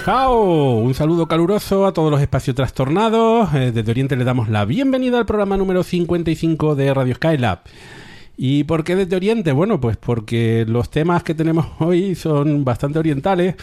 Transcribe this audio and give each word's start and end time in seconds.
Ni 0.00 0.12
hao, 0.12 0.78
un 0.78 0.94
saludo 0.94 1.26
caluroso 1.26 1.84
a 1.86 1.92
todos 1.92 2.10
los 2.10 2.22
espacios 2.22 2.56
trastornados. 2.56 3.52
Eh, 3.54 3.70
desde 3.70 3.90
Oriente 3.90 4.16
le 4.16 4.24
damos 4.24 4.48
la 4.48 4.64
bienvenida 4.64 5.18
al 5.18 5.26
programa 5.26 5.58
número 5.58 5.82
55 5.82 6.74
de 6.74 6.94
Radio 6.94 7.14
Skylab. 7.14 7.58
¿Y 8.42 8.64
por 8.64 8.84
qué 8.84 8.96
desde 8.96 9.16
Oriente? 9.16 9.52
Bueno, 9.52 9.82
pues 9.82 9.98
porque 9.98 10.64
los 10.66 10.88
temas 10.88 11.22
que 11.22 11.34
tenemos 11.34 11.66
hoy 11.78 12.14
son 12.14 12.64
bastante 12.64 12.98
orientales. 12.98 13.54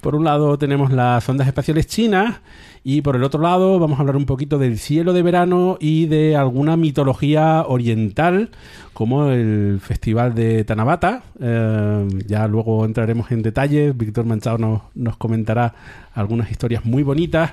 Por 0.00 0.14
un 0.14 0.24
lado 0.24 0.56
tenemos 0.56 0.90
las 0.90 1.28
ondas 1.28 1.46
espaciales 1.46 1.86
chinas 1.86 2.40
y 2.82 3.02
por 3.02 3.14
el 3.14 3.24
otro 3.24 3.42
lado 3.42 3.78
vamos 3.78 3.98
a 3.98 4.00
hablar 4.00 4.16
un 4.16 4.24
poquito 4.24 4.56
del 4.56 4.78
cielo 4.78 5.12
de 5.12 5.20
verano 5.20 5.76
y 5.78 6.06
de 6.06 6.34
alguna 6.34 6.78
mitología 6.78 7.66
oriental 7.68 8.48
como 8.94 9.28
el 9.28 9.80
Festival 9.82 10.34
de 10.34 10.64
Tanabata. 10.64 11.24
Eh, 11.38 12.08
ya 12.26 12.48
luego 12.48 12.86
entraremos 12.86 13.30
en 13.32 13.42
detalles. 13.42 13.94
Víctor 13.94 14.24
Manchado 14.24 14.56
nos, 14.56 14.80
nos 14.94 15.18
comentará 15.18 15.74
algunas 16.14 16.50
historias 16.50 16.86
muy 16.86 17.02
bonitas. 17.02 17.52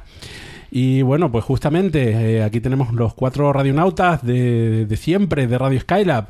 Y 0.71 1.01
bueno, 1.01 1.29
pues 1.29 1.43
justamente 1.43 2.37
eh, 2.37 2.43
aquí 2.43 2.61
tenemos 2.61 2.93
los 2.93 3.15
cuatro 3.15 3.51
radionautas 3.51 4.23
de, 4.23 4.85
de 4.85 4.95
siempre 4.95 5.45
de 5.45 5.57
Radio 5.57 5.81
Skylab. 5.81 6.29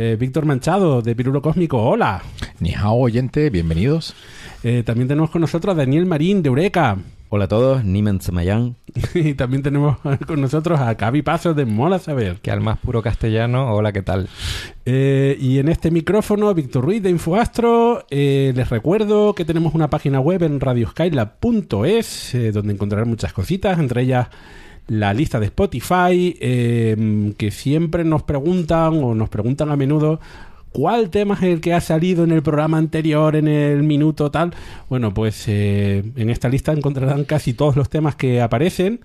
Eh, 0.00 0.16
Víctor 0.16 0.46
Manchado 0.46 1.02
de 1.02 1.16
Pirulo 1.16 1.42
Cósmico, 1.42 1.82
hola. 1.82 2.22
Ni 2.60 2.72
hao 2.72 2.94
oyente, 2.94 3.50
bienvenidos. 3.50 4.14
Eh, 4.62 4.84
también 4.86 5.08
tenemos 5.08 5.28
con 5.28 5.40
nosotros 5.40 5.74
a 5.74 5.78
Daniel 5.78 6.06
Marín 6.06 6.40
de 6.40 6.50
Eureka. 6.50 6.98
Hola 7.30 7.46
a 7.46 7.48
todos, 7.48 7.84
Nimen 7.84 8.20
Semayan. 8.20 8.76
y 9.14 9.34
también 9.34 9.64
tenemos 9.64 9.98
con 10.26 10.40
nosotros 10.40 10.78
a 10.78 10.94
Cavi 10.94 11.22
Pasos 11.22 11.56
de 11.56 11.64
Mola 11.64 11.98
Saber. 11.98 12.36
Que 12.36 12.52
al 12.52 12.60
más 12.60 12.78
puro 12.78 13.02
castellano, 13.02 13.74
hola, 13.74 13.92
¿qué 13.92 14.02
tal? 14.02 14.28
Eh, 14.86 15.36
y 15.40 15.58
en 15.58 15.68
este 15.68 15.90
micrófono, 15.90 16.54
Víctor 16.54 16.84
Ruiz 16.84 17.02
de 17.02 17.10
Infoastro. 17.10 18.06
Eh, 18.08 18.52
les 18.54 18.70
recuerdo 18.70 19.34
que 19.34 19.44
tenemos 19.44 19.74
una 19.74 19.90
página 19.90 20.20
web 20.20 20.44
en 20.44 20.60
radioskylab.es 20.60 22.34
eh, 22.36 22.52
donde 22.52 22.72
encontrarán 22.72 23.08
muchas 23.08 23.32
cositas, 23.32 23.80
entre 23.80 24.02
ellas 24.02 24.28
la 24.88 25.14
lista 25.14 25.38
de 25.38 25.46
Spotify, 25.46 26.36
eh, 26.40 27.32
que 27.38 27.50
siempre 27.50 28.04
nos 28.04 28.24
preguntan 28.24 29.02
o 29.02 29.14
nos 29.14 29.28
preguntan 29.28 29.70
a 29.70 29.76
menudo 29.76 30.20
¿Cuál 30.72 31.10
tema 31.10 31.34
es 31.34 31.42
el 31.42 31.60
que 31.60 31.72
ha 31.72 31.80
salido 31.80 32.24
en 32.24 32.30
el 32.30 32.42
programa 32.42 32.78
anterior, 32.78 33.34
en 33.36 33.48
el 33.48 33.82
minuto 33.82 34.30
tal? 34.30 34.54
Bueno, 34.88 35.14
pues 35.14 35.44
eh, 35.48 36.04
en 36.14 36.30
esta 36.30 36.48
lista 36.48 36.72
encontrarán 36.72 37.24
casi 37.24 37.54
todos 37.54 37.74
los 37.74 37.88
temas 37.88 38.16
que 38.16 38.42
aparecen, 38.42 39.00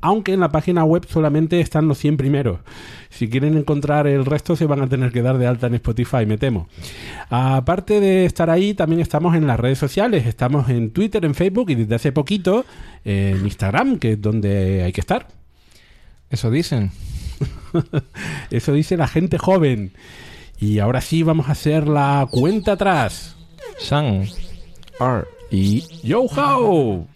aunque 0.00 0.32
en 0.32 0.40
la 0.40 0.50
página 0.50 0.84
web 0.84 1.06
solamente 1.08 1.60
están 1.60 1.88
los 1.88 1.98
100 1.98 2.16
primeros. 2.16 2.60
Si 3.10 3.28
quieren 3.28 3.56
encontrar 3.56 4.06
el 4.06 4.24
resto 4.24 4.56
se 4.56 4.66
van 4.66 4.82
a 4.82 4.88
tener 4.88 5.12
que 5.12 5.22
dar 5.22 5.38
de 5.38 5.46
alta 5.46 5.66
en 5.66 5.74
Spotify, 5.74 6.26
me 6.26 6.38
temo. 6.38 6.68
Aparte 7.30 8.00
de 8.00 8.24
estar 8.24 8.50
ahí, 8.50 8.74
también 8.74 9.00
estamos 9.00 9.34
en 9.34 9.46
las 9.46 9.58
redes 9.58 9.78
sociales. 9.78 10.26
Estamos 10.26 10.68
en 10.68 10.90
Twitter, 10.90 11.24
en 11.24 11.34
Facebook 11.34 11.70
y 11.70 11.74
desde 11.74 11.94
hace 11.94 12.12
poquito 12.12 12.64
en 13.04 13.44
Instagram, 13.44 13.98
que 13.98 14.12
es 14.12 14.20
donde 14.20 14.82
hay 14.82 14.92
que 14.92 15.00
estar. 15.00 15.28
Eso 16.30 16.50
dicen. 16.50 16.90
Eso 18.50 18.72
dice 18.72 18.96
la 18.96 19.08
gente 19.08 19.38
joven. 19.38 19.92
Y 20.60 20.80
ahora 20.80 21.00
sí 21.00 21.22
vamos 21.22 21.48
a 21.48 21.52
hacer 21.52 21.86
la 21.88 22.26
cuenta 22.30 22.72
atrás. 22.72 23.36
San. 23.78 24.24
R. 25.00 25.24
Y 25.50 25.84
Yo 26.02 26.22
How. 26.22 27.06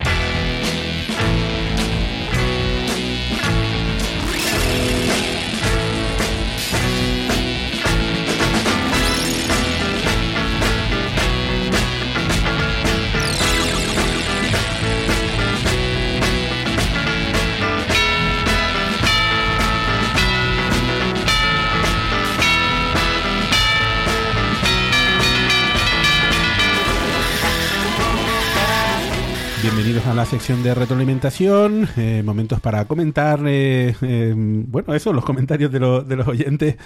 Bienvenidos 29.62 30.04
a 30.06 30.14
la 30.14 30.24
sección 30.24 30.64
de 30.64 30.74
retroalimentación, 30.74 31.88
eh, 31.96 32.22
momentos 32.24 32.58
para 32.60 32.84
comentar, 32.86 33.40
eh, 33.46 33.94
eh, 34.02 34.34
bueno, 34.36 34.92
eso, 34.92 35.12
los 35.12 35.24
comentarios 35.24 35.70
de, 35.70 35.78
lo- 35.78 36.02
de 36.02 36.16
los 36.16 36.26
oyentes. 36.26 36.76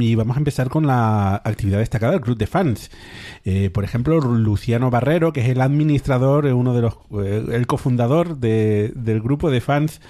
Y 0.00 0.14
vamos 0.14 0.36
a 0.36 0.40
empezar 0.40 0.68
con 0.68 0.86
la 0.86 1.36
actividad 1.36 1.78
destacada 1.78 2.12
del 2.12 2.20
club 2.20 2.36
de 2.36 2.46
fans. 2.46 2.90
Eh, 3.46 3.70
por 3.72 3.84
ejemplo, 3.84 4.20
Luciano 4.20 4.90
Barrero, 4.90 5.32
que 5.32 5.40
es 5.40 5.48
el 5.48 5.62
administrador, 5.62 6.44
uno 6.46 6.74
de 6.74 6.82
los, 6.82 6.94
el 7.50 7.66
cofundador 7.66 8.36
de- 8.36 8.92
del 8.94 9.22
grupo 9.22 9.50
de 9.50 9.60
fans 9.62 10.02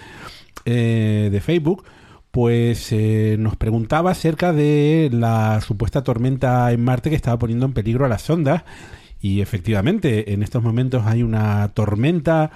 de 0.64 1.40
Facebook, 1.42 1.84
pues 2.32 2.92
nos 3.38 3.56
preguntaba 3.56 4.10
acerca 4.10 4.52
de 4.52 5.08
la 5.12 5.60
supuesta 5.62 6.02
tormenta 6.02 6.70
en 6.72 6.82
Marte 6.84 7.08
que 7.08 7.16
estaba 7.16 7.38
poniendo 7.38 7.64
en 7.66 7.72
peligro 7.72 8.04
a 8.04 8.08
las 8.08 8.22
sondas. 8.22 8.64
Y 9.20 9.40
efectivamente, 9.40 10.32
en 10.32 10.42
estos 10.42 10.62
momentos 10.62 11.04
hay 11.06 11.22
una 11.22 11.68
tormenta 11.74 12.50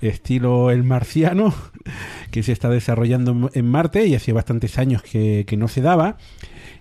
estilo 0.00 0.70
el 0.70 0.82
marciano 0.82 1.54
que 2.30 2.42
se 2.42 2.52
está 2.52 2.68
desarrollando 2.70 3.50
en- 3.52 3.66
Marte 3.66 4.06
y 4.06 4.14
hacía 4.14 4.34
bastantes 4.34 4.78
años 4.78 5.02
que, 5.02 5.44
no 5.58 5.68
se 5.68 5.82
daba. 5.82 6.16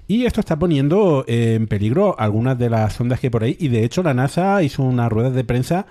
Y 0.07 0.25
esto 0.25 0.40
está 0.40 0.57
poniendo 0.57 1.25
en 1.28 1.68
peligro 1.68 2.16
algunas 2.19 2.57
de 2.59 2.69
las 2.69 2.94
sondas 2.94 3.19
que 3.19 3.31
por 3.31 3.44
ahí. 3.44 3.57
Y 3.59 3.69
de 3.69 3.84
hecho 3.84 4.03
la 4.03 4.13
NASA 4.13 4.62
hizo 4.62 4.84
una 4.84 5.09
rueda 5.09 5.31
de 5.31 5.44
prensa 5.44 5.88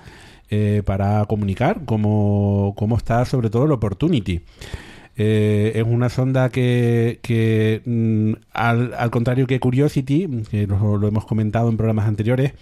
eh, 0.50 0.82
para 0.84 1.24
comunicar 1.26 1.82
cómo, 1.84 2.74
cómo 2.76 2.96
está 2.96 3.24
sobre 3.24 3.50
todo 3.50 3.64
el 3.64 3.72
Opportunity. 3.72 4.42
Eh, 5.16 5.72
es 5.74 5.84
una 5.84 6.08
sonda 6.08 6.48
que, 6.50 7.20
que, 7.22 7.82
mm, 7.84 8.32
al, 8.52 9.10
contrario 9.10 9.46
que 9.46 9.60
Curiosity, 9.60 10.28
que 10.50 10.66
lo 10.66 11.06
hemos 11.06 11.24
comentado 11.24 11.68
en 11.68 11.76
programas 11.76 12.06
anteriores, 12.06 12.52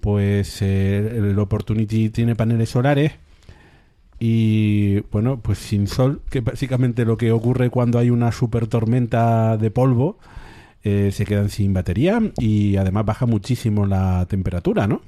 pues 0.00 0.62
eh, 0.62 1.14
el 1.16 1.38
Opportunity 1.38 2.10
tiene 2.10 2.34
paneles 2.34 2.70
solares 2.70 3.12
y 4.18 5.00
bueno, 5.12 5.40
pues 5.40 5.58
sin 5.58 5.86
sol, 5.86 6.20
que 6.30 6.40
básicamente 6.40 7.04
lo 7.04 7.16
que 7.16 7.32
ocurre 7.32 7.70
cuando 7.70 7.98
hay 7.98 8.10
una 8.10 8.32
super 8.32 8.66
tormenta 8.66 9.56
de 9.56 9.70
polvo, 9.70 10.18
eh, 10.84 11.10
se 11.12 11.24
quedan 11.24 11.48
sin 11.48 11.72
batería 11.72 12.20
y 12.38 12.76
además 12.76 13.06
baja 13.06 13.26
muchísimo 13.26 13.86
la 13.86 14.26
temperatura, 14.28 14.86
¿no? 14.86 15.00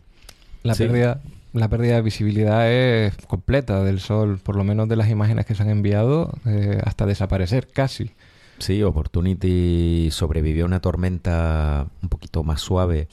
La, 0.63 0.75
Sí. 0.75 0.85
pérdida, 0.85 1.21
la 1.53 1.69
pérdida 1.69 1.97
de 1.97 2.03
visibilidad 2.03 2.71
es 2.73 3.15
completa 3.27 3.85
del 3.85 4.01
Sol, 4.01 4.39
por 4.43 4.57
lo 4.57 4.65
menos 4.65 4.89
de 4.89 4.97
las 4.97 5.11
imágenes 5.11 5.45
que 5.45 5.55
se 5.55 5.63
han 5.63 5.71
enviado, 5.71 6.33
eh, 6.47 6.79
hasta 6.85 7.05
desaparecer 7.05 7.69
casi. 7.69 8.11
Sí, 8.59 8.83
Opportunity 8.83 10.09
sobrevivió 10.11 10.65
a 10.65 10.67
una 10.69 10.81
tormenta 10.81 11.87
un 12.03 12.09
poquito 12.09 12.45
más 12.45 12.61
suave 12.61 13.09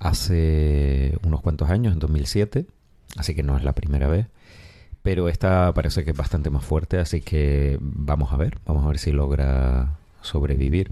hace 0.00 1.16
unos 1.22 1.40
cuantos 1.40 1.70
años, 1.70 1.92
en 1.92 2.00
2007, 2.00 2.66
así 3.16 3.34
que 3.34 3.42
no 3.42 3.56
es 3.56 3.62
la 3.62 3.74
primera 3.74 4.08
vez. 4.08 4.26
Pero 5.02 5.28
esta 5.28 5.72
parece 5.72 6.04
que 6.04 6.10
es 6.10 6.16
bastante 6.16 6.50
más 6.50 6.64
fuerte, 6.64 6.98
así 6.98 7.20
que 7.20 7.78
vamos 7.80 8.32
a 8.32 8.36
ver, 8.36 8.58
vamos 8.66 8.84
a 8.84 8.88
ver 8.88 8.98
si 8.98 9.12
logra 9.12 9.98
sobrevivir. 10.20 10.90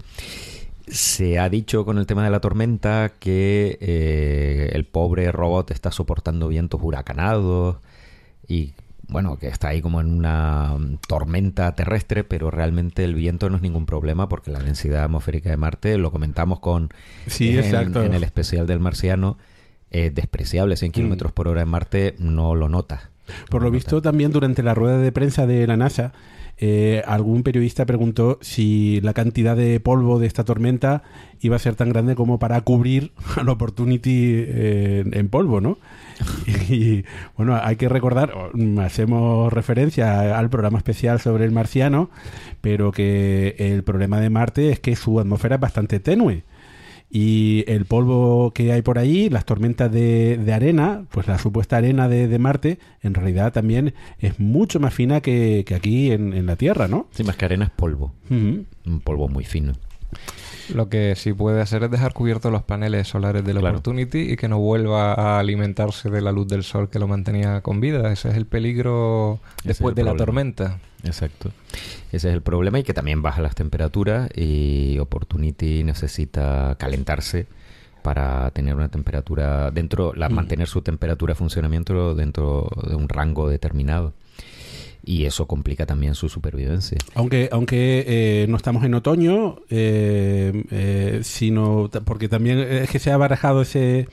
Se 0.87 1.37
ha 1.37 1.49
dicho 1.49 1.85
con 1.85 1.99
el 1.99 2.07
tema 2.07 2.23
de 2.23 2.31
la 2.31 2.39
tormenta 2.39 3.13
que 3.19 3.77
eh, 3.81 4.71
el 4.73 4.85
pobre 4.85 5.31
robot 5.31 5.69
está 5.71 5.91
soportando 5.91 6.47
vientos 6.47 6.81
huracanados, 6.81 7.77
y 8.47 8.73
bueno, 9.09 9.37
que 9.37 9.47
está 9.47 9.69
ahí 9.69 9.81
como 9.81 9.99
en 10.01 10.11
una 10.11 10.75
tormenta 11.07 11.73
terrestre, 11.75 12.23
pero 12.23 12.51
realmente 12.51 13.03
el 13.03 13.15
viento 13.15 13.49
no 13.49 13.55
es 13.55 13.61
ningún 13.61 13.85
problema 13.85 14.29
porque 14.29 14.51
la 14.51 14.59
densidad 14.59 15.03
atmosférica 15.03 15.49
de 15.49 15.57
Marte, 15.57 15.97
lo 15.97 16.11
comentamos 16.11 16.59
con 16.59 16.89
Sí, 17.27 17.57
en, 17.57 17.59
exacto. 17.63 18.03
en 18.03 18.13
el 18.13 18.23
especial 18.23 18.67
del 18.67 18.79
marciano, 18.79 19.37
es 19.89 20.13
despreciable, 20.13 20.77
100 20.77 20.91
kilómetros 20.91 21.31
por 21.31 21.47
hora 21.47 21.63
en 21.63 21.69
Marte 21.69 22.15
no 22.19 22.53
lo 22.55 22.69
notas. 22.69 23.09
Por 23.49 23.63
lo 23.63 23.71
visto, 23.71 24.01
también 24.01 24.31
durante 24.31 24.63
la 24.63 24.73
rueda 24.73 24.97
de 24.97 25.11
prensa 25.11 25.45
de 25.45 25.65
la 25.67 25.77
NASA, 25.77 26.13
eh, 26.61 27.01
algún 27.07 27.43
periodista 27.43 27.85
preguntó 27.85 28.37
si 28.41 28.99
la 29.01 29.13
cantidad 29.13 29.55
de 29.55 29.79
polvo 29.79 30.19
de 30.19 30.27
esta 30.27 30.43
tormenta 30.43 31.03
iba 31.39 31.55
a 31.55 31.59
ser 31.59 31.75
tan 31.75 31.87
grande 31.87 32.15
como 32.15 32.37
para 32.37 32.59
cubrir 32.61 33.13
al 33.37 33.47
Opportunity 33.47 34.33
eh, 34.35 35.03
en 35.09 35.29
polvo, 35.29 35.61
¿no? 35.61 35.77
Y, 36.69 37.05
bueno, 37.37 37.57
hay 37.61 37.77
que 37.77 37.87
recordar, 37.87 38.33
mm, 38.53 38.79
hacemos 38.79 39.51
referencia 39.53 40.37
al 40.37 40.49
programa 40.49 40.77
especial 40.77 41.19
sobre 41.21 41.45
el 41.45 41.51
marciano, 41.51 42.09
pero 42.59 42.91
que 42.91 43.55
el 43.57 43.83
problema 43.83 44.19
de 44.19 44.29
Marte 44.29 44.69
es 44.69 44.79
que 44.81 44.97
su 44.97 45.19
atmósfera 45.19 45.55
es 45.55 45.61
bastante 45.61 45.99
tenue. 46.01 46.43
Y 47.11 47.63
el 47.67 47.85
polvo 47.85 48.51
que 48.53 48.71
hay 48.71 48.83
por 48.83 48.99
ahí, 48.99 49.29
las 49.29 49.43
tormentas 49.45 49.91
de, 49.91 50.37
de 50.37 50.53
arena, 50.53 51.05
pues 51.09 51.27
la 51.27 51.39
supuesta 51.39 51.77
arena 51.77 52.07
de, 52.07 52.27
de 52.27 52.37
Marte, 52.39 52.77
en 53.01 53.15
realidad 53.15 53.51
también 53.51 53.95
es 54.19 54.39
mucho 54.39 54.79
más 54.79 54.93
fina 54.93 55.19
que, 55.21 55.63
que 55.65 55.73
aquí 55.73 56.11
en, 56.11 56.33
en 56.33 56.45
la 56.45 56.55
Tierra, 56.55 56.87
¿no? 56.87 57.07
Sí, 57.11 57.23
más 57.23 57.35
que 57.35 57.45
arena 57.45 57.65
es 57.65 57.71
polvo, 57.71 58.13
un 58.29 58.67
polvo 59.03 59.27
muy 59.27 59.43
fino. 59.43 59.73
Lo 60.73 60.87
que 60.87 61.15
sí 61.15 61.33
puede 61.33 61.61
hacer 61.61 61.83
es 61.83 61.89
dejar 61.91 62.13
cubiertos 62.13 62.51
los 62.51 62.61
paneles 62.63 63.07
solares 63.07 63.43
del 63.43 63.57
Claro. 63.57 63.77
Opportunity 63.77 64.19
y 64.31 64.35
que 64.35 64.47
no 64.47 64.59
vuelva 64.59 65.13
a 65.13 65.39
alimentarse 65.39 66.11
de 66.11 66.21
la 66.21 66.31
luz 66.31 66.47
del 66.47 66.63
sol 66.63 66.89
que 66.91 66.99
lo 66.99 67.07
mantenía 67.07 67.61
con 67.61 67.79
vida. 67.81 68.11
Ese 68.11 68.29
es 68.29 68.35
el 68.35 68.45
peligro 68.45 69.39
Ese 69.59 69.69
después 69.69 69.93
es 69.93 69.97
el 69.99 70.05
de 70.05 70.11
la 70.11 70.15
tormenta. 70.15 70.79
Exacto. 71.03 71.51
Ese 72.11 72.29
es 72.29 72.33
el 72.33 72.41
problema 72.41 72.79
y 72.79 72.83
que 72.83 72.93
también 72.93 73.21
baja 73.21 73.41
las 73.41 73.55
temperaturas 73.55 74.29
y 74.35 74.97
Opportunity 74.99 75.83
necesita 75.83 76.75
calentarse 76.77 77.47
para 78.01 78.49
tener 78.51 78.75
una 78.75 78.89
temperatura 78.89 79.71
dentro, 79.71 80.13
la, 80.15 80.29
mantener 80.29 80.67
su 80.67 80.81
temperatura 80.81 81.33
de 81.33 81.35
funcionamiento 81.35 82.15
dentro 82.15 82.69
de 82.87 82.95
un 82.95 83.09
rango 83.09 83.49
determinado. 83.49 84.13
Y 85.03 85.25
eso 85.25 85.47
complica 85.47 85.85
también 85.85 86.13
su 86.13 86.27
supervivencia. 86.27 86.97
Aunque, 87.15 87.49
aunque 87.51 88.03
eh, 88.05 88.45
no 88.49 88.57
estamos 88.57 88.83
en 88.83 88.93
otoño, 88.93 89.59
eh, 89.69 90.65
eh, 90.71 91.19
sino 91.23 91.89
porque 92.03 92.27
también 92.27 92.59
es 92.59 92.89
que 92.89 92.99
se 92.99 93.11
ha 93.11 93.17
barajado 93.17 93.61
ese, 93.61 94.07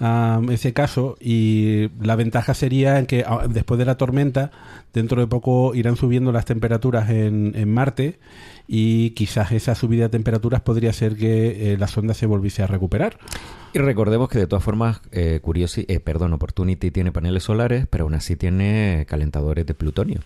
ah, 0.00 0.40
ese 0.50 0.72
caso 0.72 1.16
y 1.20 1.88
la 2.00 2.16
ventaja 2.16 2.54
sería 2.54 2.98
en 2.98 3.06
que 3.06 3.24
ah, 3.26 3.46
después 3.48 3.78
de 3.78 3.84
la 3.84 3.96
tormenta, 3.96 4.50
dentro 4.92 5.20
de 5.20 5.26
poco 5.26 5.74
irán 5.74 5.96
subiendo 5.96 6.32
las 6.32 6.44
temperaturas 6.46 7.10
en, 7.10 7.52
en 7.54 7.72
Marte 7.72 8.18
y 8.66 9.10
quizás 9.10 9.52
esa 9.52 9.74
subida 9.74 10.04
de 10.04 10.08
temperaturas 10.10 10.60
podría 10.62 10.92
ser 10.92 11.16
que 11.16 11.72
eh, 11.72 11.76
la 11.78 11.86
sonda 11.88 12.14
se 12.14 12.26
volviese 12.26 12.62
a 12.62 12.66
recuperar. 12.66 13.18
Y 13.72 13.78
recordemos 13.78 14.28
que 14.28 14.38
de 14.38 14.46
todas 14.46 14.64
formas, 14.64 15.00
eh, 15.12 15.40
Curiosi- 15.42 15.84
eh, 15.88 16.00
perdón, 16.00 16.32
Opportunity 16.32 16.90
tiene 16.90 17.12
paneles 17.12 17.44
solares, 17.44 17.86
pero 17.88 18.04
aún 18.04 18.14
así 18.14 18.34
tiene 18.36 19.06
calentadores 19.08 19.64
de 19.66 19.74
plutonio. 19.74 20.20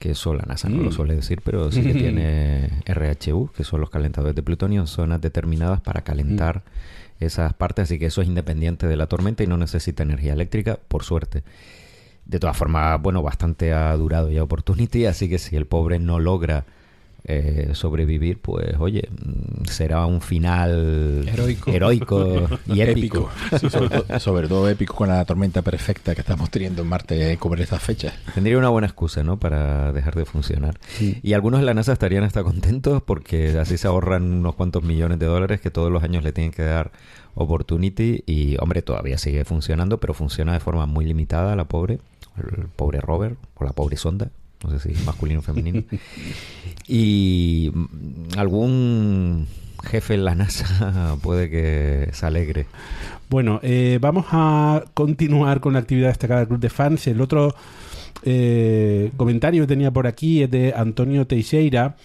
Que 0.00 0.10
eso 0.10 0.34
la 0.34 0.42
NASA 0.42 0.68
no 0.68 0.78
Mm. 0.78 0.84
lo 0.86 0.92
suele 0.92 1.14
decir, 1.14 1.40
pero 1.44 1.70
sí 1.70 1.82
que 1.82 1.94
tiene 1.94 2.70
RHU, 2.84 3.50
que 3.56 3.62
son 3.64 3.80
los 3.80 3.90
calentadores 3.90 4.34
de 4.34 4.42
plutonio 4.42 4.80
en 4.80 4.86
zonas 4.88 5.20
determinadas 5.20 5.80
para 5.80 6.02
calentar 6.02 6.62
esas 7.20 7.54
partes. 7.54 7.84
Así 7.84 7.98
que 7.98 8.06
eso 8.06 8.22
es 8.22 8.28
independiente 8.28 8.86
de 8.86 8.96
la 8.96 9.06
tormenta 9.06 9.42
y 9.42 9.46
no 9.46 9.56
necesita 9.56 10.02
energía 10.02 10.32
eléctrica, 10.32 10.78
por 10.88 11.04
suerte. 11.04 11.44
De 12.24 12.40
todas 12.40 12.56
formas, 12.56 13.00
bueno, 13.00 13.22
bastante 13.22 13.72
ha 13.72 13.94
durado 13.96 14.30
ya 14.30 14.42
Opportunity, 14.42 15.06
así 15.06 15.28
que 15.28 15.38
si 15.38 15.56
el 15.56 15.66
pobre 15.66 15.98
no 15.98 16.18
logra 16.18 16.64
eh, 17.26 17.70
sobrevivir, 17.72 18.38
pues 18.38 18.76
oye, 18.78 19.08
será 19.64 20.04
un 20.04 20.20
final 20.20 21.26
Heroico. 21.26 21.70
heroico 21.70 22.48
y 22.66 22.80
épico. 22.82 23.30
Sí, 23.58 23.70
sobre, 23.70 23.88
todo, 23.88 24.20
sobre 24.20 24.48
todo 24.48 24.68
épico 24.68 24.94
con 24.94 25.08
la 25.08 25.24
tormenta 25.24 25.62
perfecta 25.62 26.14
que 26.14 26.20
estamos 26.20 26.50
teniendo 26.50 26.82
en 26.82 26.88
Marte 26.88 27.32
eh, 27.32 27.36
como 27.38 27.54
en 27.54 27.62
estas 27.62 27.82
fechas. 27.82 28.12
Tendría 28.34 28.58
una 28.58 28.68
buena 28.68 28.86
excusa, 28.86 29.22
¿no? 29.24 29.38
Para 29.38 29.90
dejar 29.92 30.14
de 30.16 30.26
funcionar. 30.26 30.78
Y 31.00 31.32
algunos 31.32 31.60
de 31.60 31.66
la 31.66 31.72
NASA 31.72 31.94
estarían 31.94 32.24
hasta 32.24 32.42
contentos 32.42 33.02
porque 33.02 33.58
así 33.58 33.78
se 33.78 33.86
ahorran 33.86 34.22
unos 34.30 34.54
cuantos 34.54 34.82
millones 34.82 35.18
de 35.18 35.26
dólares 35.26 35.62
que 35.62 35.70
todos 35.70 35.90
los 35.90 36.02
años 36.02 36.24
le 36.24 36.32
tienen 36.32 36.52
que 36.52 36.62
dar 36.62 36.92
Opportunity. 37.36 38.22
Y, 38.26 38.56
hombre, 38.60 38.82
todavía 38.82 39.18
sigue 39.18 39.44
funcionando, 39.44 39.98
pero 39.98 40.14
funciona 40.14 40.52
de 40.52 40.60
forma 40.60 40.86
muy 40.86 41.04
limitada 41.04 41.56
la 41.56 41.64
pobre, 41.64 42.00
el 42.36 42.68
pobre 42.68 43.00
rover 43.00 43.36
o 43.54 43.64
la 43.64 43.72
pobre 43.72 43.96
sonda. 43.96 44.30
No 44.64 44.78
sé 44.78 44.94
si 44.94 45.04
masculino 45.04 45.40
o 45.40 45.42
femenino. 45.42 45.82
y 46.88 47.70
algún 48.36 49.46
jefe 49.84 50.14
en 50.14 50.24
la 50.24 50.34
NASA 50.34 51.16
puede 51.22 51.50
que 51.50 52.08
se 52.12 52.26
alegre. 52.26 52.66
Bueno, 53.28 53.60
eh, 53.62 53.98
vamos 54.00 54.26
a 54.30 54.84
continuar 54.94 55.60
con 55.60 55.74
la 55.74 55.80
actividad 55.80 56.08
destacada 56.08 56.40
del 56.40 56.48
Club 56.48 56.60
de 56.60 56.70
Fans. 56.70 57.06
El 57.06 57.20
otro 57.20 57.54
eh, 58.22 59.12
comentario 59.16 59.62
que 59.64 59.68
tenía 59.68 59.90
por 59.90 60.06
aquí 60.06 60.42
es 60.42 60.50
de 60.50 60.72
Antonio 60.74 61.26
Teixeira. 61.26 61.96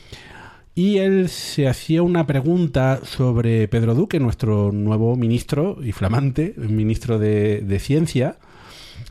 Y 0.75 0.97
él 0.97 1.27
se 1.29 1.67
hacía 1.67 2.03
una 2.03 2.25
pregunta 2.25 3.01
sobre 3.03 3.67
Pedro 3.67 3.95
Duque, 3.95 4.19
nuestro 4.19 4.71
nuevo 4.71 5.15
ministro 5.15 5.77
y 5.83 5.91
flamante 5.91 6.53
ministro 6.57 7.19
de 7.19 7.79
Ciencia 7.79 8.37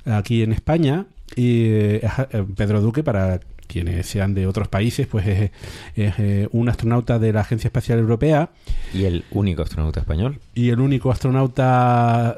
aquí 0.05 0.43
en 0.43 0.53
España. 0.53 1.07
Y 1.37 1.65
eh, 1.67 2.01
eh, 2.33 2.45
Pedro 2.57 2.81
Duque, 2.81 3.03
para 3.03 3.41
quienes 3.67 4.07
sean 4.07 4.33
de 4.33 4.47
otros 4.47 4.67
países, 4.69 5.07
pues 5.07 5.27
es, 5.27 5.51
es, 5.95 6.15
eh, 6.19 6.49
un 6.53 6.71
astronauta 6.71 7.19
de 7.19 7.35
la 7.35 7.43
Agencia 7.43 7.69
Espacial 7.69 7.99
Europea 7.99 8.49
Y 8.95 9.05
el 9.05 9.25
único 9.31 9.61
astronauta 9.63 10.01
español. 10.01 10.39
y 10.55 10.71
el 10.71 10.81
único 10.81 11.11
astronauta 11.11 12.35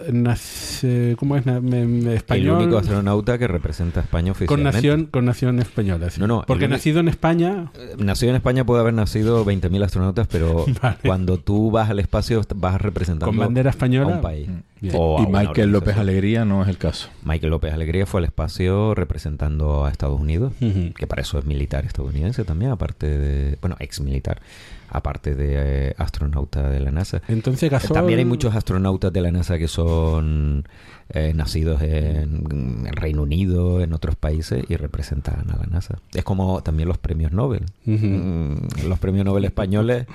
¿cómo 1.17 1.37
es? 1.37 1.47
Español 1.47 2.57
El 2.59 2.65
único 2.65 2.79
astronauta 2.79 3.39
que 3.39 3.47
representa 3.47 4.01
a 4.01 4.03
España 4.03 4.33
con 4.33 4.43
oficialmente. 4.43 4.77
nación 4.77 5.07
con 5.07 5.25
nación 5.25 5.61
española. 5.61 6.11
sí. 6.11 6.19
No, 6.21 6.27
no, 6.27 6.43
porque 6.49 6.65
único- 6.65 6.77
nacido 6.79 6.99
en 6.99 7.07
España 7.07 7.71
Eh, 7.79 7.95
Nacido 7.99 8.31
en 8.31 8.37
España 8.37 8.65
puede 8.67 8.81
haber 8.81 8.95
nacido 8.95 9.45
20.000 9.45 9.85
astronautas, 9.85 10.27
pero 10.27 10.65
Vale. 10.83 10.97
cuando 11.07 11.39
tú 11.39 11.71
vas 11.71 11.91
al 11.91 12.01
espacio 12.01 12.43
vas 12.57 12.81
representando 12.81 13.27
con 13.27 13.37
bandera 13.37 13.69
a 13.69 13.71
española. 13.71 14.17
un 14.17 14.21
país. 14.21 14.49
Bien. 14.81 14.94
Y 14.97 15.27
Michael 15.27 15.71
López. 15.71 15.97
Alegría 15.97 16.44
no 16.44 16.62
es 16.62 16.69
el 16.69 16.79
caso. 16.79 17.09
Michael 17.25 17.50
López 17.50 17.73
Alegría 17.75 18.06
fue 18.06 18.21
al 18.21 18.25
espacio 18.25 18.94
representando 18.94 19.85
a 19.85 19.91
Estados 19.91 20.19
Unidos, 20.19 20.53
que 20.96 21.06
para 21.06 21.22
eso 21.22 21.39
es 21.39 21.44
militar 21.44 21.84
estadounidense 21.84 22.44
también, 22.44 22.70
aparte 22.70 23.06
de, 23.06 23.58
bueno, 23.60 23.77
ex 23.81 24.01
militar, 24.01 24.41
aparte 24.89 25.34
de 25.34 25.89
eh, 25.91 25.94
astronauta 25.99 26.69
de 26.70 26.81
la 26.81 26.91
NASA. 26.91 27.22
Entonces 27.29 27.65
Eh, 27.65 27.69
Gasol 27.69 27.94
También 27.94 28.19
hay 28.19 28.25
muchos 28.25 28.55
astronautas 28.55 29.13
de 29.13 29.20
la 29.20 29.31
NASA 29.31 29.58
que 29.58 29.69
son 29.69 30.65
eh, 31.10 31.32
nacidos 31.34 31.82
en, 31.82 32.44
en 32.51 32.93
Reino 32.93 33.22
Unido, 33.22 33.81
en 33.81 33.93
otros 33.93 34.17
países 34.17 34.65
y 34.69 34.77
representan 34.77 35.51
a 35.51 35.56
la 35.56 35.67
NASA. 35.67 35.99
Es 36.15 36.25
como 36.25 36.63
también 36.63 36.89
los 36.89 36.99
premios 36.99 37.32
Nobel. 37.32 37.65
Mm, 37.84 38.89
los 38.89 38.99
premios 38.99 39.25
Nobel 39.25 39.44
españoles. 39.44 40.06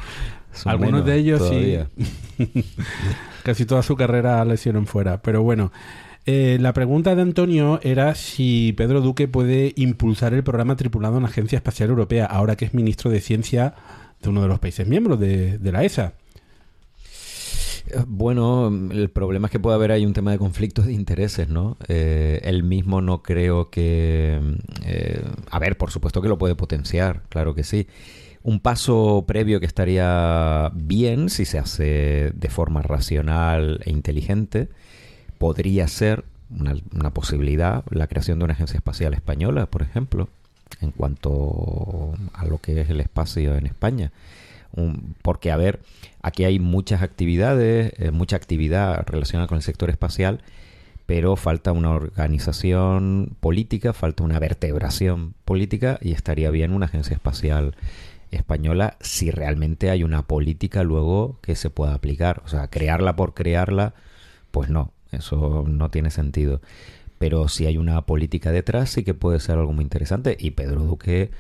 Son 0.55 0.71
Algunos 0.71 1.05
de 1.05 1.15
ellos 1.17 1.39
todavía. 1.39 1.89
sí. 1.97 2.15
Casi 3.43 3.65
toda 3.65 3.83
su 3.83 3.95
carrera 3.95 4.43
la 4.45 4.55
hicieron 4.55 4.88
fuera. 4.88 5.21
Pero 5.21 5.43
bueno, 5.43 5.71
eh, 6.25 6.57
la 6.59 6.74
pregunta 6.74 7.15
de 7.15 7.21
Antonio 7.21 7.79
era 7.83 8.15
si 8.15 8.74
Pedro 8.77 9.01
Duque 9.01 9.27
puede 9.27 9.74
impulsar 9.75 10.33
el 10.33 10.43
programa 10.43 10.75
tripulado 10.75 11.17
en 11.17 11.24
la 11.24 11.29
Agencia 11.29 11.57
Espacial 11.57 11.89
Europea, 11.89 12.25
ahora 12.25 12.55
que 12.55 12.65
es 12.65 12.74
ministro 12.74 13.12
de 13.12 13.21
Ciencia 13.21 13.75
de 14.21 14.29
uno 14.29 14.41
de 14.41 14.47
los 14.47 14.59
países 14.59 14.88
miembros 14.88 15.19
de, 15.19 15.59
de 15.59 15.71
la 15.71 15.83
ESA. 15.83 16.13
Eh, 17.88 18.03
Bueno, 18.07 18.67
el 18.91 19.09
problema 19.09 19.47
es 19.47 19.51
que 19.51 19.59
puede 19.59 19.75
haber 19.75 19.91
ahí 19.91 20.05
un 20.05 20.13
tema 20.13 20.31
de 20.31 20.38
conflictos 20.38 20.85
de 20.85 20.93
intereses, 20.93 21.50
¿no? 21.50 21.77
Eh, 21.88 22.41
él 22.43 22.63
mismo 22.63 23.01
no 23.01 23.21
creo 23.24 23.69
que... 23.69 24.39
eh, 24.85 25.24
a 25.50 25.59
ver, 25.59 25.77
por 25.77 25.91
supuesto 25.91 26.21
que 26.21 26.29
lo 26.29 26.38
puede 26.38 26.55
potenciar, 26.55 27.24
claro 27.29 27.53
que 27.55 27.63
sí. 27.63 27.88
Un 28.45 28.59
paso 28.59 29.23
previo 29.25 29.59
que 29.59 29.65
estaría 29.65 30.69
bien 30.75 31.31
si 31.31 31.45
se 31.45 31.57
hace 31.57 32.31
de 32.35 32.49
forma 32.51 32.83
racional 32.83 33.81
e 33.85 33.89
inteligente 33.89 34.69
podría 35.39 35.87
ser 35.87 36.25
una, 36.51 37.09
posibilidad 37.09 37.83
la 37.89 38.05
creación 38.05 38.37
de 38.37 38.45
una 38.45 38.53
agencia 38.53 38.77
espacial 38.77 39.15
española, 39.15 39.65
por 39.65 39.81
ejemplo, 39.81 40.29
en 40.79 40.91
cuanto 40.91 42.13
a 42.35 42.45
lo 42.45 42.59
que 42.59 42.81
es 42.81 42.89
el 42.91 43.01
espacio 43.01 43.55
en 43.55 43.65
España. 43.65 44.11
Porque, 45.23 45.51
a 45.51 45.57
ver, 45.57 45.79
aquí 46.21 46.43
hay 46.43 46.59
muchas 46.59 47.01
actividades, 47.01 47.93
eh, 47.97 48.11
mucha 48.11 48.35
actividad 48.35 49.07
relacionada 49.07 49.47
con 49.47 49.55
el 49.55 49.63
sector 49.63 49.89
espacial, 49.89 50.41
pero 51.07 51.35
falta 51.35 51.71
una 51.71 51.89
organización 51.89 53.35
política, 53.39 53.91
falta 53.91 54.23
una 54.23 54.37
vertebración 54.37 55.33
política 55.45 55.97
y 55.99 56.11
estaría 56.11 56.51
bien 56.51 56.73
una 56.73 56.85
agencia 56.85 57.15
espacial 57.15 57.73
española 58.32 58.98
si 59.01 59.32
realmente 59.32 59.89
hay 59.89 60.03
una 60.03 60.24
política 60.27 60.84
luego 60.84 61.39
que 61.41 61.55
se 61.55 61.70
pueda 61.70 61.94
aplicar. 61.94 62.41
O 62.46 62.48
sea, 62.48 62.67
crearla 62.70 63.15
por 63.15 63.34
crearla, 63.34 63.94
pues 64.51 64.70
no, 64.70 64.91
eso 65.12 65.63
no 65.67 65.89
tiene 65.91 66.10
sentido. 66.12 66.62
pero 67.17 67.48
si 67.48 67.65
hay 67.65 67.77
una 67.77 68.01
política 68.05 68.51
detrás, 68.51 68.89
sí 68.89 69.03
que 69.03 69.13
puede 69.13 69.39
ser 69.39 69.58
algo 69.58 69.72
muy 69.74 69.84
interesante. 69.84 70.36
Y 70.39 70.51
Pedro 70.51 70.82
Duque, 70.84 71.32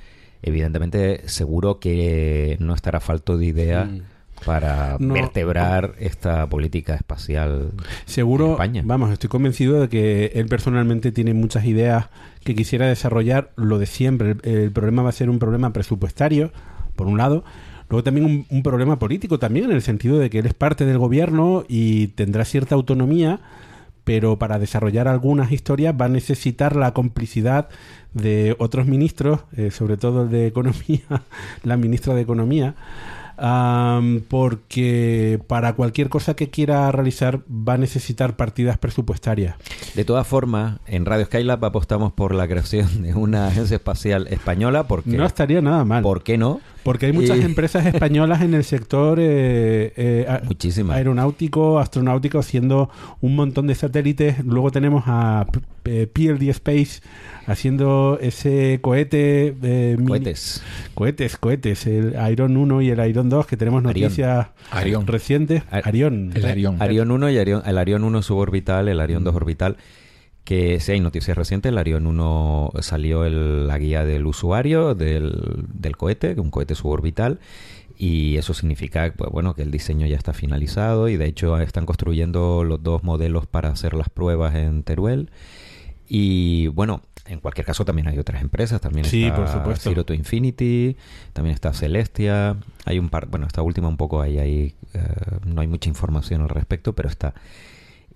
evidentemente, 0.41 1.27
seguro 1.27 1.79
que 1.79 2.57
no 2.59 2.73
estará 2.73 2.99
falto 2.99 3.37
de 3.37 3.45
ideas. 3.45 3.89
Para 4.45 4.97
No. 4.99 5.13
vertebrar 5.13 5.95
esta 5.97 6.47
política 6.49 6.93
espacial 6.95 7.71
en 7.77 7.85
Seguro, 8.05 8.51
España. 8.51 8.81
vamos, 8.85 9.11
estoy 9.11 9.29
convencido 9.29 9.79
de 9.81 9.87
que 9.89 10.25
él 10.35 10.47
personalmente 10.47 11.11
tiene 11.13 11.33
muchas 11.33 11.63
ideas 11.65 12.09
que 12.43 12.53
quisiera 12.53 12.85
desarrollar. 12.87 13.51
Lo 13.55 13.79
de 13.79 13.85
siempre, 13.85 14.31
el, 14.43 14.45
el 14.63 14.71
problema 14.71 15.03
va 15.03 15.09
a 15.09 15.13
ser 15.13 15.29
un 15.29 15.39
problema 15.39 15.71
presupuestario, 15.71 16.51
por 16.95 17.07
un 17.07 17.17
lado. 17.17 17.43
Luego 17.89 18.03
también 18.03 18.25
un, 18.25 18.45
un 18.49 18.63
problema 18.63 18.97
político 18.97 19.37
también, 19.37 19.65
en 19.65 19.71
el 19.71 19.81
sentido 19.81 20.17
de 20.17 20.29
que 20.29 20.39
él 20.39 20.45
es 20.45 20.53
parte 20.53 20.85
del 20.85 20.97
gobierno 20.97 21.65
y 21.67 22.07
tendrá 22.07 22.45
cierta 22.45 22.75
autonomía, 22.75 23.39
pero 24.05 24.37
para 24.37 24.59
desarrollar 24.59 25.07
algunas 25.07 25.51
historias 25.51 25.93
va 25.99 26.05
a 26.05 26.09
necesitar 26.09 26.75
la 26.75 26.93
complicidad 26.93 27.67
de 28.13 28.55
otros 28.59 28.87
ministros, 28.87 29.41
eh, 29.57 29.71
sobre 29.71 29.97
todo 29.97 30.23
el 30.23 30.29
de 30.29 30.47
Economía, 30.47 31.01
la 31.63 31.75
ministra 31.75 32.13
de 32.13 32.21
Economía, 32.21 32.75
am, 33.37 34.21
porque 34.27 35.41
para 35.47 35.73
cualquier 35.73 36.07
cosa 36.07 36.35
que 36.35 36.49
quiera 36.49 36.89
realizar 36.91 37.41
va 37.49 37.73
a 37.73 37.77
necesitar 37.77 38.37
partidas 38.37 38.77
presupuestarias. 38.77 39.55
De 39.95 40.05
todas 40.05 40.25
formas, 40.25 40.79
en 40.85 41.05
Radio 41.05 41.25
Skylab 41.25 41.65
apostamos 41.65 42.13
por 42.13 42.33
la 42.33 42.47
creación 42.47 43.03
de 43.03 43.13
una 43.15 43.47
agencia 43.47 43.75
espacial 43.75 44.27
española 44.27 44.87
porque 44.87 45.17
No 45.17 45.25
estaría 45.25 45.61
nada 45.61 45.83
mal, 45.83 46.03
¿por 46.03 46.23
qué 46.23 46.37
no? 46.37 46.61
Porque 46.85 47.07
hay 47.07 47.13
muchas 47.13 47.39
Y- 47.39 47.41
empresas 47.41 47.83
españolas 47.87 48.43
en 48.43 48.53
el 48.53 48.63
sector 48.63 49.17
eh, 49.19 49.91
eh, 49.97 50.27
aeronáutico, 50.91 51.79
astronáutico, 51.79 52.37
haciendo 52.37 52.91
un 53.21 53.35
montón 53.35 53.65
de 53.65 53.73
satélites. 53.73 54.45
Luego 54.45 54.69
tenemos 54.71 55.03
a 55.07 55.47
eh, 55.85 56.05
PLD 56.05 56.49
Space 56.51 57.01
haciendo 57.47 58.19
ese 58.21 58.77
cohete. 58.83 59.55
eh, 59.63 59.95
mini- 59.97 60.07
Cohetes. 60.07 60.61
Cohetes, 60.93 61.37
cohetes. 61.37 61.87
El 61.87 62.15
Iron 62.31 62.55
1 62.55 62.81
y 62.83 62.89
el 62.91 63.09
Iron 63.09 63.29
2, 63.29 63.47
que 63.47 63.57
tenemos 63.57 63.81
noticias 63.81 64.47
Arión. 64.69 65.07
recientes. 65.07 65.63
Ar- 65.71 65.87
Arión. 65.87 66.31
El 66.35 66.45
Arión. 66.45 66.81
Arión 66.81 67.09
1 67.11 67.29
y 67.31 67.37
Arión, 67.39 67.63
el 67.65 67.77
Arión 67.79 68.03
1 68.03 68.21
suborbital, 68.21 68.87
el 68.89 68.99
Arión 68.99 69.23
2 69.23 69.35
orbital, 69.35 69.77
que 70.45 70.79
si 70.79 70.93
hay 70.93 70.99
noticias 71.01 71.35
recientes, 71.37 71.71
el 71.71 71.77
Arión 71.77 72.07
1 72.07 72.71
salió 72.79 73.25
el- 73.25 73.67
la 73.67 73.77
guía 73.77 74.05
del 74.05 74.25
usuario 74.25 74.95
del, 74.95 75.65
del 75.73 75.97
cohete, 75.97 76.39
un 76.39 76.51
cohete 76.51 76.75
suborbital, 76.75 77.39
y 77.97 78.37
eso 78.37 78.53
significa 78.53 79.11
pues, 79.17 79.31
bueno, 79.31 79.53
que 79.55 79.63
el 79.63 79.71
diseño 79.71 80.05
ya 80.07 80.15
está 80.17 80.33
finalizado 80.33 81.09
y 81.09 81.17
de 81.17 81.25
hecho 81.25 81.57
están 81.59 81.85
construyendo 81.85 82.63
los 82.63 82.81
dos 82.83 83.03
modelos 83.03 83.47
para 83.47 83.69
hacer 83.69 83.93
las 83.93 84.07
pruebas 84.09 84.53
en 84.55 84.83
Teruel. 84.83 85.29
Y 86.07 86.67
bueno, 86.67 87.01
en 87.25 87.39
cualquier 87.39 87.65
caso 87.65 87.83
también 87.85 88.07
hay 88.07 88.19
otras 88.19 88.41
empresas, 88.41 88.79
también 88.79 89.05
Sí, 89.05 89.23
está 89.23 89.35
por 89.37 89.47
supuesto. 89.47 89.89
Zero 89.89 90.03
to 90.05 90.13
Infinity, 90.13 90.95
también 91.33 91.55
está 91.55 91.73
Celestia, 91.73 92.57
hay 92.85 92.99
un 92.99 93.09
par, 93.09 93.25
bueno, 93.27 93.47
esta 93.47 93.63
última 93.63 93.87
un 93.87 93.97
poco 93.97 94.21
ahí, 94.21 94.37
ahí 94.37 94.75
eh, 94.93 94.99
no 95.47 95.61
hay 95.61 95.67
mucha 95.67 95.89
información 95.89 96.41
al 96.41 96.49
respecto, 96.49 96.93
pero 96.93 97.09
está. 97.09 97.33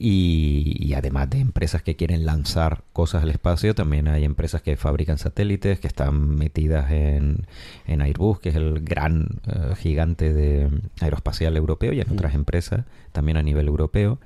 Y, 0.02 0.78
y 0.80 0.94
además 0.94 1.30
de 1.30 1.40
empresas 1.40 1.84
que 1.84 1.98
quieren 1.98 2.26
lanzar 2.26 2.84
cosas 2.94 3.22
al 3.24 3.30
espacio, 3.32 3.76
también 3.76 4.08
hay 4.08 4.24
empresas 4.24 4.62
que 4.62 4.78
fabrican 4.78 5.18
satélites, 5.18 5.82
que 5.82 5.88
están 5.88 6.38
metidas 6.38 6.90
en, 6.92 7.46
en 7.86 8.02
Airbus, 8.02 8.40
que 8.40 8.48
es 8.48 8.56
el 8.56 8.80
gran 8.80 9.28
eh, 9.46 9.76
gigante 9.76 10.34
de 10.34 10.70
aeroespacial 11.02 11.58
europeo, 11.58 11.92
y 11.92 12.00
en 12.00 12.10
otras 12.10 12.34
empresas 12.34 12.86
también 13.12 13.36
a 13.36 13.44
nivel 13.44 13.68
europeo. 13.68 14.20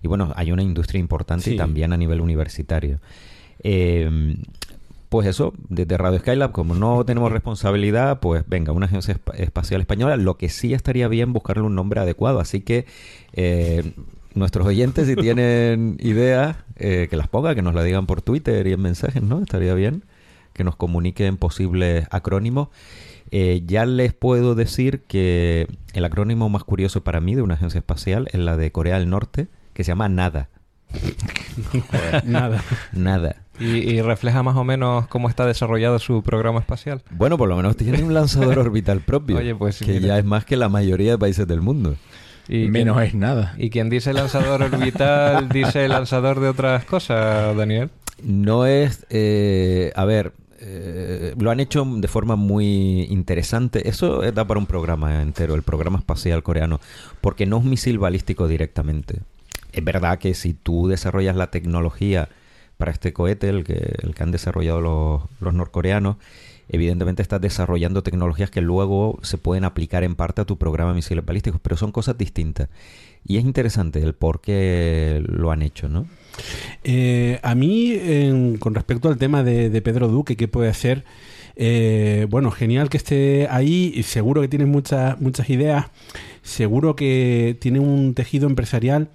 Y 0.00 0.06
bueno, 0.06 0.32
hay 0.36 0.52
una 0.52 0.62
industria 0.62 1.00
importante 1.00 1.52
y 1.52 1.56
también 1.56 1.92
a 1.92 1.96
nivel 1.96 2.20
universitario. 2.20 3.00
Eh, 3.64 4.36
pues 5.08 5.26
eso, 5.26 5.54
desde 5.68 5.96
Radio 5.96 6.20
Skylab, 6.20 6.52
como 6.52 6.74
no 6.74 7.04
tenemos 7.04 7.32
responsabilidad, 7.32 8.20
pues 8.20 8.44
venga, 8.46 8.72
una 8.72 8.86
agencia 8.86 9.14
espa- 9.14 9.34
espacial 9.38 9.80
española, 9.80 10.16
lo 10.16 10.36
que 10.36 10.48
sí 10.48 10.72
estaría 10.74 11.08
bien 11.08 11.32
buscarle 11.32 11.62
un 11.62 11.74
nombre 11.74 12.00
adecuado. 12.00 12.38
Así 12.38 12.60
que 12.60 12.86
eh, 13.32 13.92
nuestros 14.36 14.66
oyentes, 14.66 15.06
si 15.06 15.16
tienen 15.16 15.96
ideas, 16.00 16.56
eh, 16.76 17.06
que 17.10 17.16
las 17.16 17.28
pongan, 17.28 17.54
que 17.54 17.62
nos 17.62 17.74
la 17.74 17.82
digan 17.82 18.06
por 18.06 18.22
Twitter 18.22 18.66
y 18.66 18.72
en 18.72 18.80
mensajes, 18.80 19.22
¿no? 19.22 19.40
Estaría 19.40 19.74
bien 19.74 20.04
que 20.56 20.64
nos 20.64 20.74
comuniquen 20.76 21.36
posibles 21.36 22.06
acrónimos. 22.10 22.68
Eh, 23.30 23.62
ya 23.66 23.84
les 23.84 24.14
puedo 24.14 24.54
decir 24.54 25.02
que 25.02 25.68
el 25.92 26.04
acrónimo 26.04 26.48
más 26.48 26.64
curioso 26.64 27.04
para 27.04 27.20
mí 27.20 27.34
de 27.34 27.42
una 27.42 27.54
agencia 27.54 27.78
espacial 27.78 28.28
es 28.32 28.40
la 28.40 28.56
de 28.56 28.72
Corea 28.72 28.98
del 28.98 29.10
Norte, 29.10 29.48
que 29.74 29.84
se 29.84 29.88
llama 29.88 30.08
NADA. 30.08 30.48
Nada. 32.24 32.62
NADA. 32.92 33.36
Y, 33.58 33.66
y 33.66 34.00
refleja 34.00 34.42
más 34.42 34.56
o 34.56 34.64
menos 34.64 35.06
cómo 35.08 35.28
está 35.28 35.44
desarrollado 35.46 35.98
su 35.98 36.22
programa 36.22 36.60
espacial. 36.60 37.02
Bueno, 37.10 37.36
por 37.36 37.48
lo 37.48 37.56
menos 37.56 37.76
tiene 37.76 38.02
un 38.02 38.14
lanzador 38.14 38.58
orbital 38.60 39.00
propio. 39.00 39.36
Oye, 39.36 39.54
pues, 39.54 39.80
que 39.80 39.92
mira. 39.92 40.06
ya 40.06 40.18
es 40.18 40.24
más 40.24 40.44
que 40.44 40.56
la 40.56 40.68
mayoría 40.68 41.12
de 41.12 41.18
países 41.18 41.46
del 41.46 41.60
mundo. 41.60 41.96
Y 42.48 42.68
Menos 42.68 42.96
quien, 42.96 43.08
es 43.08 43.14
nada. 43.14 43.54
y 43.58 43.70
quien 43.70 43.90
dice 43.90 44.12
lanzador 44.12 44.62
orbital 44.62 45.48
dice 45.52 45.88
lanzador 45.88 46.40
de 46.40 46.48
otras 46.48 46.84
cosas, 46.84 47.56
Daniel. 47.56 47.90
No 48.22 48.66
es, 48.66 49.04
eh, 49.10 49.92
a 49.96 50.04
ver, 50.04 50.32
eh, 50.60 51.34
lo 51.38 51.50
han 51.50 51.60
hecho 51.60 51.84
de 51.84 52.08
forma 52.08 52.36
muy 52.36 53.02
interesante. 53.10 53.88
Eso 53.88 54.20
da 54.32 54.46
para 54.46 54.58
un 54.58 54.66
programa 54.66 55.22
entero, 55.22 55.54
el 55.54 55.62
programa 55.62 55.98
espacial 55.98 56.42
coreano, 56.42 56.80
porque 57.20 57.46
no 57.46 57.58
es 57.58 57.64
un 57.64 57.70
misil 57.70 57.98
balístico 57.98 58.48
directamente. 58.48 59.20
Es 59.72 59.84
verdad 59.84 60.18
que 60.18 60.34
si 60.34 60.54
tú 60.54 60.88
desarrollas 60.88 61.36
la 61.36 61.50
tecnología 61.50 62.28
para 62.78 62.92
este 62.92 63.12
cohete, 63.12 63.48
el 63.48 63.64
que, 63.64 63.96
el 64.02 64.14
que 64.14 64.22
han 64.22 64.30
desarrollado 64.30 64.80
los, 64.80 65.22
los 65.40 65.52
norcoreanos, 65.52 66.16
evidentemente 66.68 67.22
estás 67.22 67.40
desarrollando 67.40 68.02
tecnologías 68.02 68.50
que 68.50 68.60
luego 68.60 69.18
se 69.22 69.38
pueden 69.38 69.64
aplicar 69.64 70.04
en 70.04 70.14
parte 70.16 70.40
a 70.40 70.44
tu 70.44 70.56
programa 70.58 70.90
de 70.90 70.96
misiles 70.96 71.24
balísticos, 71.24 71.60
pero 71.62 71.76
son 71.76 71.92
cosas 71.92 72.16
distintas. 72.18 72.68
Y 73.24 73.38
es 73.38 73.44
interesante 73.44 74.00
el 74.02 74.14
por 74.14 74.40
qué 74.40 75.22
lo 75.26 75.50
han 75.50 75.62
hecho, 75.62 75.88
¿no? 75.88 76.06
Eh, 76.84 77.40
a 77.42 77.54
mí, 77.54 77.92
en- 77.92 78.56
con 78.58 78.74
respecto 78.74 79.08
al 79.08 79.16
tema 79.16 79.42
de, 79.42 79.70
de 79.70 79.82
Pedro 79.82 80.08
Duque, 80.08 80.36
¿qué 80.36 80.48
puede 80.48 80.68
hacer? 80.68 81.04
Eh, 81.56 82.26
bueno, 82.30 82.50
genial 82.50 82.88
que 82.90 82.98
esté 82.98 83.48
ahí. 83.50 83.92
y 83.94 84.02
Seguro 84.02 84.42
que 84.42 84.48
tiene 84.48 84.66
muchas, 84.66 85.20
muchas 85.20 85.48
ideas. 85.50 85.86
Seguro 86.42 86.94
que 86.94 87.56
tiene 87.60 87.80
un 87.80 88.14
tejido 88.14 88.46
empresarial. 88.46 89.08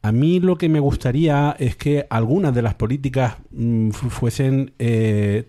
A 0.00 0.12
mí 0.12 0.38
lo 0.40 0.56
que 0.56 0.68
me 0.68 0.78
gustaría 0.80 1.56
es 1.58 1.74
que 1.76 2.06
algunas 2.08 2.54
de 2.54 2.62
las 2.62 2.74
políticas 2.74 3.34
mm, 3.50 3.90
fu- 3.90 4.10
fuesen 4.10 4.72
eh, 4.78 5.46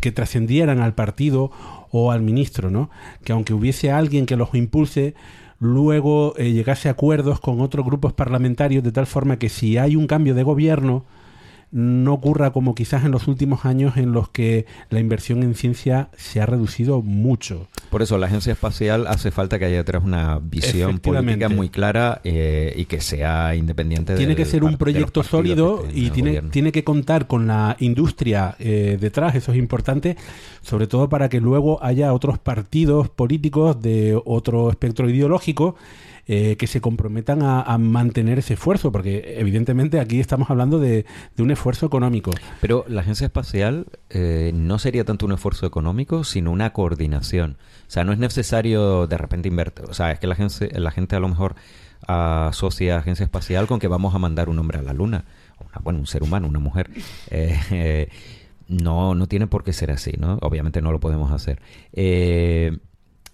que 0.00 0.12
trascendieran 0.12 0.80
al 0.80 0.94
partido 0.94 1.50
o 1.90 2.12
al 2.12 2.20
ministro, 2.22 2.70
¿no? 2.70 2.90
Que 3.24 3.32
aunque 3.32 3.54
hubiese 3.54 3.90
alguien 3.90 4.26
que 4.26 4.36
los 4.36 4.54
impulse, 4.54 5.14
luego 5.60 6.34
eh, 6.36 6.52
llegase 6.52 6.88
a 6.88 6.92
acuerdos 6.92 7.40
con 7.40 7.60
otros 7.62 7.86
grupos 7.86 8.12
parlamentarios 8.12 8.84
de 8.84 8.92
tal 8.92 9.06
forma 9.06 9.38
que 9.38 9.48
si 9.48 9.78
hay 9.78 9.96
un 9.96 10.06
cambio 10.06 10.34
de 10.34 10.42
gobierno 10.42 11.04
no 11.76 12.14
ocurra 12.14 12.52
como 12.52 12.74
quizás 12.74 13.04
en 13.04 13.10
los 13.10 13.28
últimos 13.28 13.66
años 13.66 13.98
en 13.98 14.12
los 14.12 14.30
que 14.30 14.64
la 14.88 14.98
inversión 14.98 15.42
en 15.42 15.54
ciencia 15.54 16.08
se 16.16 16.40
ha 16.40 16.46
reducido 16.46 17.02
mucho. 17.02 17.68
Por 17.90 18.00
eso 18.00 18.16
la 18.16 18.28
agencia 18.28 18.54
espacial 18.54 19.06
hace 19.06 19.30
falta 19.30 19.58
que 19.58 19.66
haya 19.66 19.76
detrás 19.76 20.02
una 20.02 20.38
visión 20.38 20.98
política 21.00 21.50
muy 21.50 21.68
clara 21.68 22.22
eh, 22.24 22.72
y 22.76 22.86
que 22.86 23.02
sea 23.02 23.54
independiente 23.54 24.16
tiene 24.16 24.34
del 24.34 24.36
que 24.36 24.46
ser 24.46 24.64
un 24.64 24.78
proyecto 24.78 25.22
sólido 25.22 25.86
y 25.92 26.08
tiene, 26.08 26.40
tiene 26.40 26.72
que 26.72 26.82
contar 26.82 27.26
con 27.26 27.46
la 27.46 27.76
industria 27.78 28.56
eh, 28.58 28.96
detrás, 28.98 29.34
eso 29.34 29.52
es 29.52 29.58
importante, 29.58 30.16
sobre 30.62 30.86
todo 30.86 31.10
para 31.10 31.28
que 31.28 31.42
luego 31.42 31.84
haya 31.84 32.14
otros 32.14 32.38
partidos 32.38 33.10
políticos 33.10 33.82
de 33.82 34.18
otro 34.24 34.70
espectro 34.70 35.10
ideológico 35.10 35.76
eh, 36.28 36.56
que 36.56 36.66
se 36.66 36.80
comprometan 36.80 37.42
a, 37.42 37.62
a 37.62 37.78
mantener 37.78 38.38
ese 38.40 38.54
esfuerzo, 38.54 38.90
porque 38.90 39.36
evidentemente 39.38 40.00
aquí 40.00 40.18
estamos 40.18 40.50
hablando 40.50 40.80
de, 40.80 41.06
un 41.38 41.50
esfuerzo 41.50 41.86
económico. 41.86 42.32
Pero 42.60 42.84
la 42.88 43.02
agencia 43.02 43.26
espacial 43.26 43.86
eh, 44.10 44.50
no 44.54 44.78
sería 44.78 45.04
tanto 45.04 45.26
un 45.26 45.32
esfuerzo 45.32 45.66
económico, 45.66 46.24
sino 46.24 46.50
una 46.50 46.72
coordinación. 46.72 47.56
O 47.86 47.90
sea, 47.90 48.02
no 48.04 48.12
es 48.12 48.18
necesario 48.18 49.06
de 49.06 49.18
repente 49.18 49.48
invertir. 49.48 49.84
O 49.88 49.94
sea, 49.94 50.10
es 50.10 50.18
que 50.18 50.26
la 50.26 50.34
gente, 50.34 50.68
la 50.80 50.90
gente 50.90 51.14
a 51.14 51.20
lo 51.20 51.28
mejor 51.28 51.54
asocia 52.06 52.98
agencia 52.98 53.24
espacial 53.24 53.66
con 53.66 53.78
que 53.78 53.88
vamos 53.88 54.14
a 54.14 54.18
mandar 54.18 54.48
un 54.48 54.58
hombre 54.58 54.78
a 54.78 54.82
la 54.82 54.92
luna. 54.92 55.24
Una- 55.60 55.80
bueno, 55.82 55.98
un 56.00 56.06
ser 56.06 56.22
humano, 56.22 56.48
una 56.48 56.58
mujer. 56.58 56.90
Eh, 57.30 58.08
no, 58.68 59.14
no 59.14 59.26
tiene 59.28 59.46
por 59.46 59.62
qué 59.64 59.72
ser 59.72 59.90
así, 59.92 60.12
¿no? 60.18 60.38
Obviamente 60.42 60.82
no 60.82 60.92
lo 60.92 61.00
podemos 61.00 61.30
hacer. 61.30 61.60
Eh, 61.92 62.76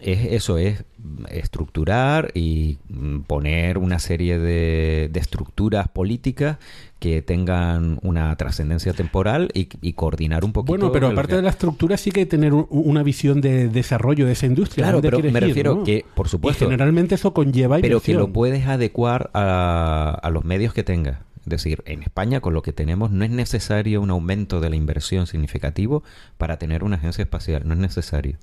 es 0.03 0.33
eso, 0.33 0.59
es 0.59 0.85
estructurar 1.31 2.31
y 2.35 2.79
mm, 2.89 3.21
poner 3.21 3.79
una 3.79 3.99
serie 3.99 4.39
de, 4.39 5.09
de 5.13 5.21
estructuras 5.21 5.89
políticas 5.89 6.59
que 6.99 7.21
tengan 7.23 7.99
una 8.03 8.35
trascendencia 8.37 8.93
temporal 8.93 9.49
y, 9.55 9.69
y 9.81 9.95
coordinar 9.95 10.45
un 10.45 10.53
poquito. 10.53 10.73
Bueno, 10.73 10.93
pero 10.93 11.09
aparte 11.09 11.31
que- 11.31 11.37
de 11.37 11.43
la 11.43 11.51
estructura 11.51 11.97
sí 11.97 12.11
que 12.13 12.27
tener 12.27 12.53
un- 12.53 12.67
una 12.71 13.03
visión 13.03 13.41
de 13.41 13.69
desarrollo 13.69 14.27
de 14.27 14.33
esa 14.33 14.47
industria. 14.47 14.85
Claro, 14.85 14.99
¿Dónde 15.01 15.11
pero 15.11 15.33
me 15.33 15.39
ir, 15.41 15.45
refiero 15.47 15.75
no? 15.77 15.85
que, 15.85 16.05
por 16.15 16.27
Y 16.27 16.31
supuesto, 16.31 16.65
generalmente 16.67 17.17
eso 17.17 17.35
conlleva 17.35 17.79
pero 17.81 18.01
que 18.01 18.15
lo 18.15 18.33
puedes 18.33 18.67
adecuar 18.67 19.31
a, 19.35 20.19
a 20.23 20.31
los 20.31 20.45
medios 20.45 20.73
que 20.75 20.85
tengas. 20.85 21.19
Es 21.45 21.49
decir, 21.51 21.83
en 21.87 22.05
España 22.05 22.41
con 22.41 22.55
lo 22.55 22.63
que 22.63 22.73
tenemos 22.73 23.11
no 23.11 23.25
es 23.25 23.31
necesario 23.31 24.01
un 24.01 24.11
aumento 24.11 24.61
de 24.61 24.71
la 24.71 24.77
inversión 24.77 25.27
significativo 25.27 26.05
para 26.39 26.57
tener 26.59 26.85
una 26.85 26.97
agencia 26.97 27.23
espacial, 27.23 27.63
no 27.67 27.75
es 27.75 27.81
necesario. 27.81 28.37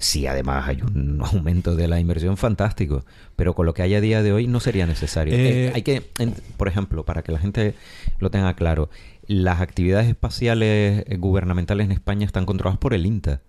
Si 0.00 0.26
además 0.26 0.66
hay 0.66 0.80
un 0.82 1.20
aumento 1.24 1.76
de 1.76 1.86
la 1.86 2.00
inversión, 2.00 2.36
fantástico. 2.38 3.04
Pero 3.36 3.54
con 3.54 3.66
lo 3.66 3.74
que 3.74 3.82
hay 3.82 3.94
a 3.94 4.00
día 4.00 4.22
de 4.22 4.32
hoy 4.32 4.46
no 4.46 4.58
sería 4.58 4.86
necesario. 4.86 5.34
Eh, 5.34 5.66
Eh, 5.68 5.72
hay 5.74 5.82
que, 5.82 6.10
en- 6.18 6.34
por 6.56 6.66
ejemplo, 6.68 7.04
para 7.04 7.22
que 7.22 7.30
la 7.32 7.38
gente 7.38 7.74
lo 8.18 8.30
tenga 8.30 8.54
claro, 8.54 8.88
las 9.26 9.60
actividades 9.60 10.08
espaciales 10.08 11.04
eh, 11.06 11.16
gubernamentales 11.18 11.84
en 11.84 11.92
España 11.92 12.24
están 12.26 12.46
controladas 12.46 12.78
por 12.78 12.94
el 12.94 13.04
INTA. 13.06 13.42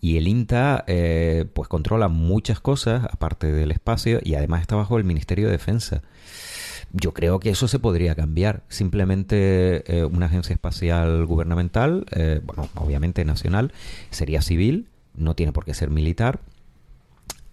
Y 0.00 0.16
el 0.16 0.26
INTA, 0.26 0.82
eh, 0.88 1.44
pues 1.54 1.68
controla 1.68 2.08
muchas 2.08 2.58
cosas, 2.58 3.04
aparte 3.08 3.52
del 3.52 3.70
espacio, 3.70 4.18
y 4.24 4.34
además 4.34 4.60
está 4.62 4.74
bajo 4.74 4.98
el 4.98 5.04
Ministerio 5.04 5.46
de 5.46 5.52
Defensa. 5.52 6.02
Yo 6.92 7.14
creo 7.14 7.38
que 7.38 7.50
eso 7.50 7.68
se 7.68 7.78
podría 7.78 8.16
cambiar. 8.16 8.64
Simplemente 8.68 9.84
una 10.10 10.26
agencia 10.26 10.52
espacial 10.52 11.24
gubernamental, 11.26 12.04
bueno, 12.44 12.68
obviamente 12.74 13.24
nacional, 13.24 13.72
sería 14.10 14.42
civil, 14.42 14.88
no 15.16 15.34
tiene 15.34 15.52
por 15.52 15.64
qué 15.64 15.74
ser 15.74 15.90
militar. 15.90 16.40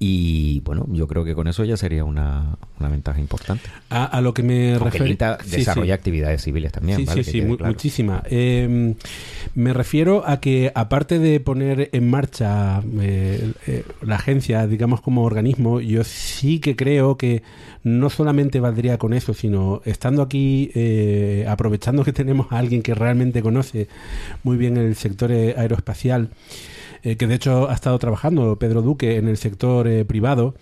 Y 0.02 0.62
bueno, 0.62 0.86
yo 0.94 1.10
creo 1.10 1.26
que 1.26 1.36
con 1.36 1.50
eso 1.50 1.66
ya 1.66 1.76
sería 1.76 2.06
una, 2.06 2.56
una 2.80 2.88
ventaja 2.88 3.20
importante. 3.20 3.70
A, 3.90 4.06
a 4.06 4.22
lo 4.22 4.34
que 4.34 4.44
me 4.44 4.80
refiero. 4.80 5.08
Sí, 5.44 5.58
desarrolla 5.58 5.88
sí. 5.88 5.92
actividades 5.92 6.42
civiles 6.42 6.72
también. 6.72 7.00
Sí, 7.00 7.04
¿vale? 7.04 7.22
sí, 7.22 7.26
Que 7.26 7.32
sí, 7.34 7.40
quede 7.40 7.50
mu- 7.50 7.58
claro. 7.58 7.74
muchísima. 7.74 8.24
Eh, 8.30 8.96
me 9.56 9.74
refiero 9.74 10.24
a 10.26 10.40
que 10.40 10.72
aparte 10.74 11.20
de 11.20 11.42
poner 11.42 11.90
en 11.92 12.10
marcha 12.10 12.82
eh, 13.02 13.52
eh, 13.68 13.84
la 14.02 14.16
agencia, 14.16 14.66
digamos 14.68 15.02
como 15.02 15.26
organismo, 15.26 15.82
yo 15.82 16.06
sí 16.06 16.60
que 16.62 16.78
creo 16.78 17.18
que 17.18 17.44
no 17.84 18.10
solamente 18.10 18.62
valdría 18.62 18.98
con 18.98 19.14
eso, 19.14 19.34
sino 19.34 19.82
estando 19.84 20.22
aquí, 20.22 20.72
eh, 20.76 21.46
aprovechando 21.50 22.06
que 22.06 22.14
tenemos 22.14 22.48
a 22.54 22.60
alguien 22.60 22.84
que 22.84 22.96
realmente 22.96 23.42
conoce 23.42 23.90
muy 24.44 24.56
bien 24.56 24.78
el 24.78 24.96
sector 24.96 25.30
aeroespacial, 25.30 26.30
eh, 27.04 27.16
que 27.16 27.28
de 27.28 27.36
hecho 27.36 27.70
ha 27.70 27.74
estado 27.74 27.98
trabajando 28.00 28.58
Pedro 28.60 28.82
Duque 28.82 29.18
en 29.18 29.28
el 29.28 29.38
sector 29.38 29.88
eh, 29.88 30.06
privado, 30.06 30.56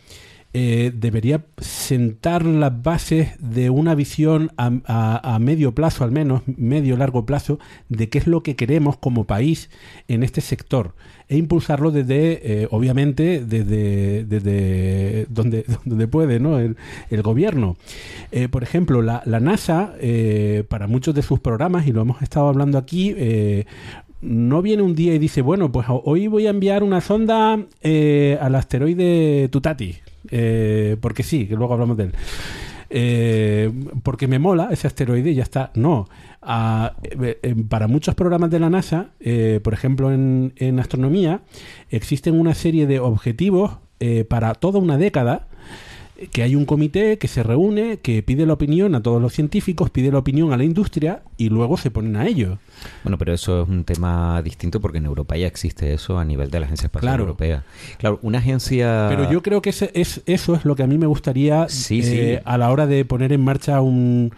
eh, 0.53 0.91
debería 0.95 1.45
sentar 1.59 2.45
las 2.45 2.81
bases 2.81 3.31
de 3.39 3.69
una 3.69 3.93
visión 3.95 4.49
a, 4.57 4.71
a- 4.85 5.39
medio 5.39 5.75
plazo, 5.75 6.03
al 6.03 6.11
menos 6.11 6.41
medio 6.45 6.95
largo 6.97 7.25
plazo, 7.25 7.59
de 7.89 8.09
qué 8.09 8.17
es 8.17 8.27
lo 8.27 8.41
que 8.41 8.55
queremos 8.55 8.97
como 8.97 9.25
país 9.25 9.69
en 10.07 10.23
este 10.23 10.41
sector 10.41 10.95
e 11.29 11.35
impulsarlo 11.37 11.91
desde, 11.91 12.67
obviamente, 12.71 13.43
desde, 13.45 14.23
desde 14.23 15.25
donde, 15.29 15.65
donde 15.85 16.07
puede, 16.07 16.39
¿no? 16.39 16.57
El, 16.57 16.77
gobierno. 17.21 17.75
Por 18.49 18.63
ejemplo, 18.63 19.01
la, 19.01 19.21
la 19.25 19.41
NASA, 19.41 19.93
para 20.69 20.87
muchos 20.87 21.13
de 21.13 21.21
sus 21.21 21.41
programas, 21.41 21.85
y 21.85 21.91
lo 21.91 22.01
hemos 22.01 22.21
estado 22.21 22.47
hablando 22.47 22.77
aquí, 22.77 23.13
no 24.21 24.61
viene 24.61 24.83
un 24.83 24.95
día 24.95 25.13
y 25.13 25.19
dice, 25.19 25.41
bueno, 25.41 25.71
pues 25.71 25.87
hoy 25.89 26.27
voy 26.27 26.47
a 26.47 26.49
enviar 26.49 26.83
una 26.83 27.01
sonda 27.01 27.59
eh, 27.81 28.37
al 28.41 28.55
asteroide 28.55 29.49
Tutati, 29.49 29.95
eh, 30.29 30.97
porque 30.99 31.23
sí, 31.23 31.47
que 31.47 31.55
luego 31.55 31.73
hablamos 31.73 31.97
de 31.97 32.03
él. 32.05 32.11
Eh, 32.89 33.71
porque 34.03 34.27
me 34.27 34.39
mola 34.39 34.69
ese 34.71 34.87
asteroide 34.87 35.31
y 35.31 35.35
ya 35.35 35.43
está. 35.43 35.71
No. 35.75 36.07
Eh, 37.03 37.39
eh, 37.43 37.55
para 37.67 37.87
muchos 37.87 38.15
programas 38.15 38.49
de 38.49 38.59
la 38.59 38.69
NASA, 38.69 39.09
eh, 39.19 39.59
por 39.61 39.73
ejemplo 39.73 40.13
en, 40.13 40.53
en 40.55 40.79
astronomía, 40.79 41.41
existen 41.89 42.39
una 42.39 42.53
serie 42.53 42.87
de 42.87 42.99
objetivos 42.99 43.77
eh, 43.99 44.23
para 44.23 44.53
toda 44.53 44.79
una 44.79 44.97
década 44.97 45.47
que 46.31 46.43
hay 46.43 46.55
un 46.55 46.65
comité 46.65 47.17
que 47.17 47.27
se 47.27 47.43
reúne, 47.43 47.97
que 47.97 48.23
pide 48.23 48.45
la 48.45 48.53
opinión 48.53 48.95
a 48.95 49.01
todos 49.01 49.21
los 49.21 49.33
científicos, 49.33 49.89
pide 49.89 50.11
la 50.11 50.17
opinión 50.19 50.51
a 50.53 50.57
la 50.57 50.63
industria 50.63 51.21
y 51.37 51.49
luego 51.49 51.77
se 51.77 51.91
ponen 51.91 52.15
a 52.15 52.25
ello. 52.27 52.57
Bueno, 53.03 53.17
pero 53.17 53.33
eso 53.33 53.63
es 53.63 53.69
un 53.69 53.83
tema 53.83 54.41
distinto 54.41 54.79
porque 54.81 54.97
en 54.97 55.05
Europa 55.05 55.37
ya 55.37 55.47
existe 55.47 55.93
eso 55.93 56.17
a 56.19 56.25
nivel 56.25 56.49
de 56.49 56.59
la 56.59 56.65
Agencia 56.65 56.87
Espacial 56.87 57.11
Claro. 57.11 57.23
Europea. 57.23 57.63
Claro, 57.97 58.19
una 58.21 58.39
agencia... 58.39 59.07
Pero 59.09 59.31
yo 59.31 59.41
creo 59.41 59.61
que 59.61 59.69
ese, 59.71 59.91
es, 59.93 60.21
eso 60.25 60.55
es 60.55 60.65
lo 60.65 60.75
que 60.75 60.83
a 60.83 60.87
mí 60.87 60.97
me 60.97 61.07
gustaría 61.07 61.67
Sí, 61.69 61.99
eh, 61.99 62.37
sí. 62.37 62.41
a 62.43 62.57
la 62.57 62.71
hora 62.71 62.87
de 62.87 63.05
poner 63.05 63.31
en 63.33 63.43
marcha 63.43 63.81
un, 63.81 64.31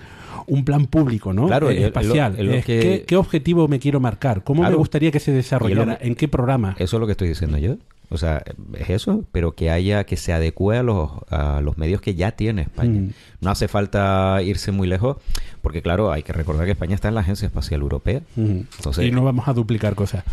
un 0.47 0.65
plan 0.65 0.85
público, 0.87 1.33
¿no? 1.33 1.47
Claro, 1.47 1.69
Eh, 1.69 1.85
espacial. 1.85 2.35
Es 2.39 2.65
que- 2.65 2.79
¿qué, 2.79 3.03
qué 3.07 3.15
objetivo 3.15 3.67
me 3.67 3.79
quiero 3.79 3.99
marcar? 3.99 4.43
¿Cómo 4.43 4.63
me 4.63 4.73
gustaría 4.75 5.11
que 5.11 5.19
se 5.19 5.31
desarrollara? 5.31 5.97
¿En 6.01 6.15
qué 6.15 6.27
programa? 6.27 6.75
Eso 6.79 6.97
es 6.97 6.99
lo 6.99 7.05
que 7.05 7.11
estoy 7.13 7.27
diciendo 7.29 7.57
yo. 7.57 7.75
O 8.11 8.17
sea, 8.17 8.41
es 8.75 8.89
eso, 8.89 9.23
pero 9.31 9.51
que 9.51 9.69
haya, 9.69 10.03
que 10.03 10.17
se 10.17 10.33
adecue 10.33 10.77
a 10.79 10.81
los, 10.81 11.11
a 11.29 11.61
los 11.61 11.77
medios 11.77 12.01
que 12.01 12.15
ya 12.15 12.31
tiene 12.31 12.63
España. 12.63 13.01
Mm. 13.01 13.09
No 13.41 13.51
hace 13.51 13.67
falta 13.67 14.41
irse 14.41 14.71
muy 14.71 14.87
lejos, 14.87 15.17
porque 15.61 15.83
claro, 15.83 16.11
hay 16.11 16.23
que 16.23 16.33
recordar 16.33 16.65
que 16.65 16.71
España 16.71 16.95
está 16.95 17.09
en 17.09 17.13
la 17.13 17.21
Agencia 17.21 17.45
Espacial 17.45 17.81
Europea. 17.81 18.21
Ujú. 18.35 18.65
Entonces- 18.77 19.05
y 19.05 19.11
no 19.11 19.23
vamos 19.23 19.47
a 19.47 19.53
duplicar 19.53 19.93
cosas. 19.93 20.23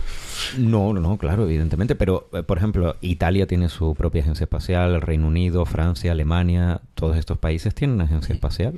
No, 0.57 0.95
no, 0.95 1.01
no, 1.01 1.19
claro, 1.19 1.45
evidentemente. 1.45 1.95
Pero, 1.97 2.31
eh, 2.33 2.43
por 2.43 2.57
ejemplo, 2.57 2.97
Italia 3.03 3.47
tiene 3.47 3.69
su 3.69 3.95
propia 3.95 4.23
agencia 4.23 4.45
espacial, 4.45 4.95
el 4.95 5.03
Reino 5.03 5.27
Unido, 5.29 5.67
Francia, 5.67 6.13
Alemania, 6.13 6.81
todos 6.95 7.19
estos 7.19 7.37
países 7.37 7.75
tienen 7.75 7.97
una 7.97 8.05
agencia 8.05 8.35
espacial. 8.35 8.73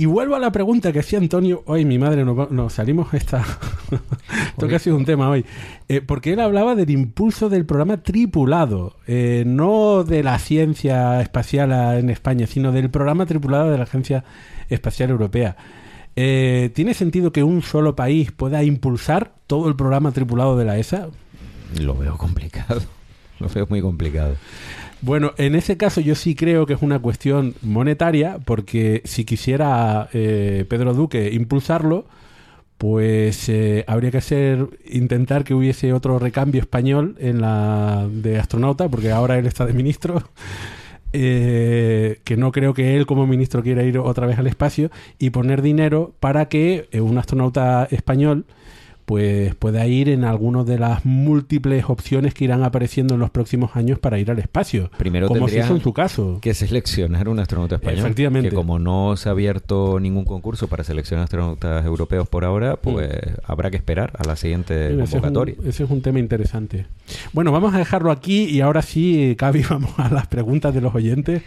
Y 0.00 0.06
vuelvo 0.06 0.34
a 0.34 0.38
la 0.38 0.50
pregunta 0.50 0.94
que 0.94 1.00
hacía 1.00 1.18
Antonio. 1.18 1.62
Hoy, 1.66 1.84
mi 1.84 1.98
madre, 1.98 2.24
nos, 2.24 2.50
nos 2.50 2.72
salimos 2.72 3.12
esta. 3.12 3.44
Esto 4.48 4.66
que 4.66 4.76
ha 4.76 4.78
sido 4.78 4.96
un 4.96 5.04
tema 5.04 5.28
hoy. 5.28 5.44
Eh, 5.90 6.00
porque 6.00 6.32
él 6.32 6.40
hablaba 6.40 6.74
del 6.74 6.88
impulso 6.88 7.50
del 7.50 7.66
programa 7.66 7.98
tripulado. 8.02 8.96
eh, 9.06 9.44
no 9.46 10.02
de 10.02 10.22
la 10.22 10.38
ciencia 10.38 11.20
espacial 11.20 11.98
en 11.98 12.08
España, 12.08 12.46
sino 12.46 12.72
del 12.72 12.88
programa 12.88 13.26
tripulado 13.26 13.70
de 13.70 13.76
la 13.76 13.84
Agencia 13.84 14.24
Espacial 14.70 15.10
Europea. 15.10 15.58
Eh, 16.16 16.70
¿Tiene 16.74 16.94
sentido 16.94 17.30
que 17.30 17.42
un 17.42 17.60
solo 17.60 17.94
país 17.94 18.32
pueda 18.32 18.62
impulsar 18.62 19.34
todo 19.46 19.68
el 19.68 19.76
programa 19.76 20.12
tripulado 20.12 20.56
de 20.56 20.64
la 20.64 20.78
ESA? 20.78 21.08
Lo 21.78 21.94
veo 21.94 22.16
complicado. 22.16 22.80
Lo 23.38 23.50
veo 23.50 23.66
muy 23.68 23.82
complicado. 23.82 24.34
Bueno, 25.02 25.32
en 25.38 25.54
ese 25.54 25.76
caso 25.76 26.00
yo 26.00 26.14
sí 26.14 26.34
creo 26.34 26.66
que 26.66 26.74
es 26.74 26.82
una 26.82 26.98
cuestión 26.98 27.54
monetaria, 27.62 28.38
porque 28.44 29.02
si 29.04 29.24
quisiera 29.24 30.08
eh, 30.12 30.64
Pedro 30.68 30.92
Duque 30.94 31.30
impulsarlo, 31.32 32.06
pues 32.76 33.48
eh, 33.48 33.84
habría 33.86 34.10
que 34.10 34.18
hacer 34.18 34.68
intentar 34.86 35.44
que 35.44 35.54
hubiese 35.54 35.92
otro 35.92 36.18
recambio 36.18 36.60
español 36.60 37.16
en 37.18 37.40
la 37.40 38.08
de 38.10 38.38
astronauta, 38.38 38.88
porque 38.88 39.10
ahora 39.10 39.38
él 39.38 39.46
está 39.46 39.66
de 39.66 39.72
ministro. 39.72 40.22
eh, 41.12 42.20
que 42.24 42.36
no 42.36 42.52
creo 42.52 42.74
que 42.74 42.96
él 42.96 43.06
como 43.06 43.26
ministro 43.26 43.62
quiera 43.62 43.82
ir 43.82 43.98
otra 43.98 44.26
vez 44.26 44.38
al 44.38 44.46
espacio 44.46 44.90
y 45.18 45.30
poner 45.30 45.62
dinero 45.62 46.14
para 46.20 46.48
que 46.48 46.88
eh, 46.92 47.00
un 47.00 47.18
astronauta 47.18 47.88
español 47.90 48.46
pues 49.10 49.56
pueda 49.56 49.88
ir 49.88 50.08
en 50.08 50.22
algunas 50.22 50.64
de 50.66 50.78
las 50.78 51.04
múltiples 51.04 51.86
opciones 51.88 52.32
que 52.32 52.44
irán 52.44 52.62
apareciendo 52.62 53.14
en 53.14 53.20
los 53.20 53.30
próximos 53.30 53.74
años 53.74 53.98
para 53.98 54.20
ir 54.20 54.30
al 54.30 54.38
espacio. 54.38 54.88
Primero 54.98 55.26
como 55.26 55.48
se 55.48 55.58
hizo 55.58 55.74
en 55.74 55.80
su 55.80 55.92
caso. 55.92 56.38
que 56.40 56.54
seleccionar 56.54 57.28
un 57.28 57.40
astronauta 57.40 57.74
español. 57.74 58.04
Efectivamente. 58.06 58.50
Que 58.50 58.54
como 58.54 58.78
no 58.78 59.16
se 59.16 59.28
ha 59.28 59.32
abierto 59.32 59.98
ningún 59.98 60.24
concurso 60.24 60.68
para 60.68 60.84
seleccionar 60.84 61.24
astronautas 61.24 61.84
europeos 61.84 62.28
por 62.28 62.44
ahora, 62.44 62.76
pues 62.76 63.10
habrá 63.42 63.72
que 63.72 63.78
esperar 63.78 64.12
a 64.16 64.22
la 64.22 64.36
siguiente 64.36 64.92
Ese 64.92 65.02
es, 65.02 65.10
convocatoria. 65.10 65.56
un, 65.58 65.66
ese 65.66 65.82
es 65.82 65.90
un 65.90 66.02
tema 66.02 66.20
interesante. 66.20 66.86
Bueno, 67.32 67.50
vamos 67.50 67.74
a 67.74 67.78
dejarlo 67.78 68.12
aquí 68.12 68.44
y 68.44 68.60
ahora 68.60 68.80
sí, 68.80 69.34
Cavi, 69.36 69.62
vamos 69.68 69.90
a 69.96 70.08
las 70.08 70.28
preguntas 70.28 70.72
de 70.72 70.82
los 70.82 70.94
oyentes. 70.94 71.42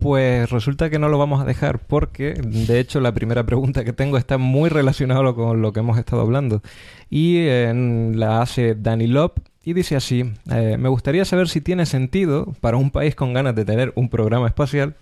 Pues 0.00 0.50
resulta 0.50 0.90
que 0.90 0.98
no 0.98 1.08
lo 1.08 1.16
vamos 1.16 1.40
a 1.40 1.46
dejar 1.46 1.78
porque, 1.78 2.34
de 2.34 2.78
hecho, 2.78 3.00
la 3.00 3.14
primera 3.14 3.46
pregunta 3.46 3.84
que 3.84 3.94
tengo 3.94 4.18
está 4.18 4.36
muy 4.36 4.68
relacionada 4.68 5.32
con 5.32 5.62
lo 5.62 5.72
que 5.72 5.80
hemos 5.80 5.96
estado 5.96 6.20
hablando. 6.20 6.60
Y 7.08 7.46
la 7.46 8.42
hace 8.42 8.74
Danny 8.74 9.06
Lop 9.06 9.38
y 9.66 9.72
dice 9.72 9.96
así, 9.96 10.32
eh, 10.48 10.76
me 10.78 10.88
gustaría 10.88 11.24
saber 11.24 11.48
si 11.48 11.60
tiene 11.60 11.86
sentido 11.86 12.54
para 12.60 12.76
un 12.76 12.92
país 12.92 13.16
con 13.16 13.34
ganas 13.34 13.56
de 13.56 13.64
tener 13.64 13.92
un 13.96 14.08
programa 14.08 14.46
espacial, 14.46 14.94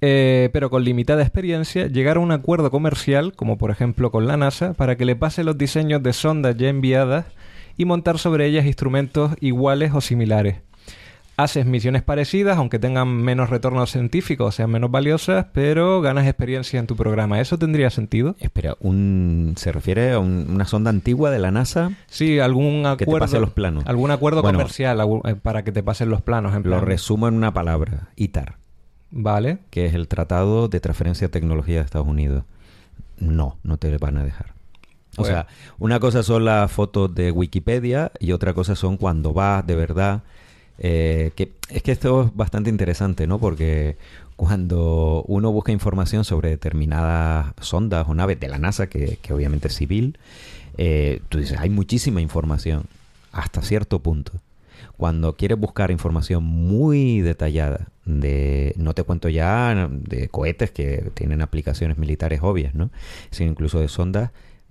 eh, 0.00 0.50
pero 0.52 0.70
con 0.70 0.82
limitada 0.82 1.22
experiencia, 1.22 1.86
llegar 1.86 2.16
a 2.16 2.20
un 2.20 2.32
acuerdo 2.32 2.72
comercial, 2.72 3.32
como 3.34 3.58
por 3.58 3.70
ejemplo 3.70 4.10
con 4.10 4.26
la 4.26 4.36
NASA, 4.36 4.74
para 4.74 4.96
que 4.96 5.04
le 5.04 5.14
pase 5.14 5.44
los 5.44 5.56
diseños 5.56 6.02
de 6.02 6.12
sondas 6.12 6.56
ya 6.56 6.68
enviadas 6.68 7.26
y 7.76 7.84
montar 7.84 8.18
sobre 8.18 8.46
ellas 8.46 8.66
instrumentos 8.66 9.36
iguales 9.40 9.92
o 9.94 10.00
similares 10.00 10.65
haces 11.38 11.66
misiones 11.66 12.02
parecidas, 12.02 12.56
aunque 12.56 12.78
tengan 12.78 13.08
menos 13.08 13.50
retorno 13.50 13.84
científico, 13.86 14.50
sean 14.52 14.70
menos 14.70 14.90
valiosas, 14.90 15.46
pero 15.52 16.00
ganas 16.00 16.26
experiencia 16.26 16.80
en 16.80 16.86
tu 16.86 16.96
programa. 16.96 17.40
¿Eso 17.40 17.58
tendría 17.58 17.90
sentido? 17.90 18.36
Espera, 18.40 18.76
un, 18.80 19.52
¿se 19.56 19.70
refiere 19.70 20.12
a 20.12 20.18
un- 20.18 20.46
una 20.48 20.64
sonda 20.64 20.88
antigua 20.90 21.30
de 21.30 21.38
la 21.38 21.50
NASA? 21.50 21.90
Sí, 22.06 22.38
algún 22.38 22.82
Que 22.96 22.96
te 22.98 23.04
acuerdo. 23.04 23.24
pase 23.26 23.38
los 23.40 23.50
planos. 23.50 23.84
Algún 23.86 24.10
acuerdo 24.10 24.40
Bueno. 24.40 24.58
comercial 24.58 24.98
eh, 25.24 25.34
para 25.34 25.62
que 25.62 25.72
te 25.72 25.82
pasen 25.82 26.08
los 26.08 26.22
planos. 26.22 26.52
En 26.54 26.62
Lo 26.62 26.76
plan. 26.76 26.86
resumo 26.86 27.28
en 27.28 27.34
una 27.34 27.52
palabra, 27.52 28.08
ITAR, 28.16 28.56
Vale. 29.10 29.58
que 29.70 29.84
es 29.86 29.94
el 29.94 30.08
Tratado 30.08 30.68
de 30.68 30.80
Transferencia 30.80 31.28
de 31.28 31.32
Tecnología 31.32 31.76
de 31.80 31.84
Estados 31.84 32.08
Unidos. 32.08 32.44
No, 33.18 33.58
no 33.62 33.76
te 33.76 33.96
van 33.98 34.16
a 34.18 34.24
dejar. 34.24 34.54
O 35.18 35.22
Bueno. 35.22 35.34
sea, 35.34 35.46
una 35.78 36.00
cosa 36.00 36.22
son 36.22 36.44
las 36.44 36.70
fotos 36.70 37.14
de 37.14 37.30
Wikipedia 37.30 38.12
y 38.20 38.32
otra 38.32 38.52
cosa 38.52 38.74
son 38.74 38.96
cuando 38.96 39.32
vas 39.32 39.66
de 39.66 39.74
verdad. 39.74 40.22
Eh, 40.78 41.32
que 41.36 41.52
es 41.68 41.82
que 41.82 41.92
esto 41.92 42.24
es 42.24 42.36
bastante 42.36 42.70
interesante, 42.70 43.26
¿no? 43.26 43.38
Porque 43.38 43.96
cuando 44.36 45.24
uno 45.26 45.50
busca 45.50 45.72
información 45.72 46.24
sobre 46.24 46.50
determinadas 46.50 47.54
sondas 47.60 48.06
o 48.08 48.14
naves 48.14 48.38
de 48.38 48.48
la 48.48 48.58
NASA, 48.58 48.88
que, 48.88 49.18
que 49.22 49.32
obviamente 49.32 49.68
es 49.68 49.74
civil, 49.74 50.18
eh, 50.78 51.20
tú 51.28 51.38
dices, 51.38 51.58
hay 51.58 51.70
muchísima 51.70 52.20
información 52.20 52.84
hasta 53.32 53.62
cierto 53.62 54.00
punto. 54.00 54.32
Cuando 54.96 55.36
quieres 55.36 55.58
buscar 55.58 55.90
información 55.90 56.42
muy 56.42 57.20
detallada 57.20 57.88
de, 58.04 58.74
no 58.76 58.94
te 58.94 59.02
cuento 59.02 59.28
ya 59.28 59.88
de 59.90 60.28
cohetes 60.28 60.70
que 60.70 61.10
tienen 61.14 61.42
aplicaciones 61.42 61.98
militares 61.98 62.40
obvias, 62.42 62.74
¿no? 62.74 62.90
Sino 63.30 63.50
incluso 63.50 63.80
de 63.80 63.88
sondas, 63.88 64.30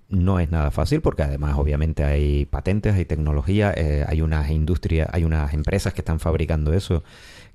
no 0.10 0.40
es 0.40 0.52
nada 0.52 0.72
fácil 0.72 1.02
porque 1.02 1.24
además 1.24 1.58
obviamente 1.58 2.04
hay 2.04 2.46
patentes, 2.46 2.96
hay 2.96 3.06
tecnología, 3.06 3.74
eh, 3.76 4.06
hay 4.08 4.22
unas 4.22 4.50
industrias, 4.50 5.10
hay 5.12 5.24
unas 5.24 5.54
empresas 5.54 5.94
que 5.94 6.02
están 6.02 6.20
fabricando 6.20 6.74
eso 6.74 7.04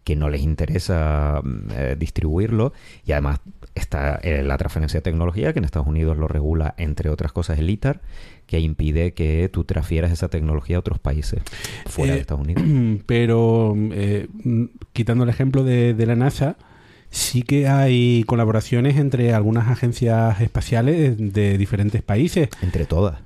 que 0.04 0.16
no 0.16 0.30
les 0.30 0.42
interesa 0.42 1.40
mm, 1.42 1.68
eh, 1.72 1.96
distribuirlo 1.98 2.72
y 3.04 3.12
además 3.12 3.40
está 3.74 4.16
eh, 4.22 4.42
la 4.42 4.58
transferencia 4.58 4.98
de 4.98 5.02
tecnología 5.02 5.52
que 5.52 5.58
en 5.58 5.64
Estados 5.64 5.86
Unidos 5.86 6.16
lo 6.16 6.26
regula 6.26 6.74
entre 6.78 7.10
otras 7.10 7.32
cosas 7.32 7.58
el 7.58 7.70
ITAR 7.70 8.00
que 8.46 8.58
impide 8.58 9.14
que 9.14 9.48
tú 9.52 9.64
transfieras 9.64 10.10
esa 10.10 10.28
tecnología 10.28 10.76
a 10.76 10.80
otros 10.80 10.98
países 10.98 11.40
fuera 11.86 12.14
de 12.14 12.20
Estados 12.20 12.42
Unidos. 12.44 12.64
Pero 13.06 13.74
eh, 13.92 14.26
mm, 14.32 14.64
quitando 14.92 15.24
el 15.24 15.30
ejemplo 15.30 15.62
de, 15.62 15.94
de 15.94 16.06
la 16.06 16.16
NASA, 16.16 16.56
sí 17.10 17.42
que 17.42 17.68
hay 17.68 18.24
colaboraciones 18.24 18.96
entre 18.96 19.34
algunas 19.34 19.68
agencias 19.68 20.40
espaciales 20.40 21.16
de 21.18 21.58
diferentes 21.58 22.02
países. 22.02 22.48
Entre 22.62 22.86
todas. 22.86 23.18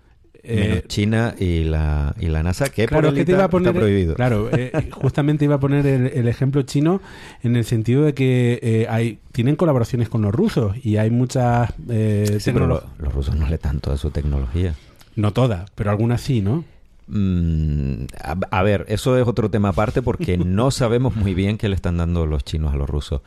Menos 0.47 0.77
Eh, 0.79 0.85
China 0.88 1.35
y 1.38 1.64
la, 1.64 2.14
y 2.20 2.27
la 2.27 2.42
NASA, 2.42 2.68
que 2.68 2.85
Claro, 2.87 3.09
es 3.09 3.14
que 3.14 3.25
te 3.25 3.33
iba 3.33 3.44
a 3.44 3.49
poner. 3.49 3.68
está 3.68 3.81
prohibido. 3.81 4.14
Claro, 4.14 4.51
eh, 4.53 4.73
justamente 4.90 5.47
iba 5.47 5.55
a 5.55 5.61
poner 5.61 5.87
el, 5.87 6.07
el 6.09 6.29
ejemplo 6.29 6.61
chino 6.62 7.01
en 7.42 7.57
el 7.57 7.64
sentido 7.64 8.03
de 8.05 8.12
que 8.12 8.59
eh, 8.62 8.87
hay 8.90 9.20
tienen 9.33 9.57
colaboraciones 9.57 10.11
con 10.11 10.20
los 10.20 10.35
rusos 10.35 10.77
y 10.85 10.99
hay 10.99 11.09
muchas. 11.11 11.73
eh, 11.88 12.37
Sí, 12.40 12.51
pero 12.53 12.66
lo- 12.66 12.83
los 12.99 13.14
rusos 13.14 13.37
no 13.37 13.49
le 13.49 13.57
dan 13.57 13.81
toda 13.81 13.97
su 13.97 14.11
tecnología. 14.11 14.75
No 15.16 15.33
todas, 15.33 15.70
pero 15.75 15.90
algunas 15.90 16.20
sí, 16.20 16.42
¿no? 16.42 16.62
Mm, 17.07 18.05
a, 18.23 18.37
a 18.51 18.62
ver, 18.62 18.87
eso 18.88 19.19
es 19.19 19.29
otro 19.29 19.51
tema 19.51 19.71
aparte 19.71 20.01
porque 20.01 20.38
no 20.38 20.71
sabemos 20.71 21.17
muy 21.17 21.35
bien 21.35 21.59
qué 21.59 21.69
le 21.69 21.75
están 21.75 21.99
dando 21.99 22.27
los 22.27 22.45
chinos 22.45 22.73
a 22.73 22.77
los 22.77 22.88
rusos. 22.88 23.21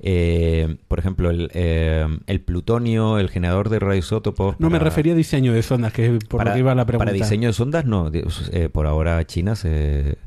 Eh, 0.00 0.76
por 0.88 0.98
ejemplo, 0.98 1.30
el, 1.30 1.50
eh, 1.54 2.06
el 2.26 2.40
plutonio, 2.40 3.18
el 3.18 3.30
generador 3.30 3.68
de 3.68 3.78
radioisótopos. 3.78 4.60
No 4.60 4.70
me 4.70 4.78
refería 4.78 5.14
a 5.14 5.16
diseño 5.16 5.52
de 5.52 5.62
sondas, 5.62 5.92
que 5.92 6.06
es 6.06 6.24
por 6.24 6.38
para, 6.38 6.50
lo 6.50 6.54
que 6.54 6.60
iba 6.60 6.74
la 6.74 6.84
pregunta. 6.86 7.06
para 7.10 7.16
diseño 7.16 7.48
de 7.48 7.54
sondas, 7.54 7.84
no. 7.84 8.10
Eh, 8.12 8.68
por 8.70 8.86
ahora 8.86 9.24
China 9.26 9.56
se, 9.56 10.18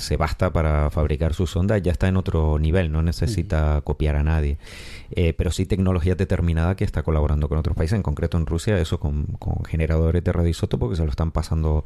se 0.00 0.16
basta 0.16 0.52
para 0.52 0.90
fabricar 0.90 1.34
sus 1.34 1.50
sondas, 1.50 1.80
ya 1.82 1.92
está 1.92 2.08
en 2.08 2.16
otro 2.16 2.58
nivel, 2.58 2.90
no 2.90 3.02
necesita 3.02 3.80
copiar 3.82 4.16
a 4.16 4.22
nadie. 4.24 4.58
Eh, 5.12 5.32
pero 5.34 5.50
sí 5.50 5.66
tecnología 5.66 6.14
determinada 6.14 6.76
que 6.76 6.84
está 6.84 7.02
colaborando 7.02 7.48
con 7.48 7.58
otros 7.58 7.76
países, 7.76 7.96
en 7.96 8.02
concreto 8.02 8.38
en 8.38 8.46
Rusia, 8.46 8.78
eso 8.78 8.98
con, 9.00 9.24
con 9.38 9.64
generadores 9.64 10.22
de 10.24 10.32
radioisótopo 10.32 10.88
que 10.90 10.96
se 10.96 11.04
lo 11.04 11.10
están 11.10 11.30
pasando 11.32 11.84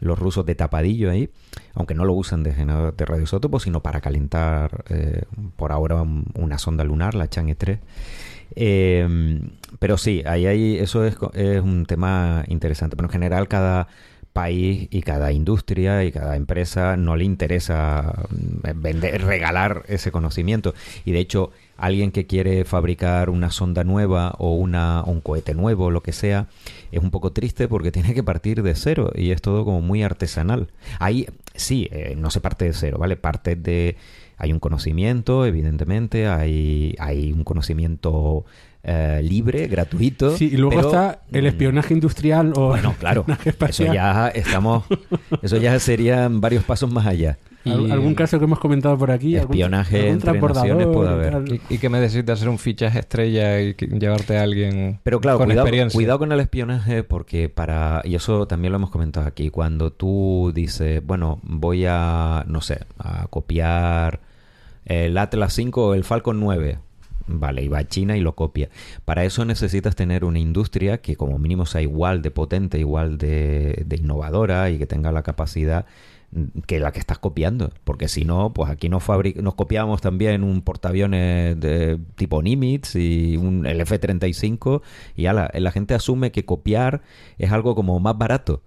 los 0.00 0.18
rusos 0.18 0.44
de 0.46 0.54
tapadillo 0.54 1.10
ahí, 1.10 1.30
aunque 1.74 1.94
no 1.94 2.04
lo 2.04 2.12
usan 2.14 2.42
de 2.42 2.52
generador 2.52 2.94
de 2.96 3.04
radioisótopo, 3.04 3.60
sino 3.60 3.80
para 3.80 4.00
calentar 4.00 4.84
eh, 4.88 5.22
por 5.56 5.72
ahora 5.72 6.02
un- 6.02 6.26
una 6.34 6.58
sonda 6.58 6.84
lunar, 6.84 7.14
la 7.14 7.28
Chang'e 7.28 7.54
3. 7.54 7.78
Eh, 8.56 9.40
pero 9.78 9.98
sí, 9.98 10.22
ahí 10.26 10.46
hay, 10.46 10.76
eso 10.78 11.04
es, 11.04 11.16
es 11.34 11.60
un 11.60 11.86
tema 11.86 12.44
interesante. 12.48 12.96
Pero 12.96 13.08
en 13.08 13.12
general 13.12 13.48
cada 13.48 13.88
país 14.34 14.88
y 14.90 15.02
cada 15.02 15.30
industria 15.32 16.04
y 16.04 16.10
cada 16.10 16.34
empresa 16.34 16.96
no 16.96 17.16
le 17.16 17.24
interesa 17.24 18.26
mm, 18.28 18.82
vender, 18.82 19.22
regalar 19.22 19.84
ese 19.88 20.10
conocimiento. 20.10 20.74
Y 21.04 21.12
de 21.12 21.20
hecho, 21.20 21.52
alguien 21.78 22.10
que 22.10 22.26
quiere 22.26 22.64
fabricar 22.64 23.30
una 23.30 23.50
sonda 23.50 23.84
nueva 23.84 24.34
o 24.38 24.54
una, 24.54 25.04
un 25.04 25.20
cohete 25.20 25.54
nuevo, 25.54 25.90
lo 25.90 26.02
que 26.02 26.12
sea, 26.12 26.48
es 26.90 27.00
un 27.00 27.12
poco 27.12 27.32
triste 27.32 27.68
porque 27.68 27.92
tiene 27.96 28.12
que 28.12 28.24
partir 28.24 28.62
de 28.62 28.74
cero 28.74 29.12
y 29.14 29.30
es 29.30 29.40
todo 29.40 29.64
como 29.64 29.80
muy 29.80 30.02
artesanal. 30.02 30.68
Ahí 30.98 31.28
sí, 31.54 31.88
eh, 31.92 32.14
no 32.18 32.30
se 32.30 32.40
parte 32.40 32.66
de 32.66 32.74
cero, 32.74 32.98
¿vale? 32.98 33.16
Parte 33.16 33.56
de... 33.56 33.96
Hay 34.36 34.52
un 34.52 34.58
conocimiento, 34.58 35.46
evidentemente, 35.46 36.26
hay, 36.26 36.96
hay 36.98 37.30
un 37.30 37.44
conocimiento 37.44 38.44
eh, 38.84 39.20
libre, 39.24 39.66
gratuito. 39.66 40.36
Sí, 40.36 40.50
y 40.52 40.56
luego 40.56 40.76
pero, 40.76 40.88
está 40.88 41.20
el 41.32 41.44
mm, 41.44 41.46
espionaje 41.46 41.94
industrial 41.94 42.52
o 42.56 42.68
Bueno, 42.68 42.94
claro, 43.00 43.20
espionaje 43.22 43.42
eso 43.50 43.50
espacial. 43.50 43.94
ya 43.94 44.28
estamos, 44.28 44.84
eso 45.42 45.56
ya 45.56 45.78
serían 45.78 46.40
varios 46.40 46.64
pasos 46.64 46.92
más 46.92 47.06
allá. 47.06 47.38
Y- 47.66 47.70
¿Algún 47.90 48.14
caso 48.14 48.38
que 48.38 48.44
hemos 48.44 48.58
comentado 48.58 48.98
por 48.98 49.10
aquí? 49.10 49.36
¿Algún- 49.38 49.52
Espionaje 49.54 50.00
algún 50.02 50.18
transbordador 50.18 50.68
naciones 50.76 50.94
puede 50.94 51.08
y 51.08 51.12
haber. 51.14 51.44
¿Y, 51.70 51.74
y 51.76 51.78
qué 51.78 51.88
me 51.88 51.98
decís 51.98 52.26
de 52.26 52.30
hacer 52.30 52.50
un 52.50 52.58
fichaje 52.58 52.98
estrella 52.98 53.58
y 53.62 53.72
que- 53.72 53.86
llevarte 53.86 54.36
a 54.36 54.42
alguien 54.42 55.00
Pero 55.02 55.18
claro, 55.18 55.38
con 55.38 55.46
cuidado, 55.46 55.66
experiencia? 55.66 55.96
cuidado 55.96 56.18
con 56.18 56.30
el 56.32 56.40
espionaje 56.40 57.04
porque 57.04 57.48
para, 57.48 58.02
y 58.04 58.16
eso 58.16 58.46
también 58.46 58.72
lo 58.72 58.76
hemos 58.76 58.90
comentado 58.90 59.26
aquí, 59.26 59.48
cuando 59.48 59.90
tú 59.94 60.52
dices, 60.54 61.00
bueno, 61.06 61.40
voy 61.42 61.86
a, 61.88 62.44
no 62.46 62.60
sé, 62.60 62.80
a 62.98 63.28
copiar 63.28 64.20
el 64.84 65.16
Atlas 65.16 65.54
5 65.54 65.86
o 65.86 65.94
el 65.94 66.04
Falcon 66.04 66.40
9. 66.40 66.76
Vale, 67.26 67.62
y 67.62 67.68
va 67.68 67.78
a 67.78 67.88
China 67.88 68.16
y 68.16 68.20
lo 68.20 68.34
copia. 68.34 68.68
Para 69.04 69.24
eso 69.24 69.44
necesitas 69.44 69.96
tener 69.96 70.24
una 70.24 70.38
industria 70.38 70.98
que 70.98 71.16
como 71.16 71.38
mínimo 71.38 71.64
sea 71.64 71.80
igual 71.80 72.20
de 72.20 72.30
potente, 72.30 72.78
igual 72.78 73.16
de, 73.16 73.86
innovadora 73.98 74.70
y 74.70 74.78
que 74.78 74.86
tenga 74.86 75.10
la 75.10 75.22
capacidad 75.22 75.86
mm, 76.32 76.60
que 76.66 76.80
la 76.80 76.92
que 76.92 76.98
estás 76.98 77.18
copiando. 77.18 77.70
Porque 77.84 78.08
si 78.08 78.24
no, 78.24 78.52
pues 78.52 78.70
aquí 78.70 78.90
nos, 78.90 79.04
nos 79.36 79.54
copiamos 79.54 80.02
también 80.02 80.44
un 80.44 80.60
portaaviones 80.60 81.58
de 81.58 81.98
tipo 82.16 82.42
Nimitz 82.42 82.94
y 82.96 83.36
un, 83.38 83.64
el 83.66 83.80
F-35 83.80 84.82
y 85.16 85.26
ala, 85.26 85.50
la 85.54 85.70
gente 85.70 85.94
asume 85.94 86.30
que 86.30 86.44
copiar 86.44 87.02
es 87.38 87.52
algo 87.52 87.74
como 87.74 87.98
más 88.00 88.18
barato. 88.18 88.62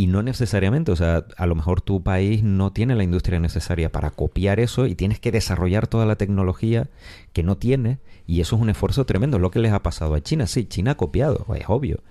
Y 0.00 0.06
no 0.06 0.22
necesariamente, 0.22 0.92
o 0.92 0.96
sea, 0.96 1.26
a 1.36 1.46
lo 1.46 1.54
mejor 1.54 1.82
tu 1.82 2.02
país 2.02 2.42
no 2.42 2.72
tiene 2.72 2.94
la 2.94 3.04
industria 3.04 3.38
necesaria 3.38 3.92
para 3.92 4.10
copiar 4.10 4.58
eso 4.58 4.86
y 4.86 4.94
tienes 4.94 5.20
que 5.20 5.30
desarrollar 5.30 5.88
toda 5.88 6.06
la 6.06 6.16
tecnología 6.16 6.88
que 7.34 7.42
no 7.42 7.58
tiene 7.58 7.98
y 8.26 8.40
eso 8.40 8.56
es 8.56 8.62
un 8.62 8.70
esfuerzo 8.70 9.04
tremendo. 9.04 9.38
Lo 9.38 9.50
que 9.50 9.58
les 9.58 9.72
ha 9.72 9.82
pasado 9.82 10.14
a 10.14 10.22
China, 10.22 10.46
sí, 10.46 10.64
China 10.64 10.92
ha 10.92 10.96
copiado, 10.96 11.44
es 11.54 11.66
obvio, 11.68 12.02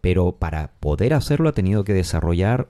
pero 0.00 0.36
para 0.36 0.74
poder 0.78 1.14
hacerlo 1.14 1.48
ha 1.48 1.52
tenido 1.52 1.82
que 1.82 1.94
desarrollar 1.94 2.68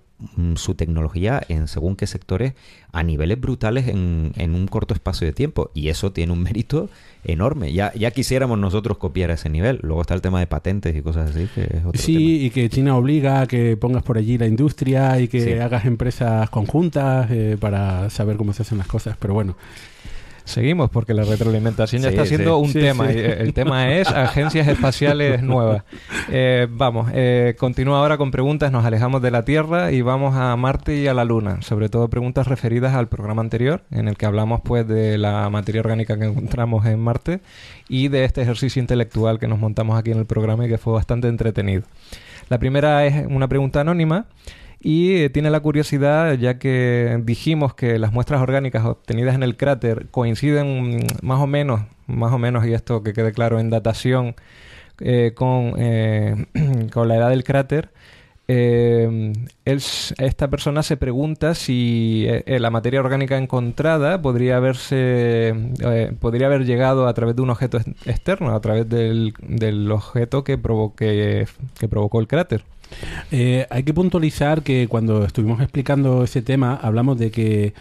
su 0.57 0.75
tecnología 0.75 1.41
en 1.49 1.69
según 1.69 1.97
qué 1.97 2.07
sectores 2.07 2.55
a 2.93 3.03
niveles 3.03 3.41
brutales 3.41 3.89
en, 3.89 4.33
en 4.37 4.55
un 4.55 4.67
corto 4.69 4.95
espacio 4.95 5.27
de 5.27 5.33
tiempo 5.33 5.71
y 5.75 5.89
eso 5.89 6.13
tiene 6.13 6.33
un 6.33 6.43
mérito 6.43 6.89
enorme. 7.25 7.73
Ya, 7.73 7.93
ya 7.95 8.11
quisiéramos 8.11 8.59
nosotros 8.59 8.99
copiar 8.99 9.31
a 9.31 9.35
ese 9.35 9.49
nivel. 9.49 9.79
Luego 9.83 10.01
está 10.03 10.15
el 10.15 10.21
tema 10.21 10.41
de 10.41 10.47
patentes 10.47 10.95
y 10.97 11.03
cosas 11.03 11.31
así, 11.31 11.49
que 11.55 11.63
es 11.63 11.85
otro 11.85 12.01
Sí, 12.01 12.15
tema. 12.15 12.29
y 12.47 12.51
que 12.51 12.69
China 12.69 12.97
obliga 12.97 13.43
a 13.43 13.47
que 13.47 13.77
pongas 13.77 14.03
por 14.03 14.19
allí 14.19 14.39
la 14.39 14.47
industria 14.47 15.21
y 15.21 15.29
que 15.29 15.41
Sí. 15.41 15.53
hagas 15.53 15.85
empresas 15.85 16.51
conjuntas 16.51 17.29
eh, 17.31 17.57
para 17.61 18.11
saber 18.11 18.37
cómo 18.37 18.53
se 18.53 18.63
hacen 18.63 18.79
las 18.79 18.87
cosas. 18.89 19.17
Pero 19.19 19.35
bueno, 19.35 19.57
Seguimos 20.45 20.91
porque 20.91 21.15
la 21.15 21.23
retroalimentación 21.25 22.03
ya 22.03 22.09
Sí, 22.09 22.15
está 22.15 22.27
siendo 22.27 22.57
sí. 22.59 22.63
un 22.65 22.73
Sí, 22.73 22.81
tema. 22.81 23.11
eh, 23.11 23.37
El 23.41 23.55
tema 23.55 23.93
es 23.93 24.09
agencias 24.11 24.67
espaciales 24.69 25.43
nuevas. 25.43 25.85
Eh, 26.31 26.67
vamos, 26.71 27.11
eh, 27.15 27.55
continúa 27.59 27.99
ahora 27.99 28.19
con 28.19 28.31
preguntas. 28.31 28.73
Nos 28.73 28.85
alejamos 28.85 29.23
de 29.23 29.31
la 29.31 29.45
Tierra 29.45 29.93
y 29.93 30.03
vamos 30.03 30.35
a 30.37 30.55
Marte 30.57 30.97
y 30.97 31.07
a 31.07 31.15
la 31.15 31.25
Luna. 31.25 31.63
Sobre 31.63 31.89
todo 31.89 32.09
preguntas 32.09 32.49
referidas 32.49 32.95
al 32.95 33.09
programa 33.09 33.41
anterior, 33.43 33.83
en 33.91 34.09
el 34.09 34.17
que 34.17 34.27
hablamos 34.27 34.61
pues 34.65 34.87
de 34.89 35.17
la 35.19 35.49
materia 35.51 35.81
orgánica 35.81 36.19
que 36.19 36.25
encontramos 36.25 36.85
en 36.87 36.99
Marte 36.99 37.41
y 37.89 38.09
de 38.09 38.25
este 38.25 38.43
ejercicio 38.43 38.81
intelectual 38.81 39.39
que 39.39 39.49
nos 39.49 39.59
montamos 39.59 39.99
aquí 39.99 40.11
en 40.11 40.19
el 40.19 40.27
programa 40.27 40.67
y 40.67 40.69
que 40.69 40.79
fue 40.79 40.93
bastante 40.93 41.29
entretenido. 41.29 41.83
La 42.49 42.59
primera 42.59 43.07
es 43.07 43.27
una 43.29 43.49
pregunta 43.49 43.81
anónima 43.81 44.27
y 44.83 45.15
eh, 45.23 45.31
tiene 45.31 45.51
la 45.51 45.61
curiosidad 45.61 46.35
ya 46.35 46.59
que 46.59 47.21
dijimos 47.25 47.75
que 47.75 47.99
las 47.99 48.13
muestras 48.13 48.41
orgánicas 48.43 48.85
obtenidas 48.85 49.35
en 49.37 49.43
el 49.45 49.57
cráter 49.57 50.09
coinciden 50.11 51.07
más 51.23 51.41
o 51.41 51.47
menos, 51.47 51.83
más 52.07 52.33
o 52.33 52.39
menos, 52.39 52.67
y 52.67 52.73
esto 52.75 53.03
que 53.03 53.13
quede 53.13 53.33
claro, 53.33 53.61
en 53.61 53.71
datación 53.71 54.35
eh, 55.01 55.33
con, 55.35 55.75
eh, 55.79 56.47
con 56.93 57.09
la 57.09 57.17
edad 57.17 57.31
del 57.31 57.45
cráter. 57.45 57.91
eh, 58.49 59.33
esta 59.65 60.49
persona 60.51 60.83
se 60.83 60.97
pregunta 60.97 61.55
si 61.55 62.27
eh, 62.29 62.59
la 62.61 62.71
materia 62.71 63.01
orgánica 63.01 63.39
encontrada 63.39 64.21
podría 64.23 64.57
haberse 64.57 65.55
podría 66.21 66.47
haber 66.49 66.65
llegado 66.67 67.07
a 67.09 67.15
través 67.15 67.37
de 67.37 67.43
un 67.43 67.51
objeto 67.51 67.79
ex- 67.79 67.89
externo, 68.07 68.55
a 68.55 68.61
través 68.61 68.89
del, 68.89 69.35
del 69.41 69.91
objeto 69.93 70.45
que, 70.45 70.59
provoque, 70.59 71.47
que 71.79 71.89
provocó 71.89 72.21
el 72.21 72.27
cráter. 72.29 72.65
Eh, 73.31 73.67
hay 73.71 73.83
que 73.83 73.95
puntualizar 73.95 74.63
que 74.63 74.87
cuando 74.89 75.25
estuvimos 75.25 75.61
explicando 75.61 76.25
ese 76.25 76.43
tema 76.43 76.79
hablamos 76.83 77.19
de 77.19 77.31
que 77.31 77.73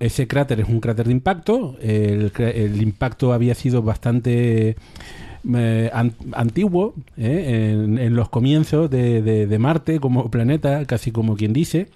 ese 0.00 0.26
cráter 0.26 0.60
es 0.60 0.68
un 0.68 0.80
cráter 0.80 1.06
de 1.06 1.12
impacto. 1.12 1.76
El, 1.80 2.32
el 2.38 2.82
impacto 2.82 3.32
había 3.32 3.54
sido 3.54 3.82
bastante 3.82 4.76
eh, 5.54 5.90
an- 5.92 6.14
antiguo 6.32 6.94
eh, 7.16 7.72
en, 7.74 8.14
los 8.14 8.28
comienzos 8.28 8.90
de 8.90 9.56
Marte 9.58 10.00
como 10.00 10.30
planeta, 10.30 10.84
casi 10.84 11.10
como 11.10 11.36
quien 11.36 11.52
dice, 11.52 11.88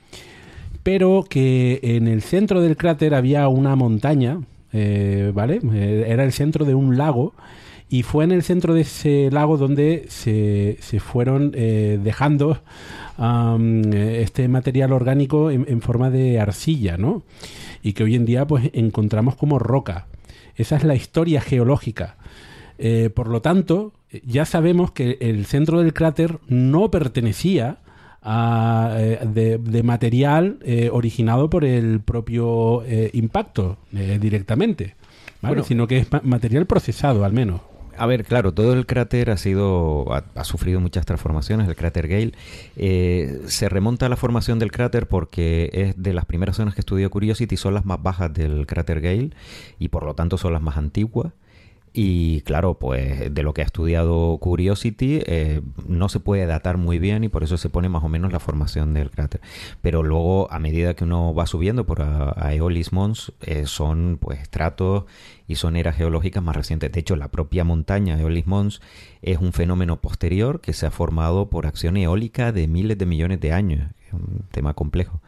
pero 0.82 1.24
que 1.28 1.80
en 1.82 2.08
el 2.08 2.22
centro 2.22 2.60
del 2.60 2.76
cráter 2.76 3.14
había 3.14 3.48
una 3.48 3.76
montaña 3.76 4.40
eh, 4.76 5.30
¿vale? 5.32 5.60
Eh, 5.72 6.06
era 6.08 6.24
el 6.24 6.32
centro 6.32 6.64
de 6.64 6.74
un 6.74 6.96
lago 6.98 7.32
y 7.96 8.02
fue 8.02 8.24
en 8.24 8.32
el 8.32 8.42
centro 8.42 8.74
de 8.74 8.80
ese 8.80 9.28
lago 9.30 9.56
donde 9.56 10.06
se, 10.08 10.76
se 10.80 10.98
fueron 11.00 11.52
eh, 11.54 11.98
dejando 12.02 12.58
este 13.92 14.48
material 14.48 14.92
orgánico 14.92 15.50
en, 15.50 15.64
en 15.68 15.80
forma 15.80 16.10
de 16.10 16.40
arcilla, 16.40 16.96
¿no? 16.96 17.22
Y 17.82 17.92
que 17.92 18.02
hoy 18.04 18.14
en 18.16 18.24
día 18.24 18.46
pues 18.46 18.70
encontramos 18.72 19.36
como 19.36 19.58
roca. 19.58 20.06
Esa 20.56 20.76
es 20.76 20.84
la 20.84 20.94
historia 20.94 21.40
geológica. 21.40 22.16
Eh, 22.78 23.10
por 23.14 23.28
lo 23.28 23.40
tanto, 23.40 23.92
ya 24.24 24.44
sabemos 24.44 24.90
que 24.90 25.18
el 25.20 25.46
centro 25.46 25.80
del 25.80 25.92
cráter 25.92 26.38
no 26.48 26.90
pertenecía 26.90 27.78
a, 28.22 28.96
eh, 28.98 29.20
de, 29.24 29.58
de 29.58 29.82
material 29.82 30.58
eh, 30.62 30.88
originado 30.92 31.48
por 31.50 31.64
el 31.64 32.00
propio 32.00 32.82
eh, 32.86 33.10
impacto 33.12 33.76
eh, 33.94 34.18
directamente, 34.20 34.94
¿vale? 35.42 35.56
Bueno. 35.56 35.64
sino 35.64 35.86
que 35.86 35.98
es 35.98 36.10
ma- 36.10 36.22
material 36.24 36.66
procesado 36.66 37.24
al 37.24 37.32
menos. 37.32 37.60
A 37.96 38.06
ver, 38.06 38.24
claro, 38.24 38.52
todo 38.52 38.72
el 38.72 38.86
cráter 38.86 39.30
ha 39.30 39.36
sido 39.36 40.12
ha, 40.12 40.24
ha 40.34 40.44
sufrido 40.44 40.80
muchas 40.80 41.06
transformaciones. 41.06 41.68
El 41.68 41.76
cráter 41.76 42.08
Gale 42.08 42.32
Eh, 42.76 43.42
se 43.46 43.68
remonta 43.68 44.06
a 44.06 44.08
la 44.08 44.16
formación 44.16 44.58
del 44.58 44.72
cráter 44.72 45.06
porque 45.06 45.70
es 45.72 46.02
de 46.02 46.12
las 46.12 46.24
primeras 46.24 46.56
zonas 46.56 46.74
que 46.74 46.80
estudió 46.80 47.10
Curiosity 47.10 47.56
son 47.56 47.74
las 47.74 47.84
más 47.84 48.02
bajas 48.02 48.32
del 48.32 48.66
cráter 48.66 49.00
Gale 49.00 49.30
y 49.78 49.88
por 49.88 50.04
lo 50.04 50.14
tanto 50.14 50.38
son 50.38 50.52
las 50.52 50.62
más 50.62 50.76
antiguas. 50.76 51.32
Y 51.96 52.40
claro, 52.40 52.74
pues 52.74 53.32
de 53.32 53.42
lo 53.44 53.54
que 53.54 53.62
ha 53.62 53.64
estudiado 53.64 54.36
Curiosity 54.38 55.20
eh, 55.26 55.62
no 55.86 56.08
se 56.08 56.18
puede 56.18 56.44
datar 56.44 56.76
muy 56.76 56.98
bien 56.98 57.22
y 57.22 57.28
por 57.28 57.44
eso 57.44 57.56
se 57.56 57.68
pone 57.68 57.88
más 57.88 58.02
o 58.02 58.08
menos 58.08 58.32
la 58.32 58.40
formación 58.40 58.94
del 58.94 59.12
cráter. 59.12 59.40
Pero 59.80 60.02
luego, 60.02 60.50
a 60.50 60.58
medida 60.58 60.94
que 60.94 61.04
uno 61.04 61.32
va 61.32 61.46
subiendo 61.46 61.86
por 61.86 62.02
a, 62.02 62.30
a 62.30 62.50
Mons, 62.90 63.32
eh, 63.42 63.66
son 63.66 64.18
pues 64.20 64.40
estratos 64.40 65.04
y 65.46 65.54
son 65.54 65.76
eras 65.76 65.94
geológicas 65.94 66.42
más 66.42 66.56
recientes. 66.56 66.90
De 66.90 66.98
hecho, 66.98 67.14
la 67.14 67.28
propia 67.28 67.62
montaña 67.62 68.16
Aeolis 68.16 68.48
Mons 68.48 68.80
es 69.22 69.38
un 69.38 69.52
fenómeno 69.52 70.00
posterior 70.00 70.60
que 70.60 70.72
se 70.72 70.86
ha 70.86 70.90
formado 70.90 71.48
por 71.48 71.64
acción 71.64 71.96
eólica 71.96 72.50
de 72.50 72.66
miles 72.66 72.98
de 72.98 73.06
millones 73.06 73.40
de 73.40 73.52
años. 73.52 73.88
Es 74.04 74.12
un 74.12 74.42
tema 74.50 74.74
complejo. 74.74 75.20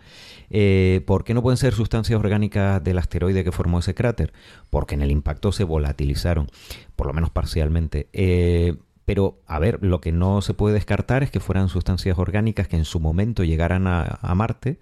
Eh, 0.50 1.02
¿Por 1.06 1.24
qué 1.24 1.34
no 1.34 1.42
pueden 1.42 1.56
ser 1.56 1.74
sustancias 1.74 2.18
orgánicas 2.18 2.82
del 2.82 2.98
asteroide 2.98 3.44
que 3.44 3.52
formó 3.52 3.80
ese 3.80 3.94
cráter? 3.94 4.32
Porque 4.70 4.94
en 4.94 5.02
el 5.02 5.10
impacto 5.10 5.52
se 5.52 5.64
volatilizaron, 5.64 6.48
por 6.96 7.06
lo 7.06 7.12
menos 7.12 7.30
parcialmente. 7.30 8.08
Eh, 8.12 8.76
pero, 9.04 9.38
a 9.46 9.58
ver, 9.60 9.78
lo 9.82 10.00
que 10.00 10.12
no 10.12 10.42
se 10.42 10.52
puede 10.52 10.74
descartar 10.74 11.22
es 11.22 11.30
que 11.30 11.40
fueran 11.40 11.68
sustancias 11.68 12.18
orgánicas 12.18 12.68
que 12.68 12.76
en 12.76 12.84
su 12.84 12.98
momento 13.00 13.44
llegaran 13.44 13.86
a, 13.86 14.18
Marte 14.34 14.78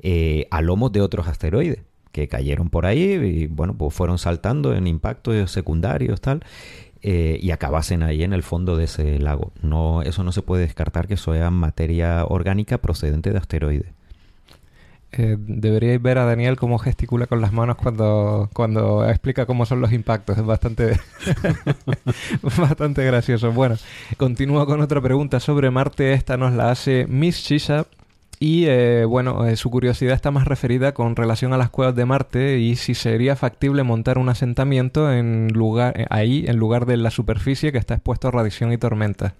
eh, 0.00 0.48
a 0.50 0.60
lomos 0.62 0.92
de 0.92 1.00
otros 1.00 1.28
asteroides 1.28 1.80
que 2.10 2.28
cayeron 2.28 2.70
por 2.70 2.86
ahí 2.86 3.02
y, 3.02 3.46
bueno, 3.46 3.74
pues 3.76 3.94
fueron 3.94 4.18
saltando 4.18 4.74
en 4.74 4.86
impactos 4.86 5.50
secundarios, 5.50 6.20
tal. 6.20 6.44
eh, 7.02 7.38
y 7.42 7.50
acabasen 7.50 8.02
ahí 8.02 8.22
en 8.22 8.32
el 8.32 8.42
fondo 8.42 8.76
de 8.76 8.84
ese 8.84 9.18
lago. 9.18 9.52
No, 9.62 10.02
eso 10.02 10.22
no 10.24 10.32
se 10.32 10.42
puede 10.42 10.62
descartar 10.62 11.08
que 11.08 11.16
sea 11.16 11.50
materia 11.50 12.24
orgánica 12.24 12.78
procedente 12.78 13.30
de 13.30 13.38
asteroides. 13.38 13.92
Eh, 15.12 15.36
deberíais 15.38 16.00
ver 16.00 16.16
a 16.18 16.24
Daniel 16.24 16.56
cómo 16.56 16.78
gesticula 16.78 17.26
con 17.26 17.40
las 17.40 17.52
manos 17.52 17.76
cuando, 17.76 18.48
cuando 18.54 19.06
explica 19.08 19.44
cómo 19.46 19.66
son 19.66 19.80
los 19.80 19.92
impactos. 19.92 20.38
Es 20.38 20.44
bastante, 20.44 20.98
bastante 22.58 23.04
gracioso. 23.04 23.52
Bueno, 23.52 23.76
continúo 24.16 24.64
con 24.66 24.80
otra 24.80 25.00
pregunta 25.00 25.38
sobre 25.40 25.70
Marte. 25.70 26.14
Esta 26.14 26.36
nos 26.36 26.54
la 26.54 26.70
hace 26.70 27.06
Miss 27.08 27.36
Shisha. 27.36 27.86
Y 28.40 28.64
eh, 28.66 29.04
bueno, 29.04 29.46
eh, 29.46 29.54
su 29.54 29.70
curiosidad 29.70 30.14
está 30.14 30.32
más 30.32 30.48
referida 30.48 30.94
con 30.94 31.14
relación 31.14 31.52
a 31.52 31.58
las 31.58 31.70
cuevas 31.70 31.94
de 31.94 32.04
Marte 32.06 32.58
y 32.58 32.74
si 32.74 32.94
sería 32.94 33.36
factible 33.36 33.84
montar 33.84 34.18
un 34.18 34.28
asentamiento 34.28 35.12
en 35.12 35.46
lugar, 35.52 36.00
eh, 36.00 36.06
ahí 36.10 36.44
en 36.48 36.56
lugar 36.56 36.86
de 36.86 36.96
la 36.96 37.12
superficie 37.12 37.70
que 37.70 37.78
está 37.78 37.94
expuesto 37.94 38.26
a 38.26 38.30
radiación 38.32 38.72
y 38.72 38.78
tormenta. 38.78 39.34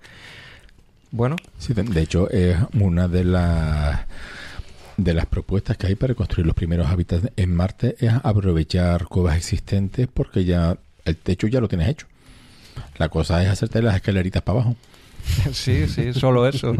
Bueno, 1.11 1.35
Sí, 1.59 1.75
de 1.75 2.01
hecho, 2.01 2.31
es 2.31 2.57
una 2.79 3.09
de 3.09 3.25
las 3.25 4.03
de 4.97 5.15
las 5.15 5.27
propuestas 5.27 5.77
que 5.77 5.87
hay 5.87 5.95
para 5.95 6.15
construir 6.15 6.47
los 6.47 6.55
primeros 6.55 6.89
hábitats 6.89 7.29
en 7.37 7.55
Marte 7.55 7.97
es 7.99 8.13
aprovechar 8.23 9.07
cuevas 9.07 9.37
existentes 9.37 10.09
porque 10.13 10.45
ya 10.45 10.77
el 11.05 11.17
techo 11.17 11.47
ya 11.47 11.61
lo 11.61 11.69
tienes 11.69 11.89
hecho. 11.89 12.07
La 12.99 13.09
cosa 13.09 13.43
es 13.43 13.49
hacerte 13.49 13.83
las 13.83 13.97
escaleritas 13.97 14.43
para 14.43 14.61
abajo. 14.61 14.77
sí, 15.53 15.87
sí, 15.89 16.13
solo 16.13 16.47
eso. 16.49 16.73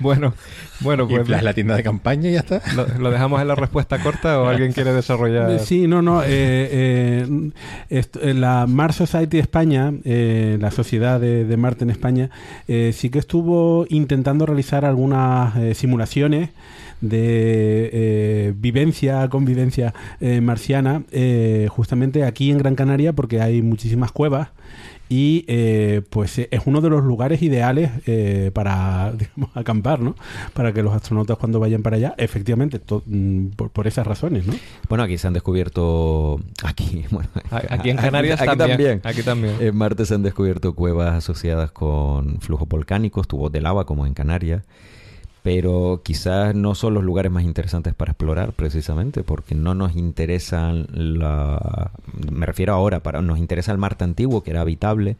bueno, 0.00 0.34
bueno, 0.80 1.06
pues 1.06 1.20
Inflas 1.20 1.42
la 1.44 1.54
tienda 1.54 1.76
de 1.76 1.82
campaña 1.82 2.28
y 2.28 2.32
ya 2.32 2.40
está. 2.40 2.60
¿lo, 2.74 2.86
lo 2.98 3.10
dejamos 3.10 3.40
en 3.40 3.48
la 3.48 3.54
respuesta 3.54 3.98
corta 4.02 4.40
o 4.40 4.48
alguien 4.48 4.72
quiere 4.76 4.92
desarrollar? 4.92 5.50
Eh, 5.50 5.58
Sí, 5.60 5.86
no, 5.86 6.02
no. 6.02 6.22
eh, 6.22 6.26
eh, 6.28 7.50
esto- 7.88 8.20
la 8.34 8.66
Mars 8.66 8.96
Society 8.96 9.38
España, 9.38 9.92
eh, 10.04 10.58
la 10.60 10.70
Sociedad 10.70 11.20
de, 11.20 11.44
de 11.44 11.56
Marte 11.56 11.84
en 11.84 11.90
España, 11.90 12.30
eh, 12.68 12.92
sí 12.94 13.10
que 13.10 13.18
estuvo 13.20 13.86
intentando 13.88 14.44
realizar 14.46 14.84
algunas 14.84 15.56
eh, 15.56 15.74
simulaciones 15.74 16.50
de 17.00 17.90
eh, 17.92 18.52
vivencia, 18.56 19.28
convivencia 19.28 19.92
eh, 20.20 20.40
marciana, 20.40 21.02
eh, 21.10 21.66
justamente 21.70 22.24
aquí 22.24 22.50
en 22.50 22.58
Gran 22.58 22.74
Canaria, 22.76 23.12
porque 23.12 23.40
hay 23.40 23.60
muchísimas 23.62 24.12
cuevas 24.12 24.48
y 25.12 25.44
eh, 25.46 26.00
pues 26.08 26.38
eh, 26.38 26.48
es 26.50 26.62
uno 26.64 26.80
de 26.80 26.88
los 26.88 27.04
lugares 27.04 27.42
ideales 27.42 27.90
eh, 28.06 28.50
para 28.54 29.12
digamos, 29.18 29.54
acampar, 29.54 30.00
¿no? 30.00 30.14
Para 30.54 30.72
que 30.72 30.82
los 30.82 30.94
astronautas 30.94 31.36
cuando 31.36 31.60
vayan 31.60 31.82
para 31.82 31.96
allá, 31.96 32.14
efectivamente, 32.16 32.78
to- 32.78 33.02
mm, 33.04 33.48
por, 33.48 33.68
por 33.68 33.86
esas 33.86 34.06
razones, 34.06 34.46
¿no? 34.46 34.54
Bueno, 34.88 35.04
aquí 35.04 35.18
se 35.18 35.26
han 35.26 35.34
descubierto. 35.34 36.40
Aquí, 36.64 37.04
bueno. 37.10 37.28
Aquí 37.50 37.90
en 37.90 37.98
Canarias 37.98 38.40
aquí 38.40 38.56
también. 38.56 39.00
Aquí 39.04 39.22
también. 39.22 39.56
En 39.60 39.76
Marte 39.76 40.06
se 40.06 40.14
han 40.14 40.22
descubierto 40.22 40.74
cuevas 40.74 41.12
asociadas 41.14 41.70
con 41.72 42.40
flujos 42.40 42.66
volcánicos, 42.66 43.28
tubos 43.28 43.52
de 43.52 43.60
lava, 43.60 43.84
como 43.84 44.06
en 44.06 44.14
Canarias. 44.14 44.62
Pero 45.42 46.02
quizás 46.04 46.54
no 46.54 46.76
son 46.76 46.94
los 46.94 47.02
lugares 47.02 47.32
más 47.32 47.42
interesantes 47.42 47.94
para 47.94 48.12
explorar, 48.12 48.52
precisamente, 48.52 49.24
porque 49.24 49.56
no 49.56 49.74
nos 49.74 49.96
interesan 49.96 50.86
la. 50.92 51.90
Me 52.30 52.46
refiero 52.46 52.74
ahora, 52.74 53.00
para 53.02 53.22
nos 53.22 53.38
interesa 53.38 53.72
el 53.72 53.78
Marte 53.78 54.04
antiguo, 54.04 54.44
que 54.44 54.52
era 54.52 54.60
habitable, 54.60 55.16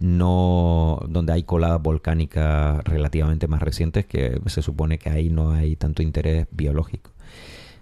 no 0.00 1.00
donde 1.08 1.34
hay 1.34 1.42
coladas 1.42 1.82
volcánicas 1.82 2.82
relativamente 2.84 3.46
más 3.46 3.60
recientes, 3.60 4.06
que 4.06 4.40
se 4.46 4.62
supone 4.62 4.98
que 4.98 5.10
ahí 5.10 5.28
no 5.28 5.52
hay 5.52 5.76
tanto 5.76 6.02
interés 6.02 6.46
biológico. 6.50 7.10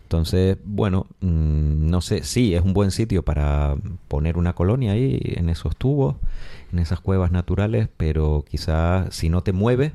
Entonces, 0.06 0.56
bueno, 0.64 1.06
mm, 1.20 1.90
no 1.90 2.00
sé, 2.00 2.22
sí, 2.22 2.54
es 2.54 2.62
un 2.62 2.74
buen 2.74 2.92
sitio 2.92 3.24
para 3.24 3.74
poner 4.06 4.38
una 4.38 4.52
colonia 4.54 4.92
ahí 4.92 5.20
en 5.24 5.48
esos 5.48 5.76
tubos, 5.76 6.14
en 6.72 6.78
esas 6.78 7.00
cuevas 7.00 7.32
naturales, 7.32 7.88
pero 7.96 8.44
quizás 8.48 9.12
si 9.14 9.28
no 9.28 9.42
te 9.42 9.52
mueves, 9.52 9.94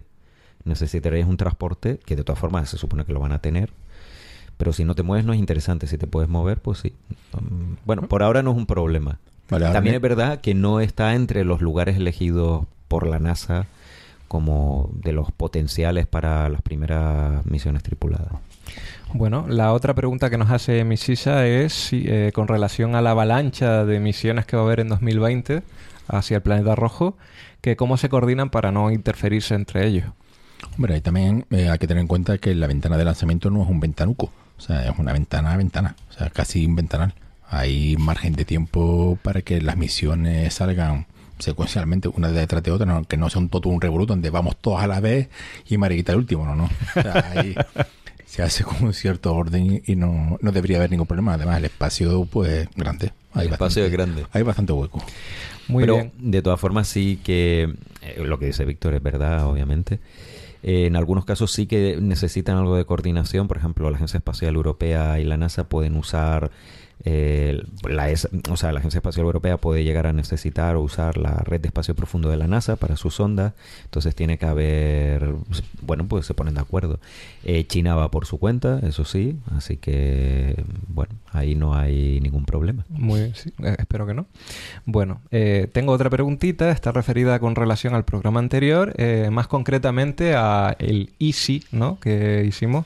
necesitarías 0.65 1.27
un 1.27 1.37
transporte, 1.37 1.99
que 2.05 2.15
de 2.15 2.23
todas 2.23 2.39
formas 2.39 2.69
se 2.69 2.77
supone 2.77 3.05
que 3.05 3.13
lo 3.13 3.19
van 3.19 3.31
a 3.31 3.39
tener, 3.39 3.71
pero 4.57 4.73
si 4.73 4.85
no 4.85 4.93
te 4.95 5.03
mueves 5.03 5.25
no 5.25 5.33
es 5.33 5.39
interesante, 5.39 5.87
si 5.87 5.97
te 5.97 6.07
puedes 6.07 6.29
mover, 6.29 6.59
pues 6.59 6.79
sí. 6.79 6.93
Mm, 7.33 7.77
Bueno, 7.85 8.03
por 8.03 8.23
ahora 8.23 8.43
no 8.43 8.51
es 8.51 8.57
un 8.57 8.65
problema. 8.65 9.19
Vale, 9.49 9.69
También 9.71 9.95
es 9.95 10.01
verdad 10.01 10.39
que 10.39 10.53
no 10.53 10.79
está 10.79 11.13
entre 11.15 11.43
los 11.43 11.61
lugares 11.61 11.97
elegidos 11.97 12.65
por 12.87 13.05
la 13.07 13.19
NASA 13.19 13.65
como 14.27 14.89
de 14.93 15.11
los 15.11 15.31
potenciales 15.31 16.07
para 16.07 16.47
las 16.47 16.61
primeras 16.61 17.45
misiones 17.45 17.83
tripuladas. 17.83 18.31
Bueno, 19.13 19.45
la 19.49 19.73
otra 19.73 19.93
pregunta 19.93 20.29
que 20.29 20.37
nos 20.37 20.51
hace 20.51 20.85
Misisa 20.85 21.45
es 21.45 21.73
si, 21.73 22.05
eh, 22.07 22.31
con 22.33 22.47
relación 22.47 22.95
a 22.95 23.01
la 23.01 23.11
avalancha 23.11 23.83
de 23.83 23.99
misiones 23.99 24.45
que 24.45 24.55
va 24.55 24.61
a 24.61 24.65
haber 24.65 24.79
en 24.79 24.87
2020 24.87 25.63
hacia 26.07 26.37
el 26.37 26.43
planeta 26.43 26.75
rojo, 26.75 27.17
que 27.59 27.75
cómo 27.75 27.97
se 27.97 28.07
coordinan 28.07 28.49
para 28.49 28.71
no 28.71 28.89
interferirse 28.91 29.53
entre 29.53 29.85
ellos. 29.85 30.05
Hombre, 30.75 30.95
ahí 30.95 31.01
también 31.01 31.45
eh, 31.51 31.69
hay 31.69 31.77
que 31.77 31.87
tener 31.87 32.01
en 32.01 32.07
cuenta 32.07 32.37
que 32.37 32.55
la 32.55 32.67
ventana 32.67 32.97
de 32.97 33.05
lanzamiento 33.05 33.49
no 33.49 33.63
es 33.63 33.69
un 33.69 33.79
ventanuco. 33.79 34.31
O 34.57 34.61
sea, 34.61 34.87
es 34.87 34.97
una 34.97 35.13
ventana 35.13 35.53
a 35.53 35.57
ventana. 35.57 35.95
O 36.09 36.13
sea, 36.13 36.29
casi 36.29 36.65
un 36.65 36.75
ventanal. 36.75 37.13
Hay 37.49 37.97
margen 37.97 38.33
de 38.33 38.45
tiempo 38.45 39.17
para 39.21 39.41
que 39.41 39.61
las 39.61 39.75
misiones 39.75 40.53
salgan 40.53 41.07
secuencialmente 41.39 42.07
una 42.07 42.31
detrás 42.31 42.63
de 42.63 42.71
otra, 42.71 42.85
no, 42.85 43.03
que 43.03 43.17
no 43.17 43.29
sea 43.29 43.41
un 43.41 43.49
todo 43.49 43.69
un 43.69 43.81
revolú 43.81 44.05
donde 44.05 44.29
vamos 44.29 44.57
todos 44.61 44.81
a 44.81 44.87
la 44.87 44.99
vez 44.99 45.27
y 45.67 45.77
Mariquita 45.77 46.11
el 46.11 46.19
último, 46.19 46.45
no, 46.45 46.55
no. 46.55 46.65
O 46.95 47.01
sea, 47.01 47.31
ahí 47.35 47.55
se 48.25 48.43
hace 48.43 48.63
con 48.63 48.81
un 48.83 48.93
cierto 48.93 49.33
orden 49.35 49.81
y 49.85 49.95
no, 49.95 50.37
no 50.39 50.51
debería 50.51 50.77
haber 50.77 50.91
ningún 50.91 51.07
problema. 51.07 51.33
Además, 51.33 51.57
el 51.57 51.65
espacio, 51.65 52.25
pues, 52.25 52.69
grande. 52.75 53.11
Hay 53.33 53.47
El 53.47 53.53
espacio 53.53 53.83
es 53.83 53.91
grande. 53.91 54.25
Hay 54.31 54.43
bastante 54.43 54.71
hueco. 54.71 55.03
Muy 55.67 55.83
Pero 55.83 55.95
bien. 55.95 56.11
de 56.17 56.41
todas 56.41 56.59
formas 56.59 56.87
sí 56.87 57.19
que 57.23 57.73
eh, 58.01 58.23
lo 58.23 58.39
que 58.39 58.45
dice 58.45 58.63
Víctor 58.63 58.93
es 58.93 59.03
verdad, 59.03 59.45
obviamente. 59.47 59.99
Eh, 60.63 60.85
en 60.85 60.95
algunos 60.95 61.25
casos 61.25 61.51
sí 61.51 61.65
que 61.65 61.97
necesitan 61.99 62.57
algo 62.57 62.75
de 62.75 62.85
coordinación. 62.85 63.47
Por 63.47 63.57
ejemplo, 63.57 63.89
la 63.89 63.97
Agencia 63.97 64.17
Espacial 64.17 64.55
Europea 64.55 65.19
y 65.19 65.23
la 65.23 65.37
NASA 65.37 65.67
pueden 65.67 65.95
usar 65.95 66.51
eh, 67.03 67.63
la, 67.87 68.09
o 68.49 68.57
sea, 68.57 68.71
la 68.71 68.79
Agencia 68.79 68.99
Espacial 68.99 69.25
Europea 69.25 69.57
puede 69.57 69.83
llegar 69.83 70.07
a 70.07 70.13
necesitar 70.13 70.75
o 70.75 70.81
usar 70.81 71.17
la 71.17 71.37
red 71.37 71.61
de 71.61 71.67
espacio 71.67 71.95
profundo 71.95 72.29
de 72.29 72.37
la 72.37 72.47
NASA 72.47 72.75
para 72.75 72.95
sus 72.97 73.15
sondas, 73.15 73.53
entonces 73.85 74.15
tiene 74.15 74.37
que 74.37 74.45
haber, 74.45 75.33
bueno, 75.81 76.07
pues 76.07 76.25
se 76.25 76.33
ponen 76.33 76.53
de 76.53 76.61
acuerdo. 76.61 76.99
Eh, 77.43 77.65
China 77.65 77.95
va 77.95 78.11
por 78.11 78.25
su 78.25 78.37
cuenta, 78.37 78.79
eso 78.83 79.05
sí, 79.05 79.37
así 79.55 79.77
que, 79.77 80.63
bueno, 80.87 81.13
ahí 81.31 81.55
no 81.55 81.75
hay 81.75 82.19
ningún 82.21 82.45
problema. 82.45 82.85
Muy, 82.89 83.33
sí, 83.33 83.51
eh, 83.63 83.75
espero 83.79 84.05
que 84.05 84.13
no. 84.13 84.27
Bueno, 84.85 85.21
tengo 85.73 85.93
otra 85.93 86.09
preguntita, 86.09 86.71
está 86.71 86.91
referida 86.91 87.39
con 87.39 87.55
relación 87.55 87.95
al 87.95 88.05
programa 88.05 88.39
anterior, 88.39 88.93
más 89.31 89.47
concretamente 89.47 90.35
a 90.35 90.75
el 90.79 91.11
EASY, 91.19 91.63
¿no? 91.71 91.99
Que 91.99 92.43
hicimos 92.45 92.85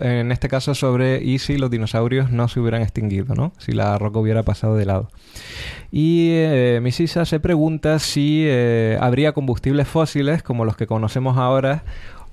en 0.00 0.32
este 0.32 0.48
caso 0.48 0.74
sobre 0.74 1.22
y 1.22 1.38
si 1.38 1.56
los 1.56 1.70
dinosaurios 1.70 2.30
no 2.30 2.48
se 2.48 2.60
hubieran 2.60 2.82
extinguido, 2.82 3.34
¿no? 3.34 3.52
Si 3.58 3.72
la 3.72 3.98
roca 3.98 4.18
hubiera 4.18 4.42
pasado 4.42 4.76
de 4.76 4.86
lado. 4.86 5.10
Y 5.92 6.30
eh, 6.32 6.80
Misisa 6.82 7.24
se 7.24 7.40
pregunta 7.40 7.98
si 7.98 8.44
eh, 8.46 8.98
habría 9.00 9.32
combustibles 9.32 9.86
fósiles 9.86 10.42
como 10.42 10.64
los 10.64 10.76
que 10.76 10.86
conocemos 10.86 11.38
ahora 11.38 11.84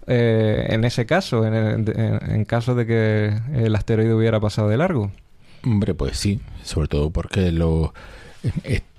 eh, 0.07 0.67
en 0.69 0.83
ese 0.83 1.05
caso, 1.05 1.45
en, 1.45 2.45
caso 2.45 2.75
de 2.75 2.85
que 2.85 3.33
el 3.53 3.75
asteroide 3.75 4.13
hubiera 4.13 4.39
pasado 4.39 4.67
de 4.67 4.77
largo. 4.77 5.11
Hombre, 5.63 5.93
pues 5.93 6.17
sí, 6.17 6.41
sobre 6.63 6.87
todo 6.87 7.09
porque 7.09 7.51
lo 7.51 7.93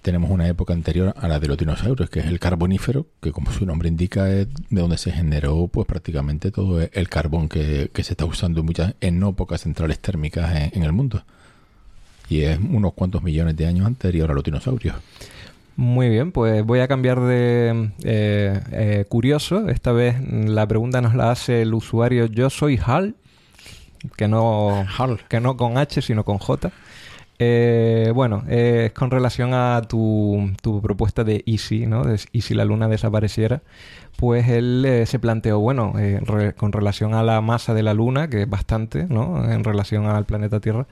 tenemos 0.04 0.30
una 0.30 0.46
época 0.46 0.74
anterior 0.74 1.14
a 1.16 1.28
la 1.28 1.40
de 1.40 1.48
los 1.48 1.56
dinosaurios, 1.56 2.10
que 2.10 2.20
es 2.20 2.26
el 2.26 2.38
carbonífero, 2.38 3.06
que 3.22 3.32
como 3.32 3.50
su 3.50 3.64
nombre 3.64 3.88
indica 3.88 4.30
es 4.30 4.48
de 4.68 4.80
donde 4.82 4.98
se 4.98 5.10
generó 5.10 5.66
pues 5.66 5.86
prácticamente 5.86 6.50
todo 6.50 6.78
el 6.82 7.08
carbón 7.08 7.48
que, 7.48 7.90
se 7.94 8.12
está 8.12 8.26
usando 8.26 8.60
en, 8.60 8.66
muchas, 8.66 8.94
en 9.00 9.18
no 9.18 9.32
pocas 9.32 9.62
centrales 9.62 9.98
térmicas 10.00 10.70
en, 10.74 10.82
el 10.82 10.92
mundo. 10.92 11.24
Y 12.28 12.42
es 12.42 12.58
unos 12.58 12.92
cuantos 12.92 13.22
millones 13.22 13.56
de 13.56 13.66
años 13.66 13.86
anterior 13.86 14.30
a 14.30 14.34
los 14.34 14.44
dinosaurios. 14.44 14.94
Muy 15.76 16.10
bien, 16.10 16.32
pues 16.32 16.62
voy 16.66 16.80
a 16.80 16.86
cambiar 16.86 17.20
de 17.20 17.90
eh, 18.02 18.60
eh, 18.72 19.06
curioso. 19.08 19.70
Esta 19.70 19.92
vez 19.92 20.16
la 20.20 20.66
pregunta 20.66 21.00
nos 21.00 21.14
la 21.14 21.30
hace 21.30 21.62
el 21.62 21.72
usuario 21.72 22.26
Yo 22.26 22.50
soy 22.50 22.78
Hal, 22.84 23.14
que 24.18 24.28
no, 24.28 24.84
que 25.30 25.40
no 25.40 25.56
con 25.56 25.78
H, 25.78 26.02
sino 26.02 26.26
con 26.26 26.36
J. 26.36 26.70
Eh, 27.46 28.11
bueno, 28.14 28.42
es 28.48 28.92
con 28.92 29.11
relación 29.11 29.52
a 29.52 29.83
tu, 29.83 30.52
propuesta 30.83 31.24
de 31.24 31.42
Easy, 31.46 31.87
¿no? 31.87 32.02
¿Y 32.33 32.40
si 32.40 32.54
la 32.54 32.64
luna 32.64 32.88
desapareciera? 32.88 33.62
Pues 34.16 34.48
él 34.48 34.85
eh, 34.87 35.04
se 35.07 35.18
planteó, 35.18 35.59
bueno, 35.61 35.92
eh, 35.98 36.20
con 36.57 36.72
relación 36.72 37.12
a 37.14 37.22
la 37.22 37.40
masa 37.42 37.74
de 37.74 37.83
la 37.83 37.92
luna, 37.92 38.28
que 38.28 38.42
es 38.42 38.50
bastante, 38.50 39.07
¿no? 39.09 39.50
En 39.50 39.62
relación 39.62 40.07
al 40.07 40.24
planeta 40.24 40.61
Tierra, 40.61 40.87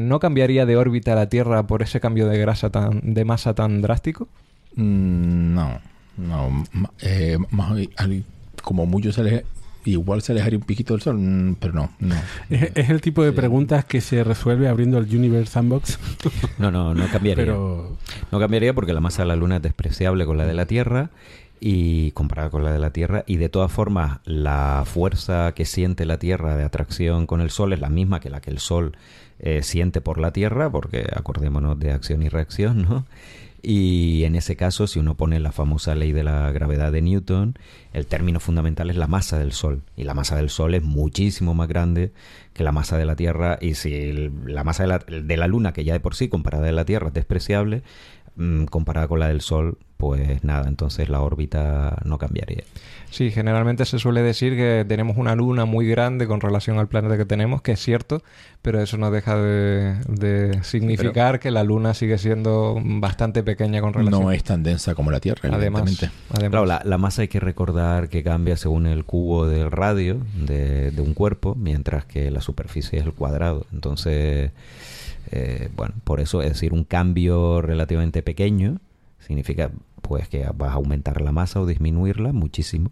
¿no 0.00 0.20
cambiaría 0.20 0.66
de 0.66 0.76
órbita 0.76 1.14
la 1.14 1.28
Tierra 1.28 1.66
por 1.66 1.82
ese 1.82 1.98
cambio 1.98 2.28
de 2.28 2.38
grasa 2.38 2.70
tan, 2.70 3.14
de 3.14 3.24
masa 3.24 3.54
tan 3.54 3.80
drástico? 3.80 4.28
Mm, 4.76 5.54
no, 5.54 5.80
no. 6.18 6.64
como 8.62 8.86
muchos 8.86 9.14
se 9.14 9.24
le 9.24 9.44
igual 9.84 10.22
se 10.22 10.32
alejaría 10.32 10.58
un 10.58 10.64
piquito 10.64 10.94
del 10.94 11.02
sol, 11.02 11.18
mm, 11.18 11.56
pero 11.60 11.72
no. 11.72 11.90
no. 12.00 12.14
¿Es, 12.50 12.90
el 12.90 13.00
tipo 13.00 13.22
de 13.22 13.32
preguntas 13.32 13.84
que 13.84 14.00
se 14.00 14.24
resuelve 14.24 14.68
abriendo 14.68 14.98
el 14.98 15.04
Universe 15.04 15.52
Sandbox? 15.52 15.98
no, 16.58 16.70
no, 16.70 16.94
no 16.94 17.08
cambiaría. 17.08 17.46
No 17.46 18.38
cambiaría 18.38 18.74
porque 18.74 18.92
la 18.92 19.00
masa 19.00 19.22
de 19.22 19.28
la 19.28 19.36
Luna 19.36 19.56
es 19.56 19.62
despreciable 19.62 20.26
con 20.26 20.36
la 20.36 20.46
de 20.46 20.54
la 20.54 20.66
Tierra 20.66 21.10
y 21.60 22.10
comparada 22.12 22.50
con 22.50 22.64
la 22.64 22.72
de 22.72 22.78
la 22.78 22.90
Tierra 22.90 23.24
y 23.26 23.36
de 23.36 23.48
todas 23.48 23.72
formas 23.72 24.18
la 24.24 24.82
fuerza 24.84 25.52
que 25.52 25.64
siente 25.64 26.04
la 26.04 26.18
Tierra 26.18 26.56
de 26.56 26.64
atracción 26.64 27.26
con 27.26 27.40
el 27.40 27.50
Sol 27.50 27.72
es 27.72 27.80
la 27.80 27.88
misma 27.88 28.20
que 28.20 28.30
la 28.30 28.40
que 28.40 28.50
el 28.50 28.58
Sol 28.58 28.96
eh, 29.38 29.62
siente 29.62 30.00
por 30.00 30.18
la 30.18 30.32
Tierra 30.32 30.70
porque 30.70 31.06
acordémonos 31.14 31.78
de 31.78 31.92
acción 31.92 32.22
y 32.22 32.28
reacción, 32.28 32.82
¿no? 32.82 33.06
Y 33.66 34.24
en 34.24 34.36
ese 34.36 34.56
caso, 34.56 34.86
si 34.86 34.98
uno 34.98 35.16
pone 35.16 35.40
la 35.40 35.50
famosa 35.50 35.94
ley 35.94 36.12
de 36.12 36.22
la 36.22 36.52
gravedad 36.52 36.92
de 36.92 37.00
Newton, 37.00 37.58
el 37.94 38.06
término 38.06 38.38
fundamental 38.38 38.90
es 38.90 38.96
la 38.96 39.06
masa 39.06 39.38
del 39.38 39.52
Sol. 39.52 39.82
Y 39.96 40.04
la 40.04 40.12
masa 40.12 40.36
del 40.36 40.50
Sol 40.50 40.74
es 40.74 40.82
muchísimo 40.82 41.54
más 41.54 41.66
grande 41.66 42.12
que 42.52 42.62
la 42.62 42.72
masa 42.72 42.98
de 42.98 43.06
la 43.06 43.16
Tierra. 43.16 43.58
Y 43.62 43.74
si 43.74 44.30
la 44.44 44.64
masa 44.64 44.82
de 44.82 44.88
la, 44.90 44.98
de 44.98 45.36
la 45.38 45.48
Luna, 45.48 45.72
que 45.72 45.82
ya 45.82 45.94
de 45.94 46.00
por 46.00 46.14
sí 46.14 46.28
comparada 46.28 46.66
de 46.66 46.72
la 46.72 46.84
Tierra 46.84 47.08
es 47.08 47.14
despreciable, 47.14 47.82
mm, 48.36 48.64
comparada 48.66 49.08
con 49.08 49.18
la 49.18 49.28
del 49.28 49.40
Sol, 49.40 49.78
pues 50.04 50.44
nada, 50.44 50.68
entonces 50.68 51.08
la 51.08 51.22
órbita 51.22 51.96
no 52.04 52.18
cambiaría. 52.18 52.62
Sí, 53.08 53.30
generalmente 53.30 53.86
se 53.86 53.98
suele 53.98 54.20
decir 54.20 54.54
que 54.54 54.84
tenemos 54.86 55.16
una 55.16 55.34
luna 55.34 55.64
muy 55.64 55.88
grande 55.88 56.26
con 56.26 56.42
relación 56.42 56.78
al 56.78 56.88
planeta 56.88 57.16
que 57.16 57.24
tenemos, 57.24 57.62
que 57.62 57.72
es 57.72 57.80
cierto, 57.80 58.22
pero 58.60 58.82
eso 58.82 58.98
no 58.98 59.10
deja 59.10 59.38
de, 59.38 60.58
significar 60.62 61.40
que 61.40 61.50
la 61.50 61.64
luna 61.64 61.94
sigue 61.94 62.18
siendo 62.18 62.78
bastante 62.84 63.42
pequeña 63.42 63.80
con 63.80 63.94
relación. 63.94 64.24
No 64.24 64.30
es 64.30 64.44
tan 64.44 64.62
densa 64.62 64.94
como 64.94 65.10
la 65.10 65.20
Tierra, 65.20 65.48
además. 65.50 66.06
Claro, 66.36 66.66
la, 66.66 66.98
masa 66.98 67.22
hay 67.22 67.28
que 67.28 67.40
recordar 67.40 68.10
que 68.10 68.22
cambia 68.22 68.58
según 68.58 68.86
el 68.86 69.06
cubo 69.06 69.46
del 69.46 69.70
radio 69.70 70.18
de, 70.34 70.92
un 70.98 71.14
cuerpo, 71.14 71.54
mientras 71.54 72.04
que 72.04 72.30
la 72.30 72.42
superficie 72.42 72.98
es 72.98 73.06
el 73.06 73.14
cuadrado. 73.14 73.64
Entonces, 73.72 74.50
eh, 75.30 75.70
bueno, 75.74 75.94
por 76.04 76.20
eso 76.20 76.42
es 76.42 76.50
decir, 76.50 76.74
un 76.74 76.84
cambio 76.84 77.62
relativamente 77.62 78.22
pequeño 78.22 78.80
significa 79.24 79.70
pues 80.06 80.28
que 80.28 80.46
vas 80.54 80.70
a 80.70 80.74
aumentar 80.74 81.20
la 81.22 81.32
masa 81.32 81.60
o 81.60 81.66
disminuirla 81.66 82.32
muchísimo. 82.32 82.90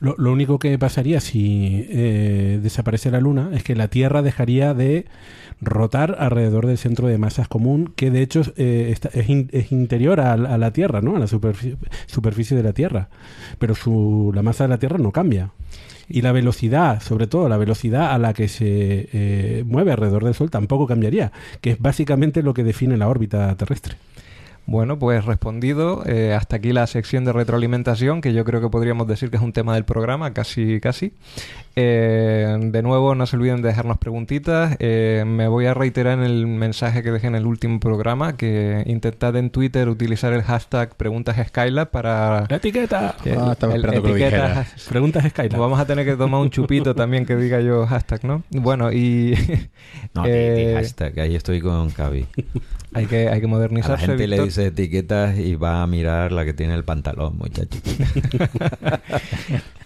Lo, 0.00 0.32
único 0.32 0.58
que 0.58 0.78
pasaría 0.78 1.20
si 1.20 1.86
eh, 1.90 2.58
desaparece 2.62 3.10
la 3.10 3.20
Luna 3.20 3.50
es 3.52 3.62
que 3.62 3.76
la 3.76 3.88
Tierra 3.88 4.22
dejaría 4.22 4.74
de 4.74 5.06
rotar 5.60 6.16
alrededor 6.18 6.66
del 6.66 6.78
centro 6.78 7.06
de 7.06 7.18
masas 7.18 7.48
común, 7.48 7.92
que 7.94 8.10
de 8.10 8.22
hecho 8.22 8.42
eh, 8.56 8.96
es, 9.12 9.70
interior 9.70 10.20
a, 10.20 10.36
la 10.36 10.72
Tierra, 10.72 11.00
¿no? 11.00 11.16
A 11.16 11.18
la 11.18 11.26
superficie, 11.26 12.56
de 12.56 12.62
la 12.62 12.72
Tierra. 12.72 13.08
Pero 13.58 13.74
su, 13.74 14.32
la 14.34 14.42
masa 14.42 14.64
de 14.64 14.68
la 14.68 14.78
Tierra 14.78 14.98
no 14.98 15.12
cambia. 15.12 15.52
Y 16.08 16.22
la 16.22 16.32
velocidad, 16.32 17.02
sobre 17.02 17.26
todo 17.26 17.48
la 17.48 17.58
velocidad 17.58 18.12
a 18.12 18.18
la 18.18 18.32
que 18.32 18.48
se 18.48 19.08
eh, 19.12 19.64
mueve 19.66 19.92
alrededor 19.92 20.24
del 20.24 20.34
Sol, 20.34 20.50
tampoco 20.50 20.86
cambiaría, 20.86 21.32
que 21.60 21.72
es 21.72 21.78
básicamente 21.78 22.42
lo 22.42 22.54
que 22.54 22.64
define 22.64 22.96
la 22.96 23.08
órbita 23.08 23.54
terrestre. 23.56 23.96
Bueno, 24.68 24.98
pues 24.98 25.24
respondido. 25.24 26.02
Eh, 26.04 26.34
hasta 26.34 26.56
aquí 26.56 26.74
la 26.74 26.86
sección 26.86 27.24
de 27.24 27.32
retroalimentación, 27.32 28.20
que 28.20 28.34
yo 28.34 28.44
creo 28.44 28.60
que 28.60 28.68
podríamos 28.68 29.06
decir 29.06 29.30
que 29.30 29.38
es 29.38 29.42
un 29.42 29.54
tema 29.54 29.72
del 29.72 29.86
programa, 29.86 30.34
casi, 30.34 30.78
casi. 30.78 31.14
Eh, 31.76 32.56
de 32.60 32.82
nuevo, 32.82 33.14
no 33.14 33.26
se 33.26 33.36
olviden 33.36 33.62
de 33.62 33.68
dejarnos 33.68 33.98
preguntitas. 33.98 34.76
Eh, 34.80 35.24
me 35.26 35.48
voy 35.48 35.66
a 35.66 35.74
reiterar 35.74 36.18
en 36.18 36.24
el 36.24 36.46
mensaje 36.46 37.02
que 37.02 37.10
dejé 37.10 37.28
en 37.28 37.34
el 37.34 37.46
último 37.46 37.80
programa, 37.80 38.36
que 38.36 38.82
intentad 38.86 39.36
en 39.36 39.50
Twitter 39.50 39.88
utilizar 39.88 40.32
el 40.32 40.42
hashtag 40.42 40.96
preguntas 40.96 41.36
Skylab 41.48 41.90
para... 41.90 42.46
¡La 42.48 42.56
etiqueta! 42.56 43.14
ah, 43.38 43.52
estaba 43.52 43.74
esperando 43.74 44.02
que 44.02 44.30
lo 44.30 44.64
Preguntas 44.88 45.24
Skylab. 45.28 45.58
Vamos 45.58 45.80
a 45.80 45.86
tener 45.86 46.04
que 46.04 46.16
tomar 46.16 46.40
un 46.40 46.50
chupito 46.50 46.94
también 46.94 47.26
que 47.26 47.36
diga 47.36 47.60
yo 47.60 47.86
hashtag, 47.86 48.24
¿no? 48.24 48.42
Bueno, 48.50 48.92
y... 48.92 49.34
no, 50.14 50.22
hashtag, 50.22 51.20
ahí 51.20 51.36
estoy 51.36 51.60
con 51.60 51.90
Cavi. 51.90 52.26
Hay 52.94 53.06
que, 53.06 53.28
hay 53.28 53.40
que 53.40 53.46
modernizarse. 53.46 54.06
la 54.06 54.12
gente 54.12 54.26
le 54.26 54.42
dice 54.42 54.66
etiquetas 54.66 55.38
y 55.38 55.54
va 55.54 55.82
a 55.82 55.86
mirar 55.86 56.32
la 56.32 56.44
que 56.44 56.54
tiene 56.54 56.74
el 56.74 56.84
pantalón, 56.84 57.36
muchachos. 57.36 57.80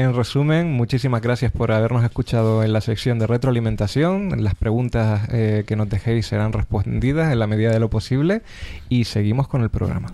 En 0.00 0.14
resumen, 0.14 0.72
muchísimas 0.72 1.20
gracias 1.20 1.52
por 1.52 1.72
habernos 1.72 2.02
escuchado 2.02 2.64
en 2.64 2.72
la 2.72 2.80
sección 2.80 3.18
de 3.18 3.26
retroalimentación. 3.26 4.42
Las 4.42 4.54
preguntas 4.54 5.28
eh, 5.30 5.64
que 5.66 5.76
nos 5.76 5.90
dejéis 5.90 6.24
serán 6.24 6.54
respondidas 6.54 7.30
en 7.30 7.38
la 7.38 7.46
medida 7.46 7.70
de 7.70 7.80
lo 7.80 7.90
posible 7.90 8.40
y 8.88 9.04
seguimos 9.04 9.46
con 9.46 9.60
el 9.60 9.68
programa. 9.68 10.10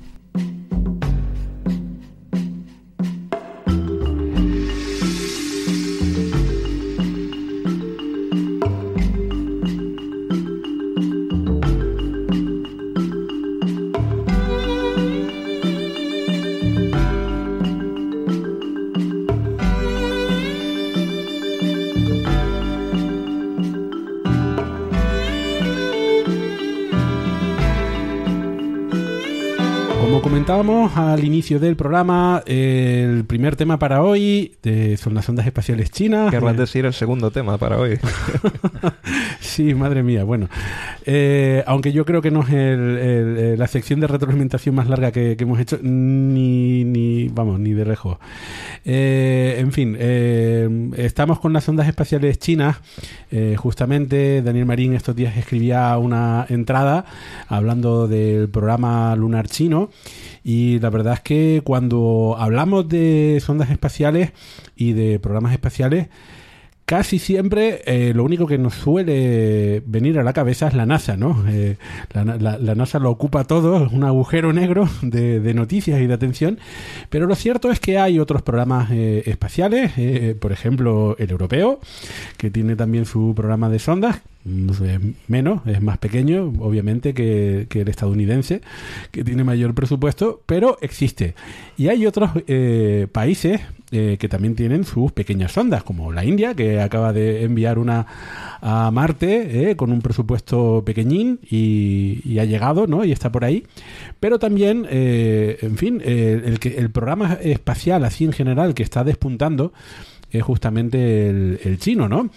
Comentábamos 30.50 30.96
al 30.96 31.24
inicio 31.24 31.58
del 31.58 31.74
programa, 31.74 32.40
el 32.46 33.24
primer 33.26 33.56
tema 33.56 33.80
para 33.80 34.04
hoy 34.04 34.52
son 34.96 35.14
las 35.14 35.28
ondas 35.28 35.44
espaciales 35.44 35.90
chinas. 35.90 36.30
Querrás 36.30 36.54
Eh, 36.54 36.58
decir 36.58 36.86
el 36.86 36.92
segundo 36.92 37.32
tema 37.32 37.58
para 37.58 37.78
hoy. 37.80 37.98
sí, 39.40 39.74
madre 39.74 40.04
mía. 40.04 40.22
Bueno, 40.22 40.48
eh, 41.04 41.64
aunque 41.66 41.92
yo 41.92 42.04
creo 42.04 42.22
que 42.22 42.30
no 42.30 42.42
es 42.42 42.50
el- 42.50 42.54
el- 42.98 43.58
la 43.58 43.66
sección 43.66 43.98
de 43.98 44.06
retroalimentación 44.06 44.72
más 44.76 44.88
larga 44.88 45.10
que, 45.10 45.36
que 45.36 45.42
hemos 45.42 45.58
hecho, 45.58 45.80
ni, 45.82 46.84
ni 46.84 47.26
vamos, 47.26 47.58
ni 47.58 47.72
de 47.72 47.84
lejos. 47.84 48.18
Eh, 48.84 49.56
en 49.58 49.72
fin, 49.72 49.96
eh, 49.98 50.90
estamos 50.96 51.40
con 51.40 51.54
las 51.54 51.68
ondas 51.68 51.88
espaciales 51.88 52.38
chinas. 52.38 52.76
Eh, 53.32 53.56
justamente 53.58 54.42
Daniel 54.42 54.66
Marín 54.66 54.94
estos 54.94 55.16
días 55.16 55.36
escribía 55.36 55.98
una 55.98 56.46
entrada 56.48 57.04
hablando 57.48 58.06
del 58.06 58.48
programa 58.48 59.16
lunar 59.16 59.48
chino. 59.48 59.90
Y 60.48 60.78
la 60.78 60.90
verdad 60.90 61.14
es 61.14 61.20
que 61.22 61.60
cuando 61.64 62.36
hablamos 62.38 62.88
de 62.88 63.42
sondas 63.44 63.68
espaciales 63.68 64.30
y 64.76 64.92
de 64.92 65.18
programas 65.18 65.52
espaciales, 65.52 66.06
casi 66.84 67.18
siempre 67.18 67.82
eh, 67.84 68.12
lo 68.14 68.22
único 68.22 68.46
que 68.46 68.56
nos 68.56 68.74
suele 68.74 69.82
venir 69.84 70.20
a 70.20 70.22
la 70.22 70.32
cabeza 70.32 70.68
es 70.68 70.74
la 70.74 70.86
NASA, 70.86 71.16
¿no? 71.16 71.44
Eh, 71.48 71.76
la, 72.12 72.74
NASA 72.76 73.00
lo 73.00 73.10
ocupa 73.10 73.42
todo, 73.42 73.86
es 73.86 73.92
un 73.92 74.04
agujero 74.04 74.52
negro 74.52 74.88
de, 75.02 75.40
de 75.40 75.52
noticias 75.52 76.00
y 76.00 76.06
de 76.06 76.14
atención, 76.14 76.60
pero 77.10 77.26
lo 77.26 77.34
cierto 77.34 77.72
es 77.72 77.80
que 77.80 77.98
hay 77.98 78.20
otros 78.20 78.42
programas 78.42 78.90
eh, 78.92 79.24
espaciales, 79.26 79.94
eh, 79.96 80.36
por 80.38 80.52
ejemplo 80.52 81.16
el 81.18 81.32
europeo, 81.32 81.80
que 82.36 82.50
tiene 82.50 82.76
también 82.76 83.04
su 83.04 83.32
programa 83.34 83.68
de 83.68 83.78
sondas, 83.78 84.20
mm, 84.44 84.70
menos, 85.28 85.66
es 85.66 85.82
más 85.82 85.98
pequeño, 85.98 86.52
obviamente, 86.60 87.14
que, 87.14 87.66
el 87.70 87.88
estadounidense, 87.88 88.60
que 89.10 89.24
tiene 89.24 89.44
mayor 89.44 89.74
presupuesto, 89.74 90.40
pero 90.46 90.78
existe. 90.80 91.34
Y 91.76 91.88
hay 91.88 92.06
otros 92.06 92.30
eh, 92.46 93.06
países 93.12 93.60
eh, 93.92 94.16
que 94.18 94.28
también 94.28 94.54
tienen 94.54 94.84
sus 94.84 95.12
pequeñas 95.12 95.52
sondas, 95.52 95.82
como 95.82 96.12
la 96.12 96.24
India, 96.24 96.54
que 96.54 96.80
acaba 96.80 97.12
de 97.12 97.44
enviar 97.44 97.78
una 97.78 98.06
a 98.60 98.90
Marte 98.90 99.70
eh, 99.70 99.76
con 99.76 99.92
un 99.92 100.00
presupuesto 100.00 100.82
pequeñín 100.84 101.38
y, 101.48 102.38
ha 102.38 102.44
llegado, 102.44 102.86
¿no? 102.86 103.04
Y 103.04 103.12
está 103.12 103.30
por 103.30 103.44
ahí. 103.44 103.64
Pero 104.20 104.38
también, 104.38 104.86
eh, 104.90 105.58
en 105.62 105.76
fin, 105.76 106.02
eh, 106.04 106.42
el, 106.44 106.72
el 106.72 106.90
programa 106.90 107.34
espacial, 107.34 108.04
así 108.04 108.24
en 108.24 108.32
general, 108.32 108.74
que 108.74 108.82
está 108.82 109.04
despuntando, 109.04 109.72
es 110.30 110.42
justamente 110.42 111.28
el, 111.28 111.78
chino, 111.78 112.08
¿no? 112.08 112.30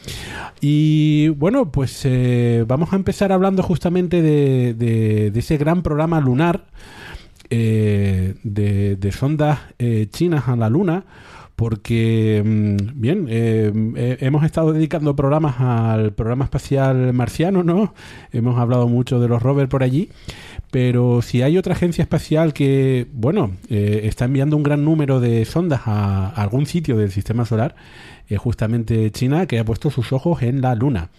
Y 0.62 1.30
bueno, 1.30 1.72
pues 1.72 2.02
eh, 2.06 2.64
vamos 2.68 2.94
a 2.94 2.96
empezar 2.96 3.32
hablando 3.32 3.64
justamente 3.64 4.22
de, 4.22 5.32
ese 5.36 5.58
gran 5.58 5.82
programa 5.82 6.20
lunar 6.20 6.66
eh, 7.50 8.36
de, 8.44 8.96
de 8.96 9.12
sondas 9.12 9.60
eh, 9.80 10.08
chinas 10.12 10.48
a 10.48 10.56
la 10.56 10.70
Luna, 10.70 11.06
porque, 11.60 12.42
mm, 12.46 13.02
bien, 13.02 13.26
eh, 13.28 14.18
hemos 14.22 14.46
estado 14.46 14.72
dedicando 14.72 15.14
programas 15.14 15.60
al 15.60 16.14
programa 16.14 16.46
espacial 16.46 17.12
marciano, 17.12 17.64
¿no? 17.64 17.94
Hemos 18.32 18.58
hablado 18.58 18.88
mucho 18.88 19.20
de 19.20 19.28
los 19.28 19.44
rovers 19.44 19.70
por 19.70 19.84
allí, 19.84 20.10
pero 20.72 21.22
si 21.22 21.42
hay 21.42 21.58
otra 21.58 21.74
agencia 21.74 22.02
espacial 22.02 22.54
que, 22.54 23.08
bueno, 23.12 23.52
eh, 23.70 24.02
está 24.04 24.26
enviando 24.26 24.56
un 24.56 24.64
gran 24.64 24.86
número 24.86 25.20
de 25.20 25.46
sondas 25.46 25.82
a, 25.86 26.28
a 26.28 26.42
algún 26.42 26.66
sitio 26.66 26.98
del 26.98 27.12
sistema 27.12 27.46
solar, 27.46 27.76
es 28.28 28.40
justamente 28.40 29.12
China, 29.12 29.48
que 29.48 29.60
ha 29.60 29.66
puesto 29.66 29.90
sus 29.90 30.14
ojos 30.14 30.44
en 30.44 30.62
la 30.62 30.76
Luna. 30.76 31.10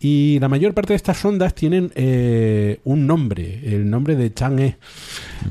Y 0.00 0.38
la 0.40 0.48
mayor 0.48 0.72
parte 0.72 0.94
de 0.94 0.96
estas 0.96 1.18
sondas 1.18 1.54
tienen 1.54 1.92
eh, 1.94 2.80
un 2.84 3.06
nombre, 3.06 3.60
el 3.64 3.88
nombre 3.90 4.16
de 4.16 4.32
Chang'e, 4.32 4.78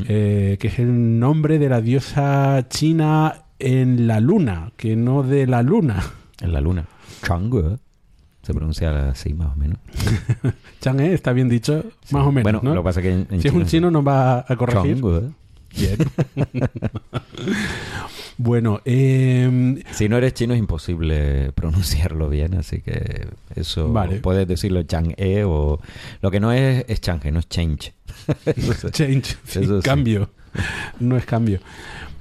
eh, 0.07 0.57
que 0.59 0.67
es 0.67 0.80
el 0.80 1.19
nombre 1.19 1.59
de 1.59 1.69
la 1.69 1.82
diosa 1.82 2.65
china 2.69 3.43
en 3.59 4.07
la 4.07 4.19
Luna, 4.19 4.71
que 4.75 4.95
no 4.95 5.21
de 5.23 5.45
la 5.45 5.61
Luna. 5.61 6.03
En 6.41 6.53
la 6.53 6.61
luna. 6.61 6.86
Chang'e. 7.21 7.77
Se 8.49 8.53
pronuncia 8.55 9.09
así 9.09 9.31
más 9.35 9.55
o 9.55 9.55
menos. 9.59 9.77
Chang'e 10.81 11.13
está 11.13 11.33
bien 11.33 11.47
dicho, 11.49 11.83
más 12.09 12.25
o 12.25 12.31
menos. 12.31 12.41
Bueno, 12.41 12.61
¿no? 12.63 12.73
lo 12.73 12.81
que 12.81 12.85
pasa 12.85 12.99
es 12.99 13.03
que 13.05 13.13
en, 13.13 13.27
en 13.29 13.41
si 13.43 13.47
es 13.47 13.53
un 13.53 13.67
chino 13.67 13.91
nos 13.91 14.03
va 14.07 14.39
a 14.39 14.55
corregir. 14.55 14.99
Chang'e. 14.99 15.31
Bien. 15.77 15.97
bueno, 18.39 18.81
eh, 18.85 19.83
Si 19.91 20.09
no 20.09 20.17
eres 20.17 20.33
chino 20.33 20.55
es 20.55 20.59
imposible 20.59 21.51
pronunciarlo 21.53 22.27
bien, 22.27 22.55
así 22.55 22.81
que 22.81 23.27
eso 23.55 23.93
Vale. 23.93 24.15
puedes 24.17 24.47
decirlo 24.47 24.81
Chang'e 24.81 25.43
o 25.45 25.79
lo 26.23 26.31
que 26.31 26.39
no 26.39 26.51
es 26.51 26.85
es 26.87 27.01
Chang'e, 27.01 27.31
no 27.31 27.37
es 27.37 27.49
change. 27.49 27.93
Eso 28.47 28.73
sí. 28.73 28.87
Change, 28.89 29.37
sí, 29.45 29.59
Eso 29.59 29.79
sí. 29.79 29.85
cambio. 29.87 30.31
No 30.99 31.17
es 31.17 31.25
cambio. 31.25 31.59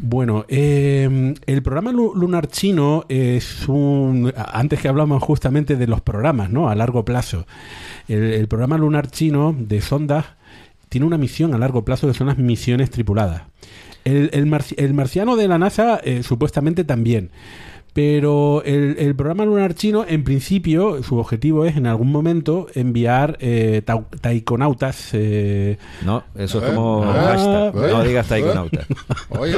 Bueno, 0.01 0.45
eh, 0.49 1.35
el 1.47 1.63
programa 1.63 1.91
lu- 1.91 2.15
lunar 2.15 2.47
chino 2.47 3.05
es 3.09 3.67
un... 3.69 4.33
Antes 4.37 4.81
que 4.81 4.89
hablamos 4.89 5.21
justamente 5.23 5.75
de 5.77 5.89
los 5.89 6.01
programas, 6.01 6.51
¿no? 6.51 6.69
A 6.69 6.75
largo 6.77 7.05
plazo. 7.05 7.47
El, 8.07 8.47
programa 8.47 8.79
lunar 8.79 9.11
chino 9.11 9.55
de 9.59 9.81
sondas 9.81 10.25
tiene 10.89 11.07
una 11.07 11.19
misión 11.19 11.53
a 11.53 11.59
largo 11.59 11.85
plazo 11.85 12.07
que 12.07 12.15
son 12.15 12.29
las 12.29 12.39
misiones 12.39 12.91
tripuladas. 12.91 13.43
El 14.05 14.47
marciano 14.95 15.37
de 15.37 15.49
la 15.49 15.59
NASA 15.59 16.01
eh, 16.03 16.23
supuestamente 16.23 16.85
también. 16.85 17.31
Pero 17.95 18.63
el, 18.65 18.97
el 18.99 19.17
programa 19.17 19.45
lunar 19.45 19.75
chino, 19.75 20.05
en 20.07 20.23
principio, 20.23 21.03
su 21.03 21.17
objetivo 21.19 21.65
es 21.65 21.77
en 21.77 21.87
algún 21.87 22.13
momento 22.13 22.69
enviar 22.75 23.37
eh, 23.41 23.83
taikonautas. 24.21 25.11
eh, 25.15 25.79
No, 26.05 26.23
eso 26.37 26.59
es 26.65 26.71
como 26.73 27.03
hashtag. 27.03 27.75
No 27.75 28.03
digas 28.05 28.29
taikonauta. 28.29 28.87
Oye, 29.31 29.57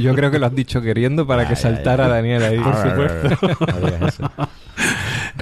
Yo 0.00 0.14
creo 0.14 0.30
que 0.30 0.38
lo 0.38 0.46
has 0.46 0.54
dicho 0.54 0.80
queriendo 0.80 1.26
para 1.26 1.46
que 1.46 1.56
saltara. 1.56 2.08
Daniel 2.08 2.42
ahí. 2.42 2.58
Por 2.58 2.74
supuesto. 2.74 4.30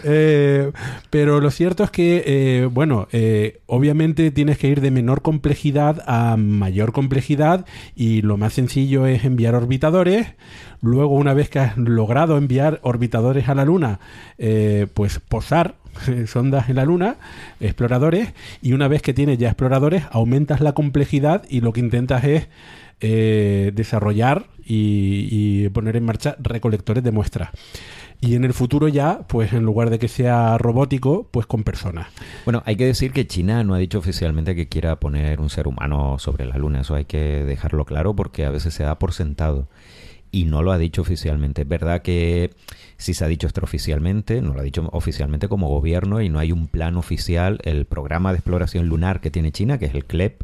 Eh, 0.05 0.73
pero 1.11 1.41
lo 1.41 1.51
cierto 1.51 1.85
es 1.85 1.91
que, 1.91 2.25
eh, 2.27 2.67
bueno, 2.67 3.09
eh, 3.13 3.61
obviamente 3.67 4.31
tienes 4.31 4.59
que 4.59 4.69
ir 4.69 4.81
de 4.81 4.91
menor 4.91 5.23
complejidad 5.23 6.03
a 6.07 6.37
mayor 6.37 6.93
complejidad 6.93 7.67
y 7.95 8.23
lo 8.23 8.37
más 8.37 8.55
sencillo 8.55 9.07
es 9.07 9.25
enviar 9.25 9.55
orbitadores. 9.55 10.27
Luego, 10.81 11.15
una 11.15 11.35
vez 11.35 11.49
que 11.49 11.61
has 11.61 11.77
logrado 11.77 12.37
enviar 12.37 12.81
orbitadores 12.83 13.49
a 13.49 13.55
la 13.55 13.65
Luna, 13.65 14.01
pues 14.95 15.21
posar 15.21 15.77
sondas 16.27 16.69
en 16.69 16.77
la 16.77 16.85
Luna, 16.85 17.17
exploradores, 17.61 18.33
y 18.63 18.73
una 18.73 18.89
vez 18.89 19.01
que 19.01 19.15
tienes 19.15 19.39
ya 19.39 19.49
exploradores, 19.49 20.03
aumentas 20.11 20.61
la 20.61 20.73
complejidad 20.73 21.45
y 21.49 21.61
lo 21.61 21.73
que 21.73 21.81
intentas 21.81 22.25
es 22.25 22.49
desarrollar 23.01 24.47
y, 24.65 25.29
y 25.31 25.69
poner 25.69 25.95
en 25.95 26.05
marcha 26.05 26.35
recolectores 26.41 27.05
de 27.05 27.13
muestras. 27.13 27.51
Y 28.25 28.37
en 28.37 28.45
el 28.45 28.55
futuro 28.55 28.87
ya, 28.87 29.27
pues 29.27 29.53
en 29.53 29.65
lugar 29.65 29.91
de 29.91 29.99
que 29.99 30.07
sea 30.07 30.57
robótico, 30.57 31.27
pues 31.33 31.45
con 31.47 31.65
personas. 31.65 32.07
Bueno, 32.45 32.63
hay 32.67 32.77
que 32.77 32.87
decir 32.87 33.13
que 33.13 33.27
China 33.27 33.65
no 33.65 33.75
ha 33.75 33.79
dicho 33.79 33.99
oficialmente 33.99 34.55
que 34.55 34.69
quiera 34.69 35.01
poner 35.01 35.41
un 35.41 35.51
ser 35.51 35.67
humano 35.67 36.21
sobre 36.21 36.47
la 36.47 36.57
Luna. 36.57 36.83
Eso 36.83 36.95
hay 36.95 37.05
que 37.05 37.19
dejarlo 37.45 37.85
claro 37.85 38.15
porque 38.15 38.45
a 38.45 38.51
veces 38.51 38.75
se 38.75 38.85
da 38.85 38.97
por 39.01 39.13
sentado. 39.13 39.67
Y 40.31 40.45
no 40.45 40.63
lo 40.63 40.71
ha 40.71 40.79
dicho 40.79 41.03
oficialmente. 41.03 41.63
Es 41.63 41.69
verdad 41.69 42.03
que 42.03 42.53
sí 42.97 43.13
se 43.13 43.25
ha 43.25 43.29
dicho 43.29 43.49
extraoficialmente, 43.49 44.41
no 44.41 44.55
lo 44.55 44.61
ha 44.61 44.63
dicho 44.63 44.89
oficialmente 44.93 45.49
como 45.49 45.69
gobierno 45.69 46.21
y 46.23 46.29
no 46.29 46.39
hay 46.39 46.53
un 46.53 46.69
plan 46.69 46.97
oficial. 46.97 47.59
El 47.65 47.87
programa 47.87 48.31
de 48.31 48.39
exploración 48.39 48.87
lunar 48.87 49.21
que 49.21 49.33
tiene 49.33 49.51
China, 49.51 49.79
que 49.79 49.87
es 49.87 49.95
el 49.97 50.05
CLEP, 50.05 50.43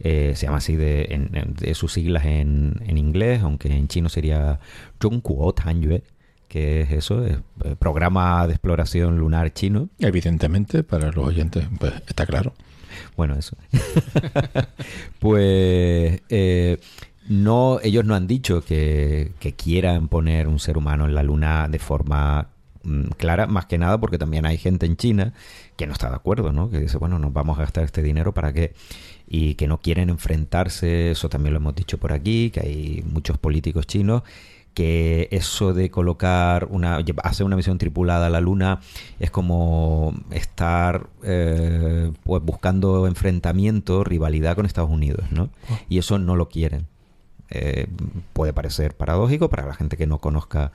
eh, 0.00 0.32
se 0.36 0.44
llama 0.44 0.58
así 0.58 0.76
de, 0.76 1.06
en- 1.08 1.54
de 1.54 1.74
sus 1.74 1.94
siglas 1.94 2.26
en, 2.26 2.82
en 2.86 2.98
inglés, 2.98 3.40
aunque 3.42 3.68
en 3.74 3.88
chino 3.88 4.10
sería 4.10 4.60
Zhongguo 5.00 5.54
Tanyue, 5.54 6.02
que 6.48 6.82
es 6.82 6.92
eso, 6.92 7.24
es 7.24 7.38
eh, 7.64 7.76
programa 7.78 8.46
de 8.46 8.54
exploración 8.54 9.18
lunar 9.18 9.52
chino. 9.52 9.88
Evidentemente, 9.98 10.82
para 10.82 11.10
los 11.12 11.26
oyentes, 11.26 11.66
pues 11.78 11.92
está 12.06 12.26
claro. 12.26 12.54
Bueno, 13.16 13.34
eso. 13.34 13.56
pues 15.18 16.22
eh, 16.28 16.78
no, 17.28 17.80
ellos 17.82 18.04
no 18.04 18.14
han 18.14 18.26
dicho 18.26 18.62
que, 18.62 19.32
que 19.38 19.54
quieran 19.54 20.08
poner 20.08 20.48
un 20.48 20.58
ser 20.58 20.76
humano 20.78 21.06
en 21.06 21.14
la 21.14 21.22
luna 21.22 21.68
de 21.68 21.78
forma 21.78 22.48
mm, 22.82 23.08
clara, 23.16 23.46
más 23.46 23.66
que 23.66 23.78
nada 23.78 23.98
porque 23.98 24.18
también 24.18 24.46
hay 24.46 24.58
gente 24.58 24.86
en 24.86 24.96
China 24.96 25.32
que 25.76 25.86
no 25.86 25.92
está 25.92 26.08
de 26.08 26.16
acuerdo, 26.16 26.52
¿no? 26.52 26.70
Que 26.70 26.78
dice, 26.78 26.98
bueno, 26.98 27.18
nos 27.18 27.32
vamos 27.32 27.58
a 27.58 27.62
gastar 27.62 27.84
este 27.84 28.02
dinero 28.02 28.32
para 28.32 28.52
qué 28.52 28.72
y 29.28 29.56
que 29.56 29.66
no 29.66 29.80
quieren 29.80 30.08
enfrentarse, 30.08 31.10
eso 31.10 31.28
también 31.28 31.52
lo 31.52 31.58
hemos 31.58 31.74
dicho 31.74 31.98
por 31.98 32.12
aquí, 32.12 32.50
que 32.50 32.60
hay 32.60 33.04
muchos 33.04 33.38
políticos 33.38 33.86
chinos 33.86 34.22
que 34.76 35.28
eso 35.30 35.72
de 35.72 35.90
colocar 35.90 36.66
una 36.70 36.98
hacer 37.24 37.46
una 37.46 37.56
misión 37.56 37.78
tripulada 37.78 38.26
a 38.26 38.30
la 38.30 38.42
luna 38.42 38.80
es 39.18 39.30
como 39.30 40.12
estar 40.32 41.06
eh, 41.24 42.12
pues 42.24 42.42
buscando 42.42 43.06
enfrentamiento 43.06 44.04
rivalidad 44.04 44.54
con 44.54 44.66
Estados 44.66 44.90
Unidos 44.90 45.24
no 45.30 45.48
y 45.88 45.96
eso 45.96 46.18
no 46.18 46.36
lo 46.36 46.50
quieren. 46.50 46.84
Eh, 47.48 47.86
puede 48.34 48.52
parecer 48.52 48.94
paradójico 48.94 49.48
para 49.48 49.64
la 49.66 49.72
gente 49.72 49.96
que 49.96 50.06
no 50.06 50.18
conozca 50.18 50.72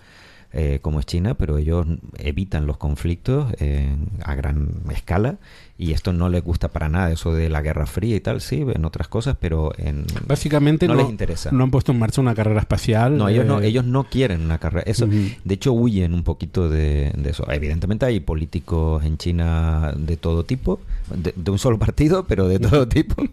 eh, 0.54 0.80
como 0.82 1.00
es 1.00 1.06
China, 1.06 1.36
pero 1.36 1.58
ellos 1.60 1.86
evitan 2.18 2.66
los 2.66 2.78
conflictos 2.78 3.54
en- 3.60 4.10
a 4.24 4.34
gran 4.36 4.70
escala 4.92 5.38
y 5.82 5.94
esto 5.94 6.14
no 6.14 6.30
les 6.30 6.44
gusta 6.44 6.68
para 6.68 6.90
nada, 6.90 7.12
eso 7.12 7.34
de 7.34 7.50
la 7.50 7.62
Guerra 7.62 7.88
Fría 7.88 8.16
y 8.16 8.20
tal, 8.20 8.40
sí, 8.40 8.64
en 8.74 8.86
otras 8.86 9.08
cosas, 9.08 9.36
pero 9.40 9.72
en... 9.78 10.06
Básicamente 10.28 10.88
No 10.88 10.94
no, 10.94 11.02
les 11.02 11.10
interesa. 11.10 11.50
no 11.52 11.64
han 11.64 11.72
puesto 11.72 11.92
en 11.92 11.98
marcha 11.98 12.22
una 12.22 12.36
carrera 12.36 12.60
espacial. 12.60 13.18
No, 13.18 13.28
ellos 13.30 13.46
no, 13.48 13.60
eh, 13.62 13.68
ellos 13.68 13.84
no 13.84 14.04
quieren 14.04 14.42
una 14.42 14.60
carrera. 14.60 14.84
Eso, 14.86 15.08
de 15.08 15.54
hecho, 15.54 15.74
huyen 15.74 16.14
un 16.14 16.24
poquito 16.24 16.70
de, 16.70 17.12
de 17.18 17.30
eso. 17.32 17.50
Evidentemente 17.52 18.06
hay 18.06 18.20
políticos 18.20 19.04
en 19.04 19.18
China 19.18 19.92
de 19.98 20.18
todo 20.18 20.44
tipo, 20.44 20.80
de, 21.16 21.34
de 21.36 21.52
un 21.52 21.58
solo 21.58 21.80
partido, 21.80 22.26
pero 22.28 22.48
de 22.48 22.60
todo 22.60 22.88
tipo. 22.88 23.16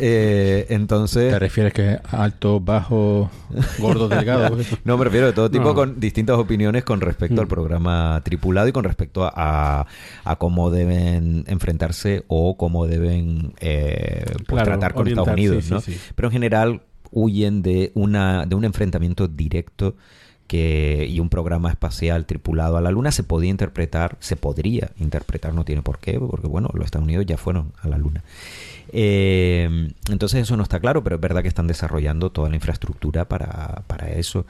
Eh, 0.00 0.66
entonces, 0.70 1.32
¿Te 1.32 1.38
refieres 1.38 1.72
que 1.72 1.98
alto, 2.10 2.60
bajo, 2.60 3.30
gordo, 3.78 4.08
delgado? 4.08 4.56
no 4.84 4.96
me 4.98 5.04
refiero 5.04 5.26
de 5.26 5.32
todo 5.32 5.50
tipo 5.50 5.64
No. 5.64 5.74
con 5.74 6.00
distintas 6.00 6.36
opiniones 6.38 6.84
con 6.84 7.00
respecto 7.00 7.40
al 7.40 7.46
Mm. 7.46 7.50
programa 7.50 8.20
tripulado 8.24 8.68
y 8.68 8.72
con 8.72 8.84
respecto 8.84 9.24
a, 9.24 9.86
a 10.24 10.36
cómo 10.36 10.70
deben 10.70 11.44
enfrentarse 11.68 12.24
o 12.28 12.56
cómo 12.56 12.86
deben 12.86 13.52
eh, 13.60 14.24
pues, 14.46 14.62
Claro, 14.62 14.64
tratar 14.64 14.94
con 14.94 15.06
Estados 15.06 15.28
orientar, 15.28 15.34
Unidos, 15.34 15.64
sí, 15.64 15.68
sí, 15.68 15.74
¿no? 15.74 15.80
sí. 15.80 16.12
Pero 16.14 16.28
en 16.28 16.32
general 16.32 16.82
huyen 17.10 17.62
de 17.62 17.92
una 17.94 18.46
de 18.46 18.54
un 18.54 18.64
enfrentamiento 18.64 19.28
directo 19.28 19.96
que 20.48 21.06
y 21.08 21.20
un 21.20 21.28
programa 21.28 21.70
espacial 21.70 22.26
tripulado 22.26 22.76
a 22.76 22.80
la 22.80 22.90
Luna 22.90 23.12
se 23.12 23.22
podía 23.22 23.50
interpretar, 23.50 24.16
se 24.18 24.34
podría 24.34 24.90
interpretar, 24.98 25.54
no 25.54 25.64
tiene 25.64 25.82
por 25.82 25.98
qué, 25.98 26.18
porque 26.18 26.48
bueno, 26.48 26.70
los 26.72 26.86
Estados 26.86 27.04
Unidos 27.04 27.26
ya 27.26 27.36
fueron 27.36 27.72
a 27.80 27.88
la 27.88 27.98
Luna. 27.98 28.24
Eh, 28.90 29.92
entonces 30.10 30.40
eso 30.40 30.56
no 30.56 30.62
está 30.62 30.80
claro, 30.80 31.04
pero 31.04 31.16
es 31.16 31.20
verdad 31.20 31.42
que 31.42 31.48
están 31.48 31.66
desarrollando 31.66 32.32
toda 32.32 32.48
la 32.48 32.54
infraestructura 32.54 33.28
para, 33.28 33.82
para 33.86 34.08
eso 34.12 34.46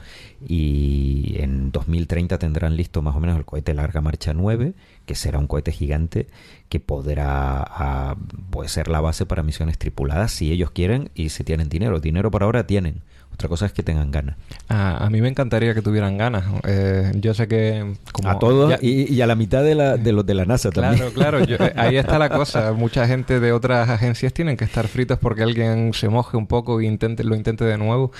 y 0.47 1.35
en 1.39 1.71
2030 1.71 2.39
tendrán 2.39 2.77
listo 2.77 3.01
más 3.01 3.15
o 3.15 3.19
menos 3.19 3.35
el 3.37 3.43
cohete 3.43 3.73
Larga 3.73 3.99
Marcha 3.99 4.33
9, 4.33 4.73
que 5.05 5.15
será 5.15 5.39
un 5.39 5.47
cohete 5.47 5.73
gigante 5.73 6.27
que 6.69 6.79
podrá 6.79 7.65
ah, 7.67 8.15
pues 8.49 8.71
ser 8.71 8.87
la 8.87 9.01
base 9.01 9.25
para 9.25 9.43
misiones 9.43 9.77
tripuladas 9.77 10.31
si 10.31 10.51
ellos 10.53 10.71
quieren 10.71 11.09
y 11.15 11.29
si 11.29 11.43
tienen 11.43 11.67
dinero. 11.67 11.99
Dinero 11.99 12.31
por 12.31 12.43
ahora 12.43 12.65
tienen. 12.65 13.01
Otra 13.39 13.47
cosa 13.47 13.67
es 13.67 13.71
que 13.71 13.83
tengan 13.83 14.11
ganas. 14.11 14.35
A, 14.67 15.05
a 15.05 15.09
mí 15.09 15.21
me 15.21 15.29
encantaría 15.29 15.73
que 15.73 15.81
tuvieran 15.81 16.17
ganas. 16.17 16.43
Eh, 16.67 17.09
yo 17.15 17.33
sé 17.33 17.47
que... 17.47 17.93
Como 18.11 18.29
a 18.29 18.37
todos 18.37 18.69
ya- 18.71 18.79
y, 18.81 19.13
y 19.13 19.21
a 19.21 19.27
la 19.27 19.35
mitad 19.35 19.63
de, 19.63 19.75
la, 19.75 19.95
de 19.95 20.11
los 20.11 20.25
de 20.25 20.33
la 20.33 20.43
NASA 20.43 20.71
también. 20.71 21.09
Claro, 21.11 21.39
claro, 21.39 21.45
yo- 21.45 21.55
eh, 21.65 21.71
ahí 21.77 21.95
está 21.95 22.19
la 22.19 22.27
cosa. 22.37 22.73
Mucha 22.73 23.07
gente 23.07 23.39
de 23.39 23.53
otras 23.53 23.87
agencias 23.87 24.33
tienen 24.33 24.57
que 24.57 24.65
estar 24.65 24.89
fritos 24.89 25.19
porque 25.19 25.43
alguien 25.43 25.93
se 25.93 26.09
moje 26.09 26.35
un 26.35 26.47
poco 26.47 26.81
e 26.81 26.85
intente, 26.85 27.23
lo 27.23 27.33
intente 27.33 27.63
de 27.63 27.77
nuevo. 27.77 28.11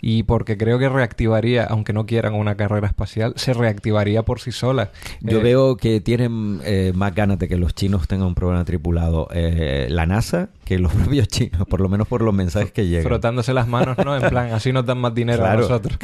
Y 0.00 0.24
porque 0.24 0.56
creo 0.58 0.78
que 0.78 0.88
reactivaría, 0.88 1.64
aunque 1.64 1.92
no 1.92 2.06
quieran 2.06 2.34
una 2.34 2.54
carrera 2.56 2.86
espacial, 2.86 3.32
se 3.36 3.54
reactivaría 3.54 4.22
por 4.22 4.40
sí 4.40 4.52
sola. 4.52 4.90
Yo 5.20 5.38
Eh, 5.38 5.42
veo 5.42 5.76
que 5.76 6.00
tienen 6.00 6.60
eh, 6.64 6.92
más 6.94 7.14
ganas 7.14 7.38
de 7.38 7.48
que 7.48 7.56
los 7.56 7.74
chinos 7.74 8.06
tengan 8.06 8.28
un 8.28 8.34
programa 8.34 8.64
tripulado 8.64 9.28
eh, 9.32 9.86
la 9.90 10.04
NASA 10.06 10.50
que 10.64 10.78
los 10.78 10.92
propios 10.94 11.28
chinos, 11.28 11.66
por 11.66 11.80
lo 11.80 11.88
menos 11.88 12.06
por 12.06 12.22
los 12.22 12.34
mensajes 12.34 12.72
que 12.72 12.86
llegan. 12.86 13.04
Frotándose 13.04 13.54
las 13.54 13.66
manos, 13.68 13.96
¿no? 14.04 14.16
En 14.16 14.22
plan, 14.30 14.52
así 14.52 14.72
nos 14.72 14.84
dan 14.84 14.98
más 14.98 15.14
dinero 15.14 15.38
Claro. 15.38 15.58
a 15.58 15.62
nosotros. 15.62 15.98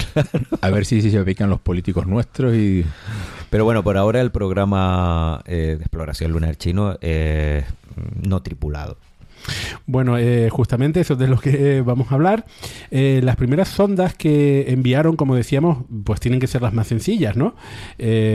A 0.60 0.70
ver 0.70 0.84
si, 0.86 1.02
si 1.02 1.10
se 1.10 1.20
ubican 1.20 1.50
los 1.50 1.60
políticos 1.60 2.06
nuestros 2.06 2.54
y... 2.54 2.84
Pero 3.50 3.64
bueno, 3.64 3.82
por 3.82 3.98
ahora 3.98 4.20
el 4.22 4.30
programa 4.30 5.42
eh, 5.44 5.76
de 5.76 5.82
exploración 5.84 6.32
lunar 6.32 6.56
chino 6.56 6.96
es 7.02 7.64
mm, 7.96 8.28
no 8.28 8.40
tripulado. 8.42 8.96
Bueno, 9.86 10.18
eh, 10.18 10.48
justamente 10.50 11.00
eso 11.00 11.14
es 11.14 11.18
de 11.18 11.28
lo 11.28 11.38
que 11.38 11.78
eh, 11.78 11.82
vamos 11.82 12.10
a 12.10 12.14
hablar. 12.14 12.46
Eh, 12.90 13.20
las 13.22 13.36
primeras 13.36 13.68
sondas 13.68 14.14
que 14.14 14.66
enviaron, 14.68 15.16
como 15.16 15.34
decíamos, 15.34 15.84
pues 16.04 16.20
tienen 16.20 16.40
que 16.40 16.46
ser 16.46 16.62
las 16.62 16.72
más 16.72 16.86
sencillas, 16.86 17.36
¿no? 17.36 17.54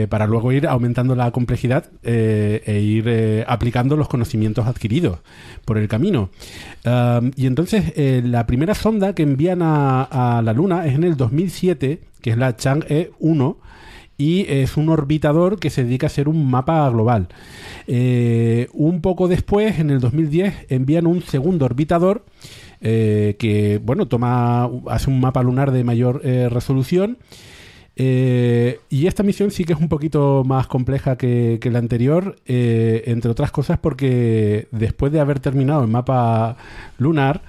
Para 0.08 0.26
luego 0.26 0.52
ir 0.52 0.66
aumentando 0.66 1.14
la 1.14 1.30
complejidad 1.30 1.90
e 2.02 2.80
ir 2.80 3.44
aplicando 3.46 3.96
los 3.96 4.08
conocimientos 4.08 4.66
adquiridos 4.66 5.18
por 5.64 5.78
el 5.78 5.88
camino. 5.88 6.30
Y 7.36 7.46
entonces, 7.46 7.92
la 8.24 8.46
primera 8.46 8.74
sonda 8.74 9.14
que 9.14 9.22
envían 9.22 9.62
a, 9.62 10.38
a 10.38 10.42
la 10.42 10.52
Luna 10.52 10.86
es 10.86 10.94
en 10.94 11.04
el 11.04 11.16
2007, 11.16 12.00
que 12.20 12.30
es 12.30 12.38
la 12.38 12.56
Chang'e 12.56 13.10
1 13.18 13.58
y 14.18 14.46
es 14.48 14.76
un 14.76 14.88
orbitador 14.88 15.60
que 15.60 15.70
se 15.70 15.84
dedica 15.84 16.06
a 16.06 16.08
hacer 16.08 16.28
un 16.28 16.50
mapa 16.50 16.90
global. 16.90 17.28
Eh, 17.86 18.66
un 18.72 19.00
poco 19.00 19.28
después, 19.28 19.78
en 19.78 19.90
el 19.90 20.00
2010, 20.00 20.66
envían 20.68 21.06
un 21.06 21.22
segundo 21.22 21.64
orbitador 21.64 22.24
eh, 22.80 23.36
que, 23.38 23.80
bueno, 23.82 24.08
toma, 24.08 24.68
hace 24.88 25.08
un 25.08 25.20
mapa 25.20 25.42
lunar 25.44 25.70
de 25.70 25.84
mayor 25.84 26.20
eh, 26.24 26.48
resolución. 26.50 27.16
Y 28.00 29.06
esta 29.08 29.24
misión 29.24 29.50
sí 29.50 29.64
que 29.64 29.72
es 29.72 29.80
un 29.80 29.88
poquito 29.88 30.44
más 30.46 30.68
compleja 30.68 31.16
que, 31.16 31.58
la 31.64 31.80
anterior, 31.80 32.36
entre 32.46 33.28
otras 33.28 33.50
cosas 33.50 33.80
porque 33.80 34.68
después 34.70 35.10
de 35.10 35.18
haber 35.18 35.40
terminado 35.40 35.82
el 35.82 35.88
mapa 35.88 36.56
lunar, 36.98 37.42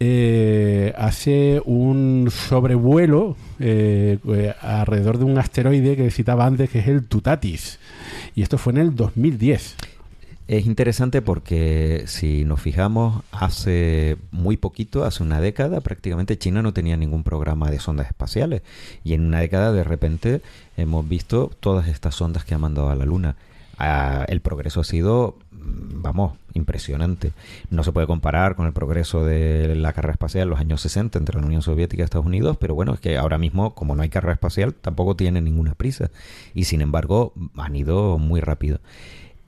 eh, 0.00 0.94
hace 0.96 1.60
un 1.64 2.28
sobrevuelo 2.30 3.36
eh, 3.58 4.18
eh, 4.28 4.54
alrededor 4.60 5.18
de 5.18 5.24
un 5.24 5.38
asteroide 5.38 5.96
que 5.96 6.10
citaba 6.10 6.46
antes, 6.46 6.70
que 6.70 6.78
es 6.78 6.88
el 6.88 7.06
Tutatis. 7.06 7.78
Y 8.34 8.42
esto 8.42 8.58
fue 8.58 8.72
en 8.74 8.78
el 8.78 8.94
2010. 8.94 9.76
Es 10.46 10.64
interesante 10.64 11.20
porque 11.20 12.04
si 12.06 12.44
nos 12.44 12.62
fijamos, 12.62 13.22
hace 13.32 14.16
muy 14.30 14.56
poquito, 14.56 15.04
hace 15.04 15.22
una 15.22 15.42
década, 15.42 15.82
prácticamente 15.82 16.38
China 16.38 16.62
no 16.62 16.72
tenía 16.72 16.96
ningún 16.96 17.22
programa 17.22 17.70
de 17.70 17.80
sondas 17.80 18.06
espaciales. 18.06 18.62
Y 19.04 19.12
en 19.12 19.26
una 19.26 19.40
década, 19.40 19.72
de 19.72 19.84
repente, 19.84 20.40
hemos 20.78 21.06
visto 21.06 21.50
todas 21.60 21.88
estas 21.88 22.14
sondas 22.14 22.44
que 22.44 22.54
ha 22.54 22.58
mandado 22.58 22.88
a 22.88 22.94
la 22.94 23.04
Luna. 23.04 23.36
Ah, 23.76 24.24
el 24.28 24.40
progreso 24.40 24.80
ha 24.80 24.84
sido, 24.84 25.36
vamos, 25.60 26.38
impresionante. 26.54 27.32
No 27.70 27.84
se 27.84 27.92
puede 27.92 28.06
comparar 28.06 28.56
con 28.56 28.66
el 28.66 28.72
progreso 28.72 29.24
de 29.24 29.74
la 29.76 29.92
carrera 29.92 30.12
espacial 30.12 30.44
en 30.44 30.50
los 30.50 30.60
años 30.60 30.80
60 30.80 31.18
entre 31.18 31.40
la 31.40 31.46
Unión 31.46 31.62
Soviética 31.62 32.02
y 32.02 32.04
Estados 32.04 32.26
Unidos, 32.26 32.56
pero 32.58 32.74
bueno, 32.74 32.94
es 32.94 33.00
que 33.00 33.16
ahora 33.16 33.38
mismo, 33.38 33.74
como 33.74 33.94
no 33.94 34.02
hay 34.02 34.08
carrera 34.08 34.34
espacial, 34.34 34.74
tampoco 34.74 35.16
tiene 35.16 35.40
ninguna 35.40 35.74
prisa. 35.74 36.10
Y 36.54 36.64
sin 36.64 36.80
embargo, 36.80 37.32
han 37.56 37.76
ido 37.76 38.18
muy 38.18 38.40
rápido. 38.40 38.80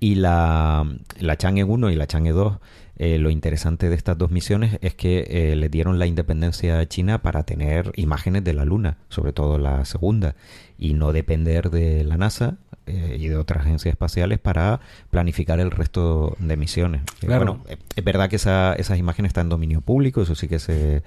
Y 0.00 0.14
la, 0.14 0.86
la 1.18 1.36
Chang'e 1.36 1.64
1 1.64 1.90
y 1.90 1.96
la 1.96 2.06
Chang'e 2.06 2.32
2, 2.32 2.56
eh, 3.02 3.18
lo 3.18 3.30
interesante 3.30 3.88
de 3.88 3.94
estas 3.94 4.18
dos 4.18 4.30
misiones 4.30 4.78
es 4.82 4.94
que 4.94 5.26
eh, 5.30 5.56
le 5.56 5.70
dieron 5.70 5.98
la 5.98 6.04
independencia 6.04 6.78
a 6.78 6.86
China 6.86 7.22
para 7.22 7.44
tener 7.44 7.92
imágenes 7.96 8.44
de 8.44 8.52
la 8.52 8.66
Luna, 8.66 8.98
sobre 9.08 9.32
todo 9.32 9.56
la 9.56 9.86
segunda, 9.86 10.34
y 10.80 10.94
no 10.94 11.12
depender 11.12 11.70
de 11.70 12.02
la 12.04 12.16
NASA 12.16 12.56
eh, 12.86 13.16
y 13.20 13.28
de 13.28 13.36
otras 13.36 13.60
agencias 13.60 13.92
espaciales 13.92 14.38
para 14.40 14.80
planificar 15.10 15.60
el 15.60 15.70
resto 15.70 16.36
de 16.40 16.56
misiones. 16.56 17.02
Eh, 17.20 17.26
Claro. 17.26 17.44
bueno, 17.44 17.64
eh, 17.68 17.76
es 17.94 18.02
verdad 18.02 18.28
que 18.30 18.36
esa, 18.36 18.72
esas 18.72 18.98
imágenes 18.98 19.28
están 19.30 19.46
en 19.46 19.50
dominio 19.50 19.82
público, 19.82 20.22
eso 20.22 20.34
sí 20.34 20.48
que 20.48 20.58
se, 20.58 21.02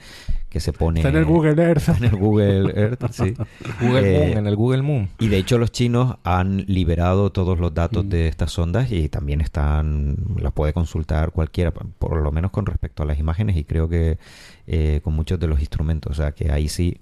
que 0.49 0.59
se 0.59 0.71
pone... 0.71 0.99
Está 0.99 1.09
en 1.09 1.15
el 1.17 1.25
Google 1.25 1.61
Earth. 1.61 1.89
En 1.97 2.03
el 2.05 2.15
Google 2.15 2.71
Earth, 2.79 3.03
sí. 3.11 3.33
Google 3.81 4.15
Eh, 4.15 4.27
Moon, 4.27 4.37
en 4.37 4.47
el 4.47 4.55
Google 4.55 4.81
Moon. 4.83 5.09
y 5.19 5.27
de 5.27 5.37
hecho 5.37 5.57
los 5.57 5.71
chinos 5.71 6.17
han 6.23 6.57
liberado 6.67 7.31
todos 7.31 7.59
los 7.59 7.73
datos 7.73 8.05
Mm. 8.05 8.09
de 8.09 8.27
estas 8.27 8.51
sondas 8.51 8.91
y 8.91 9.09
también 9.09 9.41
están, 9.41 10.15
las 10.39 10.53
puede 10.53 10.71
consultar 10.73 11.31
cualquiera, 11.31 11.71
por 11.71 12.21
lo 12.21 12.31
menos 12.31 12.51
con 12.51 12.65
respecto 12.67 13.01
a 13.03 13.05
las 13.07 13.17
imágenes 13.19 13.57
y 13.57 13.63
creo 13.63 13.89
que 13.89 14.19
eh, 14.67 15.01
con 15.03 15.13
muchos 15.15 15.39
de 15.39 15.47
los 15.47 15.59
instrumentos. 15.59 16.11
O 16.11 16.15
sea 16.15 16.31
que 16.31 16.51
ahí 16.51 16.69
sí, 16.69 16.99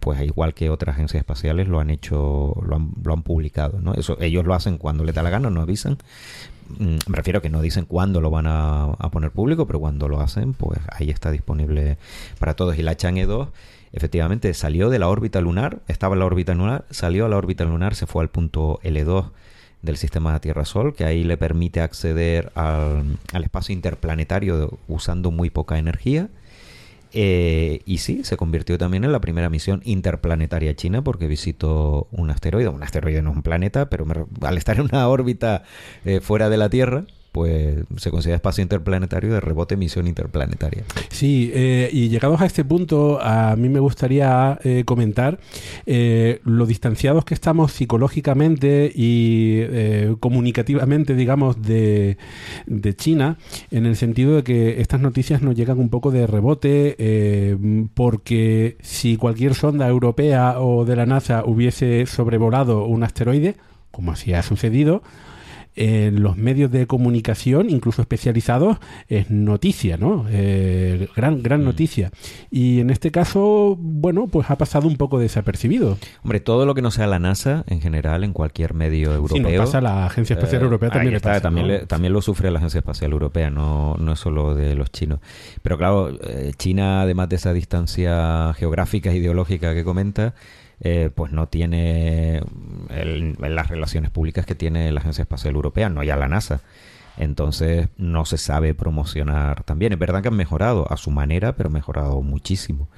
pues 0.00 0.20
igual 0.22 0.54
que 0.54 0.70
otras 0.70 0.94
agencias 0.96 1.20
espaciales 1.20 1.68
lo 1.68 1.80
han 1.80 1.90
hecho, 1.90 2.54
lo 2.64 2.76
han, 2.76 2.92
lo 3.02 3.12
han 3.12 3.22
publicado. 3.22 3.80
¿no? 3.80 3.94
Eso, 3.94 4.16
ellos 4.20 4.44
lo 4.44 4.54
hacen 4.54 4.78
cuando 4.78 5.04
les 5.04 5.14
da 5.14 5.22
la 5.22 5.30
gana, 5.30 5.50
no 5.50 5.60
avisan. 5.60 5.98
Mm, 6.78 6.96
Me 7.06 7.16
refiero 7.16 7.38
a 7.38 7.42
que 7.42 7.50
no 7.50 7.62
dicen 7.62 7.84
cuándo 7.84 8.20
lo 8.20 8.30
van 8.30 8.46
a, 8.46 8.84
a 8.84 9.10
poner 9.10 9.30
público, 9.30 9.66
pero 9.66 9.80
cuando 9.80 10.08
lo 10.08 10.20
hacen, 10.20 10.54
pues 10.54 10.80
ahí 10.92 11.10
está 11.10 11.30
disponible 11.30 11.98
para 12.38 12.54
todos. 12.54 12.78
Y 12.78 12.82
la 12.82 12.96
Chang'e 12.96 13.26
2 13.26 13.48
efectivamente 13.92 14.52
salió 14.54 14.90
de 14.90 14.98
la 14.98 15.08
órbita 15.08 15.40
lunar, 15.40 15.80
estaba 15.88 16.14
en 16.14 16.20
la 16.20 16.26
órbita 16.26 16.54
lunar, 16.54 16.84
salió 16.90 17.26
a 17.26 17.28
la 17.28 17.36
órbita 17.36 17.64
lunar, 17.64 17.94
se 17.94 18.06
fue 18.06 18.22
al 18.22 18.28
punto 18.28 18.80
L2 18.82 19.30
del 19.82 19.96
sistema 19.96 20.38
Tierra-Sol, 20.40 20.94
que 20.94 21.04
ahí 21.04 21.24
le 21.24 21.36
permite 21.36 21.80
acceder 21.80 22.50
al, 22.54 23.18
al 23.32 23.44
espacio 23.44 23.72
interplanetario 23.72 24.78
usando 24.88 25.30
muy 25.30 25.50
poca 25.50 25.78
energía. 25.78 26.28
Eh, 27.12 27.80
y 27.86 27.98
sí, 27.98 28.24
se 28.24 28.36
convirtió 28.36 28.78
también 28.78 29.04
en 29.04 29.12
la 29.12 29.20
primera 29.20 29.48
misión 29.50 29.80
interplanetaria 29.84 30.74
china 30.74 31.02
porque 31.02 31.26
visitó 31.26 32.08
un 32.10 32.30
asteroide. 32.30 32.68
Un 32.68 32.82
asteroide 32.82 33.22
no 33.22 33.30
es 33.30 33.36
un 33.36 33.42
planeta, 33.42 33.88
pero 33.88 34.04
me 34.04 34.14
al 34.46 34.58
estar 34.58 34.76
en 34.76 34.82
una 34.82 35.08
órbita 35.08 35.62
eh, 36.04 36.20
fuera 36.20 36.48
de 36.50 36.56
la 36.56 36.68
Tierra, 36.68 37.04
pues 37.38 37.76
se 37.98 38.10
considera 38.10 38.34
espacio 38.34 38.62
interplanetario 38.62 39.32
de 39.32 39.38
rebote 39.38 39.76
misión 39.76 40.08
interplanetaria. 40.08 40.82
Sí, 41.08 41.52
eh, 41.54 41.88
y 41.92 42.08
llegados 42.08 42.40
a 42.40 42.46
este 42.46 42.64
punto, 42.64 43.20
a 43.22 43.54
mí 43.54 43.68
me 43.68 43.78
gustaría 43.78 44.58
eh, 44.64 44.82
comentar 44.84 45.38
eh, 45.86 46.40
lo 46.42 46.66
distanciados 46.66 47.24
que 47.24 47.34
estamos 47.34 47.70
psicológicamente 47.70 48.90
y 48.92 49.60
eh, 49.60 50.16
comunicativamente, 50.18 51.14
digamos, 51.14 51.62
de, 51.62 52.18
de 52.66 52.96
China, 52.96 53.38
en 53.70 53.86
el 53.86 53.94
sentido 53.94 54.34
de 54.34 54.42
que 54.42 54.80
estas 54.80 55.00
noticias 55.00 55.40
nos 55.40 55.54
llegan 55.54 55.78
un 55.78 55.90
poco 55.90 56.10
de 56.10 56.26
rebote, 56.26 56.96
eh, 56.98 57.56
porque 57.94 58.78
si 58.82 59.16
cualquier 59.16 59.54
sonda 59.54 59.86
europea 59.86 60.58
o 60.58 60.84
de 60.84 60.96
la 60.96 61.06
NASA 61.06 61.44
hubiese 61.46 62.04
sobrevolado 62.06 62.84
un 62.84 63.04
asteroide, 63.04 63.54
como 63.92 64.10
así 64.10 64.34
ha 64.34 64.42
sucedido, 64.42 65.04
en 65.76 66.22
los 66.22 66.36
medios 66.36 66.70
de 66.72 66.86
comunicación, 66.86 67.70
incluso 67.70 68.02
especializados, 68.02 68.78
es 69.08 69.30
noticia, 69.30 69.96
¿no? 69.96 70.26
Eh, 70.30 71.08
gran, 71.14 71.42
gran 71.42 71.60
Mm. 71.62 71.64
noticia. 71.64 72.10
Y 72.50 72.80
en 72.80 72.90
este 72.90 73.10
caso, 73.10 73.76
bueno, 73.78 74.26
pues 74.26 74.50
ha 74.50 74.56
pasado 74.58 74.88
un 74.88 74.96
poco 74.96 75.18
desapercibido. 75.18 75.96
Hombre, 76.24 76.40
todo 76.40 76.66
lo 76.66 76.74
que 76.74 76.82
no 76.82 76.90
sea 76.90 77.06
la 77.06 77.18
NASA, 77.18 77.64
en 77.68 77.80
general, 77.80 78.24
en 78.24 78.32
cualquier 78.32 78.74
medio 78.74 79.14
europeo... 79.14 79.58
No 79.58 79.64
pasa, 79.64 79.80
la 79.80 80.06
Agencia 80.06 80.34
Espacial 80.34 80.62
Eh, 80.62 80.64
Europea 80.64 80.90
también 80.90 81.12
le 81.12 81.16
está, 81.18 81.30
pasa. 81.30 81.40
también, 81.42 81.66
¿no? 81.68 81.72
le- 81.74 81.86
también 81.86 82.12
lo 82.12 82.22
sufre 82.22 82.50
la 82.50 82.58
Agencia 82.58 82.78
Espacial 82.78 83.12
Europea, 83.12 83.50
no, 83.50 83.94
no 83.98 84.12
es 84.12 84.18
solo 84.18 84.54
de 84.54 84.74
los 84.74 84.90
chinos. 84.90 85.20
Pero 85.62 85.78
claro, 85.78 86.10
eh, 86.10 86.52
China, 86.56 87.02
además 87.02 87.28
de 87.28 87.36
esa 87.36 87.52
distancia 87.52 88.52
geográfica 88.54 89.10
e 89.12 89.16
ideológica 89.16 89.74
que 89.74 89.84
comenta, 89.84 90.34
eh, 90.80 91.10
pues 91.14 91.32
no 91.32 91.48
tiene 91.48 92.42
el- 92.90 93.36
las 93.40 93.68
relaciones 93.68 94.10
públicas 94.10 94.46
que 94.46 94.54
tiene 94.54 94.90
la 94.92 95.00
Agencia 95.00 95.22
Espacial 95.22 95.54
Europea, 95.54 95.88
no 95.88 96.02
ya 96.02 96.16
la 96.16 96.28
NASA. 96.28 96.60
Entonces 97.16 97.88
no 97.96 98.24
se 98.24 98.38
sabe 98.38 98.74
promocionar 98.74 99.64
también. 99.64 99.92
Es 99.92 99.98
verdad 99.98 100.22
que 100.22 100.28
han 100.28 100.36
mejorado 100.36 100.90
a 100.90 100.96
su 100.96 101.10
manera, 101.10 101.56
pero 101.56 101.68
mejorado 101.68 102.22
muchísimo. 102.22 102.88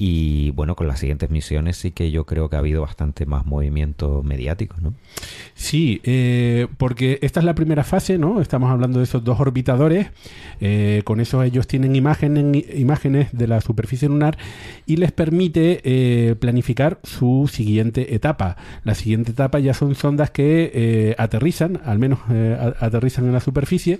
Y 0.00 0.52
bueno, 0.52 0.76
con 0.76 0.86
las 0.86 1.00
siguientes 1.00 1.28
misiones 1.28 1.76
sí 1.76 1.90
que 1.90 2.12
yo 2.12 2.24
creo 2.24 2.48
que 2.48 2.54
ha 2.54 2.60
habido 2.60 2.82
bastante 2.82 3.26
más 3.26 3.46
movimiento 3.46 4.22
mediático, 4.22 4.76
¿no? 4.80 4.94
Sí, 5.54 6.00
eh, 6.04 6.68
porque 6.76 7.18
esta 7.20 7.40
es 7.40 7.44
la 7.44 7.56
primera 7.56 7.82
fase, 7.82 8.16
¿no? 8.16 8.40
Estamos 8.40 8.70
hablando 8.70 9.00
de 9.00 9.04
esos 9.04 9.24
dos 9.24 9.40
orbitadores. 9.40 10.06
eh, 10.60 11.02
con 11.04 11.20
eso 11.20 11.42
ellos 11.42 11.66
tienen 11.66 11.96
imágenes, 11.96 12.64
imágenes 12.76 13.28
de 13.32 13.48
la 13.48 13.60
superficie 13.60 14.08
lunar 14.08 14.38
y 14.86 14.96
les 14.96 15.10
permite 15.10 15.80
eh, 15.82 16.36
planificar 16.36 17.00
su 17.02 17.50
siguiente 17.52 18.14
etapa. 18.14 18.56
La 18.84 18.94
siguiente 18.94 19.32
etapa 19.32 19.58
ya 19.58 19.74
son 19.74 19.96
sondas 19.96 20.30
que 20.30 20.70
eh, 20.74 21.14
aterrizan, 21.18 21.80
al 21.84 21.98
menos 21.98 22.20
eh, 22.30 22.56
aterrizan 22.78 23.26
en 23.26 23.32
la 23.32 23.40
superficie. 23.40 23.98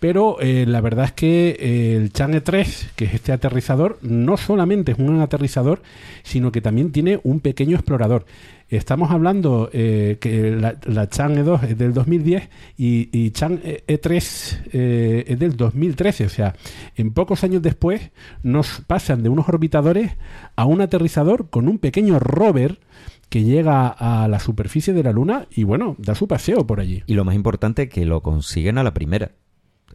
Pero 0.00 0.40
eh, 0.40 0.64
la 0.66 0.80
verdad 0.80 1.04
es 1.04 1.12
que 1.12 1.56
eh, 1.60 1.96
el 1.96 2.12
Chang'e 2.12 2.40
3, 2.40 2.92
que 2.96 3.04
es 3.04 3.14
este 3.14 3.32
aterrizador, 3.32 3.98
no 4.00 4.38
solamente 4.38 4.92
es 4.92 4.98
un 4.98 5.20
aterrizador, 5.20 5.82
sino 6.22 6.50
que 6.50 6.62
también 6.62 6.90
tiene 6.90 7.20
un 7.22 7.40
pequeño 7.40 7.76
explorador. 7.76 8.24
Estamos 8.70 9.10
hablando 9.10 9.68
eh, 9.72 10.18
que 10.20 10.52
la, 10.52 10.76
la 10.84 11.08
Chang'e 11.08 11.42
2 11.42 11.62
es 11.64 11.76
del 11.78 11.92
2010 11.92 12.48
y, 12.78 13.10
y 13.12 13.30
Chang'e 13.32 13.82
3 13.98 14.62
eh, 14.72 15.24
es 15.26 15.38
del 15.38 15.56
2013. 15.56 16.24
O 16.24 16.28
sea, 16.28 16.54
en 16.94 17.12
pocos 17.12 17.42
años 17.42 17.62
después 17.62 18.10
nos 18.42 18.80
pasan 18.86 19.22
de 19.22 19.28
unos 19.28 19.48
orbitadores 19.48 20.12
a 20.54 20.64
un 20.64 20.80
aterrizador 20.80 21.50
con 21.50 21.68
un 21.68 21.78
pequeño 21.78 22.20
rover 22.20 22.78
que 23.28 23.42
llega 23.42 23.88
a 23.88 24.28
la 24.28 24.38
superficie 24.38 24.94
de 24.94 25.02
la 25.02 25.12
Luna 25.12 25.46
y 25.50 25.64
bueno, 25.64 25.96
da 25.98 26.14
su 26.14 26.28
paseo 26.28 26.66
por 26.66 26.80
allí. 26.80 27.02
Y 27.06 27.14
lo 27.14 27.24
más 27.24 27.34
importante, 27.34 27.88
que 27.88 28.06
lo 28.06 28.22
consiguen 28.22 28.78
a 28.78 28.84
la 28.84 28.94
primera. 28.94 29.32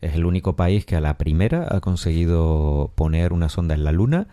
Es 0.02 0.16
el 0.16 0.26
único 0.26 0.56
país 0.56 0.86
que 0.86 0.96
a 0.96 1.02
la 1.02 1.18
primera 1.18 1.68
ha 1.70 1.80
conseguido 1.80 2.92
poner 2.96 3.34
una 3.34 3.50
sonda 3.50 3.76
en 3.76 3.84
la 3.84 3.92
Luna. 3.92 4.28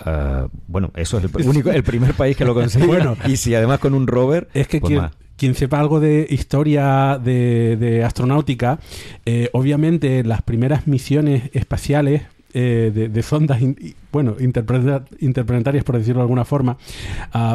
Ah, 0.00 0.48
bueno, 0.66 0.90
eso 0.96 1.18
es 1.18 1.24
el 1.24 1.30
único, 1.48 1.70
el 1.70 1.82
primer 1.84 2.14
país 2.14 2.36
que 2.36 2.44
lo 2.44 2.54
consigue. 2.54 2.86
Bueno. 2.86 3.16
y 3.26 3.36
si 3.36 3.54
además 3.54 3.78
con 3.78 3.94
un 3.94 4.06
rover, 4.06 4.48
Es 4.54 4.66
que 4.68 4.80
pues 4.80 5.00
quien, 5.36 5.54
sepa 5.54 5.78
algo 5.80 6.00
de 6.00 6.26
historia 6.30 7.18
de, 7.22 7.76
de 7.76 8.04
astronáutica, 8.04 8.78
eh, 9.26 9.50
obviamente 9.52 10.22
las 10.24 10.42
primeras 10.42 10.86
misiones 10.86 11.50
espaciales 11.52 12.22
eh, 12.54 12.90
de, 12.94 13.08
de 13.08 13.22
sondas, 13.22 13.60
in- 13.60 13.94
bueno, 14.12 14.36
interpreta- 14.38 15.04
interplanetarias, 15.20 15.84
por 15.84 15.96
decirlo 15.98 16.20
de 16.20 16.24
alguna 16.24 16.44
forma, 16.44 16.76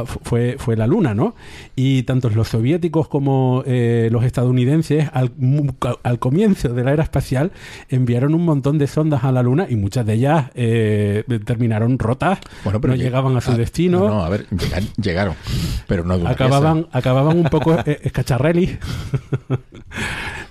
fu- 0.05 0.19
fue, 0.23 0.55
fue 0.57 0.75
la 0.75 0.87
Luna, 0.87 1.13
¿no? 1.13 1.35
Y 1.75 2.03
tanto 2.03 2.29
los 2.31 2.47
soviéticos 2.49 3.07
como 3.07 3.63
eh, 3.65 4.09
los 4.11 4.23
estadounidenses, 4.23 5.09
al, 5.13 5.31
al 6.03 6.19
comienzo 6.19 6.69
de 6.69 6.83
la 6.83 6.91
era 6.93 7.03
espacial, 7.03 7.51
enviaron 7.89 8.33
un 8.33 8.43
montón 8.43 8.77
de 8.77 8.87
sondas 8.87 9.23
a 9.23 9.31
la 9.31 9.43
Luna 9.43 9.67
y 9.69 9.75
muchas 9.75 10.05
de 10.05 10.13
ellas 10.13 10.51
eh, 10.55 11.23
terminaron 11.45 11.99
rotas, 11.99 12.39
Bueno, 12.63 12.81
pero 12.81 12.93
no 12.93 12.99
lleg- 12.99 13.03
llegaban 13.03 13.37
a 13.37 13.41
su 13.41 13.51
ah, 13.51 13.57
destino. 13.57 13.99
No, 13.99 14.07
no, 14.09 14.25
a 14.25 14.29
ver, 14.29 14.45
llegaron, 15.01 15.35
pero 15.87 16.03
no 16.03 16.17
de 16.17 16.27
acababan, 16.27 16.87
acababan 16.91 17.37
un 17.37 17.45
poco 17.45 17.75
eh, 17.85 17.99
escacharrelis. 18.03 18.77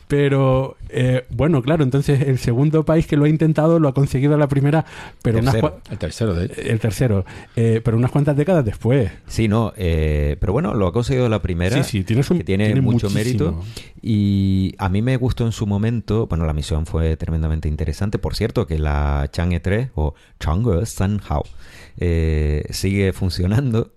Pero 0.09 0.77
eh, 0.89 1.25
bueno, 1.31 1.63
claro, 1.63 1.83
entonces 1.83 2.21
el 2.21 2.39
segundo 2.39 2.85
país 2.85 3.09
que 3.09 3.17
lo 3.17 3.25
ha 3.25 3.29
intentado 3.29 3.81
lo 3.81 3.89
ha 3.89 3.93
conseguido 3.95 4.37
a 4.37 4.39
la 4.39 4.47
primera, 4.47 4.85
pero 5.21 5.41
unas 5.41 5.57
cua- 5.57 5.75
El 5.97 6.01
tercero, 6.01 6.35
de 6.35 6.45
hecho. 6.47 6.61
el 6.61 6.79
tercero, 6.79 7.25
eh, 7.57 7.81
pero 7.83 7.97
unas 7.97 8.11
cuantas 8.11 8.37
décadas 8.37 8.65
después. 8.65 9.11
Sí, 9.27 9.49
no, 9.49 9.73
eh, 9.77 10.37
pero 10.39 10.53
bueno, 10.53 10.75
lo 10.75 10.87
ha 10.87 10.93
conseguido 10.93 11.29
la 11.29 11.41
primera. 11.41 11.83
Sí, 11.83 11.91
sí, 11.99 12.05
tienes 12.05 12.31
un- 12.31 12.39
que 12.39 12.45
tiene, 12.45 12.67
tiene 12.67 12.81
mucho 12.81 13.09
muchísimo. 13.11 13.53
mérito. 13.53 13.65
Y 14.03 14.75
a 14.79 14.89
mí 14.89 15.01
me 15.03 15.17
gustó 15.17 15.47
en 15.47 15.53
su 15.53 15.67
momento, 15.67 16.27
bueno, 16.27 16.45
la 16.47 16.53
misión 16.53 16.87
fue 16.87 17.17
tremendamente 17.17 17.69
interesante. 17.69 18.19
Por 18.19 18.37
cierto, 18.37 18.67
que 18.67 18.79
la 18.79 19.29
Chang'e 19.33 19.61
3 19.61 19.89
o 19.95 20.15
Chang'e 20.39 20.85
Sanhao 20.87 21.45
eh, 21.99 22.65
sigue 22.71 23.13
funcionando, 23.13 23.93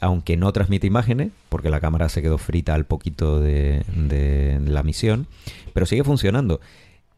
aunque 0.00 0.36
no 0.36 0.52
transmite 0.52 0.86
imágenes, 0.86 1.30
porque 1.48 1.70
la 1.70 1.80
cámara 1.80 2.08
se 2.08 2.22
quedó 2.22 2.38
frita 2.38 2.74
al 2.74 2.86
poquito 2.86 3.40
de, 3.40 3.82
de 3.96 4.60
la 4.64 4.82
misión, 4.82 5.26
pero 5.74 5.86
sigue 5.86 6.04
funcionando. 6.04 6.60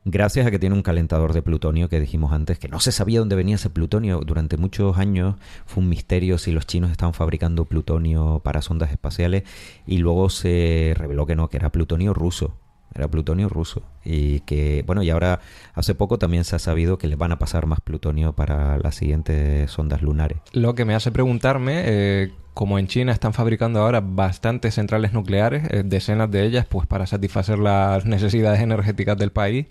Gracias 0.06 0.46
a 0.46 0.50
que 0.50 0.58
tiene 0.58 0.74
un 0.74 0.82
calentador 0.82 1.34
de 1.34 1.42
plutonio 1.42 1.90
que 1.90 2.00
dijimos 2.00 2.32
antes, 2.32 2.58
que 2.58 2.68
no 2.68 2.80
se 2.80 2.90
sabía 2.90 3.18
dónde 3.18 3.36
venía 3.36 3.56
ese 3.56 3.68
plutonio. 3.68 4.20
Durante 4.24 4.56
muchos 4.56 4.96
años 4.96 5.36
fue 5.66 5.82
un 5.82 5.90
misterio 5.90 6.38
si 6.38 6.52
los 6.52 6.66
chinos 6.66 6.90
estaban 6.90 7.12
fabricando 7.12 7.66
plutonio 7.66 8.40
para 8.42 8.62
sondas 8.62 8.92
espaciales 8.92 9.42
y 9.86 9.98
luego 9.98 10.30
se 10.30 10.94
reveló 10.96 11.26
que 11.26 11.36
no, 11.36 11.50
que 11.50 11.58
era 11.58 11.70
plutonio 11.70 12.14
ruso. 12.14 12.56
Era 12.94 13.08
plutonio 13.08 13.48
ruso. 13.48 13.82
Y 14.04 14.40
que, 14.40 14.82
bueno, 14.86 15.02
y 15.02 15.10
ahora 15.10 15.40
hace 15.74 15.94
poco 15.94 16.18
también 16.18 16.44
se 16.44 16.56
ha 16.56 16.58
sabido 16.58 16.98
que 16.98 17.06
les 17.06 17.16
van 17.18 17.32
a 17.32 17.38
pasar 17.38 17.66
más 17.66 17.80
plutonio 17.80 18.32
para 18.32 18.78
las 18.78 18.96
siguientes 18.96 19.70
sondas 19.70 20.02
lunares. 20.02 20.38
Lo 20.52 20.74
que 20.74 20.84
me 20.84 20.94
hace 20.94 21.12
preguntarme, 21.12 21.82
eh, 21.84 22.32
como 22.54 22.78
en 22.78 22.88
China 22.88 23.12
están 23.12 23.32
fabricando 23.32 23.80
ahora 23.80 24.00
bastantes 24.00 24.74
centrales 24.74 25.12
nucleares, 25.12 25.62
eh, 25.70 25.82
decenas 25.84 26.30
de 26.30 26.44
ellas, 26.44 26.66
pues 26.68 26.86
para 26.86 27.06
satisfacer 27.06 27.58
las 27.58 28.04
necesidades 28.06 28.60
energéticas 28.60 29.16
del 29.16 29.30
país, 29.30 29.66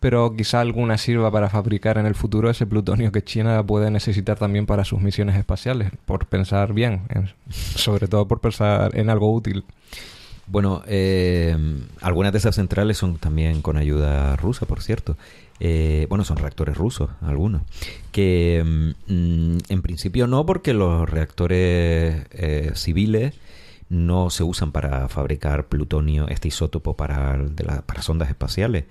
pero 0.00 0.34
quizá 0.36 0.60
alguna 0.60 0.98
sirva 0.98 1.30
para 1.30 1.48
fabricar 1.48 1.96
en 1.98 2.04
el 2.06 2.14
futuro 2.14 2.50
ese 2.50 2.66
plutonio 2.66 3.12
que 3.12 3.22
China 3.22 3.64
puede 3.64 3.90
necesitar 3.90 4.38
también 4.38 4.66
para 4.66 4.84
sus 4.84 5.00
misiones 5.00 5.36
espaciales, 5.36 5.90
por 6.04 6.26
pensar 6.26 6.72
bien, 6.74 7.02
en- 7.10 7.30
sobre 7.50 8.08
todo 8.08 8.26
por 8.28 8.40
pensar 8.40 8.90
en 8.98 9.08
algo 9.08 9.32
útil. 9.32 9.64
Bueno, 10.48 10.82
eh, 10.86 11.56
algunas 12.00 12.32
de 12.32 12.38
esas 12.38 12.54
centrales 12.54 12.98
son 12.98 13.16
también 13.18 13.62
con 13.62 13.76
ayuda 13.76 14.36
rusa, 14.36 14.64
por 14.66 14.80
cierto. 14.82 15.16
Eh, 15.58 16.06
bueno, 16.08 16.24
son 16.24 16.36
reactores 16.36 16.76
rusos, 16.76 17.10
algunos. 17.20 17.62
Que 18.12 18.62
mm, 18.64 19.58
en 19.68 19.82
principio 19.82 20.26
no, 20.26 20.46
porque 20.46 20.72
los 20.72 21.08
reactores 21.08 22.26
eh, 22.30 22.70
civiles 22.74 23.34
no 23.88 24.30
se 24.30 24.42
usan 24.44 24.72
para 24.72 25.08
fabricar 25.08 25.66
plutonio, 25.66 26.28
este 26.28 26.48
isótopo 26.48 26.96
para, 26.96 27.36
de 27.38 27.64
la- 27.64 27.82
para 27.82 28.02
sondas 28.02 28.28
espaciales 28.28 28.84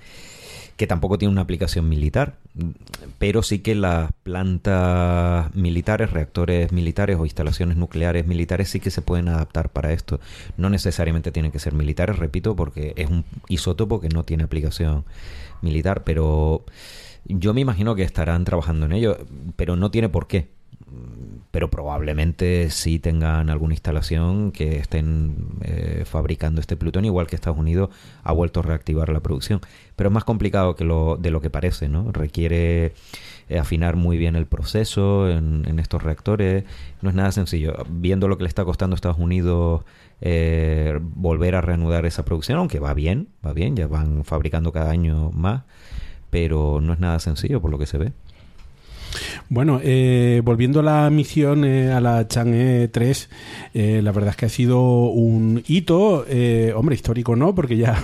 que 0.78 0.88
tampoco 0.88 1.18
tiene 1.18 1.32
una 1.32 1.42
aplicación 1.42 1.88
militar, 1.88 2.36
pero 3.18 3.44
sí 3.44 3.60
que 3.60 3.76
las 3.76 4.12
plantas 4.24 5.54
militares, 5.56 6.12
reactores 6.12 6.72
militares 6.72 7.18
o 7.18 7.26
instalaciones 7.26 7.78
nucleares 7.78 8.28
militares 8.28 8.70
sí 8.70 8.80
que 8.80 8.92
se 8.92 9.02
pueden 9.02 9.30
adaptar 9.30 9.70
para 9.70 9.94
esto. 9.94 10.20
No 10.58 10.70
necesariamente 10.70 11.32
tienen 11.32 11.52
que 11.52 11.60
ser 11.60 11.74
militares, 11.74 12.18
repito, 12.18 12.56
porque 12.56 12.94
es 12.98 13.10
un 13.10 13.24
isótopo 13.48 14.02
que 14.02 14.10
no 14.10 14.24
tiene 14.24 14.44
aplicación 14.44 15.06
militar, 15.62 16.04
pero 16.04 16.66
yo 17.26 17.54
me 17.54 17.62
imagino 17.62 17.96
que 17.96 18.04
estarán 18.04 18.44
trabajando 18.44 18.86
en 18.86 18.92
ello, 18.92 19.18
pero 19.56 19.78
no 19.78 19.92
tiene 19.92 20.10
por 20.10 20.28
qué 20.28 20.50
pero 21.56 21.70
probablemente 21.70 22.70
sí 22.70 23.00
tengan 23.00 23.50
alguna 23.50 23.76
instalación 23.76 24.52
que 24.52 24.76
estén 24.76 25.38
eh, 25.62 26.04
fabricando 26.04 26.60
este 26.60 26.76
plutonio, 26.76 27.12
igual 27.12 27.28
que 27.28 27.38
Estados 27.38 27.58
Unidos 27.58 27.92
ha 28.26 28.34
vuelto 28.34 28.60
a 28.60 28.64
reactivar 28.64 29.08
la 29.08 29.22
producción. 29.22 29.62
Pero 29.96 30.10
es 30.10 30.14
más 30.14 30.26
complicado 30.26 30.76
que 30.76 30.84
de 30.84 31.32
lo 31.32 31.40
que 31.40 31.50
parece, 31.50 31.88
¿no? 31.88 32.12
Requiere 32.12 32.92
eh, 33.48 33.58
afinar 33.58 33.96
muy 33.96 34.18
bien 34.18 34.36
el 34.36 34.48
proceso 34.48 35.30
en, 35.30 35.80
estos 35.80 36.04
reactores. 36.04 36.66
No 37.02 37.10
es 37.10 37.16
nada 37.16 37.32
sencillo. 37.32 37.86
Viendo 37.88 38.28
lo 38.28 38.36
que 38.38 38.44
le 38.44 38.50
está 38.50 38.66
costando 38.66 38.94
a 38.94 38.98
Estados 38.98 39.18
Unidos 39.18 39.86
eh, 40.20 41.00
volver 41.02 41.56
a 41.56 41.62
reanudar 41.62 42.06
esa 42.06 42.26
producción, 42.26 42.58
aunque 42.58 42.80
va 42.80 42.94
bien, 42.94 43.30
va 43.46 43.54
bien, 43.54 43.78
ya 43.78 43.88
van 43.88 44.26
fabricando 44.26 44.74
cada 44.74 44.92
año 44.92 45.32
más, 45.32 45.64
pero 46.30 46.82
no 46.82 46.92
es 46.92 47.00
nada 47.00 47.20
sencillo 47.20 47.62
por 47.62 47.72
lo 47.72 47.78
que 47.78 47.86
se 47.86 47.98
ve. 47.98 48.12
Bueno, 49.50 49.80
eh, 49.84 50.42
volviendo 50.44 50.80
a 50.80 50.84
la 50.84 51.10
misión, 51.10 51.66
eh, 51.66 51.92
a 51.92 52.02
la 52.02 52.28
Chang'e 52.28 52.88
3, 52.88 53.30
eh, 53.74 54.02
la 54.04 54.12
verdad 54.12 54.32
es 54.32 54.36
que 54.36 54.46
ha 54.46 54.50
sido 54.50 54.82
un 54.82 55.64
hito, 55.68 56.26
hombre, 56.76 56.96
histórico 56.96 57.36
no, 57.36 57.54
porque 57.54 57.78
ya 57.78 58.02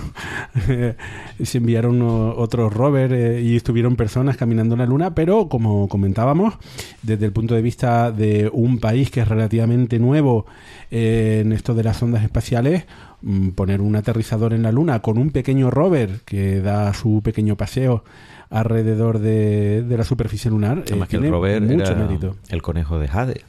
se 1.42 1.58
enviaron 1.58 2.00
otros 2.02 2.72
rovers 2.72 3.42
y 3.42 3.56
estuvieron 3.56 3.96
personas 3.96 4.36
caminando 4.36 4.74
en 4.74 4.80
la 4.80 4.86
Luna, 4.86 5.14
pero 5.14 5.48
como 5.48 5.88
comentábamos, 5.88 6.54
desde 7.02 7.26
el 7.26 7.32
punto 7.32 7.54
de 7.54 7.62
vista 7.62 8.12
de 8.12 8.50
un 8.52 8.78
país 8.78 9.10
que 9.10 9.20
es 9.20 9.28
relativamente 9.28 9.98
nuevo 9.98 10.46
en 10.90 11.52
esto 11.52 11.74
de 11.74 11.84
las 11.84 12.02
ondas 12.02 12.22
espaciales, 12.22 12.84
mm, 13.22 13.50
poner 13.50 13.80
un 13.80 13.96
aterrizador 13.96 14.52
en 14.52 14.62
la 14.62 14.72
Luna 14.72 15.00
con 15.00 15.18
un 15.18 15.30
pequeño 15.30 15.70
rover 15.70 16.20
que 16.24 16.60
da 16.60 16.92
su 16.94 17.20
pequeño 17.22 17.56
paseo 17.56 18.04
alrededor 18.52 19.18
de, 19.18 19.84
la 19.88 20.04
superficie 20.04 20.50
lunar. 20.50 20.84
Eh, 20.86 21.00
que 21.08 21.16
el 21.16 21.30
rover 21.30 21.62
mucho 21.62 21.96
mérito. 21.96 22.36
El 22.48 22.62
conejo 22.62 22.98
de 22.98 23.08
Jade. 23.08 23.42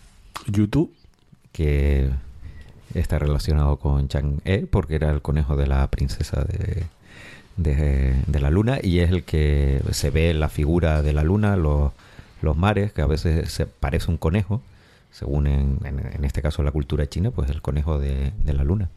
YouTube. 0.47 0.91
Que 1.51 2.09
está 2.93 3.19
relacionado 3.19 3.77
con 3.77 4.07
Chang-e 4.07 4.65
porque 4.65 4.95
era 4.95 5.11
el 5.11 5.21
conejo 5.21 5.55
de 5.55 5.67
la 5.67 5.87
princesa 5.87 6.43
de, 6.43 6.85
de, 7.57 8.39
la 8.39 8.49
luna 8.49 8.79
y 8.81 8.99
es 8.99 9.11
el 9.11 9.23
que 9.23 9.81
se 9.91 10.09
ve 10.09 10.31
en 10.31 10.39
la 10.39 10.49
figura 10.49 11.01
de 11.01 11.13
la 11.13 11.23
luna, 11.23 11.55
los, 11.57 11.91
los 12.41 12.57
mares, 12.57 12.91
que 12.93 13.01
a 13.01 13.07
veces 13.07 13.51
se 13.51 13.65
parece 13.65 14.09
un 14.09 14.17
conejo, 14.17 14.61
según 15.11 15.47
en, 15.47 15.79
en, 15.83 16.23
este 16.25 16.41
caso 16.41 16.63
la 16.63 16.71
cultura 16.71 17.07
china, 17.07 17.29
pues 17.29 17.49
el 17.49 17.61
conejo 17.61 17.99
de, 17.99 18.31
de 18.43 18.53
la 18.53 18.63
luna. 18.63 18.89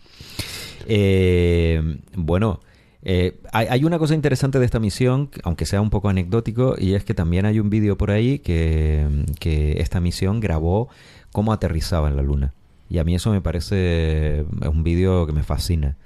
Eh, 0.86 1.98
bueno, 2.14 2.60
eh, 3.08 3.38
hay, 3.52 3.84
una 3.84 4.00
cosa 4.00 4.16
interesante 4.16 4.58
de 4.58 4.64
esta 4.64 4.80
misión, 4.80 5.30
aunque 5.44 5.64
sea 5.64 5.80
un 5.80 5.90
poco 5.90 6.08
anecdótico, 6.08 6.74
y 6.76 6.94
es 6.94 7.04
que 7.04 7.14
también 7.14 7.46
hay 7.46 7.60
un 7.60 7.70
vídeo 7.70 7.96
por 7.96 8.10
ahí 8.10 8.40
que, 8.40 9.76
esta 9.78 10.00
misión 10.00 10.40
grabó 10.40 10.88
cómo 11.30 11.52
aterrizaba 11.52 12.08
en 12.08 12.16
la 12.16 12.22
Luna. 12.22 12.52
Y 12.90 12.98
a 12.98 13.04
mí 13.04 13.14
eso 13.14 13.30
me 13.30 13.40
parece 13.40 14.44
un 14.60 14.82
vídeo 14.82 15.24
que 15.24 15.32
me 15.32 15.44
fascina. 15.44 15.96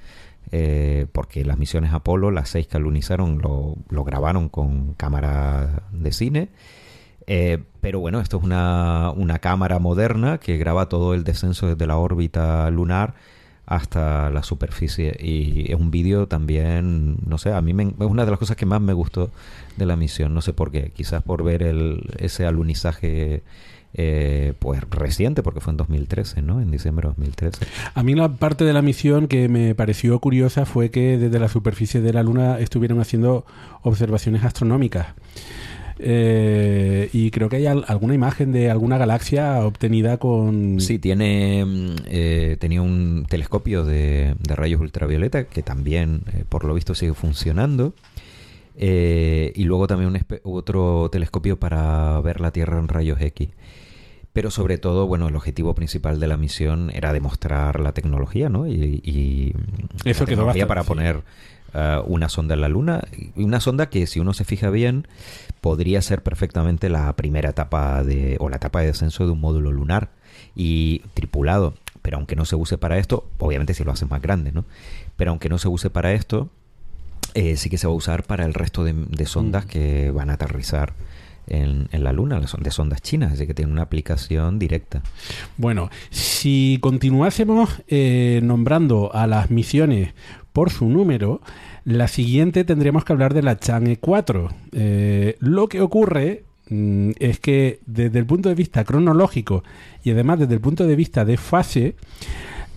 Eh, 0.52 1.06
porque 1.12 1.42
las 1.42 1.56
misiones 1.56 1.94
Apolo, 1.94 2.30
las 2.30 2.50
seis 2.50 2.66
que 2.66 2.76
alunizaron, 2.76 3.38
lo, 3.38 4.04
grabaron 4.04 4.50
con 4.50 4.92
cámara 4.92 5.84
de 5.92 6.12
cine. 6.12 6.50
Eh, 7.26 7.62
pero 7.80 8.00
bueno, 8.00 8.20
esto 8.20 8.36
es 8.36 8.42
una, 8.42 9.10
una 9.16 9.38
cámara 9.38 9.78
moderna 9.78 10.36
que 10.36 10.58
graba 10.58 10.90
todo 10.90 11.14
el 11.14 11.24
descenso 11.24 11.66
desde 11.66 11.86
la 11.86 11.96
órbita 11.96 12.70
lunar 12.70 13.14
hasta 13.70 14.30
la 14.30 14.42
superficie. 14.42 15.16
Y 15.20 15.72
es 15.72 15.78
un 15.78 15.92
vídeo 15.92 16.26
también, 16.26 17.18
no 17.24 17.38
sé, 17.38 17.52
a 17.52 17.62
mí 17.62 17.72
me, 17.72 17.84
es 17.84 17.94
una 18.00 18.24
de 18.24 18.30
las 18.32 18.38
cosas 18.38 18.56
que 18.56 18.66
más 18.66 18.80
me 18.80 18.92
gustó 18.92 19.30
de 19.76 19.86
la 19.86 19.94
misión, 19.94 20.34
no 20.34 20.42
sé 20.42 20.52
por 20.52 20.72
qué, 20.72 20.90
quizás 20.90 21.22
por 21.22 21.44
ver 21.44 21.62
el, 21.62 22.02
ese 22.18 22.44
alunizaje. 22.44 23.42
Eh, 23.92 24.52
pues 24.60 24.82
reciente, 24.88 25.42
porque 25.42 25.58
fue 25.58 25.72
en 25.72 25.76
2013, 25.76 26.42
¿no? 26.42 26.60
En 26.60 26.70
diciembre 26.70 27.08
de 27.08 27.08
2013. 27.08 27.66
A 27.92 28.04
mí 28.04 28.14
la 28.14 28.28
parte 28.28 28.64
de 28.64 28.72
la 28.72 28.82
misión 28.82 29.26
que 29.26 29.48
me 29.48 29.74
pareció 29.74 30.16
curiosa 30.20 30.64
fue 30.64 30.92
que 30.92 31.18
desde 31.18 31.40
la 31.40 31.48
superficie 31.48 32.00
de 32.00 32.12
la 32.12 32.22
Luna 32.22 32.60
estuvieron 32.60 33.00
haciendo 33.00 33.44
observaciones 33.82 34.44
astronómicas. 34.44 35.08
Eh, 36.02 37.10
y 37.12 37.30
creo 37.30 37.50
que 37.50 37.56
hay 37.56 37.66
alguna 37.66 38.14
imagen 38.14 38.52
de 38.52 38.70
alguna 38.70 38.96
galaxia 38.96 39.64
obtenida 39.66 40.16
con... 40.16 40.80
Sí, 40.80 40.98
tiene, 40.98 41.64
mm, 41.64 41.96
eh, 42.06 42.56
tenía 42.58 42.80
un 42.80 43.26
telescopio 43.28 43.84
de, 43.84 44.34
rayos 44.44 44.80
ultravioleta 44.80 45.44
que 45.44 45.62
también, 45.62 46.22
eh, 46.32 46.44
por 46.48 46.64
lo 46.64 46.72
visto, 46.74 46.94
sigue 46.94 47.14
funcionando. 47.14 47.94
y 48.76 49.64
luego 49.64 49.86
también 49.86 50.10
un 50.10 50.40
otro 50.44 51.10
telescopio 51.12 51.58
para 51.58 52.18
ver 52.22 52.40
la 52.40 52.50
Tierra 52.50 52.78
en 52.78 52.88
rayos 52.88 53.20
X. 53.20 53.50
Pero 54.32 54.50
sobre 54.50 54.78
todo, 54.78 55.06
bueno, 55.06 55.28
el 55.28 55.36
objetivo 55.36 55.74
principal 55.74 56.18
de 56.20 56.28
la 56.28 56.36
misión 56.36 56.90
era 56.94 57.12
demostrar 57.12 57.80
la 57.80 57.92
tecnología, 57.92 58.48
¿no? 58.48 58.66
Y, 58.66 59.54
Eso 60.04 60.22
la 60.22 60.26
tecnología 60.26 60.66
para 60.66 60.84
poner 60.84 61.22
una 62.06 62.28
sonda 62.28 62.54
en 62.54 62.60
la 62.60 62.68
Luna. 62.68 63.02
Una 63.36 63.60
sonda 63.60 63.88
que, 63.90 64.06
si 64.06 64.20
uno 64.20 64.32
se 64.32 64.44
fija 64.44 64.70
bien, 64.70 65.06
podría 65.60 66.02
ser 66.02 66.22
perfectamente 66.22 66.88
la 66.88 67.14
primera 67.14 67.50
etapa 67.50 68.02
de, 68.02 68.36
o 68.40 68.48
la 68.48 68.56
etapa 68.56 68.80
de 68.80 68.86
descenso 68.86 69.26
de 69.26 69.32
un 69.32 69.40
módulo 69.40 69.72
lunar 69.72 70.10
y 70.54 71.00
tripulado. 71.14 71.74
Pero 72.02 72.16
aunque 72.16 72.36
no 72.36 72.44
se 72.44 72.56
use 72.56 72.78
para 72.78 72.98
esto, 72.98 73.28
obviamente 73.38 73.74
si 73.74 73.84
lo 73.84 73.92
haces 73.92 74.08
más 74.08 74.22
grande, 74.22 74.52
¿no? 74.52 74.64
Pero 75.16 75.32
aunque 75.32 75.48
no 75.48 75.58
se 75.58 75.68
use 75.68 75.90
para 75.90 76.12
esto, 76.12 76.48
eh, 77.34 77.56
sí 77.56 77.70
que 77.70 77.78
se 77.78 77.86
va 77.86 77.92
a 77.92 77.96
usar 77.96 78.24
para 78.24 78.44
el 78.44 78.54
resto 78.54 78.84
de, 78.84 79.26
sondas 79.26 79.66
mm. 79.66 79.68
que 79.68 80.10
van 80.10 80.30
a 80.30 80.34
aterrizar 80.34 80.94
en, 81.46 81.88
la 81.92 82.12
Luna, 82.12 82.40
de 82.40 82.70
sondas 82.70 83.02
chinas, 83.02 83.32
así 83.32 83.46
que 83.46 83.54
tiene 83.54 83.72
una 83.72 83.82
aplicación 83.82 84.58
directa. 84.58 85.02
Bueno, 85.56 85.90
si 86.10 86.78
continuásemos 86.80 87.82
eh, 87.88 88.40
nombrando 88.42 89.10
a 89.12 89.26
las 89.26 89.50
misiones 89.50 90.14
por 90.52 90.70
su 90.70 90.88
número, 90.88 91.40
la 91.84 92.08
siguiente 92.08 92.64
tendríamos 92.64 93.04
que 93.04 93.12
hablar 93.12 93.34
de 93.34 93.42
la 93.42 93.58
Chang'e 93.58 93.98
4. 93.98 94.48
Eh, 94.72 95.36
lo 95.40 95.68
que 95.68 95.80
ocurre 95.80 96.44
mm, 96.68 97.12
es 97.18 97.40
que 97.40 97.80
desde 97.86 98.18
el 98.18 98.26
punto 98.26 98.48
de 98.48 98.54
vista 98.54 98.84
cronológico 98.84 99.62
y 100.02 100.10
además 100.10 100.40
desde 100.40 100.54
el 100.54 100.60
punto 100.60 100.86
de 100.86 100.96
vista 100.96 101.24
de 101.24 101.36
fase, 101.36 101.94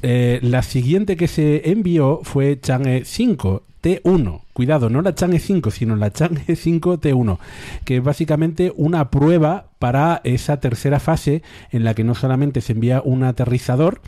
eh, 0.03 0.39
la 0.41 0.61
siguiente 0.63 1.15
que 1.15 1.29
se 1.29 1.71
envió 1.71 2.19
fue 2.23 2.59
Chang'e 2.59 3.05
5 3.05 3.63
T1. 3.81 4.41
Cuidado, 4.51 4.89
no 4.89 5.01
la 5.01 5.15
Chang'e 5.15 5.39
5, 5.39 5.71
sino 5.71 5.95
la 5.95 6.11
Chang'e 6.11 6.55
5 6.55 6.99
T1, 6.99 7.37
que 7.85 7.97
es 7.97 8.03
básicamente 8.03 8.73
una 8.75 9.09
prueba 9.09 9.67
para 9.79 10.19
esa 10.25 10.59
tercera 10.59 10.99
fase 10.99 11.41
en 11.71 11.85
la 11.85 11.93
que 11.93 12.03
no 12.03 12.15
solamente 12.15 12.59
se 12.59 12.73
envía 12.73 13.01
un 13.03 13.23
aterrizador, 13.23 14.01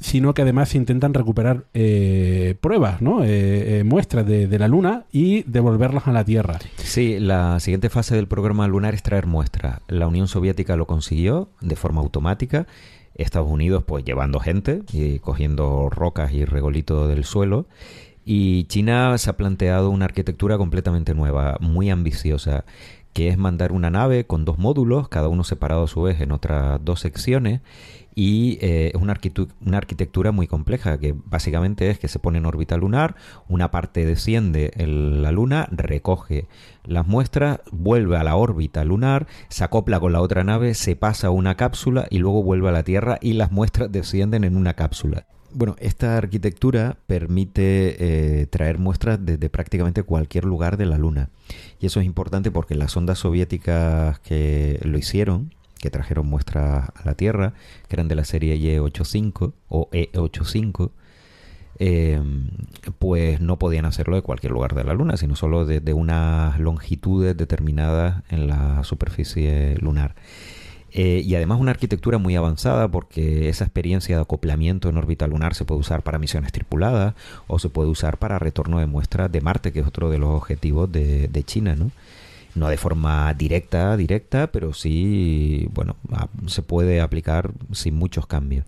sino 0.00 0.34
que 0.34 0.42
además 0.42 0.68
se 0.70 0.78
intentan 0.78 1.14
recuperar 1.14 1.66
eh, 1.74 2.56
pruebas, 2.60 3.00
¿no? 3.00 3.20
Eh, 3.24 3.82
muestras 3.84 4.26
de, 4.26 4.48
de, 4.48 4.58
la 4.58 4.68
Luna 4.68 5.04
y 5.12 5.42
devolverlas 5.44 6.06
a 6.06 6.12
la 6.12 6.24
Tierra. 6.24 6.58
Sí, 6.76 7.18
la 7.18 7.58
siguiente 7.60 7.88
fase 7.88 8.14
del 8.14 8.28
programa 8.28 8.68
lunar 8.68 8.94
es 8.94 9.02
traer 9.02 9.26
muestras. 9.26 9.80
La 9.88 10.06
Unión 10.06 10.28
Soviética 10.28 10.76
lo 10.76 10.86
consiguió 10.86 11.50
de 11.60 11.74
forma 11.74 12.00
automática. 12.00 12.66
Estados 13.16 13.50
Unidos, 13.50 13.84
pues 13.86 14.04
llevando 14.04 14.40
gente 14.40 14.82
y 14.92 15.18
cogiendo 15.18 15.88
rocas 15.90 16.32
y 16.32 16.44
regolitos 16.44 17.08
del 17.08 17.24
suelo. 17.24 17.66
Y 18.24 18.64
China 18.64 19.16
se 19.18 19.30
ha 19.30 19.36
planteado 19.36 19.90
una 19.90 20.04
arquitectura 20.04 20.58
completamente 20.58 21.14
nueva, 21.14 21.58
muy 21.60 21.90
ambiciosa, 21.90 22.64
que 23.16 23.28
es 23.28 23.38
mandar 23.38 23.72
una 23.72 23.88
nave 23.88 24.26
con 24.26 24.44
dos 24.44 24.58
módulos, 24.58 25.08
cada 25.08 25.28
uno 25.28 25.42
separado 25.42 25.84
a 25.84 25.88
su 25.88 26.02
vez 26.02 26.20
en 26.20 26.32
otras 26.32 26.78
dos 26.84 27.00
secciones, 27.00 27.62
y 28.14 28.58
eh, 28.60 28.92
es 28.94 29.00
una, 29.00 29.14
arquitectura 29.14 30.32
muy 30.32 30.46
compleja, 30.46 30.98
que 30.98 31.14
básicamente 31.24 31.88
es 31.88 31.98
que 31.98 32.08
se 32.08 32.18
pone 32.18 32.36
en 32.36 32.44
órbita 32.44 32.76
lunar, 32.76 33.16
una 33.48 33.70
parte 33.70 34.04
desciende 34.04 34.70
en 34.74 35.22
la 35.22 35.32
Luna, 35.32 35.66
recoge 35.70 36.46
las 36.84 37.06
muestras, 37.06 37.60
vuelve 37.72 38.18
a 38.18 38.22
la 38.22 38.36
órbita 38.36 38.84
lunar, 38.84 39.26
se 39.48 39.64
acopla 39.64 39.98
con 39.98 40.12
la 40.12 40.20
otra 40.20 40.44
nave, 40.44 40.74
se 40.74 40.94
pasa 40.94 41.28
a 41.28 41.30
una 41.30 41.54
cápsula 41.54 42.08
y 42.10 42.18
luego 42.18 42.42
vuelve 42.42 42.68
a 42.68 42.72
la 42.72 42.82
Tierra 42.82 43.16
y 43.22 43.32
las 43.32 43.50
muestras 43.50 43.90
descienden 43.90 44.44
en 44.44 44.58
una 44.58 44.74
cápsula. 44.74 45.24
Bueno, 45.56 45.74
esta 45.78 46.18
arquitectura 46.18 46.98
permite 47.06 48.40
eh, 48.40 48.46
traer 48.46 48.76
muestras 48.76 49.18
desde 49.24 49.48
prácticamente 49.48 50.02
cualquier 50.02 50.44
lugar 50.44 50.76
de 50.76 50.84
la 50.84 50.98
Luna. 50.98 51.30
Y 51.80 51.86
eso 51.86 51.98
es 51.98 52.04
importante 52.04 52.50
porque 52.50 52.74
las 52.74 52.92
sondas 52.92 53.20
soviéticas 53.20 54.18
que 54.18 54.78
lo 54.82 54.98
hicieron, 54.98 55.54
que 55.78 55.88
trajeron 55.88 56.26
muestras 56.26 56.90
a 56.94 57.02
la 57.06 57.14
Tierra, 57.14 57.54
que 57.88 57.96
eran 57.96 58.06
de 58.06 58.16
la 58.16 58.26
serie 58.26 58.54
Y85 58.58 59.54
o 59.70 59.88
E85, 59.92 60.90
eh, 61.78 62.20
pues 62.98 63.40
no 63.40 63.58
podían 63.58 63.86
hacerlo 63.86 64.16
de 64.16 64.20
cualquier 64.20 64.52
lugar 64.52 64.74
de 64.74 64.84
la 64.84 64.92
Luna, 64.92 65.16
sino 65.16 65.36
solo 65.36 65.64
de, 65.64 65.94
unas 65.94 66.60
longitudes 66.60 67.34
determinadas 67.34 68.24
en 68.28 68.46
la 68.46 68.84
superficie 68.84 69.74
lunar. 69.78 70.16
Eh, 70.92 71.22
y 71.24 71.34
además 71.34 71.60
una 71.60 71.72
arquitectura 71.72 72.18
muy 72.18 72.36
avanzada 72.36 72.88
porque 72.88 73.48
esa 73.48 73.64
experiencia 73.64 74.16
de 74.16 74.22
acoplamiento 74.22 74.88
en 74.88 74.96
órbita 74.96 75.26
lunar 75.26 75.54
se 75.54 75.64
puede 75.64 75.80
usar 75.80 76.02
para 76.02 76.18
misiones 76.18 76.52
tripuladas 76.52 77.14
o 77.48 77.58
se 77.58 77.68
puede 77.68 77.90
usar 77.90 78.18
para 78.18 78.38
retorno 78.38 78.78
de 78.78 78.86
muestras 78.86 79.30
de 79.30 79.40
Marte, 79.40 79.72
que 79.72 79.80
es 79.80 79.86
otro 79.86 80.10
de 80.10 80.18
los 80.18 80.30
objetivos 80.30 80.90
de, 80.90 81.28
de 81.28 81.44
China, 81.44 81.74
¿no? 81.74 81.90
no 82.56 82.68
de 82.68 82.76
forma 82.76 83.32
directa, 83.34 83.96
directa, 83.96 84.50
pero 84.50 84.72
sí, 84.72 85.68
bueno, 85.72 85.96
se 86.46 86.62
puede 86.62 87.00
aplicar 87.00 87.52
sin 87.72 87.94
muchos 87.94 88.26
cambios. 88.26 88.64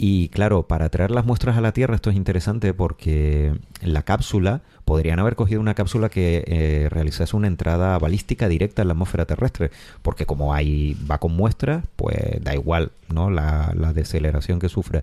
Y 0.00 0.28
claro, 0.28 0.68
para 0.68 0.90
traer 0.90 1.10
las 1.10 1.26
muestras 1.26 1.56
a 1.56 1.60
la 1.60 1.72
Tierra 1.72 1.96
esto 1.96 2.10
es 2.10 2.14
interesante 2.14 2.72
porque 2.72 3.52
la 3.82 4.02
cápsula, 4.02 4.62
podrían 4.84 5.18
haber 5.18 5.34
cogido 5.34 5.60
una 5.60 5.74
cápsula 5.74 6.08
que 6.08 6.44
eh, 6.46 6.88
realizase 6.88 7.36
una 7.36 7.48
entrada 7.48 7.98
balística 7.98 8.48
directa 8.48 8.82
en 8.82 8.88
la 8.88 8.92
atmósfera 8.92 9.26
terrestre, 9.26 9.72
porque 10.02 10.24
como 10.24 10.54
ahí 10.54 10.96
va 11.10 11.18
con 11.18 11.32
muestras, 11.32 11.84
pues 11.96 12.16
da 12.40 12.54
igual 12.54 12.92
¿no? 13.12 13.28
la, 13.28 13.74
la 13.76 13.92
deceleración 13.92 14.60
que 14.60 14.68
sufre. 14.68 15.02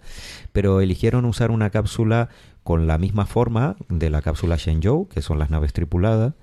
Pero 0.54 0.80
eligieron 0.80 1.26
usar 1.26 1.52
una 1.52 1.72
cápsula 1.72 2.30
con 2.64 2.88
la 2.88 2.98
misma 2.98 3.26
forma 3.26 3.76
de 3.90 4.10
la 4.10 4.22
cápsula 4.22 4.56
Shenzhou, 4.56 5.10
que 5.10 5.22
son 5.22 5.40
las 5.40 5.50
naves 5.50 5.74
tripuladas, 5.74 6.36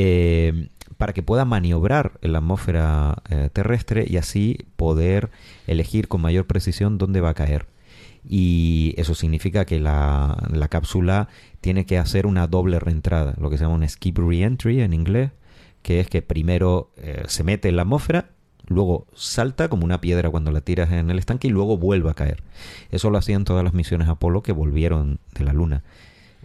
eh, 0.00 0.68
para 0.96 1.12
que 1.12 1.24
pueda 1.24 1.44
maniobrar 1.44 2.20
en 2.22 2.30
la 2.30 2.38
atmósfera 2.38 3.20
eh, 3.30 3.50
terrestre 3.52 4.04
y 4.08 4.16
así 4.16 4.58
poder 4.76 5.28
elegir 5.66 6.06
con 6.06 6.20
mayor 6.20 6.46
precisión 6.46 6.98
dónde 6.98 7.20
va 7.20 7.30
a 7.30 7.34
caer. 7.34 7.66
Y 8.24 8.94
eso 8.96 9.16
significa 9.16 9.64
que 9.64 9.80
la, 9.80 10.36
cápsula 10.70 11.28
tiene 11.60 11.84
que 11.84 11.98
hacer 11.98 12.26
una 12.26 12.46
doble 12.46 12.78
reentrada, 12.78 13.34
lo 13.40 13.50
que 13.50 13.58
se 13.58 13.64
llama 13.64 13.74
un 13.74 13.88
skip 13.88 14.18
reentry 14.18 14.82
en 14.82 14.92
inglés, 14.92 15.32
que 15.82 15.98
es 15.98 16.08
que 16.08 16.22
primero 16.22 16.92
eh, 16.98 17.24
se 17.26 17.42
mete 17.42 17.68
en 17.68 17.74
la 17.74 17.82
atmósfera, 17.82 18.30
luego 18.68 19.08
salta 19.14 19.68
como 19.68 19.84
una 19.84 20.00
piedra 20.00 20.30
cuando 20.30 20.52
la 20.52 20.60
tiras 20.60 20.92
en 20.92 21.10
el 21.10 21.18
estanque 21.18 21.48
y 21.48 21.50
luego 21.50 21.76
vuelve 21.76 22.08
a 22.10 22.14
caer. 22.14 22.44
Eso 22.92 23.10
lo 23.10 23.18
hacían 23.18 23.44
todas 23.44 23.64
las 23.64 23.74
misiones 23.74 24.06
Apolo 24.06 24.44
que 24.44 24.52
volvieron 24.52 25.18
de 25.34 25.44
la 25.44 25.52
Luna 25.52 25.82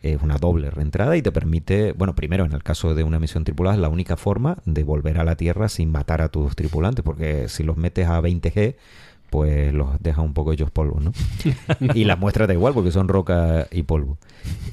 es 0.04 0.22
una 0.22 0.38
doble 0.38 0.70
reentrada 0.70 1.16
y 1.16 1.22
te 1.22 1.32
permite, 1.32 1.93
bueno, 1.93 2.14
primero 2.14 2.45
en 2.45 2.51
el 2.51 2.62
caso 2.62 2.93
de 2.93 3.04
una 3.04 3.20
misión 3.20 3.45
tripulada 3.45 3.76
es 3.76 3.82
la 3.82 3.89
única 3.89 4.18
forma 4.18 4.58
de 4.66 4.84
volver 4.84 5.18
a 5.18 5.24
la 5.24 5.36
Tierra 5.36 5.70
sin 5.70 5.91
matar 5.91 6.22
a 6.22 6.30
tus 6.30 6.56
tripulantes, 6.56 7.04
porque 7.04 7.47
si 7.47 7.64
los 7.64 7.78
metes 7.78 8.08
a 8.08 8.22
20G, 8.22 8.76
pues 9.30 9.74
los 9.74 9.89
deja 9.99 10.22
un 10.22 10.34
poco 10.34 10.51
ellos 10.51 10.70
polvo, 10.70 10.99
¿no? 10.99 11.12
y 11.95 12.04
las 12.04 12.20
muestras 12.20 12.47
da 12.47 12.54
igual 12.54 12.74
porque 12.74 12.91
son 12.91 13.08
roca 13.08 13.68
y 13.72 13.84
polvo. 13.84 14.18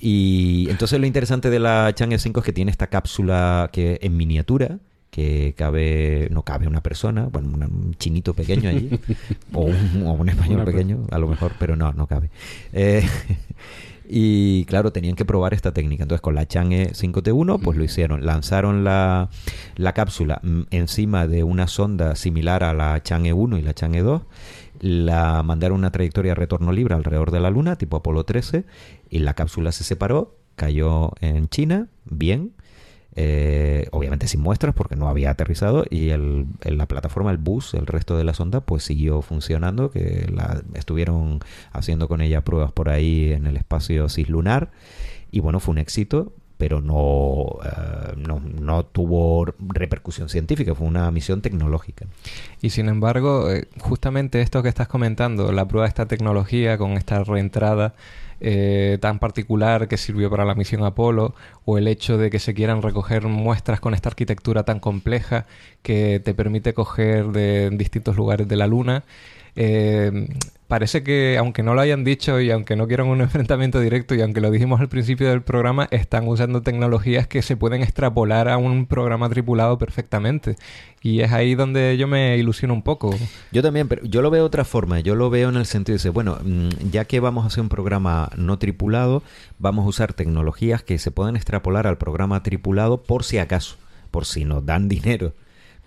Y 0.01 0.67
entonces 0.69 0.99
lo 1.01 1.07
interesante 1.07 1.49
de 1.49 1.61
la 1.61 1.95
Chang'e 1.95 2.19
5 2.19 2.41
es 2.41 2.45
que 2.45 2.53
tiene 2.53 2.71
esta 2.73 2.89
cápsula 2.89 3.71
que 3.73 4.01
en 4.03 4.17
miniatura, 4.17 4.79
que 5.11 5.55
cabe, 5.57 6.29
no 6.31 6.43
cabe 6.43 6.67
una 6.67 6.83
persona, 6.83 7.29
bueno, 7.31 7.49
un 7.49 7.95
chinito 7.99 8.35
pequeño 8.35 8.69
allí, 8.69 8.91
o 9.53 9.63
un, 9.63 10.29
español 10.29 10.65
pequeño, 10.65 11.07
a 11.11 11.19
lo 11.19 11.29
mejor, 11.29 11.53
pero 11.59 11.77
no, 11.77 11.93
no 11.93 12.07
cabe. 12.07 12.31
Eh, 12.73 13.03
y 14.13 14.65
claro, 14.65 14.93
tenían 14.93 15.15
que 15.15 15.25
probar 15.25 15.55
esta 15.55 15.73
técnica. 15.73 16.03
Entonces 16.03 16.21
con 16.21 16.35
la 16.35 16.47
Chang'e 16.47 16.93
5T1 16.93 17.61
pues 17.63 17.79
lo 17.79 17.85
hicieron. 17.85 18.27
Lanzaron 18.27 18.83
la, 18.83 19.31
la 19.77 19.93
cápsula 19.93 20.41
mm, 20.43 20.63
encima 20.71 21.29
de 21.29 21.45
una 21.45 21.69
sonda 21.69 22.17
similar 22.17 22.65
a 22.65 22.75
la 22.75 23.01
Chang'e 23.01 23.33
1 23.33 23.59
y 23.59 23.63
la 23.63 23.73
Chang'e 23.73 24.03
2. 24.03 24.23
La 24.81 25.45
mandaron 25.45 25.79
una 25.79 25.93
trayectoria 25.93 26.33
de 26.33 26.35
retorno 26.35 26.73
libre 26.73 26.95
alrededor 26.97 27.31
de 27.31 27.39
la 27.39 27.51
Luna, 27.51 27.77
tipo 27.77 27.99
Apolo 27.99 28.25
13, 28.25 28.65
y 29.11 29.19
la 29.21 29.35
cápsula 29.35 29.71
se 29.71 29.85
separó, 29.85 30.39
cayó 30.57 31.13
en 31.21 31.49
China, 31.49 31.89
bien, 32.05 32.55
eh, 33.23 33.87
obviamente 33.91 34.27
sin 34.27 34.41
muestras 34.41 34.75
porque 34.75 34.97
no 34.97 35.07
había 35.07 35.31
aterrizado 35.31 35.85
y 35.91 36.09
el, 36.09 36.47
la 36.63 36.87
plataforma, 36.87 37.31
el 37.31 37.37
bus, 37.37 37.75
el 37.75 37.87
resto 37.87 38.17
de 38.17 38.25
la 38.25 38.33
sonda, 38.33 38.63
pues 38.63 38.83
siguió 38.83 39.21
funcionando, 39.21 39.91
que 39.91 40.27
estuvieron 40.73 41.41
haciendo 41.71 42.09
con 42.09 42.23
ella 42.23 42.41
pruebas 42.41 42.73
por 42.73 42.89
ahí 42.89 43.31
en 43.33 43.47
el 43.47 43.59
espacio 43.59 44.09
cislunar 44.09 44.71
y 45.31 45.41
bueno, 45.41 45.61
fue 45.61 45.73
un 45.73 45.79
éxito, 45.79 46.33
pero 46.57 46.81
no, 46.81 47.59
eh, 47.63 48.15
no, 48.17 48.41
no, 48.41 48.87
tuvo 48.87 49.45
repercusión 49.59 50.31
científica, 50.31 50.75
fue 50.75 50.87
una 50.87 51.11
misión 51.11 51.43
tecnológica. 51.43 52.07
Y 52.63 52.71
sin 52.71 52.89
embargo, 52.89 53.51
eh, 53.51 53.69
justamente 53.81 54.41
esto 54.41 54.63
que 54.63 54.71
estás 54.71 54.89
comentando, 54.89 55.53
la 55.53 55.69
prueba 55.69 55.85
de 55.85 55.91
esta 55.91 56.07
tecnología 56.07 56.79
con 56.79 56.93
esta 56.93 57.23
reentrada, 57.23 57.95
eh, 58.41 58.99
tan 59.01 59.19
particular 59.19 59.89
que 59.89 59.97
sirvió 59.97 60.31
para 60.31 60.45
la 60.45 60.55
misión 60.55 60.83
Apolo, 60.85 61.35
o 61.65 61.79
el 61.79 61.89
hecho 61.89 62.19
de 62.19 62.31
que 62.31 62.39
se 62.39 62.55
quieran 62.55 62.83
recoger 62.83 63.27
muestras 63.27 63.81
con 63.81 63.95
esta 63.95 64.09
arquitectura 64.09 64.65
tan 64.65 64.81
compleja 64.81 65.47
que 65.83 66.21
te 66.21 66.35
permite 66.35 66.75
coger 66.75 67.29
de 67.29 67.71
distintos 67.71 68.17
lugares 68.17 68.49
de 68.49 68.57
la 68.57 68.67
Luna. 68.67 69.05
Eh, 69.57 70.29
parece 70.71 71.03
que, 71.03 71.37
aunque 71.37 71.65
no 71.65 71.75
lo 71.75 71.81
hayan 71.81 72.05
dicho 72.05 72.41
y 72.41 72.53
aunque 72.53 72.77
no 72.77 72.87
quieran 72.87 73.09
un 73.09 73.21
enfrentamiento 73.21 73.81
directo 73.81 74.15
y 74.15 74.23
aunque 74.23 74.41
lo 74.41 74.53
dijimos 74.53 74.81
al 74.81 74.89
principio 74.89 75.29
del 75.29 75.43
programa, 75.43 75.89
están 75.91 76.29
usando 76.29 76.63
tecnologías 76.63 77.27
que 77.27 77.43
se 77.43 77.57
pueden 77.57 77.83
extrapolar 77.83 78.49
a 78.49 78.57
un 78.57 78.87
programa 78.87 79.29
tripulado 79.29 79.79
perfectamente. 79.79 80.57
Y 81.03 81.21
es 81.21 81.33
ahí 81.33 81.57
donde 81.57 81.97
yo 81.99 82.07
me 82.07 82.39
ilusiono 82.39 82.73
un 82.73 82.83
poco. 82.83 83.11
Yo 83.51 83.63
también, 83.63 83.89
pero 83.89 84.05
yo 84.05 84.23
lo 84.23 84.31
veo 84.31 84.43
de 84.43 84.47
otra 84.47 84.65
forma. 84.65 85.01
Yo 85.01 85.17
lo 85.17 85.29
veo 85.29 85.49
en 85.49 85.57
el 85.57 85.67
sentido 85.67 85.99
de, 85.99 86.11
bueno, 86.11 86.39
mm, 86.43 86.91
ya 86.93 87.05
que 87.05 87.19
vamos 87.19 87.45
a 87.45 87.49
hacer 87.49 87.63
un 87.63 87.69
programa 87.69 88.31
no 88.37 88.59
tripulado, 88.59 89.25
vamos 89.59 89.85
a 89.87 89.89
usar 89.89 90.13
tecnologías 90.13 90.85
que 90.85 90.99
se 90.99 91.11
pueden 91.11 91.35
extrapolar 91.35 91.89
al 91.89 91.99
programa 91.99 92.45
tripulado 92.45 93.03
por 93.03 93.25
si 93.25 93.39
acaso, 93.39 93.77
por 94.13 94.25
si 94.25 94.45
nos 94.45 94.65
dan 94.65 94.89
dinero 94.89 95.35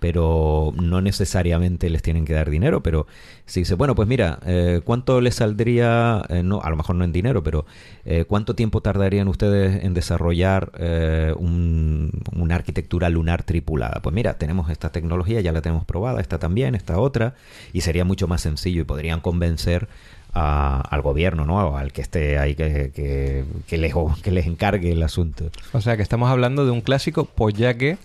pero 0.04 0.74
no 0.76 1.00
necesariamente 1.00 1.90
les 1.90 2.02
tienen 2.02 2.26
que 2.26 2.34
dar 2.34 2.50
dinero, 2.50 2.84
pero 2.84 3.08
si 3.46 3.62
dice, 3.62 3.76
bueno, 3.76 3.96
pues 3.96 4.06
mira, 4.06 4.38
eh, 4.46 4.82
¿cuánto 4.84 5.22
les 5.22 5.36
saldría, 5.36 6.24
eh, 6.28 6.44
no, 6.44 6.60
a 6.60 6.70
lo 6.70 6.76
mejor 6.76 6.98
no 6.98 7.06
en 7.06 7.14
dinero, 7.14 7.42
pero 7.42 7.66
eh, 8.04 8.26
cuánto 8.28 8.54
tiempo 8.54 8.82
tardarían 8.82 9.30
ustedes 9.30 9.82
en 9.82 9.94
desarrollar 9.94 10.74
una 11.38 12.56
arquitectura 12.56 13.10
lunar 13.10 13.44
tripulada? 13.44 14.02
Pues 14.02 14.14
mira, 14.14 14.38
tenemos 14.38 14.70
esta 14.70 14.92
tecnología, 14.92 15.40
ya 15.40 15.54
la 15.54 15.62
tenemos 15.62 15.86
probada, 15.86 16.20
esta 16.20 16.38
también, 16.38 16.76
esta 16.76 17.00
otra, 17.00 17.36
y 17.72 17.80
sería 17.80 18.04
mucho 18.04 18.28
más 18.28 18.42
sencillo 18.42 18.82
y 18.82 18.84
podrían 18.84 19.22
convencer 19.22 19.88
al 20.34 21.02
gobierno, 21.02 21.46
¿no? 21.46 21.78
Al 21.78 21.92
que 21.92 22.02
esté 22.02 22.40
ahí 22.40 22.56
que, 22.56 22.92
que, 23.68 23.78
les, 23.78 23.94
que 24.24 24.32
les 24.32 24.48
encargue 24.48 24.92
el 24.92 25.04
asunto. 25.04 25.46
O 25.74 25.82
sea, 25.82 25.96
que 25.96 26.04
estamos 26.04 26.30
hablando 26.30 26.66
de 26.66 26.72
un 26.72 26.82
clásico, 26.82 27.26
pues 27.26 27.54
ya 27.56 27.76
que... 27.76 27.98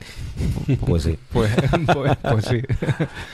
Pues 0.86 1.04
sí. 1.04 1.18
pues, 1.32 1.50
pues, 1.84 2.16
pues 2.22 2.44
sí. 2.44 2.60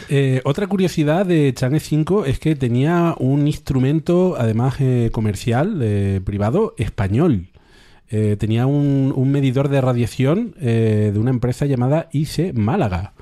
Eh, 0.09 0.41
otra 0.45 0.67
curiosidad 0.67 1.27
de 1.27 1.53
Chang'e 1.55 1.81
5 1.81 2.27
es 2.27 2.39
que 2.39 2.55
tenía 2.55 3.15
un 3.19 3.47
instrumento, 3.47 4.37
además 4.39 4.77
eh, 4.81 5.11
comercial, 5.13 5.81
eh, 5.83 6.21
privado, 6.25 6.75
español. 6.79 7.49
tenía 8.39 8.67
un, 8.67 9.13
un, 9.17 9.33
medidor 9.33 9.69
de 9.69 9.81
radiación 9.81 10.55
de 10.61 11.19
una 11.19 11.31
empresa 11.31 11.67
llamada 11.67 12.09
ICE 12.13 12.53
Málaga. 12.53 13.13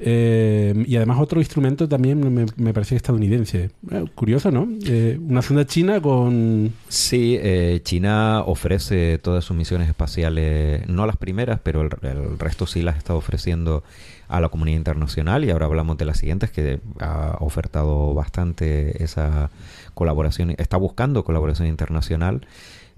Eh, 0.00 0.84
y 0.86 0.96
además 0.96 1.18
otro 1.20 1.40
instrumento 1.40 1.88
también 1.88 2.32
me, 2.32 2.46
me 2.56 2.72
parece 2.72 2.94
estadounidense. 2.94 3.70
Eh, 3.90 4.04
curioso, 4.14 4.50
¿no? 4.50 4.68
Eh, 4.86 5.18
una 5.20 5.42
sonda 5.42 5.66
china 5.66 6.00
con... 6.00 6.72
Sí, 6.88 7.38
China 7.82 8.42
ofrece 8.46 9.18
todas 9.18 9.44
sus 9.44 9.56
misiones 9.56 9.88
espaciales, 9.88 10.88
no 10.88 11.06
las 11.06 11.16
primeras, 11.16 11.60
pero 11.62 11.82
el, 11.82 12.38
resto 12.38 12.66
sí 12.66 12.82
las 12.82 12.96
está 12.96 13.14
ofreciendo 13.14 13.82
a 14.28 14.40
la 14.40 14.48
comunidad 14.50 14.76
internacional 14.76 15.44
y 15.44 15.50
ahora 15.50 15.66
hablamos 15.66 15.96
de 15.98 16.04
las 16.04 16.18
siguientes 16.18 16.50
que 16.50 16.80
ha 17.00 17.36
ofertado 17.40 18.14
bastante 18.14 19.02
esa 19.02 19.50
colaboración, 19.94 20.54
está 20.58 20.76
buscando 20.76 21.24
colaboración 21.24 21.66
internacional 21.66 22.46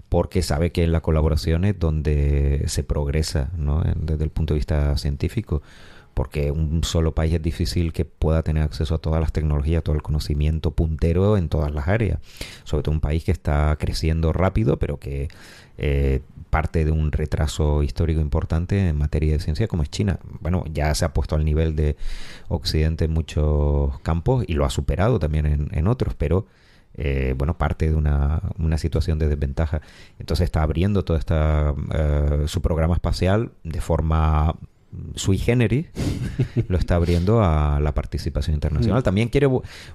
porque 0.09 0.41
sabe 0.41 0.73
que 0.73 0.83
en 0.83 0.91
la 0.91 0.99
colaboración 0.99 1.63
es 1.63 1.79
donde 1.79 2.65
se 2.67 2.83
progresa 2.83 3.49
¿no? 3.57 3.81
desde 3.95 4.25
el 4.25 4.29
punto 4.29 4.53
de 4.53 4.57
vista 4.57 4.97
científico 4.97 5.61
porque 6.13 6.51
un 6.51 6.83
solo 6.83 7.13
país 7.13 7.33
es 7.33 7.41
difícil 7.41 7.93
que 7.93 8.05
pueda 8.05 8.43
tener 8.43 8.63
acceso 8.63 8.95
a 8.95 8.97
todas 8.97 9.21
las 9.21 9.31
tecnologías, 9.31 9.83
todo 9.83 9.95
el 9.95 10.01
conocimiento 10.01 10.71
puntero 10.71 11.37
en 11.37 11.49
todas 11.49 11.73
las 11.73 11.87
áreas. 11.87 12.19
Sobre 12.63 12.83
todo 12.83 12.93
un 12.93 13.01
país 13.01 13.23
que 13.23 13.31
está 13.31 13.75
creciendo 13.79 14.33
rápido, 14.33 14.77
pero 14.77 14.99
que 14.99 15.29
eh, 15.77 16.21
parte 16.51 16.85
de 16.85 16.91
un 16.91 17.11
retraso 17.11 17.81
histórico 17.81 18.19
importante 18.19 18.89
en 18.89 18.97
materia 18.97 19.33
de 19.33 19.39
ciencia 19.39 19.67
como 19.67 19.83
es 19.83 19.89
China. 19.89 20.19
Bueno, 20.41 20.65
ya 20.71 20.93
se 20.93 21.05
ha 21.05 21.13
puesto 21.13 21.35
al 21.35 21.45
nivel 21.45 21.75
de 21.75 21.95
Occidente 22.49 23.05
en 23.05 23.11
muchos 23.11 23.99
campos 24.01 24.43
y 24.47 24.53
lo 24.53 24.65
ha 24.65 24.69
superado 24.69 25.17
también 25.17 25.69
en, 25.71 25.87
otros, 25.87 26.13
pero 26.13 26.45
eh, 26.95 27.33
bueno, 27.37 27.57
parte 27.57 27.89
de 27.89 27.95
una, 27.95 28.41
una, 28.59 28.77
situación 28.77 29.17
de 29.17 29.29
desventaja. 29.29 29.81
Entonces 30.19 30.43
está 30.43 30.61
abriendo 30.61 31.05
todo 31.05 31.15
esta, 31.17 31.73
eh, 31.93 32.43
su 32.47 32.61
programa 32.61 32.95
espacial 32.95 33.53
de 33.63 33.79
forma 33.79 34.55
sui 35.15 35.37
generis 35.37 35.87
lo 36.67 36.77
está 36.77 36.95
abriendo 36.95 37.43
a 37.43 37.79
la 37.79 37.93
participación 37.93 38.55
internacional. 38.55 38.99
Mm. 38.99 39.03
También 39.03 39.29
quiere 39.29 39.47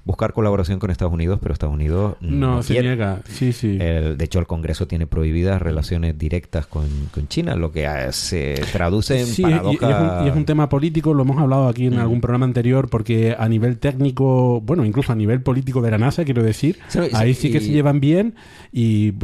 buscar 0.04 0.32
colaboración 0.32 0.78
con 0.78 0.90
Estados 0.90 1.12
Unidos, 1.12 1.38
pero 1.42 1.52
Estados 1.52 1.74
Unidos 1.74 2.16
no, 2.20 2.62
se 2.62 2.80
niega. 2.80 3.20
Sí, 3.28 3.52
sí. 3.52 3.76
de 3.76 4.16
hecho, 4.20 4.38
el 4.38 4.46
Congreso 4.46 4.86
tiene 4.86 5.06
prohibidas 5.06 5.60
relaciones 5.60 6.16
directas 6.18 6.66
con, 6.66 6.86
China, 7.28 7.56
lo 7.56 7.72
que 7.72 7.86
ah, 7.86 8.12
se 8.12 8.62
traduce 8.72 9.20
en 9.20 9.42
paradoja... 9.42 10.22
Y, 10.24 10.28
es 10.28 10.36
un, 10.36 10.44
tema 10.44 10.68
político, 10.68 11.12
lo 11.12 11.22
hemos 11.22 11.38
hablado 11.38 11.68
aquí 11.68 11.86
en 11.86 11.96
mm. 11.96 12.00
algún 12.00 12.20
programa 12.20 12.46
anterior, 12.46 12.88
porque 12.88 13.34
a 13.36 13.48
nivel 13.48 13.78
técnico, 13.78 14.60
bueno, 14.60 14.84
incluso 14.84 15.12
a 15.12 15.16
nivel 15.16 15.42
político 15.42 15.82
de 15.82 15.90
la 15.90 15.98
NASA, 15.98 16.24
quiero 16.24 16.42
decir, 16.42 16.78
ahí 17.12 17.34
sí 17.34 17.50
que 17.50 17.60
se 17.60 17.70
llevan 17.70 18.00
bien 18.00 18.34
y, 18.72 19.14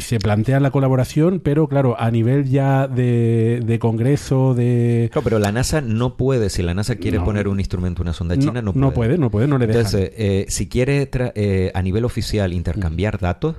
se 0.00 0.18
plantea 0.18 0.60
la 0.60 0.70
colaboración, 0.70 1.40
pero 1.40 1.68
claro, 1.68 1.96
a 1.98 2.10
nivel 2.10 2.48
ya 2.48 2.88
de, 2.88 3.62
de 3.64 3.78
Congreso, 3.78 4.54
de 4.54 5.09
Claro, 5.10 5.24
pero 5.24 5.38
la 5.38 5.52
NASA 5.52 5.80
no 5.80 6.16
puede, 6.16 6.50
si 6.50 6.62
la 6.62 6.74
NASA 6.74 6.96
quiere 6.96 7.18
No. 7.18 7.24
poner 7.24 7.48
un 7.48 7.58
instrumento, 7.60 8.02
una 8.02 8.12
sonda 8.12 8.36
china, 8.38 8.62
no, 8.62 8.72
puede. 8.72 8.80
no 8.86 8.92
puede, 8.92 9.18
no 9.18 9.30
puede, 9.30 9.46
no 9.48 9.58
le 9.58 9.66
deja. 9.66 9.78
Entonces, 9.80 10.12
eh, 10.16 10.46
si 10.48 10.68
quiere 10.68 11.10
tra- 11.10 11.32
eh, 11.34 11.70
a 11.74 11.82
nivel 11.82 12.04
oficial 12.04 12.52
intercambiar 12.52 13.18
datos, 13.18 13.56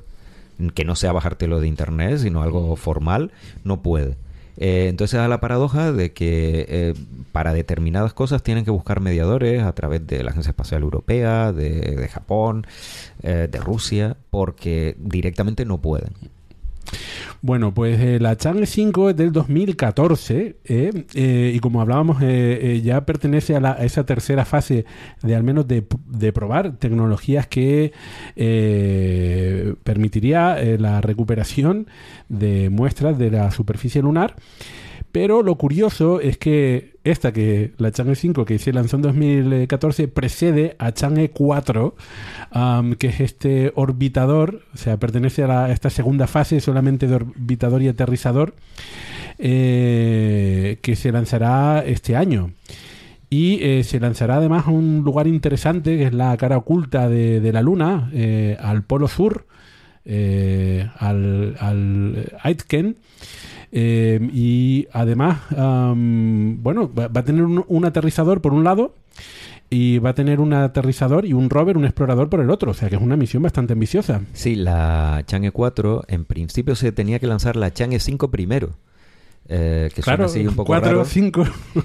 que 0.76 0.86
no 0.86 0.96
sea 0.96 1.12
bajártelo 1.12 1.60
de 1.60 1.68
internet, 1.68 2.20
sino 2.20 2.42
algo 2.44 2.76
formal, 2.76 3.32
no 3.64 3.82
puede. 3.82 4.16
Eh, 4.58 4.88
entonces 4.90 5.18
da 5.20 5.28
la 5.28 5.40
paradoja 5.40 5.92
de 5.92 6.12
que 6.12 6.66
eh, 6.70 6.94
para 7.32 7.52
determinadas 7.54 8.14
cosas 8.14 8.44
tienen 8.44 8.64
que 8.66 8.70
buscar 8.70 9.00
mediadores 9.00 9.64
a 9.64 9.72
través 9.74 10.06
de 10.06 10.24
la 10.24 10.32
Agencia 10.32 10.52
Espacial 10.52 10.84
Europea, 10.84 11.52
de, 11.52 11.80
de 11.80 12.08
Japón, 12.10 12.68
eh, 13.24 13.48
de 13.50 13.60
Rusia, 13.60 14.18
porque 14.30 14.96
directamente 15.00 15.66
no 15.66 15.80
pueden. 15.82 16.14
Bueno, 17.44 17.74
pues 17.74 18.00
eh, 18.00 18.20
la 18.20 18.38
Chang'e 18.38 18.68
5 18.68 19.10
es 19.12 19.18
del 19.18 19.32
2014 19.32 20.58
eh, 20.64 21.06
eh, 21.16 21.52
y 21.56 21.60
como 21.60 21.82
hablábamos 21.82 22.22
ya 22.84 23.04
pertenece 23.06 23.56
a, 23.56 23.72
esa 23.84 24.06
tercera 24.06 24.46
fase 24.46 24.86
de 25.24 25.36
al 25.36 25.44
menos 25.44 25.68
de, 25.68 25.82
probar 26.32 26.78
tecnologías 26.78 27.48
que 27.48 27.94
permitiría 29.84 30.58
la 30.78 31.02
recuperación 31.02 31.88
de 32.30 32.70
muestras 32.70 33.18
de 33.18 33.32
la 33.32 33.50
superficie 33.50 34.02
lunar. 34.04 34.36
Pero 35.12 35.42
lo 35.42 35.56
curioso 35.56 36.22
es 36.22 36.38
que 36.38 36.91
esta, 37.04 37.32
que 37.32 37.72
la 37.78 37.92
Chang'e 37.92 38.16
5 38.16 38.46
que 38.46 38.60
se 38.60 38.74
lanzó 38.74 38.98
en 38.98 39.02
2014, 39.02 40.08
precede 40.08 40.76
a 40.78 40.92
Chang'e 40.92 41.32
4, 41.32 41.96
am, 42.52 42.94
que 42.94 43.08
es 43.08 43.20
este 43.20 43.72
orbitador, 43.76 44.62
o 44.74 44.78
sea, 44.78 44.98
pertenece 44.98 45.44
a, 45.44 45.72
esta 45.72 45.90
segunda 45.90 46.28
fase 46.28 46.60
solamente 46.60 47.08
de 47.08 47.16
orbitador 47.16 47.82
y 47.82 47.88
aterrizador, 47.88 48.54
eh, 49.40 50.78
que 50.82 50.96
se 50.96 51.12
lanzará 51.12 51.84
este 51.86 52.16
año. 52.16 52.52
Y 53.30 53.64
eh, 53.64 53.84
se 53.84 54.00
lanzará 54.00 54.36
además 54.36 54.68
a 54.68 54.72
un 54.72 55.04
lugar 55.04 55.26
interesante, 55.26 55.98
que 55.98 56.06
es 56.08 56.14
la 56.14 56.36
cara 56.38 56.58
oculta 56.58 57.10
de, 57.10 57.52
la 57.52 57.62
Luna, 57.62 58.12
eh, 58.14 58.58
al 58.60 58.84
Polo 58.84 59.08
Sur, 59.08 59.48
al, 60.06 61.56
al 61.60 62.32
Aitken. 62.44 62.98
Eh, 63.72 64.20
y 64.34 64.88
además, 64.92 65.40
am, 65.58 66.62
bueno, 66.62 66.92
va, 66.94 67.08
va 67.08 67.22
a 67.22 67.24
tener 67.26 67.44
un, 67.44 67.64
un 67.68 67.86
aterrizador 67.86 68.42
por 68.42 68.54
un 68.54 68.64
lado 68.64 68.96
y 69.70 70.00
va 70.00 70.10
a 70.10 70.14
tener 70.14 70.42
un 70.42 70.52
aterrizador 70.54 71.26
y 71.26 71.32
un 71.34 71.50
rover, 71.50 71.78
un 71.78 71.86
explorador 71.86 72.30
por 72.30 72.42
el 72.42 72.50
otro. 72.50 72.72
O 72.72 72.74
sea 72.74 72.90
que 72.90 72.96
es 72.98 73.02
una 73.02 73.16
misión 73.16 73.42
bastante 73.44 73.74
ambiciosa. 73.74 74.22
Sí, 74.34 74.56
la 74.56 75.24
Chang'e 75.26 75.52
4, 75.52 76.04
en 76.10 76.26
principio 76.26 76.76
se 76.76 76.92
tenía 76.92 77.20
que 77.20 77.28
lanzar 77.28 77.56
la 77.56 77.72
Chang'e 77.74 78.00
5 78.00 78.30
primero. 78.30 78.72
eh, 79.48 79.90
que 79.96 80.02
claro, 80.02 80.26
así 80.26 80.46
un 80.46 80.56
poco 80.56 80.68
4 80.68 80.92
raro. 80.92 81.06
5. 81.06 81.44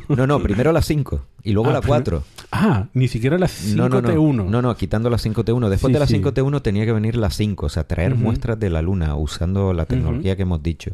No, 0.09 0.27
no, 0.27 0.41
primero 0.41 0.73
la 0.73 0.83
5 0.83 1.25
y 1.45 1.53
luego 1.53 1.71
Ah, 1.71 1.75
la 1.75 1.81
4. 1.81 2.23
Ah, 2.51 2.87
ni 2.95 3.07
siquiera 3.09 3.39
la 3.39 3.47
5 3.49 3.77
No, 3.77 3.89
no, 3.89 4.03
no. 4.03 4.09
T1. 4.09 4.49
No, 4.51 4.63
no, 4.63 4.77
quitando 4.77 5.09
la 5.09 5.19
5T1. 5.19 5.69
Después 5.69 5.91
Sí, 5.91 5.93
de 5.95 5.99
la 6.01 6.07
sí. 6.09 6.21
5T1 6.21 6.63
tenía 6.63 6.85
que 6.85 6.93
venir 6.93 7.17
la 7.17 7.31
5, 7.31 7.67
o 7.67 7.69
sea, 7.69 7.85
traer 7.85 8.15
Ujú. 8.15 8.23
muestras 8.23 8.59
de 8.59 8.71
la 8.71 8.83
Luna 8.83 9.15
usando 9.15 9.73
la 9.73 9.87
tecnología 9.87 10.35
que 10.35 10.43
hemos 10.43 10.61
dicho. 10.63 10.91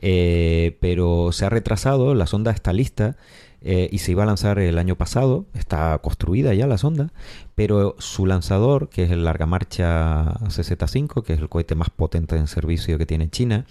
Eh, 0.00 0.78
pero 0.80 1.30
se 1.32 1.44
ha 1.44 1.50
retrasado, 1.50 2.14
la 2.14 2.26
sonda 2.26 2.50
está 2.52 2.72
lista 2.72 3.16
eh, 3.62 3.90
y 3.92 3.98
se 3.98 4.12
iba 4.12 4.22
a 4.22 4.26
lanzar 4.26 4.58
el 4.58 4.78
año 4.78 4.96
pasado, 4.96 5.44
está 5.52 5.98
construida 5.98 6.54
ya 6.54 6.66
la 6.66 6.78
sonda, 6.78 7.12
pero 7.54 7.94
su 7.98 8.24
lanzador, 8.24 8.88
que 8.88 9.04
es 9.04 9.10
el 9.10 9.24
Larga 9.24 9.44
Marcha 9.44 10.32
CZ5, 10.44 11.22
que 11.22 11.34
es 11.34 11.40
el 11.40 11.50
cohete 11.50 11.74
más 11.74 11.90
potente 11.90 12.36
en 12.36 12.46
servicio 12.46 12.96
que 12.96 13.04
tiene 13.04 13.28
China, 13.28 13.66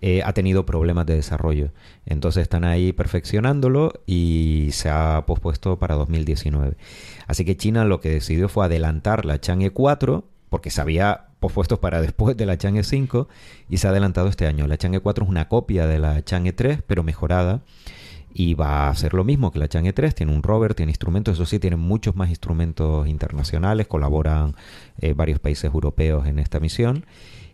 eh, 0.00 0.22
ha 0.24 0.32
tenido 0.32 0.66
problemas 0.66 1.06
de 1.06 1.14
desarrollo. 1.14 1.70
Entonces 2.06 2.42
están 2.42 2.64
ahí 2.64 2.92
perfeccionándolo 2.92 3.92
y 4.04 4.70
se 4.72 4.88
ha 4.90 5.22
pospuesto 5.26 5.78
para 5.78 5.94
2019. 5.94 6.76
Así 7.28 7.44
que 7.44 7.56
China 7.56 7.84
lo 7.84 8.00
que 8.00 8.10
decidió 8.10 8.48
fue 8.48 8.66
adelantar 8.66 9.24
la 9.24 9.40
Chang'e 9.40 9.70
4 9.70 10.24
porque 10.48 10.70
se 10.70 10.80
había 11.40 11.48
pospuesto 11.48 11.80
para 11.80 12.00
después 12.00 12.36
de 12.36 12.46
la 12.46 12.58
Chang'e 12.58 12.84
5 12.84 13.28
y 13.68 13.78
se 13.78 13.86
ha 13.86 13.90
adelantado 13.90 14.28
este 14.28 14.46
año. 14.46 14.66
La 14.66 14.76
Chang'e 14.76 15.00
4 15.00 15.24
es 15.24 15.30
una 15.30 15.48
copia 15.48 15.86
de 15.86 15.98
la 15.98 16.22
Chang'e 16.22 16.52
3 16.52 16.82
pero 16.86 17.02
mejorada 17.02 17.62
y 18.32 18.54
va 18.54 18.86
a 18.86 18.90
hacer 18.90 19.14
lo 19.14 19.24
mismo 19.24 19.50
que 19.50 19.58
la 19.58 19.68
Chang'e 19.68 19.92
3. 19.92 20.14
Tiene 20.14 20.32
un 20.32 20.42
rover, 20.42 20.74
tiene 20.74 20.92
instrumentos, 20.92 21.34
eso 21.34 21.46
sí, 21.46 21.58
tiene 21.58 21.76
muchos 21.76 22.14
más 22.14 22.28
instrumentos 22.28 23.08
internacionales, 23.08 23.86
colaboran 23.86 24.54
eh, 24.98 25.14
varios 25.14 25.40
países 25.40 25.64
europeos 25.64 26.26
en 26.26 26.38
esta 26.38 26.60
misión. 26.60 27.06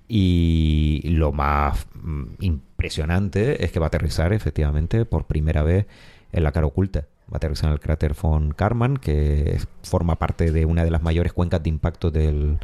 Y 0.09 1.03
lo 1.05 1.33
más 1.33 1.87
mm, 1.95 2.25
impresionante 2.41 3.65
es 3.65 3.73
que 3.73 3.81
va 3.81 3.87
a 3.87 3.89
aterrizar 3.89 4.33
efectivamente 4.33 5.05
por 5.05 5.27
primera 5.27 5.63
vez 5.63 5.87
en 6.33 6.43
la 6.45 6.53
cara 6.53 6.67
oculta. 6.67 7.07
Va 7.29 7.35
a 7.35 7.37
aterrizar 7.39 7.69
en 7.69 7.73
el 7.75 7.81
cráter 7.81 8.15
von 8.21 8.53
Karman, 8.53 8.97
que 8.97 9.59
forma 9.83 10.17
parte 10.17 10.53
de 10.53 10.65
una 10.65 10.85
de 10.85 10.91
las 10.91 11.03
mayores 11.03 11.33
cuencas 11.33 11.63
de 11.63 11.71
impacto 11.71 12.11
del, 12.11 12.59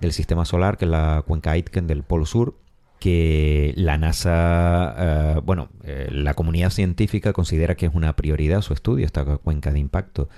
del 0.00 0.12
sistema 0.12 0.44
solar, 0.44 0.76
que 0.76 0.84
es 0.84 0.90
la 0.90 1.22
cuenca 1.26 1.52
Aitken 1.52 1.86
del 1.86 2.02
Polo 2.02 2.26
Sur 2.26 2.54
que 3.02 3.74
la 3.74 3.98
NASA, 3.98 4.94
eh, 4.96 5.40
bueno, 5.44 5.70
eh, 5.82 6.06
la 6.12 6.34
comunidad 6.34 6.70
científica 6.70 7.32
considera 7.32 7.74
que 7.74 7.86
es 7.86 7.94
una 7.96 8.14
prioridad 8.14 8.60
su 8.62 8.74
estudio, 8.74 9.04
esta 9.04 9.24
cuenca 9.38 9.72
de 9.72 9.80
impacto. 9.80 10.28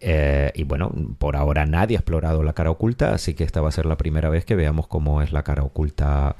Eh, 0.00 0.52
y 0.54 0.64
bueno, 0.64 0.92
por 1.16 1.36
ahora 1.36 1.64
nadie 1.64 1.96
ha 1.96 2.00
explorado 2.00 2.42
la 2.42 2.52
cara 2.52 2.70
oculta, 2.70 3.14
así 3.14 3.32
que 3.32 3.44
esta 3.44 3.62
va 3.62 3.70
a 3.70 3.72
ser 3.72 3.86
la 3.86 3.96
primera 3.96 4.28
vez 4.28 4.44
que 4.44 4.56
veamos 4.56 4.88
cómo 4.88 5.22
es 5.22 5.32
la 5.32 5.42
cara 5.42 5.62
oculta 5.62 6.36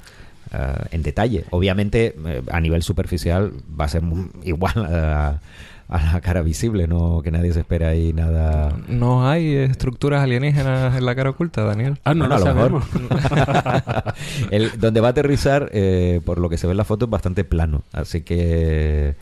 en 0.91 1.01
detalle. 1.01 1.45
Obviamente, 1.49 2.15
a 2.51 2.61
nivel 2.61 2.83
superficial 2.83 3.51
va 3.67 3.85
a 3.85 3.89
ser 3.89 4.03
igual 4.43 5.41
a 5.89 6.13
la 6.13 6.21
cara 6.21 6.41
visible, 6.41 6.85
no 6.87 7.21
que 7.23 7.31
nadie 7.31 7.53
se 7.53 7.59
espera 7.61 7.89
ahí 7.89 8.11
nada. 8.13 8.77
No 8.89 9.27
hay 9.29 9.55
estructuras 9.55 10.21
alienígenas 10.21 10.97
en 10.97 11.05
la 11.05 11.15
cara 11.15 11.29
oculta, 11.29 11.63
Daniel. 11.63 11.97
Ah, 12.03 12.13
no 12.13 12.27
Bueno, 12.27 12.43
lo 12.43 12.49
a 12.49 12.53
lo 12.53 12.69
mejor. 12.79 14.13
El- 14.51 14.71
donde 14.79 14.99
va 15.01 15.07
a 15.07 15.11
aterrizar, 15.11 15.69
eh, 15.73 16.21
por 16.25 16.39
lo 16.39 16.49
que 16.49 16.57
se 16.57 16.67
ve 16.67 16.71
en 16.71 16.77
la 16.77 16.83
foto, 16.85 17.05
es 17.05 17.11
bastante 17.11 17.43
plano. 17.43 17.83
Así 17.93 18.21
que 18.21 19.15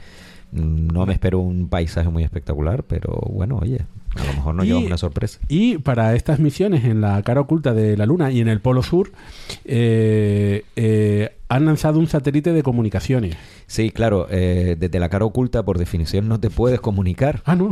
mm, 0.53 0.88
no 0.88 1.05
me 1.05 1.13
espero 1.13 1.39
un 1.39 1.68
paisaje 1.68 2.09
muy 2.09 2.24
espectacular, 2.24 2.84
pero 2.84 3.11
bueno, 3.30 3.59
oye, 3.61 3.82
a 4.16 4.24
lo 4.26 4.34
mejor 4.34 4.55
nos 4.55 4.66
Y- 4.66 4.70
llevamos 4.70 4.88
una 4.88 4.97
sorpresa. 4.97 5.39
Y 5.47 5.78
para 5.78 6.16
estas 6.16 6.39
misiones 6.39 6.84
en 6.86 7.01
la 7.01 7.22
cara 7.22 7.41
oculta 7.41 7.74
de 7.74 7.95
la 7.97 8.05
Luna 8.05 8.32
y 8.32 8.41
en 8.41 8.47
el 8.47 8.59
Polo 8.61 8.82
Sur, 8.82 9.11
eh, 9.66 10.63
eh, 10.76 11.36
han 11.55 11.65
lanzado 11.65 11.99
un 11.99 12.07
satélite 12.07 12.51
de 12.51 12.63
comunicaciones. 12.63 13.37
Sí, 13.65 13.89
claro, 13.89 14.27
eh, 14.29 14.75
desde 14.77 14.99
la 14.99 15.07
cara 15.09 15.23
oculta, 15.23 15.63
por 15.63 15.77
definición, 15.77 16.27
no 16.27 16.39
te 16.39 16.49
puedes 16.49 16.81
comunicar. 16.81 17.41
Ah, 17.45 17.55
no. 17.55 17.69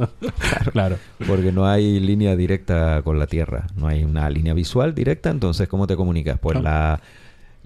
claro. 0.72 0.96
Porque 1.26 1.52
no 1.52 1.66
hay 1.66 2.00
línea 2.00 2.34
directa 2.34 3.02
con 3.02 3.18
la 3.18 3.26
Tierra. 3.26 3.66
No 3.76 3.88
hay 3.88 4.04
una 4.04 4.30
línea 4.30 4.54
visual 4.54 4.94
directa, 4.94 5.30
entonces, 5.30 5.68
¿cómo 5.68 5.86
te 5.86 5.96
comunicas? 5.96 6.38
Pues 6.38 6.60
la... 6.60 7.00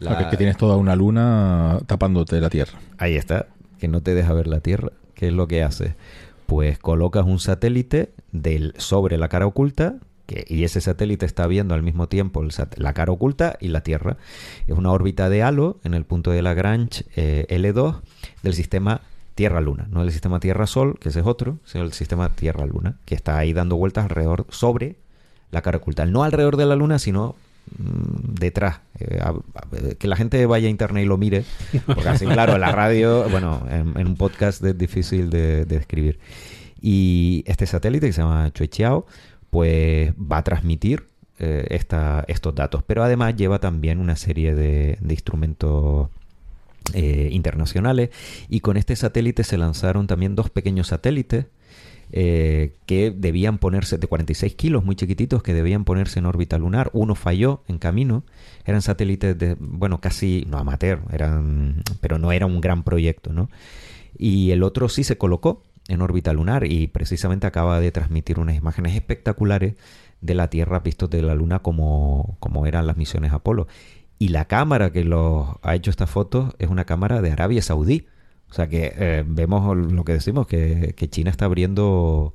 O 0.00 0.05
sea, 0.05 0.18
que, 0.18 0.30
que 0.30 0.36
tienes 0.36 0.57
toda 0.57 0.76
una 0.76 0.96
luna 0.96 1.78
tapándote 1.86 2.40
la 2.40 2.50
Tierra. 2.50 2.78
Ahí 2.98 3.14
está, 3.14 3.46
que 3.78 3.86
no 3.86 4.02
te 4.02 4.14
deja 4.14 4.32
ver 4.32 4.48
la 4.48 4.59
Tierra. 4.59 4.90
¿Qué 5.14 5.28
es 5.28 5.32
lo 5.32 5.46
que 5.46 5.62
hace? 5.62 5.94
Pues 6.46 6.80
colocas 6.80 7.24
un 7.24 7.38
satélite 7.38 8.12
del, 8.32 8.74
sobre 8.76 9.18
la 9.18 9.28
cara 9.28 9.46
oculta 9.46 9.94
y 10.49 10.64
ese 10.64 10.81
satélite 10.81 11.27
está 11.27 11.47
viendo 11.47 11.75
al 11.75 11.83
mismo 11.83 12.09
tiempo 12.09 12.43
la 12.77 12.93
cara 12.95 13.12
oculta 13.12 13.57
y 13.61 13.68
la 13.68 13.83
Tierra. 13.83 14.16
Es 14.66 14.77
una 14.77 14.91
órbita 14.91 15.29
de 15.29 15.43
halo 15.43 15.79
en 15.85 15.95
el 15.95 16.05
punto 16.05 16.31
de 16.31 16.43
Lagrange 16.43 17.05
eh, 17.16 17.47
L2 17.51 18.01
del 18.43 18.55
sistema 18.55 19.01
Tierra-Luna. 19.35 19.87
No 19.91 20.03
el 20.03 20.12
sistema 20.12 20.41
Tierra-Sol, 20.41 20.99
que 20.99 21.09
ese 21.11 21.20
es 21.20 21.27
otro, 21.27 21.59
sino 21.64 21.85
el 21.85 21.93
sistema 21.93 22.29
Tierra-Luna, 22.31 22.97
que 23.05 23.14
está 23.14 23.37
ahí 23.37 23.53
dando 23.53 23.77
vueltas 23.77 24.05
alrededor, 24.05 24.47
sobre 24.49 24.97
la 25.51 25.61
cara 25.62 25.79
oculta. 25.79 26.07
No 26.07 26.22
alrededor 26.25 26.57
de 26.57 26.66
la 26.66 26.77
Luna, 26.77 26.99
sino 26.99 27.35
mm, 27.79 28.35
detrás. 28.35 28.81
Eh, 29.01 29.20
a- 29.22 29.35
que 29.99 30.09
la 30.09 30.16
gente 30.16 30.45
vaya 30.47 30.68
a 30.68 30.70
internet 30.70 31.05
y 31.05 31.07
lo 31.07 31.16
mire. 31.18 31.45
Porque 31.87 32.09
así, 32.09 32.27
claro, 32.27 32.57
la 32.59 32.72
radio, 32.72 33.29
bueno, 33.29 33.62
en, 33.68 33.99
en 33.99 34.07
un 34.07 34.16
podcast 34.16 34.62
es 34.64 34.79
difícil 34.79 35.31
de, 35.31 35.64
de 35.64 35.77
describir. 35.79 36.18
Y 36.81 37.45
este 37.47 37.66
satélite 37.66 38.07
que 38.07 38.12
se 38.12 38.20
llama 38.22 38.51
Chuechiao, 38.53 39.07
pues 39.55 40.12
va 40.14 40.38
a 40.38 40.42
transmitir 40.42 41.07
eh, 41.38 41.64
estos 42.26 42.55
datos. 42.57 42.82
Pero 42.82 43.05
además 43.05 43.36
lleva 43.36 43.61
también 43.61 44.00
una 44.00 44.16
serie 44.16 44.52
de, 44.52 44.98
de 45.00 45.14
instrumentos 45.14 46.09
eh, 46.92 47.28
internacionales. 47.30 48.11
Y 48.48 48.59
con 48.59 48.76
este 48.76 48.96
satélite 48.96 49.44
se 49.44 49.57
lanzaron 49.57 50.09
también 50.09 50.34
dos 50.34 50.50
pequeños 50.50 50.88
satélites 50.88 51.46
eh, 52.11 52.72
que 52.86 53.12
debían 53.12 53.59
ponerse 53.59 53.96
de 53.96 54.09
46 54.09 54.57
kilos, 54.57 54.84
muy 54.84 54.96
chiquititos, 54.96 55.44
que 55.44 55.55
debían 55.55 55.84
ponerse 55.84 56.18
en 56.18 56.26
órbita 56.26 56.59
lunar. 56.59 56.90
Uno 56.92 57.14
falló 57.14 57.62
en 57.68 57.78
camino. 57.78 58.24
Eran 58.64 58.82
satélites 58.82 59.38
de, 59.38 59.55
bueno, 59.61 60.00
casi, 60.00 60.44
no 60.50 60.59
amateur, 60.59 60.98
eran, 61.12 61.84
pero 62.00 62.18
no 62.18 62.32
era 62.32 62.46
un 62.46 62.61
gran 62.61 62.82
proyecto, 62.82 63.32
¿no? 63.32 63.48
Y 64.18 64.50
el 64.50 64.64
otro 64.64 64.88
sí 64.88 65.05
se 65.05 65.16
colocó 65.16 65.62
en 65.89 66.01
órbita 66.01 66.32
lunar 66.32 66.64
y 66.64 66.87
precisamente 66.87 67.47
acaba 67.47 67.80
de 67.80 67.93
transmitir 67.93 68.39
unas 68.39 68.57
imágenes 68.57 68.95
espectaculares 68.95 69.74
de 70.20 70.35
la 70.35 70.49
Tierra 70.49 70.80
vistos 70.80 71.11
de 71.11 71.22
la 71.22 71.35
Luna 71.35 71.61
como, 71.61 72.37
como 72.41 72.66
eran 72.66 72.87
las 72.87 72.97
misiones 72.97 73.32
Apolo. 73.32 73.66
Y 74.18 74.28
la 74.28 74.47
cámara 74.47 74.91
que 74.91 75.05
los 75.05 75.49
ha 75.62 75.74
hecho 75.74 75.91
estas 75.91 76.09
fotos 76.09 76.55
es 76.59 76.70
una 76.70 76.85
cámara 76.85 77.20
de 77.20 77.32
Arabia 77.32 77.61
Saudí. 77.62 78.07
O 78.51 78.55
sea 78.55 78.68
que 78.68 78.95
eh, 78.97 79.24
vemos 79.26 79.76
lo 79.76 80.05
que 80.05 80.12
decimos, 80.12 80.47
que, 80.47 80.95
que 80.97 81.11
China 81.11 81.30
está 81.30 81.45
abriendo 81.47 82.35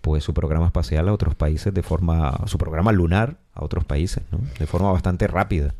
pues 0.00 0.22
su 0.22 0.32
programa 0.32 0.66
espacial 0.66 1.08
a 1.08 1.12
otros 1.12 1.34
países 1.34 1.74
de 1.74 1.82
forma, 1.82 2.40
su 2.46 2.58
programa 2.58 2.92
lunar 2.92 3.38
a 3.52 3.64
otros 3.64 3.84
países, 3.84 4.22
¿no? 4.30 4.38
De 4.58 4.66
forma 4.66 4.92
bastante 4.92 5.26
rápida. 5.26 5.74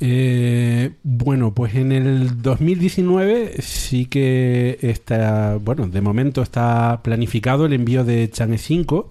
Eh, 0.00 0.90
bueno, 1.02 1.54
pues 1.54 1.74
en 1.76 1.92
el 1.92 2.42
2019 2.42 3.62
sí 3.62 4.06
que 4.06 4.78
está, 4.82 5.56
bueno, 5.56 5.88
de 5.88 6.00
momento 6.00 6.42
está 6.42 7.00
planificado 7.02 7.66
el 7.66 7.72
envío 7.72 8.04
de 8.04 8.28
Chang'e 8.30 8.58
5 8.58 9.08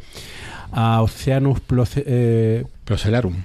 a 0.71 1.01
Oceanus 1.01 1.59
eh, 1.95 2.65
Procelarum. 2.83 3.35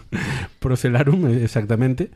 Procelarum, 0.58 1.26
exactamente. 1.42 2.10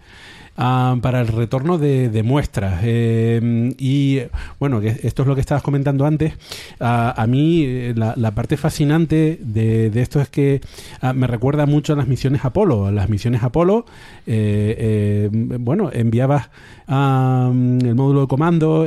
Ah, 0.55 0.97
para 1.01 1.23
el 1.23 1.29
retorno 1.29 1.79
de, 1.79 2.23
muestras. 2.23 2.81
Eh, 2.85 3.73
y 3.79 4.21
bueno, 4.61 4.83
esto 4.83 5.23
es 5.23 5.29
lo 5.29 5.35
que 5.35 5.41
estabas 5.41 5.63
comentando 5.63 6.05
antes. 6.05 6.35
Ah, 6.79 7.15
a 7.17 7.27
mí 7.27 7.65
eh, 7.65 7.95
la, 7.97 8.31
parte 8.33 8.59
fascinante 8.59 9.39
de, 9.41 9.91
esto 9.95 10.21
es 10.21 10.29
que 10.29 10.61
ah, 11.01 11.15
me 11.15 11.27
recuerda 11.27 11.65
mucho 11.65 11.95
a 11.95 11.97
las 11.97 12.07
misiones 12.07 12.45
Apolo. 12.45 12.91
Las 12.91 13.09
misiones 13.09 13.43
Apolo, 13.43 13.87
eh, 14.27 15.31
bueno, 15.33 15.91
enviabas 15.93 16.51
el 16.87 17.95
módulo 17.95 18.23
de 18.23 18.27
comando, 18.27 18.87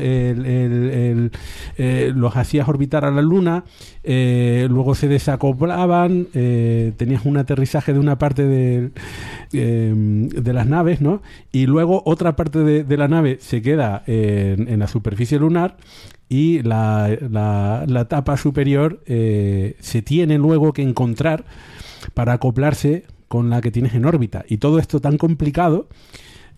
los 2.16 2.38
hacías 2.38 2.68
orbitar 2.68 3.04
a 3.06 3.10
la 3.10 3.24
Luna, 3.24 3.64
luego 4.04 4.94
se 4.94 5.08
desacoplaban, 5.08 6.28
tenías 6.32 7.26
un 7.26 7.38
aterrizaje 7.38 7.94
de 7.94 8.00
una 8.00 8.20
parte 8.20 8.44
de, 8.46 8.92
de 9.52 10.54
las 10.54 10.68
naves, 10.68 11.02
¿no? 11.02 11.24
Y 11.56 11.68
luego 11.68 12.04
otra 12.06 12.36
parte 12.36 12.60
de, 12.60 12.98
la 12.98 13.08
nave 13.08 13.38
se 13.40 13.62
queda 13.62 14.04
en, 14.08 14.78
la 14.78 14.88
superficie 14.90 15.40
lunar 15.40 15.78
y 16.28 16.62
la, 16.64 17.08
la, 17.88 18.08
tapa 18.10 18.36
superior 18.36 19.02
eh, 19.06 19.78
se 19.80 20.02
tiene 20.02 20.38
luego 20.38 20.74
que 20.74 20.82
encontrar 20.82 21.46
para 22.14 22.34
acoplarse 22.34 23.06
con 23.30 23.50
la 23.50 23.62
que 23.62 23.72
tienes 23.72 23.94
en 23.94 24.04
órbita. 24.04 24.44
Y 24.50 24.58
todo 24.58 24.80
esto 24.80 25.00
tan 25.00 25.18
complicado 25.18 25.88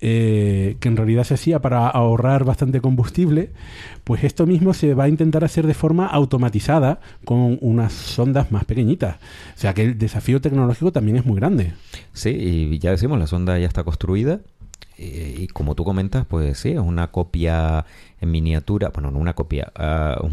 eh, 0.02 0.78
que 0.80 0.88
en 0.90 0.98
realidad 0.98 1.26
se 1.26 1.36
hacía 1.36 1.60
para 1.60 1.88
ahorrar 1.88 2.44
bastante 2.44 2.82
combustible, 2.82 3.52
pues 4.04 4.24
esto 4.24 4.48
mismo 4.48 4.74
se 4.74 4.96
va 4.96 5.04
a 5.04 5.10
intentar 5.10 5.44
hacer 5.44 5.68
de 5.68 5.76
forma 5.76 6.08
automatizada 6.08 7.02
con 7.24 7.60
unas 7.62 7.94
sondas 7.94 8.52
más 8.52 8.66
pequeñitas. 8.66 9.18
O 9.56 9.60
sea 9.60 9.76
que 9.76 9.84
el 9.84 10.00
desafío 10.00 10.42
tecnológico 10.42 10.92
también 10.92 11.18
es 11.18 11.26
muy 11.26 11.36
grande. 11.36 11.74
Sí, 12.14 12.30
y 12.30 12.80
ya 12.80 12.90
decimos, 12.90 13.20
la 13.20 13.28
sonda 13.28 13.60
ya 13.60 13.68
está 13.68 13.84
construida, 13.84 14.42
eh, 14.98 15.36
y 15.38 15.48
como 15.48 15.76
tú 15.76 15.84
comentas, 15.84 16.26
pues 16.26 16.58
sí, 16.58 16.72
es 16.72 16.80
una 16.80 17.12
copia 17.12 17.86
en 18.20 18.32
miniatura, 18.32 18.90
bueno, 18.90 19.12
no 19.12 19.20
una 19.20 19.34
copia, 19.34 19.72
uh, 19.78 20.28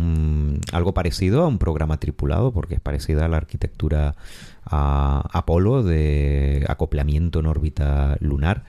algo 0.72 0.94
parecido 0.94 1.42
a 1.42 1.46
un 1.46 1.58
programa 1.58 1.98
tripulado, 1.98 2.52
porque 2.52 2.74
es 2.76 2.80
parecida 2.80 3.26
a 3.26 3.28
la 3.28 3.36
arquitectura 3.36 4.14
a 4.64 5.28
Apolo 5.32 5.82
de 5.82 6.64
acoplamiento 6.68 7.40
en 7.40 7.46
órbita 7.46 8.16
lunar. 8.20 8.64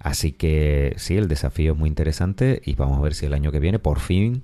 Así 0.00 0.32
que 0.32 0.94
sí, 0.96 1.16
el 1.16 1.28
desafío 1.28 1.72
es 1.72 1.78
muy 1.78 1.88
interesante 1.88 2.60
y 2.64 2.74
vamos 2.74 2.98
a 2.98 3.00
ver 3.00 3.14
si 3.14 3.26
el 3.26 3.34
año 3.34 3.52
que 3.52 3.60
viene 3.60 3.78
por 3.78 4.00
fin 4.00 4.42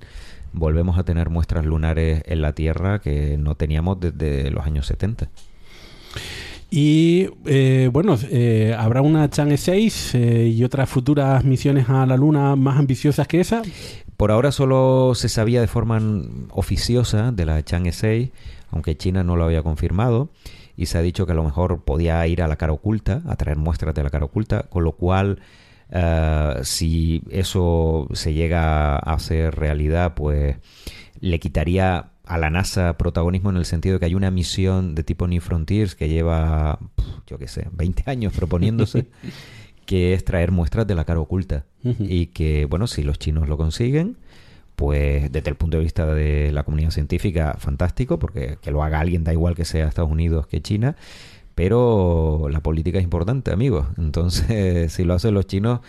volvemos 0.53 0.99
a 0.99 1.05
tener 1.05 1.30
muestras 1.30 1.64
lunares 1.64 2.22
en 2.26 2.40
la 2.40 2.53
Tierra 2.55 3.01
que 3.01 3.36
no 3.38 3.57
teníamos 3.57 3.99
desde 4.01 4.51
los 4.51 4.64
años 4.64 4.86
70. 4.86 5.28
Y 6.77 7.29
eh, 7.47 7.89
bueno, 7.93 8.18
eh, 8.33 8.75
habrá 8.77 9.01
una 9.01 9.31
Chang'e 9.31 9.57
6 9.57 10.14
eh, 10.16 10.49
y 10.49 10.64
otras 10.64 10.91
futuras 10.91 11.45
misiones 11.45 11.89
a 11.89 12.05
la 12.05 12.16
Luna 12.16 12.57
más 12.57 12.81
ambiciosas 12.81 13.29
que 13.29 13.39
esa. 13.39 13.62
Por 14.16 14.33
ahora 14.33 14.51
solo 14.51 15.12
se 15.14 15.29
sabía 15.29 15.61
de 15.61 15.68
forma 15.68 16.03
oficiosa 16.51 17.31
de 17.31 17.47
la 17.47 17.62
Chang'e 17.62 17.93
6, 17.93 18.31
aunque 18.72 18.97
China 18.97 19.22
no 19.22 19.37
lo 19.37 19.45
había 19.45 19.62
confirmado. 19.62 20.31
Y 20.77 20.87
se 20.87 20.99
ha 20.99 21.03
dicho 21.03 21.27
que 21.27 21.31
a 21.31 21.37
lo 21.37 21.45
mejor 21.45 21.85
podía 21.85 22.27
ir 22.27 22.43
a 22.43 22.49
la 22.49 22.57
cara 22.57 22.72
oculta, 22.72 23.22
a 23.29 23.37
traer 23.37 23.57
muestras 23.57 23.95
de 23.95 24.03
la 24.03 24.11
cara 24.11 24.25
oculta, 24.25 24.64
con 24.64 24.83
lo 24.83 24.97
cual, 24.97 25.39
si 26.62 27.22
eso 27.31 28.09
se 28.14 28.33
llega 28.33 28.97
a 28.97 29.14
hacer 29.14 29.55
realidad, 29.55 30.14
pues 30.14 30.57
le 31.20 31.39
quitaría 31.39 32.14
a 32.27 32.39
la 32.39 32.51
NASA 32.51 32.97
protagonismo 32.97 33.51
en 33.51 33.57
el 33.57 33.64
sentido 33.64 33.95
de 33.95 34.01
que 34.01 34.07
hay 34.07 34.14
una 34.14 34.31
misión 34.31 34.95
de 34.95 35.03
tipo 35.03 35.27
New 35.27 35.41
Frontiers 35.41 35.95
que 35.95 36.09
lleva, 36.09 36.79
yo 37.27 37.39
qué 37.39 37.49
sé, 37.49 37.68
20 37.72 38.11
años 38.11 38.33
proponiéndose, 38.33 39.09
que 39.87 40.14
es 40.14 40.25
traer 40.25 40.51
muestras 40.51 40.87
de 40.87 40.95
la 40.95 41.05
cara 41.05 41.20
oculta. 41.20 41.64
Y 41.83 42.29
que, 42.29 42.64
bueno, 42.64 42.87
si 42.87 43.03
los 43.03 43.18
chinos 43.18 43.47
lo 43.47 43.59
consiguen, 43.59 44.16
pues 44.75 45.31
desde 45.31 45.51
el 45.51 45.57
punto 45.57 45.77
de 45.77 45.83
vista 45.83 46.07
de 46.07 46.51
la 46.51 46.62
comunidad 46.62 46.91
científica, 46.91 47.57
fantástico, 47.59 48.18
porque 48.18 48.57
que 48.62 48.70
lo 48.70 48.83
haga 48.83 49.01
alguien 49.01 49.22
da 49.22 49.33
igual 49.33 49.55
que 49.55 49.66
sea 49.66 49.87
Estados 49.87 50.11
Unidos 50.11 50.47
que 50.47 50.62
China. 50.62 50.97
Pero 51.55 52.49
la 52.51 52.61
política 52.61 52.99
es 52.99 53.05
importante, 53.05 53.53
amigos. 53.53 53.87
Entonces, 53.99 54.93
si 54.95 55.05
lo 55.05 55.14
hacen 55.14 55.35
los 55.35 55.47
chinos, 55.47 55.81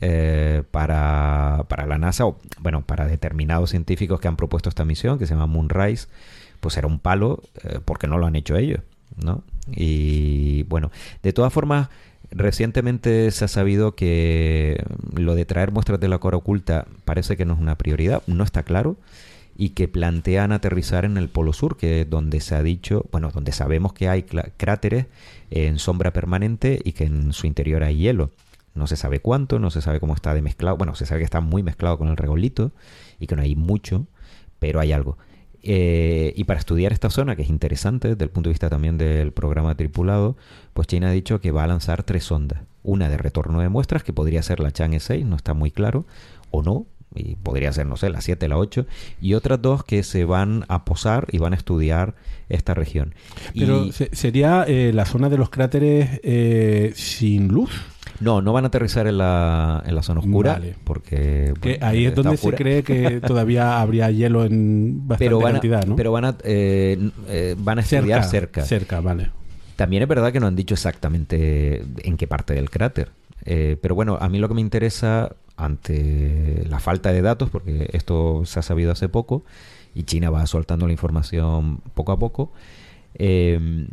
eh, 0.00 0.62
para, 0.70 1.64
para, 1.68 1.86
la 1.86 1.98
NASA, 1.98 2.26
o 2.26 2.38
bueno, 2.60 2.82
para 2.82 3.06
determinados 3.06 3.70
científicos 3.70 4.20
que 4.20 4.28
han 4.28 4.36
propuesto 4.36 4.68
esta 4.68 4.84
misión, 4.84 5.18
que 5.18 5.26
se 5.26 5.34
llama 5.34 5.46
Moonrise, 5.46 6.08
pues 6.60 6.76
era 6.76 6.86
un 6.86 6.98
palo 6.98 7.42
eh, 7.64 7.80
porque 7.84 8.06
no 8.06 8.18
lo 8.18 8.26
han 8.26 8.36
hecho 8.36 8.56
ellos, 8.56 8.80
¿no? 9.22 9.42
Y 9.70 10.64
bueno, 10.64 10.90
de 11.22 11.32
todas 11.32 11.52
formas, 11.52 11.88
recientemente 12.30 13.30
se 13.30 13.44
ha 13.44 13.48
sabido 13.48 13.94
que 13.94 14.82
lo 15.14 15.34
de 15.34 15.44
traer 15.44 15.72
muestras 15.72 16.00
de 16.00 16.08
la 16.08 16.18
cora 16.18 16.36
oculta 16.36 16.86
parece 17.04 17.36
que 17.36 17.44
no 17.44 17.54
es 17.54 17.60
una 17.60 17.76
prioridad, 17.76 18.22
no 18.26 18.44
está 18.44 18.62
claro 18.62 18.96
y 19.56 19.70
que 19.70 19.88
plantean 19.88 20.52
aterrizar 20.52 21.04
en 21.04 21.18
el 21.18 21.28
Polo 21.28 21.52
Sur, 21.52 21.76
que 21.76 22.00
es 22.00 22.10
donde 22.10 22.40
se 22.40 22.54
ha 22.54 22.62
dicho, 22.62 23.04
bueno, 23.12 23.30
donde 23.30 23.52
sabemos 23.52 23.92
que 23.92 24.08
hay 24.08 24.22
cráteres 24.22 25.04
en 25.50 25.78
sombra 25.78 26.14
permanente 26.14 26.80
y 26.82 26.92
que 26.92 27.04
en 27.04 27.34
su 27.34 27.46
interior 27.46 27.82
hay 27.82 27.98
hielo. 27.98 28.30
No 28.74 28.86
se 28.86 28.96
sabe 28.96 29.20
cuánto, 29.20 29.58
no 29.58 29.70
se 29.70 29.80
sabe 29.80 30.00
cómo 30.00 30.14
está 30.14 30.34
de 30.34 30.42
mezclado. 30.42 30.76
Bueno, 30.76 30.94
se 30.94 31.06
sabe 31.06 31.20
que 31.20 31.24
está 31.24 31.40
muy 31.40 31.62
mezclado 31.62 31.98
con 31.98 32.08
el 32.08 32.16
regolito 32.16 32.72
y 33.18 33.26
que 33.26 33.36
no 33.36 33.42
hay 33.42 33.56
mucho, 33.56 34.06
pero 34.58 34.80
hay 34.80 34.92
algo. 34.92 35.18
Eh, 35.62 36.32
y 36.36 36.44
para 36.44 36.58
estudiar 36.58 36.92
esta 36.92 37.10
zona, 37.10 37.36
que 37.36 37.42
es 37.42 37.50
interesante 37.50 38.08
desde 38.08 38.24
el 38.24 38.30
punto 38.30 38.48
de 38.48 38.52
vista 38.52 38.70
también 38.70 38.96
del 38.96 39.32
programa 39.32 39.74
tripulado, 39.74 40.36
pues 40.72 40.86
China 40.86 41.08
ha 41.08 41.12
dicho 41.12 41.40
que 41.40 41.50
va 41.50 41.64
a 41.64 41.66
lanzar 41.66 42.02
tres 42.02 42.24
sondas. 42.24 42.62
Una 42.82 43.08
de 43.08 43.18
retorno 43.18 43.60
de 43.60 43.68
muestras, 43.68 44.02
que 44.02 44.12
podría 44.12 44.42
ser 44.42 44.60
la 44.60 44.72
Chang'e 44.72 45.00
6, 45.00 45.26
no 45.26 45.36
está 45.36 45.52
muy 45.52 45.70
claro, 45.70 46.06
o 46.50 46.62
no, 46.62 46.86
y 47.14 47.34
podría 47.34 47.72
ser, 47.72 47.86
no 47.86 47.96
sé, 47.96 48.08
la 48.08 48.20
7, 48.20 48.48
la 48.48 48.56
8, 48.56 48.86
y 49.20 49.34
otras 49.34 49.60
dos 49.60 49.84
que 49.84 50.02
se 50.02 50.24
van 50.24 50.64
a 50.68 50.84
posar 50.84 51.26
y 51.32 51.38
van 51.38 51.52
a 51.52 51.56
estudiar 51.56 52.14
esta 52.48 52.72
región. 52.74 53.14
Pero 53.54 53.90
sería 53.92 54.64
eh, 54.66 54.92
la 54.94 55.04
zona 55.04 55.28
de 55.28 55.36
los 55.36 55.50
cráteres 55.50 56.20
eh, 56.22 56.92
sin 56.94 57.48
luz. 57.48 57.70
No, 58.20 58.42
no 58.42 58.52
van 58.52 58.64
a 58.64 58.68
aterrizar 58.68 59.06
en 59.06 59.18
la, 59.18 59.82
en 59.86 59.94
la 59.94 60.02
zona 60.02 60.20
oscura. 60.20 60.60
Porque. 60.84 61.54
ahí 61.80 62.06
es 62.06 62.14
donde 62.14 62.36
se 62.36 62.52
cree 62.52 62.82
que 62.82 63.20
todavía 63.26 63.80
habría 63.80 64.10
hielo 64.10 64.44
en 64.44 65.08
bastante 65.08 65.24
pero 65.24 65.40
van 65.40 65.52
cantidad, 65.52 65.86
¿no? 65.86 65.96
Pero 65.96 66.12
van 66.12 66.24
a, 66.26 66.36
eh, 66.44 67.10
eh, 67.28 67.56
van 67.58 67.78
a 67.78 67.80
estudiar 67.80 68.24
cerca, 68.24 68.62
cerca. 68.62 69.00
vale. 69.00 69.30
También 69.76 70.02
es 70.02 70.08
verdad 70.08 70.30
que 70.30 70.40
no 70.40 70.46
han 70.46 70.56
dicho 70.56 70.74
exactamente 70.74 71.82
en 72.02 72.16
qué 72.18 72.26
parte 72.26 72.52
del 72.52 72.68
cráter. 72.68 73.10
Eh, 73.46 73.78
pero 73.80 73.94
bueno, 73.94 74.18
a 74.20 74.28
mí 74.28 74.38
lo 74.38 74.48
que 74.48 74.54
me 74.54 74.60
interesa 74.60 75.34
ante 75.56 76.64
la 76.68 76.80
falta 76.80 77.12
de 77.12 77.22
datos, 77.22 77.48
porque 77.48 77.88
esto 77.92 78.42
se 78.44 78.58
ha 78.58 78.62
sabido 78.62 78.92
hace 78.92 79.08
poco 79.08 79.42
y 79.94 80.02
China 80.02 80.28
va 80.28 80.46
soltando 80.46 80.86
la 80.86 80.92
información 80.92 81.78
poco 81.94 82.12
a 82.12 82.18
poco. 82.18 82.52
Eh, 83.14 83.86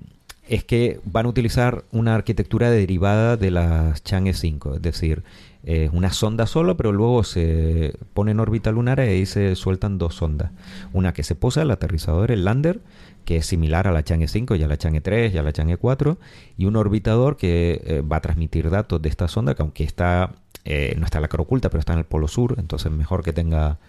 es 0.50 0.64
que 0.64 1.00
van 1.06 1.26
a 1.26 1.30
utilizar 1.30 1.84
una 1.92 2.16
arquitectura 2.16 2.70
derivada 2.70 3.38
de 3.38 3.52
las 3.52 4.04
Chang'e 4.04 4.34
5, 4.34 4.76
es 4.76 4.82
decir, 4.82 5.24
eh, 5.64 5.90
una 5.92 6.14
sonda 6.14 6.48
solo, 6.48 6.78
pero 6.78 6.94
luego 6.94 7.24
se 7.24 7.94
pone 8.14 8.32
en 8.32 8.40
órbita 8.40 8.72
lunar 8.72 9.00
y 9.00 9.02
ahí 9.02 9.26
se 9.26 9.56
sueltan 9.56 9.98
dos 9.98 10.16
sondas. 10.16 10.52
Una 10.94 11.14
que 11.14 11.24
se 11.24 11.36
posa, 11.36 11.64
el 11.64 11.72
aterrizador, 11.72 12.32
el 12.32 12.46
lander, 12.46 12.80
que 13.26 13.38
es 13.38 13.46
similar 13.46 13.88
a 13.88 13.92
la 13.92 14.04
Chang'e 14.04 14.30
5 14.30 14.56
y 14.56 14.64
a 14.64 14.68
la 14.68 14.78
Chang'e 14.78 15.02
3 15.02 15.34
y 15.34 15.38
a 15.38 15.44
la 15.44 15.52
Chang'e 15.52 15.76
4, 15.76 16.18
y 16.58 16.66
un 16.66 16.78
orbitador 16.78 17.36
que 17.36 17.82
eh, 17.86 18.02
va 18.02 18.18
a 18.18 18.22
transmitir 18.22 18.70
datos 18.70 19.02
de 19.02 19.10
esta 19.10 19.28
sonda, 19.28 19.56
que 19.56 19.62
aunque 19.62 19.84
está, 19.84 20.36
eh, 20.64 20.96
no 20.98 21.04
está 21.04 21.18
en 21.18 21.24
la 21.24 21.28
cara 21.28 21.44
oculta, 21.44 21.70
pero 21.70 21.80
está 21.80 21.92
en 21.92 22.00
el 22.00 22.06
polo 22.06 22.30
sur, 22.30 22.56
entonces 22.58 22.90
mejor 22.90 23.24
que 23.24 23.34
tenga 23.34 23.80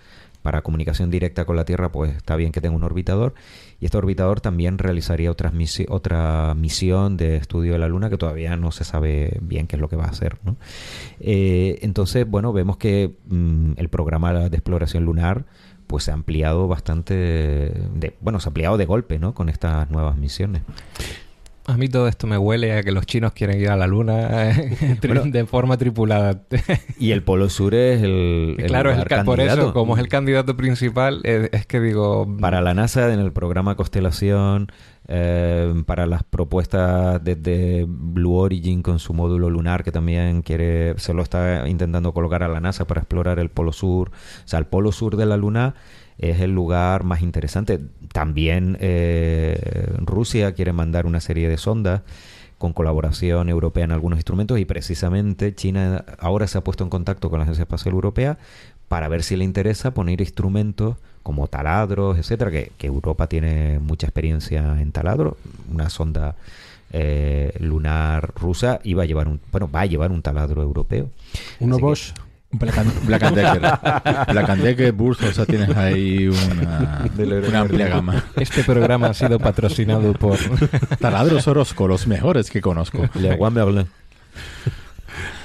para 0.48 0.62
comunicación 0.62 1.10
directa 1.10 1.44
con 1.44 1.56
la 1.56 1.66
Tierra, 1.66 1.92
pues 1.92 2.16
está 2.16 2.34
bien 2.34 2.52
que 2.52 2.62
tenga 2.62 2.74
un 2.74 2.82
orbitador. 2.82 3.34
Y 3.80 3.84
este 3.84 3.98
orbitador 3.98 4.40
también 4.40 4.78
realizaría 4.78 5.30
otra 5.30 6.54
misión 6.54 7.18
de 7.18 7.36
estudio 7.36 7.74
de 7.74 7.78
la 7.78 7.86
Luna 7.86 8.08
que 8.08 8.16
todavía 8.16 8.56
no 8.56 8.70
se 8.70 8.84
sabe 8.84 9.36
bien 9.42 9.66
qué 9.66 9.76
es 9.76 9.80
lo 9.80 9.90
que 9.90 9.96
va 9.96 10.06
a 10.06 10.08
hacer. 10.08 10.38
Eh, 11.20 11.80
entonces, 11.82 12.26
bueno, 12.26 12.54
vemos 12.54 12.78
que 12.78 13.14
mm, 13.26 13.72
el 13.76 13.90
programa 13.90 14.48
de 14.48 14.56
exploración 14.56 15.04
lunar 15.04 15.44
pues 15.86 16.04
se 16.04 16.12
ha 16.12 16.14
ampliado 16.14 16.66
bastante, 16.66 17.70
bueno, 18.22 18.40
se 18.40 18.48
ha 18.48 18.50
ampliado 18.50 18.78
de 18.78 18.86
golpe, 18.86 19.18
¿no? 19.18 19.34
Con 19.34 19.50
estas 19.50 19.90
nuevas 19.90 20.16
misiones. 20.16 20.62
A 21.68 21.76
mí 21.76 21.86
todo 21.86 22.08
esto 22.08 22.26
me 22.26 22.38
huele 22.38 22.72
a 22.72 22.82
que 22.82 22.92
los 22.92 23.04
chinos 23.04 23.34
quieren 23.34 23.60
ir 23.60 23.68
a 23.68 23.76
la 23.76 23.86
luna 23.86 24.52
eh, 24.52 24.96
de 25.26 25.44
forma 25.44 25.76
tripulada. 25.76 26.40
y 26.98 27.10
el 27.10 27.22
Polo 27.22 27.50
Sur 27.50 27.74
es 27.74 28.02
el, 28.02 28.56
claro, 28.66 28.90
es 28.90 28.96
el, 28.98 29.24
por 29.26 29.38
eso, 29.38 29.74
como 29.74 29.94
es 29.94 30.00
el 30.00 30.08
candidato 30.08 30.56
principal, 30.56 31.20
es, 31.24 31.66
que 31.66 31.78
digo... 31.78 32.26
Para 32.40 32.62
la 32.62 32.72
NASA, 32.72 33.12
en 33.12 33.20
el 33.20 33.32
programa 33.32 33.76
Constelación, 33.76 34.72
eh, 35.08 35.82
para 35.84 36.06
las 36.06 36.22
propuestas 36.22 37.22
desde 37.22 37.84
Blue 37.86 38.36
Origin 38.36 38.80
con 38.80 38.98
su 38.98 39.12
módulo 39.12 39.50
lunar, 39.50 39.84
que 39.84 39.92
también 39.92 40.40
quiere, 40.40 40.98
se 40.98 41.12
lo 41.12 41.22
está 41.22 41.68
intentando 41.68 42.14
colocar 42.14 42.42
a 42.42 42.48
la 42.48 42.60
NASA 42.60 42.86
para 42.86 43.02
explorar 43.02 43.38
el 43.38 43.50
Polo 43.50 43.72
Sur. 43.72 44.08
O 44.08 44.48
sea, 44.48 44.58
el 44.58 44.64
Polo 44.64 44.90
Sur 44.90 45.18
de 45.18 45.26
la 45.26 45.36
Luna 45.36 45.74
es 46.18 46.40
el 46.40 46.50
lugar 46.50 47.04
más 47.04 47.22
interesante. 47.22 47.80
También 48.12 48.76
eh, 48.80 49.92
Rusia 49.98 50.52
quiere 50.52 50.72
mandar 50.72 51.06
una 51.06 51.20
serie 51.20 51.48
de 51.48 51.56
sondas 51.56 52.02
con 52.58 52.72
colaboración 52.72 53.48
europea 53.48 53.84
en 53.84 53.92
algunos 53.92 54.18
instrumentos 54.18 54.58
y 54.58 54.64
precisamente 54.64 55.54
China 55.54 56.04
ahora 56.18 56.46
se 56.48 56.58
ha 56.58 56.64
puesto 56.64 56.82
en 56.82 56.90
contacto 56.90 57.30
con 57.30 57.38
la 57.38 57.44
Agencia 57.44 57.62
Espacial 57.62 57.94
Europea 57.94 58.38
para 58.88 59.08
ver 59.08 59.22
si 59.22 59.36
le 59.36 59.44
interesa 59.44 59.92
poner 59.92 60.20
instrumentos 60.20 60.96
como 61.22 61.46
taladros, 61.46 62.18
etcétera, 62.18 62.50
que, 62.50 62.72
Europa 62.80 63.26
tiene 63.28 63.78
mucha 63.80 64.06
experiencia 64.06 64.80
en 64.80 64.92
taladro, 64.92 65.36
una 65.70 65.90
sonda 65.90 66.36
eh, 66.90 67.52
lunar 67.60 68.32
rusa 68.34 68.80
iba 68.82 69.02
a 69.02 69.06
llevar 69.06 69.28
un, 69.28 69.40
bueno, 69.52 69.70
va 69.70 69.82
a 69.82 69.86
llevar 69.86 70.10
un 70.10 70.22
taladro 70.22 70.62
europeo. 70.62 71.10
Uno 71.60 71.78
Bosch. 71.78 72.14
Black 72.50 72.78
and, 72.78 73.06
Black 73.06 73.22
and 73.22 73.36
Decker. 73.36 73.60
Black 74.32 74.48
and 74.48 74.62
Decker, 74.62 74.92
Burst, 74.92 75.22
o 75.22 75.32
sea, 75.32 75.44
tienes 75.44 75.76
ahí 75.76 76.28
una, 76.28 76.98
una 77.46 77.60
amplia 77.60 77.88
gama. 77.88 78.24
Este 78.36 78.64
programa 78.64 79.08
ha 79.08 79.14
sido 79.14 79.38
patrocinado 79.38 80.14
por... 80.14 80.38
Taladros 80.98 81.46
Orozco, 81.46 81.86
los 81.86 82.06
mejores 82.06 82.50
que 82.50 82.62
conozco. 82.62 83.08
Le 83.14 83.36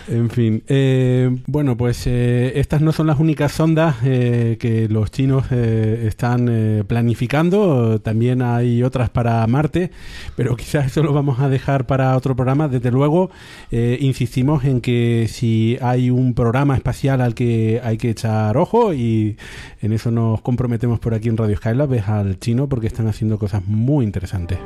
en 0.08 0.30
fin, 0.30 0.64
eh, 0.68 1.30
bueno, 1.48 1.78
pues 1.78 2.06
eh, 2.08 2.54
estas 2.56 2.82
no 2.82 2.92
son 2.92 3.08
las 3.08 3.20
únicas 3.20 3.52
sondas 3.52 3.96
eh, 4.04 4.58
que 4.60 4.88
los 4.90 5.12
chinos 5.12 5.52
están 5.52 6.86
planificando. 6.88 8.00
También 8.02 8.42
hay 8.42 8.84
otras 8.84 9.10
para 9.10 9.46
Marte, 9.48 9.92
pero 10.36 10.56
quizás 10.58 10.88
eso 10.88 11.04
lo 11.04 11.14
vamos 11.14 11.40
a 11.40 11.50
dejar 11.50 11.88
para 11.88 12.16
otro 12.18 12.36
programa. 12.36 12.68
Desde 12.68 12.92
luego, 12.92 13.30
insistimos 13.72 14.66
en 14.66 14.82
que 14.82 15.28
si 15.30 15.78
hay 15.82 16.10
un 16.10 16.34
programa 16.34 16.76
espacial 16.76 17.22
al 17.22 17.36
que 17.36 17.82
hay 17.84 17.98
que 17.98 18.10
echar 18.10 18.58
ojo 18.58 18.94
y 18.94 19.38
en 19.82 19.94
eso 19.94 20.12
nos 20.12 20.42
comprometemos 20.42 21.00
por 21.00 21.14
aquí 21.14 21.30
en 21.30 21.38
Radio 21.38 21.58
Skylab, 21.58 21.94
es 21.94 22.08
al 22.08 22.40
chino 22.40 22.68
porque 22.68 22.88
están 22.88 23.08
haciendo 23.08 23.38
cosas 23.38 23.66
muy 23.66 24.06
interesantes. 24.06 24.60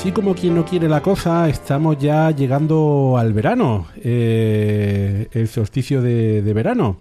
Así 0.00 0.12
como 0.12 0.34
quien 0.34 0.54
no 0.54 0.64
quiere 0.64 0.88
la 0.88 1.02
cosa, 1.02 1.46
estamos 1.50 1.98
ya 1.98 2.30
llegando 2.30 3.16
al 3.18 3.34
verano, 3.34 3.86
eh, 4.02 5.28
el 5.32 5.46
solsticio 5.46 6.00
de, 6.00 6.40
verano. 6.54 7.00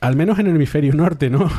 Al 0.00 0.16
menos 0.16 0.38
en 0.38 0.46
el 0.46 0.56
hemisferio 0.56 0.94
norte, 0.94 1.28
¿no? 1.28 1.50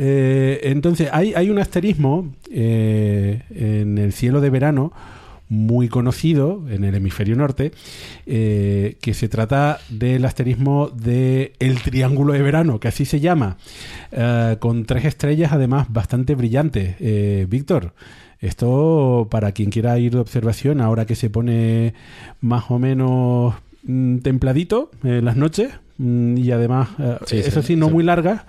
Eh, 0.00 0.60
entonces, 0.70 1.08
hay, 1.12 1.50
un 1.50 1.58
asterismo 1.58 2.32
eh, 2.52 3.42
en 3.50 3.98
el 3.98 4.12
cielo 4.12 4.40
de 4.40 4.48
verano 4.48 4.92
muy 5.48 5.88
conocido 5.88 6.62
en 6.70 6.84
el 6.84 6.94
hemisferio 6.94 7.34
norte, 7.34 7.72
que 8.24 9.12
se 9.12 9.28
trata 9.28 9.80
del 9.88 10.24
asterismo 10.24 10.88
de 10.94 11.52
el 11.58 11.82
Triángulo 11.82 12.34
de 12.34 12.42
Verano, 12.42 12.78
que 12.78 12.86
así 12.86 13.04
se 13.04 13.18
llama, 13.18 13.56
con 14.60 14.84
tres 14.84 15.04
estrellas 15.04 15.50
además 15.50 15.88
bastante 15.90 16.36
brillantes. 16.36 16.94
Víctor, 17.48 17.92
esto, 18.40 19.26
para 19.30 19.52
quien 19.52 19.70
quiera 19.70 19.98
ir 19.98 20.12
de 20.12 20.18
observación, 20.18 20.80
ahora 20.80 21.06
que 21.06 21.16
se 21.16 21.30
pone 21.30 21.94
más 22.40 22.70
o 22.70 22.78
menos 22.78 23.54
mm, 23.82 24.18
templadito 24.18 24.90
en 25.02 25.24
las 25.24 25.36
noches, 25.36 25.72
mm, 25.98 26.36
y 26.38 26.52
además, 26.52 26.90
eh, 26.98 27.18
eso 27.30 27.62
sí, 27.62 27.74
no 27.74 27.90
muy 27.90 28.04
larga, 28.04 28.44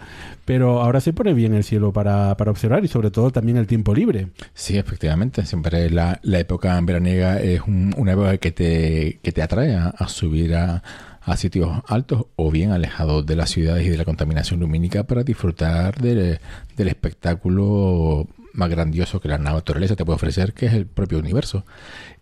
pero 0.46 0.82
ahora 0.82 1.02
se 1.02 1.14
pone 1.14 1.34
bien 1.34 1.54
el 1.54 1.64
cielo 1.64 1.92
para, 1.92 2.36
para, 2.38 2.52
observar 2.52 2.86
y 2.86 2.88
sobre 2.88 3.10
todo 3.10 3.32
también 3.32 3.58
el 3.58 3.66
tiempo 3.66 3.94
libre. 3.94 4.28
Sí, 4.54 4.78
efectivamente, 4.78 5.46
siempre 5.46 5.90
la, 5.90 6.20
la 6.22 6.40
época 6.40 6.80
veraniega 6.82 7.40
es 7.40 7.62
una 7.68 8.14
época 8.14 8.38
que 8.38 8.52
te, 8.52 9.20
que 9.24 9.32
te 9.32 9.42
atrae 9.42 9.76
a, 9.76 10.08
subir 10.08 10.56
a, 10.56 10.84
a, 11.22 11.38
sitios 11.38 11.82
altos 11.88 12.26
o 12.36 12.52
bien 12.52 12.72
alejados 12.72 13.26
de 13.26 13.36
las 13.36 13.50
ciudades 13.50 13.86
y 13.86 13.90
de 13.90 13.98
la 13.98 14.06
contaminación 14.06 14.60
lumínica 14.60 15.04
para 15.04 15.24
disfrutar 15.24 16.00
del 16.00 16.40
espectáculo 16.78 18.28
más 18.60 18.70
grandioso 18.70 19.20
que 19.20 19.30
la 19.30 19.40
naturaleza 19.40 19.96
te 19.96 20.06
puede 20.06 20.18
ofrecer, 20.18 20.54
que 20.54 20.68
es 20.68 20.74
el 20.74 20.86
propio 20.86 21.18
universo. 21.18 21.66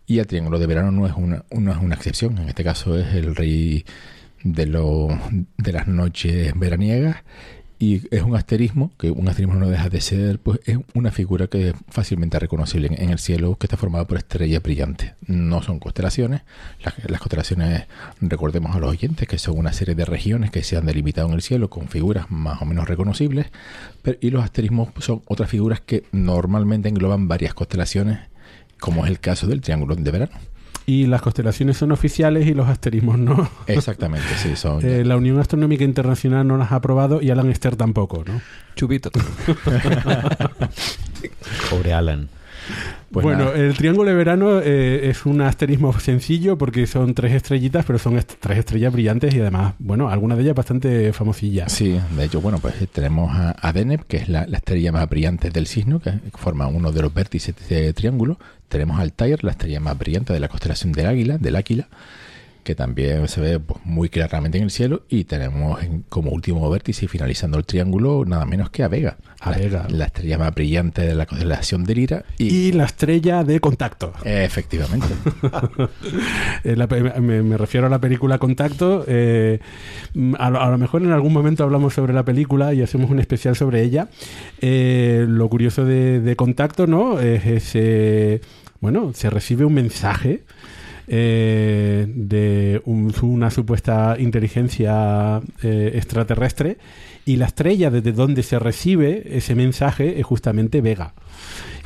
Y 0.06 0.20
el 0.20 0.26
Triángulo 0.26 0.58
de 0.58 0.66
Verano 0.66 0.90
no 0.90 1.06
es 1.06 1.12
una, 1.14 1.44
no 1.50 1.72
es 1.72 1.78
una 1.78 1.94
excepción. 1.96 2.38
En 2.38 2.48
este 2.48 2.64
caso 2.64 2.98
es 2.98 3.14
el 3.14 3.36
rey 3.36 3.84
de, 4.42 4.66
lo, 4.66 5.08
de 5.58 5.72
las 5.72 5.86
noches 5.86 6.52
veraniegas 6.56 7.16
y 7.80 8.02
es 8.14 8.22
un 8.22 8.34
asterismo, 8.34 8.90
que 8.98 9.12
un 9.12 9.28
asterismo 9.28 9.54
no 9.54 9.68
deja 9.68 9.88
de 9.88 10.00
ser, 10.00 10.40
pues 10.40 10.58
es 10.64 10.78
una 10.94 11.12
figura 11.12 11.46
que 11.46 11.68
es 11.68 11.74
fácilmente 11.88 12.36
reconocible 12.38 12.88
en, 12.90 13.10
el 13.10 13.20
cielo, 13.20 13.56
que 13.56 13.66
está 13.66 13.76
formada 13.76 14.04
por 14.04 14.18
estrellas 14.18 14.60
brillantes. 14.62 15.12
No 15.26 15.62
son 15.62 15.78
constelaciones. 15.78 16.42
Las, 16.82 17.20
constelaciones, 17.20 17.84
recordemos 18.20 18.74
a 18.74 18.80
los 18.80 18.90
oyentes, 18.90 19.28
que 19.28 19.38
son 19.38 19.56
una 19.58 19.72
serie 19.72 19.94
de 19.94 20.04
regiones 20.04 20.50
que 20.50 20.64
se 20.64 20.76
han 20.76 20.86
delimitado 20.86 21.28
en 21.28 21.34
el 21.34 21.42
cielo 21.42 21.70
con 21.70 21.88
figuras 21.88 22.30
más 22.30 22.60
o 22.62 22.64
menos 22.64 22.88
reconocibles. 22.88 23.46
y 24.20 24.30
los 24.30 24.42
asterismos 24.42 24.88
son 24.98 25.22
otras 25.26 25.48
figuras 25.48 25.80
que 25.80 26.02
normalmente 26.10 26.88
engloban 26.88 27.28
varias 27.28 27.54
constelaciones, 27.54 28.18
como 28.80 29.04
es 29.04 29.10
el 29.10 29.20
caso 29.20 29.46
del 29.46 29.60
Triángulo 29.60 29.94
de 29.94 30.10
Verano. 30.10 30.32
Y 30.88 31.04
las 31.04 31.20
constelaciones 31.20 31.76
son 31.76 31.92
oficiales 31.92 32.46
y 32.46 32.54
los 32.54 32.66
asterismos 32.66 33.18
no. 33.18 33.50
Exactamente, 33.66 34.26
sí, 34.42 34.56
son. 34.56 34.78
Eh, 34.88 35.04
la 35.04 35.18
Unión 35.18 35.38
Astronómica 35.38 35.84
Internacional 35.84 36.48
no 36.48 36.56
las 36.56 36.72
ha 36.72 36.76
aprobado 36.76 37.20
y 37.20 37.28
Alan 37.28 37.50
Esther 37.50 37.76
tampoco, 37.76 38.24
¿no? 38.26 38.40
Chubito. 38.74 39.10
Pobre 41.70 41.92
Alan. 41.92 42.30
Pues 43.10 43.24
bueno, 43.24 43.52
el 43.52 43.74
triángulo 43.74 44.10
de 44.10 44.16
verano 44.16 44.60
eh, 44.60 45.08
es 45.08 45.24
un 45.24 45.40
asterismo 45.40 45.98
sencillo 45.98 46.58
porque 46.58 46.86
son 46.86 47.14
tres 47.14 47.32
estrellitas, 47.32 47.84
pero 47.86 47.98
son 47.98 48.20
tres 48.38 48.58
estrellas 48.58 48.92
brillantes 48.92 49.34
y 49.34 49.40
además, 49.40 49.74
bueno, 49.78 50.10
algunas 50.10 50.36
de 50.38 50.44
ellas 50.44 50.54
bastante 50.54 51.12
famosillas. 51.12 51.72
Sí, 51.72 51.98
de 52.16 52.24
hecho, 52.24 52.40
bueno, 52.40 52.58
pues 52.58 52.74
tenemos 52.92 53.30
a, 53.34 53.72
Deneb, 53.72 54.04
que 54.06 54.18
es 54.18 54.28
la, 54.28 54.42
estrella 54.42 54.92
más 54.92 55.08
brillante 55.08 55.50
del 55.50 55.66
signo, 55.66 56.00
que 56.00 56.12
forma 56.34 56.66
uno 56.66 56.92
de 56.92 57.02
los 57.02 57.14
vértices 57.14 57.54
de 57.56 57.62
este 57.62 57.92
triángulo. 57.94 58.38
Tenemos 58.68 59.00
Altair, 59.00 59.42
la 59.44 59.52
estrella 59.52 59.80
más 59.80 59.96
brillante 59.96 60.32
de 60.32 60.40
la 60.40 60.48
constelación 60.48 60.92
del 60.92 61.06
Águila, 61.06 61.38
del 61.38 61.56
Águila 61.56 61.88
que 62.68 62.74
también 62.74 63.28
se 63.28 63.40
ve 63.40 63.58
pues, 63.58 63.80
muy 63.86 64.10
claramente 64.10 64.58
en 64.58 64.64
el 64.64 64.70
cielo. 64.70 65.04
Y 65.08 65.24
tenemos 65.24 65.80
como 66.10 66.32
último 66.32 66.68
vértice, 66.68 67.08
finalizando 67.08 67.56
el 67.56 67.64
triángulo, 67.64 68.26
nada 68.26 68.44
menos 68.44 68.68
que 68.68 68.82
a 68.82 68.88
Vega. 68.88 69.16
A 69.40 69.52
la, 69.52 69.56
Vega. 69.56 69.86
La 69.88 70.04
estrella 70.04 70.36
más 70.36 70.54
brillante 70.54 71.00
de 71.00 71.14
la 71.14 71.24
constelación 71.24 71.84
de 71.84 71.94
Lira. 71.94 72.24
Y, 72.36 72.72
la 72.72 72.84
estrella 72.84 73.42
de 73.42 73.58
Contacto. 73.58 74.12
Efectivamente. 74.22 75.06
Eh, 76.64 76.76
me, 77.20 77.56
refiero 77.56 77.86
a 77.86 77.90
la 77.90 78.00
película 78.00 78.38
Contacto. 78.38 79.04
Eh, 79.06 79.60
a, 80.38 80.50
lo, 80.50 80.78
mejor 80.78 81.02
en 81.02 81.12
algún 81.12 81.32
momento 81.32 81.62
hablamos 81.62 81.94
sobre 81.94 82.12
la 82.12 82.24
película 82.24 82.74
y 82.74 82.82
hacemos 82.82 83.10
un 83.10 83.20
especial 83.20 83.54
sobre 83.56 83.82
ella. 83.82 84.08
Eh, 84.60 85.24
lo 85.28 85.48
curioso 85.48 85.84
de, 85.84 86.20
de, 86.20 86.36
Contacto, 86.36 86.86
¿no? 86.86 87.20
Es 87.20 87.46
ese. 87.46 88.40
Bueno, 88.80 89.12
se 89.14 89.30
recibe 89.30 89.64
un 89.64 89.74
mensaje 89.74 90.42
eh, 91.08 92.06
de 92.08 92.82
un- 92.84 93.12
una 93.22 93.50
supuesta 93.50 94.16
inteligencia 94.18 95.40
eh, 95.62 95.92
extraterrestre 95.94 96.76
y 97.24 97.36
la 97.36 97.46
estrella 97.46 97.90
desde 97.90 98.12
donde 98.12 98.42
se 98.42 98.58
recibe 98.58 99.36
ese 99.36 99.54
mensaje 99.54 100.18
es 100.20 100.26
justamente 100.26 100.80
Vega. 100.80 101.14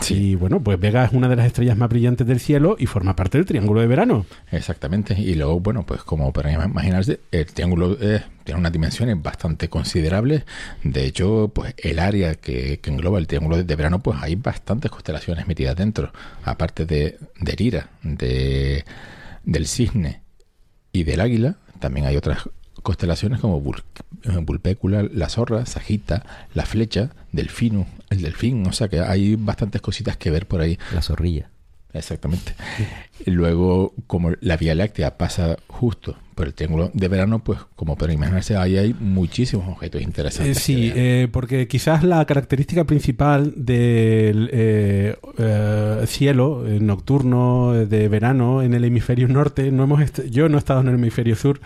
Sí. 0.02 0.14
Y 0.14 0.34
bueno, 0.34 0.60
pues 0.62 0.78
Vega 0.78 1.04
es 1.04 1.12
una 1.12 1.28
de 1.28 1.36
las 1.36 1.46
estrellas 1.46 1.76
más 1.76 1.88
brillantes 1.88 2.26
del 2.26 2.40
cielo 2.40 2.76
y 2.78 2.86
forma 2.86 3.16
parte 3.16 3.38
del 3.38 3.46
Triángulo 3.46 3.80
de 3.80 3.86
Verano. 3.86 4.26
Exactamente. 4.50 5.14
Y 5.18 5.34
luego, 5.34 5.60
bueno, 5.60 5.84
pues 5.84 6.02
como 6.02 6.32
para 6.32 6.52
imaginarse, 6.52 7.20
el 7.30 7.46
triángulo 7.46 7.96
eh, 8.00 8.22
tiene 8.44 8.60
unas 8.60 8.72
dimensiones 8.72 9.20
bastante 9.22 9.68
considerables. 9.68 10.44
De 10.82 11.04
hecho, 11.04 11.50
pues 11.54 11.74
el 11.78 11.98
área 11.98 12.34
que, 12.34 12.80
que 12.80 12.90
engloba 12.90 13.18
el 13.18 13.26
triángulo 13.26 13.62
de 13.62 13.76
verano, 13.76 14.02
pues 14.02 14.18
hay 14.20 14.34
bastantes 14.34 14.90
constelaciones 14.90 15.46
metidas 15.46 15.76
dentro. 15.76 16.12
Aparte 16.44 16.84
de, 16.84 17.18
de 17.40 17.52
Lira, 17.54 17.90
de, 18.02 18.84
del 19.44 19.66
cisne 19.66 20.22
y 20.92 21.04
del 21.04 21.20
águila, 21.20 21.56
también 21.78 22.06
hay 22.06 22.16
otras 22.16 22.48
constelaciones 22.82 23.40
como 23.40 23.62
Vul- 23.62 23.82
eh, 24.24 24.38
Vulpécula, 24.42 25.02
la 25.12 25.28
zorra, 25.28 25.64
Sagita, 25.66 26.24
la 26.54 26.66
flecha, 26.66 27.10
Delfino, 27.32 27.86
el 28.10 28.22
delfín. 28.22 28.66
O 28.66 28.72
sea 28.72 28.88
que 28.88 29.00
hay 29.00 29.36
bastantes 29.36 29.80
cositas 29.80 30.16
que 30.16 30.30
ver 30.30 30.46
por 30.46 30.60
ahí. 30.60 30.78
La 30.92 31.02
zorrilla. 31.02 31.48
Exactamente. 31.94 32.54
Luego, 33.26 33.94
como 34.06 34.30
la 34.40 34.56
Vía 34.56 34.74
Láctea 34.74 35.16
pasa 35.18 35.56
justo 35.68 36.16
por 36.34 36.46
el 36.46 36.54
triángulo 36.54 36.90
de 36.94 37.08
verano, 37.08 37.38
pues 37.44 37.58
como 37.76 37.96
para 37.96 38.12
imaginarse, 38.12 38.56
ahí 38.56 38.78
hay 38.78 38.94
muchísimos 38.98 39.68
objetos 39.68 40.00
Eh, 40.00 40.04
interesantes. 40.04 40.58
sí, 40.58 40.88
que 40.88 40.94
ver. 40.94 40.96
eh, 41.24 41.28
porque 41.30 41.68
quizás 41.68 42.02
la 42.04 42.24
característica 42.24 42.84
principal 42.84 43.52
del 43.56 44.48
eh, 44.52 45.16
eh, 45.38 46.02
cielo 46.06 46.66
eh, 46.66 46.78
nocturno 46.80 47.74
eh, 47.74 47.86
de 47.86 48.08
verano 48.08 48.62
en 48.62 48.74
el 48.74 48.84
hemisferio 48.84 49.28
norte, 49.28 49.70
no 49.70 49.84
hemos 49.84 50.00
yo 50.30 50.48
no 50.48 50.56
he 50.56 50.58
estado 50.58 50.80
en 50.80 50.88
el 50.88 50.94
hemisferio 50.94 51.36
sur, 51.36 51.60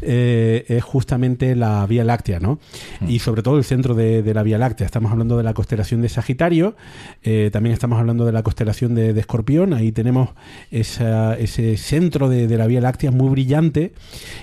eh, 0.00 0.64
es 0.68 0.82
justamente 0.84 1.54
la 1.56 1.86
Vía 1.86 2.04
Láctea, 2.04 2.40
¿no? 2.40 2.58
Y 3.06 3.18
sobre 3.20 3.42
todo 3.42 3.58
el 3.58 3.64
centro 3.64 3.94
de, 3.94 4.22
de 4.22 4.34
la 4.34 4.42
Vía 4.42 4.58
Láctea. 4.58 4.86
Estamos 4.86 5.10
hablando 5.12 5.36
de 5.36 5.42
la 5.42 5.54
constelación 5.54 6.02
de 6.02 6.08
Sagitario, 6.08 6.76
eh, 7.22 7.50
también 7.52 7.72
estamos 7.72 7.98
hablando 7.98 8.24
de 8.24 8.32
la 8.32 8.42
constelación 8.42 8.94
de, 8.94 9.12
de 9.12 9.20
Escorpión, 9.20 9.74
ahí 9.74 9.92
tenemos 9.92 10.30
esa- 10.70 11.36
ese 11.38 11.76
centro 11.76 12.28
de, 12.28 12.46
de 12.46 12.56
la 12.56 12.66
Vía 12.66 12.80
Láctea 12.80 13.10
muy 13.10 13.28
brillante 13.30 13.92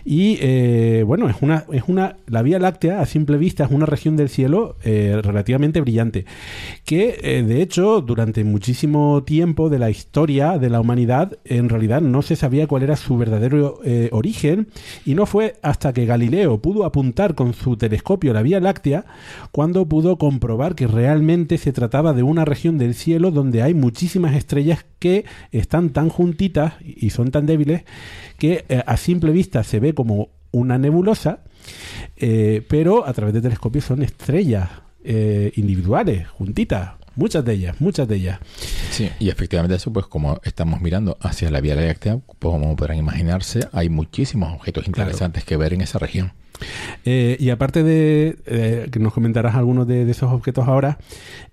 y 0.05 0.37
eh, 0.39 1.03
bueno, 1.05 1.27
es 1.29 1.37
una, 1.41 1.65
es 1.71 1.83
una, 1.87 2.17
la 2.27 2.43
Vía 2.43 2.59
Láctea 2.59 3.01
a 3.01 3.05
simple 3.07 3.37
vista 3.37 3.63
es 3.65 3.71
una 3.71 3.87
región 3.87 4.15
del 4.15 4.29
cielo 4.29 4.77
eh, 4.83 5.19
relativamente 5.23 5.81
brillante, 5.81 6.25
que 6.85 7.17
eh, 7.23 7.43
de 7.43 7.61
hecho 7.63 8.01
durante 8.01 8.43
muchísimo 8.43 9.23
tiempo 9.23 9.69
de 9.69 9.79
la 9.79 9.89
historia 9.89 10.59
de 10.59 10.69
la 10.69 10.79
humanidad 10.79 11.39
en 11.43 11.69
realidad 11.69 12.01
no 12.01 12.21
se 12.21 12.35
sabía 12.35 12.67
cuál 12.67 12.83
era 12.83 12.95
su 12.95 13.17
verdadero 13.17 13.79
origen 14.11 14.67
y 15.05 15.15
no 15.15 15.25
fue 15.25 15.55
hasta 15.61 15.93
que 15.93 16.05
Galileo 16.05 16.59
pudo 16.59 16.85
apuntar 16.85 17.33
con 17.33 17.53
su 17.53 17.77
telescopio 17.77 18.33
la 18.33 18.41
Vía 18.41 18.59
Láctea 18.59 19.05
cuando 19.51 19.87
pudo 19.87 20.17
comprobar 20.17 20.75
que 20.75 20.87
realmente 20.87 21.57
se 21.57 21.71
trataba 21.71 22.13
de 22.13 22.23
una 22.23 22.45
región 22.45 22.77
del 22.77 22.93
cielo 22.93 23.31
donde 23.31 23.61
hay 23.61 23.73
muchísimas 23.73 24.35
estrellas 24.35 24.85
que 24.99 25.25
están 25.51 25.89
tan 25.89 26.09
juntitas 26.09 26.73
y 26.83 27.09
son 27.11 27.31
tan 27.31 27.45
débiles 27.45 27.83
que 28.37 28.65
a 28.85 28.97
simple 28.97 29.31
vista 29.31 29.44
se 29.63 29.79
ve 29.79 29.93
como 29.93 30.29
una 30.51 30.77
nebulosa, 30.77 31.39
eh, 32.15 32.65
pero 32.67 33.05
a 33.05 33.13
través 33.13 33.33
de 33.33 33.41
telescopios 33.41 33.85
son 33.85 34.01
estrellas 34.01 34.69
eh, 35.03 35.51
individuales, 35.55 36.27
juntitas, 36.29 36.93
muchas 37.15 37.43
de 37.43 37.53
ellas, 37.53 37.75
muchas 37.79 38.07
de 38.07 38.15
ellas. 38.15 38.39
Sí, 38.91 39.09
y 39.19 39.29
efectivamente 39.29 39.75
eso, 39.75 39.91
pues 39.91 40.05
como 40.07 40.39
estamos 40.43 40.81
mirando 40.81 41.17
hacia 41.19 41.51
la 41.51 41.61
Vía 41.61 41.75
Láctea, 41.75 42.17
pues, 42.17 42.51
como 42.51 42.75
podrán 42.75 42.97
imaginarse, 42.97 43.67
hay 43.71 43.89
muchísimos 43.89 44.53
objetos 44.53 44.87
interesantes 44.87 45.43
que 45.43 45.57
ver 45.57 45.73
en 45.73 45.81
esa 45.81 45.99
región. 45.99 46.33
Eh, 47.05 47.37
y 47.39 47.49
aparte 47.49 47.83
de 47.83 48.37
eh, 48.45 48.87
que 48.91 48.99
nos 48.99 49.13
comentarás 49.13 49.55
algunos 49.55 49.87
de, 49.87 50.05
de 50.05 50.11
esos 50.11 50.31
objetos 50.31 50.67
ahora, 50.67 50.97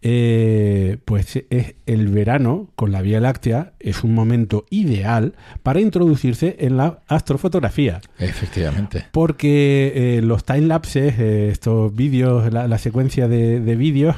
eh, 0.02 0.98
pues 1.04 1.42
es 1.50 1.74
el 1.86 2.08
verano 2.08 2.68
con 2.76 2.92
la 2.92 3.02
Vía 3.02 3.20
Láctea 3.20 3.72
es 3.78 4.04
un 4.04 4.14
momento 4.14 4.64
ideal 4.70 5.34
para 5.62 5.80
introducirse 5.80 6.56
en 6.60 6.76
la 6.76 7.00
astrofotografía. 7.08 8.00
Efectivamente. 8.18 9.04
Porque 9.12 10.20
los 10.22 10.44
timelapses, 10.44 11.18
eh, 11.18 11.48
estos 11.50 11.94
vídeos, 11.94 12.52
la, 12.52 12.68
la 12.68 12.78
secuencia 12.78 13.28
de, 13.28 13.60
de 13.60 13.76
vídeos, 13.76 14.16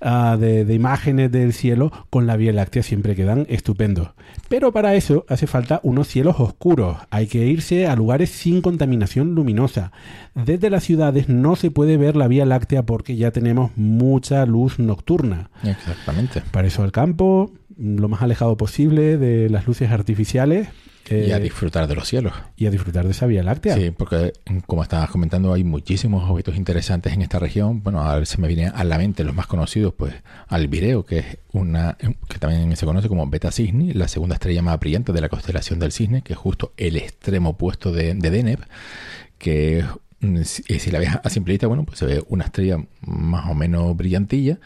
ah, 0.00 0.36
de, 0.38 0.64
de 0.64 0.74
imágenes 0.74 1.32
del 1.32 1.52
cielo 1.52 1.92
con 2.10 2.26
la 2.26 2.36
Vía 2.36 2.52
Láctea 2.52 2.82
siempre 2.82 3.14
quedan 3.14 3.46
estupendos. 3.48 4.10
Pero 4.48 4.72
para 4.72 4.94
eso 4.94 5.24
hace 5.28 5.46
falta 5.46 5.80
unos 5.82 6.08
cielos 6.08 6.36
oscuros. 6.38 6.96
Hay 7.10 7.26
que 7.26 7.46
irse 7.46 7.86
a 7.86 7.96
lugares 7.96 8.30
sin 8.30 8.60
contaminación 8.60 9.34
luminosa. 9.34 9.92
Desde 10.44 10.70
las 10.70 10.84
ciudades 10.84 11.28
no 11.28 11.56
se 11.56 11.70
puede 11.70 11.96
ver 11.96 12.14
la 12.14 12.28
Vía 12.28 12.44
Láctea 12.44 12.84
porque 12.84 13.16
ya 13.16 13.30
tenemos 13.30 13.70
mucha 13.76 14.44
luz 14.46 14.78
nocturna. 14.78 15.50
Exactamente. 15.64 16.42
Para 16.50 16.68
eso 16.68 16.82
al 16.82 16.92
campo, 16.92 17.50
lo 17.78 18.08
más 18.08 18.22
alejado 18.22 18.56
posible 18.56 19.16
de 19.16 19.48
las 19.48 19.66
luces 19.66 19.90
artificiales. 19.90 20.68
eh, 21.08 21.26
y 21.28 21.32
a 21.32 21.38
disfrutar 21.38 21.86
de 21.86 21.94
los 21.94 22.08
cielos. 22.08 22.32
y 22.56 22.66
a 22.66 22.70
disfrutar 22.70 23.04
de 23.04 23.12
esa 23.12 23.26
Vía 23.26 23.42
Láctea. 23.42 23.76
Sí, 23.76 23.92
porque 23.92 24.32
como 24.66 24.82
estabas 24.82 25.08
comentando, 25.08 25.52
hay 25.52 25.62
muchísimos 25.64 26.28
objetos 26.28 26.56
interesantes 26.56 27.12
en 27.12 27.22
esta 27.22 27.38
región. 27.38 27.82
Bueno, 27.82 28.02
ahora 28.02 28.24
se 28.26 28.38
me 28.40 28.48
viene 28.48 28.66
a 28.66 28.82
la 28.84 28.98
mente 28.98 29.22
los 29.24 29.34
más 29.34 29.46
conocidos, 29.46 29.94
pues 29.96 30.14
Albireo, 30.48 31.04
que 31.06 31.18
es 31.20 31.38
una 31.52 31.96
que 32.28 32.38
también 32.38 32.76
se 32.76 32.84
conoce 32.86 33.08
como 33.08 33.26
Beta 33.28 33.50
Cisni, 33.52 33.92
la 33.92 34.08
segunda 34.08 34.34
estrella 34.34 34.62
más 34.62 34.78
brillante 34.80 35.12
de 35.12 35.20
la 35.20 35.28
constelación 35.28 35.78
del 35.78 35.92
Cisne, 35.92 36.22
que 36.22 36.32
es 36.34 36.38
justo 36.38 36.72
el 36.76 36.96
extremo 36.96 37.50
opuesto 37.50 37.92
de, 37.92 38.14
de 38.14 38.30
Deneb, 38.30 38.60
que 39.38 39.84
mm, 39.84 40.05
si, 40.44 40.62
si 40.62 40.90
la 40.90 40.98
ves 40.98 41.10
a 41.22 41.30
simple 41.30 41.52
vista, 41.54 41.66
bueno, 41.66 41.84
pues 41.84 41.98
se 41.98 42.06
ve 42.06 42.24
una 42.28 42.44
estrella 42.44 42.78
más 43.02 43.50
o 43.50 43.54
menos 43.54 43.96
brillantilla, 43.96 44.58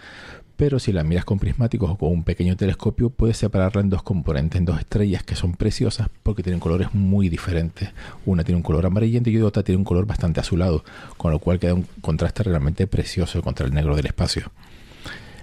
pero 0.61 0.79
si 0.79 0.93
la 0.93 1.05
miras 1.05 1.25
con 1.25 1.39
prismáticos 1.39 1.91
o 1.91 1.97
con 1.97 2.11
un 2.11 2.23
pequeño 2.23 2.55
telescopio, 2.55 3.09
puedes 3.09 3.39
separarla 3.39 3.81
en 3.81 3.89
dos 3.89 4.03
componentes, 4.03 4.59
en 4.59 4.67
dos 4.67 4.79
estrellas 4.79 5.23
que 5.23 5.35
son 5.35 5.55
preciosas 5.55 6.09
porque 6.23 6.43
tienen 6.43 6.61
colores 6.61 6.93
muy 6.93 7.31
diferentes. 7.31 7.89
Una 8.27 8.45
tiene 8.45 8.57
un 8.57 8.63
color 8.63 8.85
amarillento 8.85 9.31
y 9.31 9.41
otra 9.41 9.63
tiene 9.63 9.79
un 9.79 9.85
color 9.85 10.05
bastante 10.05 10.39
azulado, 10.39 10.85
con 11.17 11.31
lo 11.31 11.39
cual 11.39 11.59
queda 11.59 11.73
un 11.73 11.87
contraste 12.03 12.43
realmente 12.43 12.87
precioso 12.87 13.41
contra 13.41 13.65
el 13.65 13.73
negro 13.73 13.97
del 13.97 14.05
espacio. 14.05 14.53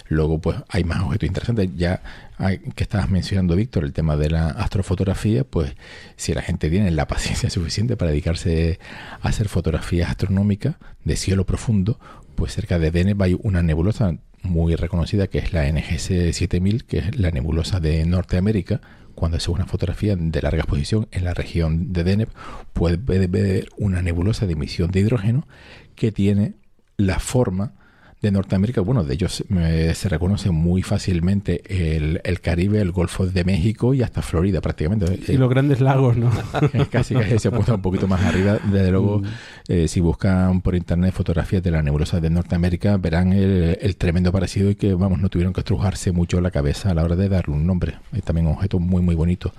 Luego, 0.08 0.40
pues 0.40 0.58
hay 0.70 0.84
más 0.84 1.02
objetos 1.02 1.28
interesantes. 1.28 1.70
Ya 1.76 2.02
que 2.38 2.84
estabas 2.84 3.10
mencionando, 3.10 3.56
Víctor, 3.56 3.84
el 3.84 3.94
tema 3.94 4.16
de 4.16 4.30
la 4.30 4.48
astrofotografía, 4.50 5.44
pues 5.44 5.76
si 6.16 6.34
la 6.34 6.42
gente 6.42 6.70
tiene 6.70 6.92
la 6.92 7.08
paciencia 7.08 7.50
suficiente 7.50 7.98
para 7.98 8.12
dedicarse 8.12 8.80
a 9.22 9.28
hacer 9.28 9.50
fotografías 9.50 10.10
astronómicas 10.10 10.76
de 11.04 11.16
cielo 11.16 11.46
profundo, 11.46 12.00
pues 12.36 12.54
cerca 12.54 12.78
de 12.78 12.92
Deneb 12.92 13.22
hay 13.24 13.38
una 13.42 13.64
nebulosa 13.64 14.18
muy 14.44 14.76
reconocida 14.76 15.28
que 15.28 15.40
es 15.40 15.52
la 15.52 15.70
NGC 15.72 16.32
7000, 16.32 16.86
que 16.86 17.00
es 17.00 17.20
la 17.20 17.32
nebulosa 17.32 17.80
de 17.80 18.06
Norteamérica. 18.06 18.82
Cuando 19.16 19.38
ve 19.40 19.44
una 19.52 19.66
fotografía 19.66 20.16
de 20.16 20.42
larga 20.44 20.60
exposición 20.60 21.08
en 21.12 21.24
la 21.24 21.34
región 21.34 21.92
de 21.92 22.04
Deneb, 22.04 22.30
puede 22.74 22.98
ver 23.28 23.70
una 23.78 24.04
nebulosa 24.04 24.46
de 24.46 24.54
emisión 24.54 24.92
de 24.92 25.00
hidrógeno 25.00 25.48
que 25.96 26.12
tiene 26.12 26.54
la 26.98 27.20
forma 27.20 27.74
de 28.22 28.32
Norteamérica, 28.32 28.82
bueno, 28.82 29.04
de 29.04 29.14
ellos 29.14 29.44
eh, 29.50 29.94
se 29.96 30.10
reconoce 30.10 30.50
muy 30.50 30.82
fácilmente 30.82 31.62
el, 31.68 32.20
el 32.24 32.42
Caribe, 32.42 32.82
el 32.82 32.92
Golfo 32.92 33.28
de 33.28 33.44
México 33.44 33.94
y 33.94 34.02
hasta 34.02 34.24
Florida 34.24 34.60
prácticamente. 34.60 35.20
Y 35.28 35.38
los 35.38 35.50
grandes 35.50 35.82
lagos, 35.82 36.18
¿no? 36.18 36.32
casi 36.92 37.14
casi 37.14 37.38
se 37.38 37.52
puesto 37.52 37.76
un 37.76 37.82
poquito 37.82 38.08
más 38.08 38.24
arriba. 38.24 38.58
Desde 38.72 38.90
luego, 38.90 39.22
eh, 39.68 39.88
si 39.88 40.00
buscan 40.00 40.62
por 40.62 40.76
internet 40.76 41.14
fotografías 41.14 41.62
de 41.62 41.70
la 41.70 41.84
nebulosa 41.84 42.20
de 42.20 42.32
Norteamérica, 42.32 42.98
verán 42.98 43.34
el, 43.34 43.78
el 43.80 43.98
tremendo 43.98 44.32
parecido 44.32 44.72
y 44.72 44.76
que, 44.76 44.96
vamos, 44.96 45.20
no 45.20 45.30
tuvieron 45.30 45.54
que 45.54 45.62
estrujarse 45.62 46.12
mucho 46.12 46.42
la 46.42 46.50
cabeza 46.50 46.90
a 46.90 46.94
la 46.96 47.04
hora 47.04 47.16
de 47.16 47.30
darle 47.30 47.54
un 47.54 47.68
nombre. 47.68 47.98
Es 48.14 48.24
también 48.24 48.48
un 48.48 48.54
objeto 48.54 48.80
muy, 48.80 49.04
muy 49.04 49.14
bonito. 49.14 49.54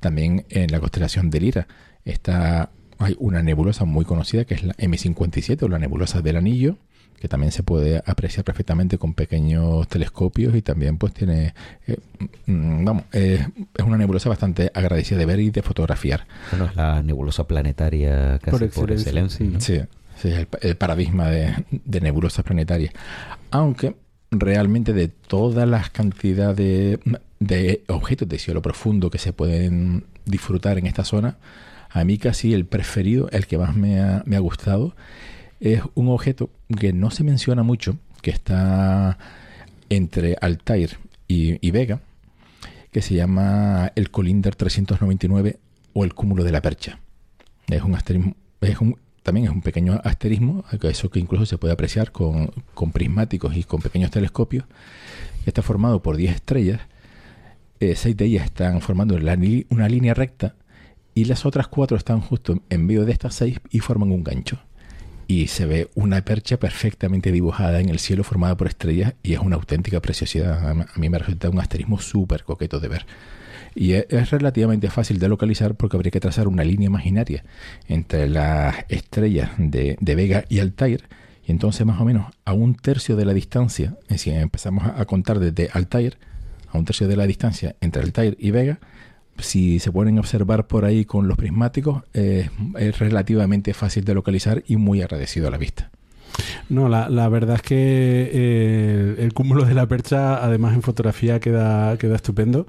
También 0.00 0.46
en 0.48 0.72
la 0.72 0.80
constelación 0.80 1.28
de 1.28 1.40
Lira 1.40 1.66
está, 2.06 2.70
hay 2.98 3.16
una 3.18 3.42
nebulosa 3.42 3.84
muy 3.84 4.06
conocida 4.06 4.46
que 4.46 4.54
es 4.54 4.64
la 4.64 4.74
M57 4.74 5.62
o 5.62 5.68
la 5.68 5.78
nebulosa 5.78 6.22
del 6.22 6.36
anillo 6.36 6.78
que 7.22 7.28
también 7.28 7.52
se 7.52 7.62
puede 7.62 8.02
apreciar 8.04 8.44
perfectamente 8.44 8.98
con 8.98 9.14
pequeños 9.14 9.86
telescopios 9.86 10.56
y 10.56 10.62
también 10.62 10.98
pues 10.98 11.14
tiene, 11.14 11.54
eh, 11.86 11.96
mm, 12.46 12.84
vamos, 12.84 13.04
eh, 13.12 13.46
es 13.78 13.84
una 13.84 13.96
nebulosa 13.96 14.28
bastante 14.28 14.72
agradecida 14.74 15.18
de 15.18 15.26
ver 15.26 15.38
y 15.38 15.50
de 15.52 15.62
fotografiar. 15.62 16.26
Bueno, 16.50 16.64
es 16.64 16.74
la 16.74 17.00
nebulosa 17.00 17.46
planetaria 17.46 18.40
casi 18.40 18.50
Por 18.50 18.70
por 18.70 18.90
excelencia. 18.90 19.46
excelencia. 19.46 19.46
¿no? 19.46 19.60
Sí, 19.60 20.20
sí, 20.20 20.28
es 20.30 20.34
el, 20.40 20.48
el 20.62 20.76
paradigma 20.76 21.28
de, 21.28 21.64
de 21.70 22.00
nebulosas 22.00 22.44
planetarias. 22.44 22.92
Aunque 23.52 23.94
realmente 24.32 24.92
de 24.92 25.06
todas 25.06 25.68
las 25.68 25.90
cantidades 25.90 26.56
de, 26.56 26.98
de 27.38 27.84
objetos 27.86 28.28
de 28.28 28.40
cielo 28.40 28.62
profundo 28.62 29.10
que 29.10 29.18
se 29.18 29.32
pueden 29.32 30.06
disfrutar 30.24 30.76
en 30.76 30.88
esta 30.88 31.04
zona, 31.04 31.36
a 31.88 32.02
mí 32.02 32.18
casi 32.18 32.52
el 32.52 32.64
preferido, 32.66 33.28
el 33.30 33.46
que 33.46 33.58
más 33.58 33.76
me 33.76 34.00
ha, 34.00 34.24
me 34.26 34.34
ha 34.34 34.40
gustado, 34.40 34.96
es 35.62 35.80
un 35.94 36.08
objeto 36.08 36.50
que 36.76 36.92
no 36.92 37.12
se 37.12 37.22
menciona 37.22 37.62
mucho, 37.62 37.96
que 38.20 38.32
está 38.32 39.16
entre 39.88 40.36
Altair 40.40 40.98
y, 41.28 41.70
Vega, 41.70 42.00
que 42.90 43.00
se 43.00 43.14
llama 43.14 43.92
el 43.94 44.10
Colinder 44.10 44.56
399 44.56 45.58
o 45.92 46.04
el 46.04 46.14
cúmulo 46.14 46.42
de 46.42 46.50
la 46.50 46.60
percha. 46.60 46.98
Es 47.68 47.82
un 47.82 47.94
asterismo, 47.94 48.34
es 48.60 48.80
un, 48.80 48.96
también 49.22 49.46
es 49.46 49.52
un 49.52 49.62
pequeño 49.62 50.00
asterismo, 50.02 50.64
eso 50.82 51.10
que 51.10 51.20
incluso 51.20 51.46
se 51.46 51.58
puede 51.58 51.74
apreciar 51.74 52.10
con, 52.10 52.50
prismáticos 52.92 53.56
y 53.56 53.62
con 53.62 53.80
pequeños 53.80 54.10
telescopios. 54.10 54.64
Está 55.46 55.62
formado 55.62 56.02
por 56.02 56.16
10 56.16 56.34
estrellas, 56.34 56.80
eh, 57.78 57.94
seis 57.94 58.16
de 58.16 58.24
ellas 58.24 58.44
están 58.44 58.80
formando 58.80 59.14
una 59.16 59.88
línea 59.88 60.14
recta 60.14 60.56
y 61.14 61.24
las 61.26 61.46
otras 61.46 61.68
cuatro 61.68 61.96
están 61.96 62.20
justo 62.20 62.60
en 62.68 62.86
medio 62.86 63.04
de 63.04 63.12
estas 63.12 63.34
seis 63.34 63.60
y 63.70 63.78
forman 63.78 64.10
un 64.10 64.24
gancho. 64.24 64.58
Y 65.32 65.46
se 65.46 65.64
ve 65.64 65.88
una 65.94 66.22
percha 66.26 66.58
perfectamente 66.58 67.32
dibujada 67.32 67.80
en 67.80 67.88
el 67.88 68.00
cielo 68.00 68.22
formada 68.22 68.54
por 68.54 68.66
estrellas 68.66 69.14
y 69.22 69.32
es 69.32 69.38
una 69.38 69.56
auténtica 69.56 69.98
preciosidad. 70.02 70.68
A 70.68 70.98
mí 70.98 71.08
me 71.08 71.18
resulta 71.18 71.48
un 71.48 71.58
asterismo 71.58 71.98
súper 71.98 72.44
coqueto 72.44 72.80
de 72.80 72.88
ver. 72.88 73.06
Y 73.74 73.92
es, 73.92 74.30
relativamente 74.30 74.90
fácil 74.90 75.18
de 75.18 75.30
localizar 75.30 75.74
porque 75.74 75.96
habría 75.96 76.10
que 76.10 76.20
trazar 76.20 76.48
una 76.48 76.64
línea 76.64 76.88
imaginaria 76.88 77.44
entre 77.88 78.28
las 78.28 78.84
estrellas 78.90 79.52
de, 79.56 79.96
Vega 80.02 80.44
y 80.50 80.58
Altair. 80.58 81.04
Y 81.46 81.52
entonces 81.52 81.86
más 81.86 81.98
o 81.98 82.04
menos 82.04 82.30
a 82.44 82.52
un 82.52 82.74
tercio 82.74 83.16
de 83.16 83.24
la 83.24 83.32
distancia, 83.32 83.96
si 84.14 84.32
empezamos 84.32 84.84
a 84.84 85.02
contar 85.06 85.38
desde 85.38 85.70
Altair, 85.72 86.18
a 86.68 86.76
un 86.76 86.84
tercio 86.84 87.08
de 87.08 87.16
la 87.16 87.26
distancia 87.26 87.74
entre 87.80 88.02
Altair 88.02 88.36
y 88.38 88.50
Vega, 88.50 88.80
si 89.38 89.78
se 89.78 89.90
pueden 89.90 90.18
observar 90.18 90.66
por 90.66 90.84
ahí 90.84 91.04
con 91.04 91.28
los 91.28 91.36
prismáticos, 91.36 92.02
es 92.12 92.98
relativamente 92.98 93.74
fácil 93.74 94.04
de 94.04 94.14
localizar 94.14 94.62
y 94.66 94.76
muy 94.76 95.02
agradecido 95.02 95.48
a 95.48 95.50
la 95.50 95.58
vista. 95.58 95.90
No, 96.68 96.88
la, 96.88 97.08
la 97.08 97.28
verdad 97.28 97.56
es 97.56 97.62
que 97.62 98.30
eh, 98.32 99.16
el 99.18 99.32
cúmulo 99.34 99.64
de 99.64 99.74
la 99.74 99.86
percha, 99.86 100.42
además 100.42 100.74
en 100.74 100.82
fotografía, 100.82 101.40
queda, 101.40 101.96
queda 101.98 102.16
estupendo. 102.16 102.66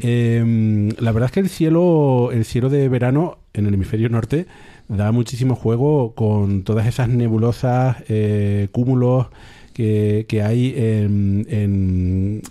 Em, 0.00 0.90
la 0.98 1.12
verdad 1.12 1.26
es 1.26 1.32
que 1.32 1.40
el 1.40 1.48
cielo, 1.48 2.30
el 2.32 2.44
cielo 2.44 2.70
de 2.70 2.88
verano 2.88 3.38
en 3.52 3.66
el 3.66 3.74
hemisferio 3.74 4.08
norte 4.08 4.46
da 4.88 5.12
muchísimo 5.12 5.54
juego 5.54 6.14
con 6.14 6.62
todas 6.62 6.86
esas 6.86 7.08
nebulosas, 7.08 7.96
eh, 8.08 8.68
cúmulos 8.72 9.26
que, 9.76 10.42
hay 10.42 10.74
en, 10.76 12.42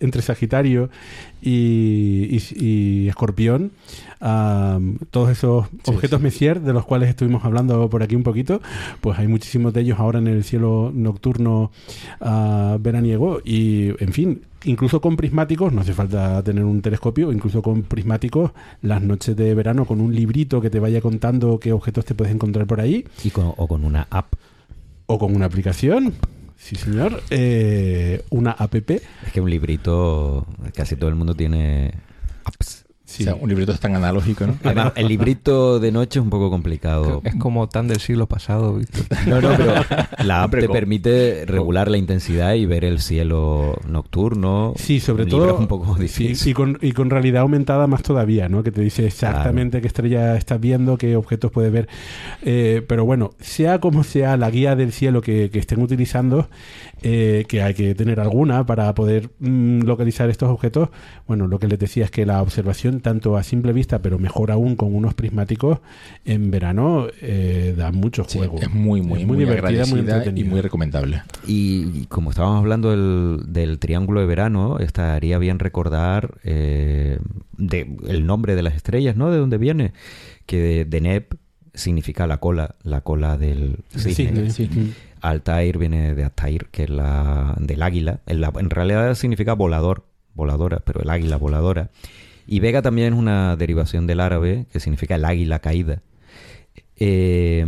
entre 0.00 0.22
Sagitario 0.22 0.88
y, 1.42 3.08
Escorpión. 3.08 3.72
todos 5.10 5.30
esos 5.30 5.66
objetos 5.84 6.20
Messier 6.20 6.60
de 6.60 6.72
los 6.72 6.86
cuales 6.86 7.10
estuvimos 7.10 7.44
hablando 7.44 7.90
por 7.90 8.02
aquí 8.02 8.16
un 8.16 8.22
poquito, 8.22 8.62
pues 9.00 9.18
hay 9.18 9.28
muchísimos 9.28 9.74
de 9.74 9.82
ellos 9.82 9.98
ahora 9.98 10.18
en 10.18 10.28
el 10.28 10.44
cielo 10.44 10.90
nocturno 10.94 11.70
uh, 12.20 12.78
veraniego 12.78 13.40
y, 13.44 13.90
en 14.02 14.12
fin, 14.12 14.42
incluso 14.64 15.02
con 15.02 15.16
prismáticos, 15.16 15.74
no 15.74 15.82
hace 15.82 15.92
falta 15.92 16.42
tener 16.42 16.64
un 16.64 16.80
telescopio, 16.80 17.32
incluso 17.32 17.60
con 17.60 17.82
prismáticos, 17.82 18.52
las 18.80 19.02
noches 19.02 19.36
de 19.36 19.54
verano 19.54 19.84
con 19.84 20.00
un 20.00 20.14
librito 20.14 20.62
que 20.62 20.70
te 20.70 20.80
vaya 20.80 21.02
contando 21.02 21.60
qué 21.60 21.72
objetos 21.72 22.06
te 22.06 22.14
puedes 22.14 22.34
encontrar 22.34 22.66
por 22.66 22.80
ahí. 22.80 23.04
Y 23.22 23.32
o 23.36 23.68
con 23.68 23.84
una 23.84 24.06
app 24.10 24.32
o 25.08 25.18
con 25.18 25.34
una 25.34 25.46
aplicación. 25.46 26.14
Sí, 26.56 26.76
señor. 26.76 27.22
Eh, 27.30 28.22
una 28.30 28.52
app. 28.52 28.74
Es 28.74 29.02
que 29.32 29.40
un 29.40 29.50
librito, 29.50 30.46
casi 30.74 30.96
todo 30.96 31.08
el 31.08 31.16
mundo 31.16 31.34
tiene 31.34 31.94
apps. 32.44 32.84
O 33.08 33.22
sea, 33.22 33.34
un 33.34 33.48
librito 33.48 33.72
es 33.72 33.80
tan 33.80 33.96
analógico, 33.96 34.46
¿no? 34.46 34.56
Además, 34.64 34.92
el 34.94 35.08
librito 35.08 35.80
de 35.80 35.90
noche 35.90 36.18
es 36.18 36.22
un 36.22 36.30
poco 36.30 36.50
complicado. 36.50 37.22
Es 37.24 37.34
como 37.36 37.68
tan 37.68 37.88
del 37.88 38.00
siglo 38.00 38.26
pasado, 38.26 38.74
¿viste? 38.74 39.02
No, 39.26 39.40
no, 39.40 39.50
pero 39.56 39.74
la 40.24 40.42
app 40.42 40.52
te 40.52 40.68
permite 40.68 41.44
regular 41.46 41.90
la 41.90 41.98
intensidad 41.98 42.54
y 42.54 42.66
ver 42.66 42.84
el 42.84 43.00
cielo 43.00 43.76
nocturno. 43.86 44.74
Sí, 44.76 45.00
sobre 45.00 45.26
todo. 45.26 45.56
un 45.56 45.66
poco 45.66 45.94
difícil. 45.94 46.50
Y, 46.50 46.54
con, 46.54 46.78
y 46.80 46.92
con 46.92 47.10
realidad 47.10 47.42
aumentada 47.42 47.86
más 47.86 48.02
todavía, 48.02 48.48
¿no? 48.48 48.62
Que 48.62 48.70
te 48.70 48.80
dice 48.80 49.06
exactamente 49.06 49.80
qué 49.80 49.86
estrella 49.86 50.36
estás 50.36 50.60
viendo, 50.60 50.96
qué 50.96 51.16
objetos 51.16 51.50
puedes 51.50 51.72
ver. 51.72 51.88
Eh, 52.42 52.84
pero 52.86 53.04
bueno, 53.04 53.32
sea 53.40 53.80
como 53.80 54.04
sea 54.04 54.36
la 54.36 54.50
guía 54.50 54.76
del 54.76 54.92
cielo 54.92 55.20
que, 55.20 55.50
estén 55.52 55.82
utilizando, 55.82 56.48
eh, 57.02 57.44
que 57.48 57.62
hay 57.62 57.74
que 57.74 57.94
tener 57.94 58.20
alguna 58.20 58.66
para 58.66 58.92
poder 58.94 59.30
mm, 59.38 59.82
localizar 59.82 60.30
estos 60.30 60.50
objetos, 60.50 60.88
bueno, 61.26 61.46
lo 61.46 61.58
que 61.58 61.68
les 61.68 61.78
decía 61.78 62.04
es 62.04 62.10
que 62.10 62.26
la 62.26 62.42
observación 62.42 63.00
tanto 63.00 63.36
a 63.36 63.42
simple 63.42 63.72
vista, 63.72 64.00
pero 64.00 64.18
mejor 64.18 64.50
aún 64.50 64.76
con 64.76 64.94
unos 64.94 65.14
prismáticos, 65.14 65.78
en 66.24 66.50
verano 66.50 67.06
eh, 67.20 67.74
da 67.76 67.92
mucho 67.92 68.24
juego. 68.24 68.58
es 68.60 68.70
muy, 68.70 69.00
muy, 69.00 69.24
muy, 69.24 69.38
divertida, 69.38 69.86
muy 69.86 70.04
y 70.34 70.44
muy 70.44 70.60
recomendable. 70.60 71.22
Y, 71.46 72.06
como 72.06 72.30
estábamos 72.30 72.58
hablando 72.58 72.90
del, 72.90 73.78
triángulo 73.78 74.20
de 74.20 74.26
verano, 74.26 74.78
estaría 74.78 75.38
bien 75.38 75.58
recordar 75.58 76.38
eh, 76.42 77.18
el 77.58 78.26
nombre 78.26 78.56
de 78.56 78.62
las 78.62 78.74
estrellas, 78.74 79.16
¿no? 79.16 79.30
De 79.30 79.38
dónde 79.38 79.58
viene. 79.58 79.92
Que 80.46 80.84
Deneb 80.84 81.36
significa 81.74 82.26
la 82.26 82.38
cola, 82.38 82.76
la 82.82 83.02
cola 83.02 83.36
del 83.38 83.78
cisne. 83.94 84.50
Altair 85.20 85.78
viene 85.78 86.14
de 86.14 86.24
Altair, 86.24 86.68
que 86.70 86.84
es 86.84 86.90
la 86.90 87.54
del 87.58 87.82
águila. 87.82 88.20
en 88.26 88.70
realidad 88.70 89.14
significa 89.14 89.54
volador, 89.54 90.04
voladora, 90.34 90.80
pero 90.84 91.00
el 91.00 91.10
águila 91.10 91.36
voladora. 91.36 91.90
Y 92.46 92.60
Vega 92.60 92.80
también 92.82 93.12
es 93.12 93.18
una 93.18 93.56
derivación 93.56 94.06
del 94.06 94.20
árabe 94.20 94.66
que 94.72 94.80
significa 94.80 95.16
el 95.16 95.24
águila 95.24 95.58
caída. 95.58 96.02
Eh, 96.96 97.64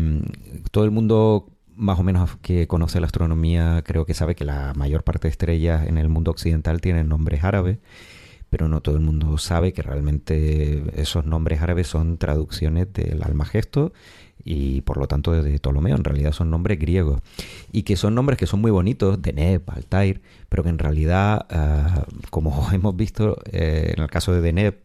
todo 0.71 0.85
el 0.85 0.91
mundo 0.91 1.51
más 1.81 1.99
o 1.99 2.03
menos 2.03 2.37
que 2.43 2.67
conoce 2.67 3.01
la 3.01 3.07
astronomía 3.07 3.83
creo 3.85 4.05
que 4.05 4.13
sabe 4.15 4.35
que 4.35 4.45
la 4.45 4.75
mayor 4.75 5.03
parte 5.03 5.29
de 5.29 5.33
estrellas 5.33 5.87
en 5.87 5.97
el 5.97 6.09
mundo 6.09 6.31
occidental 6.31 6.81
tienen 6.81 7.09
nombres 7.09 7.43
árabes, 7.43 7.79
pero 8.51 8.69
no 8.69 8.81
todo 8.83 8.97
el 8.97 9.01
mundo 9.01 9.39
sabe 9.39 9.73
que 9.73 9.83
realmente 9.83 10.83
esos 11.01 11.25
nombres 11.25 11.63
árabes 11.63 11.87
son 11.87 12.19
traducciones 12.19 12.93
del 12.93 13.23
Almagesto 13.23 13.93
y 14.45 14.81
por 14.83 14.97
lo 14.97 15.07
tanto 15.07 15.33
de 15.33 15.59
Ptolomeo. 15.59 15.97
En 15.97 16.05
realidad 16.05 16.33
son 16.33 16.51
nombres 16.51 16.79
griegos 16.79 17.21
y 17.73 17.83
que 17.83 17.97
son 17.97 18.15
nombres 18.15 18.39
que 18.39 18.47
son 18.47 18.61
muy 18.61 18.71
bonitos, 18.71 19.21
Deneb, 19.21 19.63
Altair, 19.69 20.21
pero 20.49 20.63
que 20.63 20.69
en 20.69 20.79
realidad, 20.79 21.47
ah, 21.51 22.07
como 22.31 22.69
hemos 22.73 22.97
visto 22.97 23.39
eh, 23.51 23.95
en 23.97 24.03
el 24.03 24.11
caso 24.11 24.33
de 24.33 24.41
Deneb, 24.41 24.79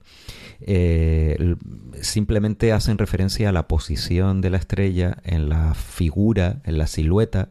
eh, 0.62 1.56
simplemente 2.02 2.72
hacen 2.72 2.98
referencia 2.98 3.50
a 3.50 3.52
la 3.52 3.68
posición 3.68 4.42
de 4.42 4.50
la 4.50 4.58
estrella 4.58 5.18
en 5.24 5.50
la 5.50 5.74
figura, 5.74 6.62
en 6.64 6.78
la 6.78 6.88
silueta 6.88 7.50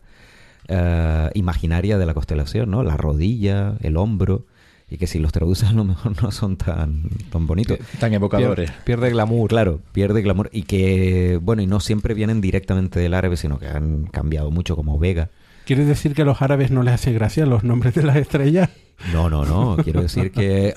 imaginaria 1.34 1.98
de 1.98 2.06
la 2.06 2.14
constelación, 2.14 2.70
¿no? 2.70 2.82
La 2.82 2.96
rodilla, 2.96 3.76
el 3.82 3.98
hombro 3.98 4.46
y 4.94 4.96
que 4.96 5.06
si 5.08 5.18
los 5.18 5.32
traduces 5.32 5.68
a 5.68 5.72
lo 5.72 5.84
mejor 5.84 6.22
no 6.22 6.30
son 6.30 6.56
tan, 6.56 7.02
tan 7.30 7.46
bonitos. 7.46 7.78
Tan 7.98 8.14
evocadores. 8.14 8.70
Pierde, 8.84 9.10
glamour. 9.10 9.48
Claro, 9.50 9.80
pierde 9.92 10.22
glamour. 10.22 10.50
Y 10.52 10.62
que, 10.62 11.38
bueno, 11.42 11.62
y 11.62 11.66
no 11.66 11.80
siempre 11.80 12.14
vienen 12.14 12.40
directamente 12.40 13.00
del 13.00 13.14
árabe, 13.14 13.36
sino 13.36 13.58
que 13.58 13.66
han 13.66 14.04
cambiado 14.06 14.50
mucho 14.52 14.76
como 14.76 14.98
Vega. 14.98 15.30
¿Quieres 15.66 15.88
decir 15.88 16.14
que 16.14 16.22
a 16.22 16.24
los 16.24 16.42
árabes 16.42 16.70
no 16.70 16.82
les 16.82 16.94
hace 16.94 17.12
gracia 17.12 17.44
los 17.44 17.64
nombres 17.64 17.94
de 17.94 18.04
las 18.04 18.16
estrellas? 18.16 18.70
No, 19.12 19.28
no, 19.28 19.44
no. 19.44 19.76
Quiero 19.82 20.02
decir 20.02 20.30
que 20.30 20.74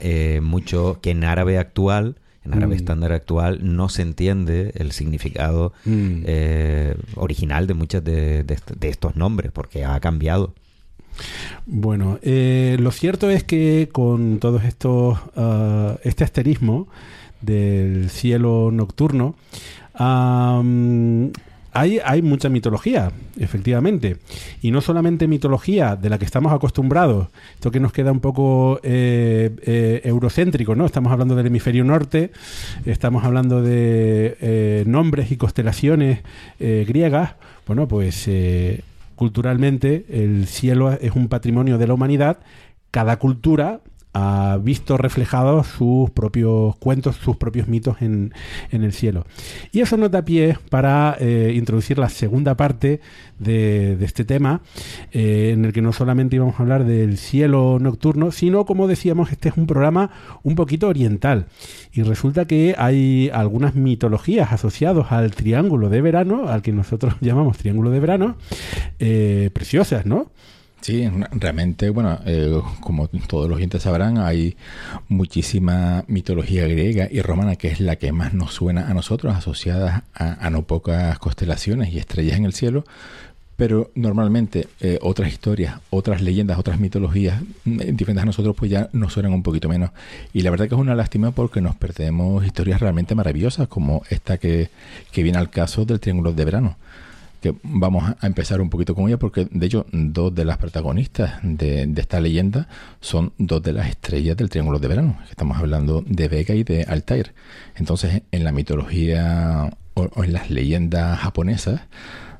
eh, 0.00 0.40
mucho, 0.42 1.00
que 1.02 1.10
en 1.10 1.24
árabe 1.24 1.58
actual, 1.58 2.16
en 2.46 2.54
árabe 2.54 2.76
mm. 2.76 2.78
estándar 2.78 3.12
actual, 3.12 3.58
no 3.62 3.90
se 3.90 4.02
entiende 4.02 4.72
el 4.76 4.92
significado 4.92 5.74
mm. 5.84 6.22
eh, 6.24 6.96
original 7.16 7.66
de 7.66 7.74
muchos 7.74 8.02
de, 8.02 8.42
de 8.42 8.88
estos 8.88 9.16
nombres, 9.16 9.52
porque 9.52 9.84
ha 9.84 10.00
cambiado. 10.00 10.54
Bueno, 11.66 12.18
eh, 12.22 12.76
lo 12.78 12.90
cierto 12.90 13.30
es 13.30 13.42
que 13.42 13.88
con 13.90 14.38
todos 14.38 14.64
estos, 14.64 15.18
ah, 15.36 15.96
este 16.04 16.24
asterismo 16.24 16.88
del 17.40 18.10
cielo 18.10 18.70
nocturno, 18.70 19.34
hay, 21.76 22.00
hay, 22.04 22.22
mucha 22.22 22.48
mitología, 22.48 23.12
efectivamente. 23.38 24.18
Y 24.60 24.70
no 24.72 24.80
solamente 24.80 25.26
mitología 25.26 25.96
de 25.96 26.10
la 26.10 26.18
que 26.18 26.24
estamos 26.24 26.52
acostumbrados, 26.52 27.28
esto 27.54 27.70
que 27.70 27.80
nos 27.80 27.92
queda 27.92 28.12
un 28.12 28.20
poco 28.20 28.80
eh, 28.82 29.50
eh, 29.62 30.00
eurocéntrico, 30.04 30.74
¿no? 30.74 30.84
Estamos 30.84 31.12
hablando 31.12 31.34
del 31.34 31.46
hemisferio 31.46 31.84
norte, 31.84 32.30
estamos 32.84 33.24
hablando 33.24 33.62
de 33.62 34.84
nombres 34.86 35.30
y 35.30 35.36
constelaciones 35.36 36.20
griegas. 36.58 37.34
Bueno, 37.66 37.88
pues 37.88 38.28
culturalmente 39.16 40.06
el 40.08 40.46
cielo 40.46 40.92
es 40.92 41.12
un 41.12 41.28
patrimonio 41.28 41.78
de 41.78 41.86
la 41.86 41.94
humanidad. 41.94 42.38
Cada 42.90 43.18
cultura 43.18 43.80
ha 44.14 44.58
visto 44.62 44.96
reflejados 44.96 45.66
sus 45.66 46.08
propios 46.10 46.76
cuentos, 46.76 47.16
sus 47.16 47.36
propios 47.36 47.66
mitos 47.68 48.00
en, 48.00 48.32
el 48.70 48.92
cielo. 48.92 49.26
Y 49.72 49.80
eso 49.80 49.96
nos 49.96 50.10
da 50.10 50.24
pie 50.24 50.56
para 50.70 51.16
eh, 51.18 51.52
introducir 51.54 51.98
la 51.98 52.08
segunda 52.08 52.56
parte 52.56 53.00
de, 53.38 53.98
este 54.04 54.24
tema, 54.24 54.62
eh, 55.12 55.50
en 55.52 55.64
el 55.64 55.72
que 55.72 55.82
no 55.82 55.92
solamente 55.92 56.36
íbamos 56.36 56.58
a 56.58 56.62
hablar 56.62 56.84
del 56.84 57.18
cielo 57.18 57.78
nocturno, 57.80 58.30
sino, 58.30 58.64
como 58.64 58.86
decíamos, 58.86 59.32
este 59.32 59.48
es 59.48 59.56
un 59.56 59.66
programa 59.66 60.10
un 60.42 60.54
poquito 60.54 60.88
oriental. 60.88 61.46
Y 61.92 62.02
resulta 62.02 62.46
que 62.46 62.74
hay 62.78 63.30
algunas 63.32 63.74
mitologías 63.74 64.52
asociadas 64.52 65.10
al 65.10 65.34
triángulo 65.34 65.88
de 65.88 66.00
verano, 66.00 66.48
al 66.48 66.62
que 66.62 66.72
nosotros 66.72 67.14
llamamos 67.20 67.58
triángulo 67.58 67.90
de 67.90 68.00
verano, 68.00 68.36
eh, 69.00 69.50
preciosas, 69.52 70.06
¿no? 70.06 70.30
Sí, 70.84 71.10
realmente, 71.30 71.88
bueno, 71.88 72.18
eh, 72.26 72.60
como 72.80 73.08
todos 73.08 73.48
los 73.48 73.56
oyentes 73.56 73.84
sabrán, 73.84 74.18
hay 74.18 74.54
muchísima 75.08 76.04
mitología 76.08 76.66
griega 76.68 77.08
y 77.10 77.22
romana 77.22 77.56
que 77.56 77.68
es 77.68 77.80
la 77.80 77.96
que 77.96 78.12
más 78.12 78.34
nos 78.34 78.52
suena 78.52 78.90
a 78.90 78.92
nosotros, 78.92 79.34
asociada 79.34 80.04
a, 80.12 80.50
no 80.50 80.64
pocas 80.64 81.18
constelaciones 81.18 81.90
y 81.90 81.98
estrellas 81.98 82.36
en 82.36 82.44
el 82.44 82.52
cielo, 82.52 82.84
pero 83.56 83.92
normalmente 83.94 84.68
eh, 84.80 84.98
otras 85.00 85.32
historias, 85.32 85.80
otras 85.88 86.20
leyendas, 86.20 86.58
otras 86.58 86.78
mitologías 86.78 87.40
mm, 87.64 87.78
diferentes 87.96 88.22
a 88.22 88.26
nosotros, 88.26 88.54
pues 88.54 88.70
ya 88.70 88.90
nos 88.92 89.14
suenan 89.14 89.32
un 89.32 89.42
poquito 89.42 89.70
menos. 89.70 89.90
Y 90.34 90.42
la 90.42 90.50
verdad 90.50 90.68
que 90.68 90.74
es 90.74 90.80
una 90.82 90.94
lástima 90.94 91.30
porque 91.30 91.62
nos 91.62 91.76
perdemos 91.76 92.44
historias 92.44 92.80
realmente 92.80 93.14
maravillosas, 93.14 93.68
como 93.68 94.02
esta 94.10 94.36
que, 94.36 94.68
que 95.12 95.22
viene 95.22 95.38
al 95.38 95.48
caso 95.48 95.86
del 95.86 95.98
Triángulo 95.98 96.34
de 96.34 96.44
Verano 96.44 96.76
que 97.44 97.54
vamos 97.62 98.10
a 98.18 98.26
empezar 98.26 98.62
un 98.62 98.70
poquito 98.70 98.94
con 98.94 99.06
ella 99.06 99.18
porque 99.18 99.46
de 99.50 99.66
hecho 99.66 99.84
dos 99.92 100.34
de 100.34 100.46
las 100.46 100.56
protagonistas 100.56 101.40
de, 101.42 101.92
esta 101.94 102.18
leyenda 102.18 102.68
son 103.02 103.34
dos 103.36 103.62
de 103.62 103.74
las 103.74 103.90
estrellas 103.90 104.34
del 104.38 104.48
Triángulo 104.48 104.78
de 104.78 104.88
Verano. 104.88 105.18
Estamos 105.28 105.58
hablando 105.58 106.02
de 106.06 106.28
Vega 106.28 106.54
y 106.54 106.64
de 106.64 106.84
Altair. 106.84 107.34
Entonces 107.74 108.22
en 108.32 108.44
la 108.44 108.52
mitología 108.52 109.76
o, 109.92 110.24
en 110.24 110.32
las 110.32 110.48
leyendas 110.48 111.18
japonesas 111.18 111.82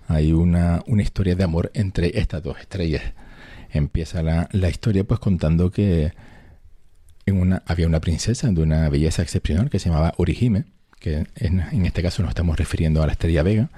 hay 0.09 0.32
una, 0.32 0.82
una, 0.86 1.02
historia 1.02 1.35
de 1.35 1.44
amor 1.44 1.70
entre 1.74 2.18
estas 2.18 2.43
dos 2.43 2.59
estrellas. 2.59 3.02
Empieza 3.74 4.22
la, 4.22 4.48
la 4.52 4.70
historia 4.70 5.05
pues 5.05 5.20
contando 5.20 5.70
que 5.70 6.14
en 7.26 7.43
una, 7.43 7.62
había 7.66 7.86
una 7.86 8.01
princesa 8.01 8.51
de 8.51 8.62
una 8.62 8.89
belleza 8.89 9.20
excepcional 9.20 9.68
que 9.68 9.78
se 9.78 9.90
llamaba 9.90 10.14
Orihime, 10.16 10.64
que 10.98 11.26
en, 11.36 11.60
en 11.60 11.85
este 11.85 12.02
caso 12.02 12.22
nos 12.22 12.31
estamos 12.31 12.56
refiriendo 12.56 13.02
a 13.02 13.06
la 13.06 13.12
estrella 13.12 13.43
Vega 13.43 13.68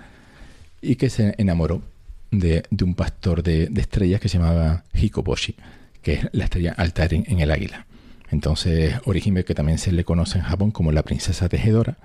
y 0.81 0.97
que 0.97 1.11
se 1.11 1.35
enamoró 1.39 1.83
de, 2.31 2.65
un 2.83 2.95
pastor 2.95 3.43
de, 3.43 3.71
estrellas 3.77 4.21
que 4.21 4.29
se 4.29 4.39
llamaba 4.39 4.85
Hikoboshi, 4.95 5.57
que 6.03 6.15
es 6.15 6.29
la 6.33 6.45
estrella 6.45 6.75
Altair 6.77 7.15
en, 7.15 7.41
el 7.41 7.51
águila. 7.51 7.87
Entonces, 8.31 8.95
Orihime, 9.05 9.45
que 9.45 9.55
también 9.55 9.79
se 9.79 9.93
le 9.93 10.05
conoce 10.05 10.39
en 10.39 10.45
Japón 10.45 10.71
como 10.71 10.93
la 10.93 11.03
princesa 11.03 11.49
tejedora, 11.49 11.97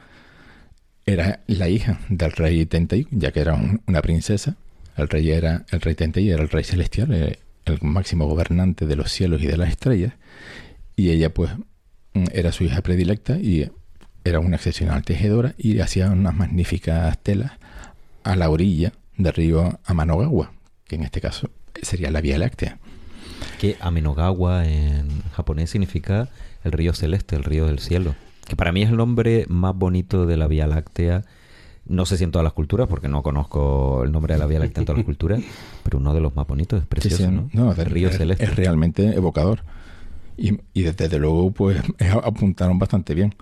era 1.06 1.42
la 1.48 1.68
hija 1.68 2.00
del 2.10 2.32
rey 2.32 2.66
Tentei, 2.66 3.08
ya 3.10 3.32
que 3.32 3.40
era 3.40 3.60
una 3.88 4.02
princesa. 4.02 4.56
El 4.98 5.10
rey 5.10 5.32
era 5.32 5.66
el 5.72 5.82
rey 5.82 5.96
Tentei, 5.96 6.30
era 6.30 6.44
el 6.44 6.50
rey 6.50 6.64
celestial, 6.64 7.14
eh, 7.14 7.40
el 7.66 7.80
máximo 7.82 8.28
gobernante 8.28 8.86
de 8.86 8.96
los 8.96 9.12
cielos 9.12 9.42
y 9.42 9.48
de 9.48 9.58
las 9.58 9.70
estrellas. 9.70 10.14
Y 10.96 11.10
ella, 11.10 11.34
pues, 11.34 11.52
mm, 12.14 12.26
era 12.34 12.52
su 12.52 12.64
hija 12.66 12.82
predilecta 12.82 13.38
y 13.38 13.72
era 14.24 14.40
una 14.40 14.58
excepcional 14.58 15.04
tejedora 15.04 15.56
y 15.58 15.80
hacía 15.80 16.12
unas 16.12 16.36
magníficas 16.36 17.18
telas 17.24 17.54
a 18.24 18.36
la 18.36 18.50
orilla 18.50 18.94
del 19.18 19.34
río 19.34 19.80
Amanogawa, 19.86 20.52
que 20.88 20.96
en 20.96 21.04
este 21.04 21.22
caso 21.22 21.50
sería 21.82 22.12
la 22.12 22.22
Vía 22.22 22.38
Láctea. 22.38 22.80
Que 23.60 23.78
Amenogawa 23.80 24.68
en 24.68 25.22
japonés 25.34 25.70
significa 25.70 26.30
el 26.64 26.72
río 26.72 26.94
celeste, 26.94 27.36
el 27.36 27.44
río 27.44 27.66
del 27.66 27.80
cielo. 27.80 28.16
Que 28.48 28.56
para 28.56 28.72
mí 28.72 28.84
es 28.84 28.90
el 28.90 28.98
nombre 28.98 29.46
más 29.50 29.76
bonito 29.76 30.26
de 30.26 30.38
la 30.38 30.48
Vía 30.48 30.68
Láctea. 30.68 31.24
No 31.86 32.06
sé 32.06 32.18
si 32.18 32.24
en 32.24 32.32
todas 32.32 32.44
las 32.44 32.54
culturas, 32.54 32.88
porque 32.88 33.08
no 33.08 33.24
conozco 33.24 34.04
el 34.04 34.12
nombre 34.12 34.36
de 34.36 34.40
la 34.40 34.46
Vía 34.46 34.60
Láctea 34.60 34.82
en 34.82 34.86
todas 34.86 35.00
las 35.00 35.06
culturas, 35.06 35.42
pero 35.84 35.98
uno 35.98 36.14
de 36.14 36.22
los 36.22 36.36
más 36.36 36.48
bonitos, 36.48 36.82
es 36.82 36.88
precioso, 36.88 37.32
¿no? 37.54 37.72
el 37.72 37.86
río 37.86 38.12
celeste. 38.12 38.44
Es 38.44 38.56
realmente 38.56 39.16
evocador. 39.16 39.64
Y, 40.38 40.60
y 40.74 40.84
desde 40.84 41.20
luego, 41.20 41.52
pues 41.52 41.82
apuntaron 42.24 42.80
bastante 42.80 43.14
bien. 43.14 43.36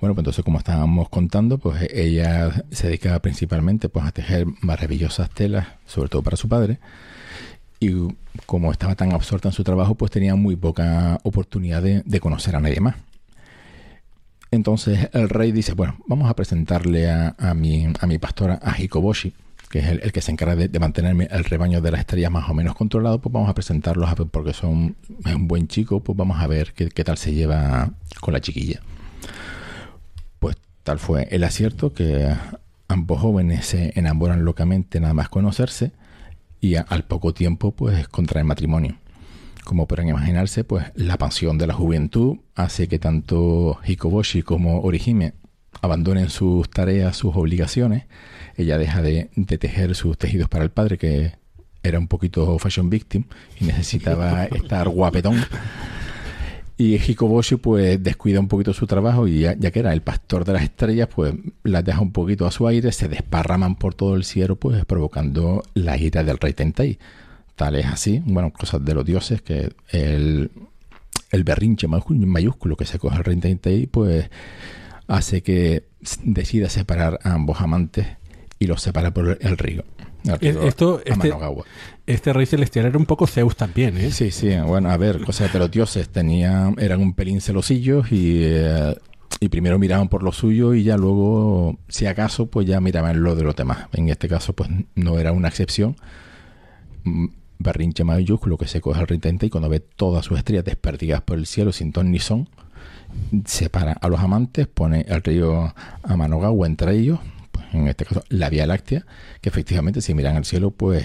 Bueno, 0.00 0.14
pues 0.14 0.22
entonces 0.22 0.44
como 0.44 0.58
estábamos 0.58 1.10
contando, 1.10 1.58
pues 1.58 1.86
ella 1.92 2.64
se 2.70 2.86
dedicaba 2.86 3.18
principalmente 3.18 3.90
pues 3.90 4.06
a 4.06 4.12
tejer 4.12 4.46
maravillosas 4.62 5.28
telas, 5.28 5.66
sobre 5.84 6.08
todo 6.08 6.22
para 6.22 6.38
su 6.38 6.48
padre. 6.48 6.78
Y 7.80 7.92
como 8.46 8.72
estaba 8.72 8.94
tan 8.94 9.12
absorta 9.12 9.48
en 9.48 9.52
su 9.52 9.62
trabajo, 9.62 9.94
pues 9.96 10.10
tenía 10.10 10.34
muy 10.36 10.56
poca 10.56 11.18
oportunidad 11.22 11.82
de, 11.82 12.20
conocer 12.20 12.56
a 12.56 12.60
nadie 12.60 12.80
más. 12.80 12.96
Entonces 14.50 15.10
el 15.12 15.28
rey 15.28 15.52
dice, 15.52 15.74
bueno, 15.74 15.96
vamos 16.06 16.30
a 16.30 16.34
presentarle 16.34 17.10
a, 17.10 17.54
mi, 17.54 17.86
a 18.00 18.06
mi 18.06 18.18
pastora, 18.18 18.58
a 18.62 18.80
Hikoboshi, 18.80 19.34
que 19.68 19.80
es 19.80 19.86
el, 19.88 20.12
que 20.12 20.22
se 20.22 20.32
encarga 20.32 20.56
de, 20.56 20.78
mantenerme 20.78 21.28
el 21.30 21.44
rebaño 21.44 21.82
de 21.82 21.90
las 21.90 22.00
estrellas 22.00 22.30
más 22.30 22.48
o 22.48 22.54
menos 22.54 22.74
controlado, 22.74 23.20
pues 23.20 23.32
vamos 23.32 23.50
a 23.50 23.54
presentarlos 23.54 24.08
a, 24.08 24.14
porque 24.14 24.54
son 24.54 24.96
es 25.26 25.34
un 25.34 25.46
buen 25.46 25.68
chico, 25.68 26.00
pues 26.00 26.16
vamos 26.16 26.40
a 26.40 26.46
ver 26.46 26.72
qué 26.72 27.04
tal 27.04 27.18
se 27.18 27.34
lleva 27.34 27.90
con 28.20 28.32
la 28.32 28.40
chiquilla. 28.40 28.80
Tal 30.82 30.98
fue 30.98 31.28
el 31.30 31.44
acierto 31.44 31.92
que 31.92 32.34
ambos 32.88 33.20
jóvenes 33.20 33.66
se 33.66 33.92
enamoran 33.98 34.44
locamente 34.44 35.00
nada 35.00 35.14
más 35.14 35.28
conocerse 35.28 35.92
y 36.60 36.74
al 36.74 37.04
poco 37.04 37.32
tiempo 37.32 37.72
pues 37.72 38.08
contraen 38.08 38.46
matrimonio. 38.46 38.96
Como 39.64 39.86
podrán 39.86 40.08
imaginarse, 40.08 40.64
pues 40.64 40.86
la 40.94 41.18
pasión 41.18 41.58
de 41.58 41.66
la 41.66 41.74
juventud 41.74 42.38
hace 42.54 42.88
que 42.88 42.98
tanto 42.98 43.78
Hikoboshi 43.84 44.42
como 44.42 44.80
Orihime 44.80 45.34
abandonen 45.82 46.30
sus 46.30 46.68
tareas, 46.70 47.16
sus 47.16 47.36
obligaciones. 47.36 48.04
Ella 48.56 48.78
deja 48.78 49.02
de, 49.02 49.30
de 49.36 49.58
tejer 49.58 49.94
sus 49.94 50.18
tejidos 50.18 50.48
para 50.48 50.64
el 50.64 50.70
padre, 50.70 50.98
que 50.98 51.34
era 51.82 51.98
un 51.98 52.08
poquito 52.08 52.58
fashion 52.58 52.90
victim 52.90 53.24
y 53.60 53.64
necesitaba 53.64 54.44
estar 54.46 54.88
guapetón. 54.88 55.44
Y 56.80 56.96
Hikoboshi 56.96 57.56
pues 57.56 58.02
descuida 58.02 58.40
un 58.40 58.48
poquito 58.48 58.72
su 58.72 58.86
trabajo 58.86 59.28
y 59.28 59.40
ya, 59.40 59.54
que 59.54 59.78
era 59.78 59.92
el 59.92 60.00
pastor 60.00 60.46
de 60.46 60.54
las 60.54 60.62
estrellas, 60.62 61.10
pues 61.14 61.34
las 61.62 61.84
deja 61.84 62.00
un 62.00 62.10
poquito 62.10 62.46
a 62.46 62.50
su 62.50 62.66
aire, 62.66 62.90
se 62.90 63.06
desparraman 63.06 63.76
por 63.76 63.92
todo 63.92 64.16
el 64.16 64.24
cielo, 64.24 64.56
pues 64.56 64.86
provocando 64.86 65.62
la 65.74 65.98
ira 65.98 66.24
del 66.24 66.38
rey 66.38 66.54
Tentei. 66.54 66.98
Tal 67.54 67.76
es 67.76 67.84
así, 67.84 68.22
bueno, 68.24 68.50
cosas 68.50 68.82
de 68.82 68.94
los 68.94 69.04
dioses, 69.04 69.42
que 69.42 69.74
el, 69.90 70.50
el 71.30 71.44
berrinche 71.44 71.86
mayúsculo 71.86 72.76
que 72.76 72.86
se 72.86 72.98
coge 72.98 73.18
el 73.18 73.24
rey 73.24 73.36
Tentei, 73.36 73.86
pues 73.86 74.30
hace 75.06 75.42
que 75.42 75.84
decida 76.24 76.70
separar 76.70 77.18
a 77.22 77.34
ambos 77.34 77.60
amantes 77.60 78.06
y 78.58 78.66
los 78.66 78.80
separa 78.80 79.12
por 79.12 79.36
el 79.38 79.58
río. 79.58 79.84
Esto, 80.40 81.00
este, 81.04 81.32
este, 82.06 82.32
rey 82.32 82.46
celestial 82.46 82.86
era 82.86 82.98
un 82.98 83.06
poco 83.06 83.26
Zeus 83.26 83.56
también, 83.56 83.96
¿eh? 83.96 84.10
Sí, 84.10 84.30
sí, 84.30 84.54
bueno, 84.66 84.90
a 84.90 84.96
ver, 84.96 85.24
cosas 85.24 85.52
de 85.52 85.58
los 85.58 85.70
dioses 85.70 86.08
tenía, 86.10 86.72
eran 86.78 87.00
un 87.00 87.14
pelín 87.14 87.40
celosillos 87.40 88.12
y, 88.12 88.42
eh, 88.44 88.94
y 89.40 89.48
primero 89.48 89.78
miraban 89.78 90.08
por 90.08 90.22
lo 90.22 90.32
suyo 90.32 90.74
y 90.74 90.82
ya 90.82 90.98
luego, 90.98 91.78
si 91.88 92.06
acaso, 92.06 92.46
pues 92.46 92.66
ya 92.66 92.80
miraban 92.80 93.22
lo 93.22 93.34
de 93.34 93.44
los 93.44 93.56
demás. 93.56 93.86
En 93.92 94.08
este 94.10 94.28
caso, 94.28 94.52
pues 94.52 94.68
no 94.94 95.18
era 95.18 95.32
una 95.32 95.48
excepción. 95.48 95.96
Mm, 97.04 97.26
Berrinche 97.58 98.04
mayúsculo 98.04 98.56
que 98.56 98.66
se 98.66 98.80
coge 98.80 99.00
al 99.00 99.06
rey 99.06 99.20
y 99.42 99.50
cuando 99.50 99.68
ve 99.68 99.80
todas 99.80 100.24
sus 100.24 100.38
estrellas 100.38 100.64
desperdigadas 100.64 101.22
por 101.22 101.38
el 101.38 101.46
cielo 101.46 101.72
sin 101.72 101.92
ton 101.92 102.10
ni 102.10 102.18
son, 102.18 102.48
separa 103.44 103.92
a 103.92 104.08
los 104.08 104.20
amantes, 104.20 104.66
pone 104.66 105.04
el 105.08 105.22
río 105.22 105.74
Amanogawa 106.02 106.66
entre 106.66 106.96
ellos, 106.96 107.18
en 107.72 107.88
este 107.88 108.04
caso 108.04 108.22
la 108.28 108.48
Vía 108.48 108.66
Láctea, 108.66 109.06
que 109.40 109.48
efectivamente 109.48 110.00
si 110.00 110.14
miran 110.14 110.36
al 110.36 110.44
cielo, 110.44 110.70
pues 110.70 111.04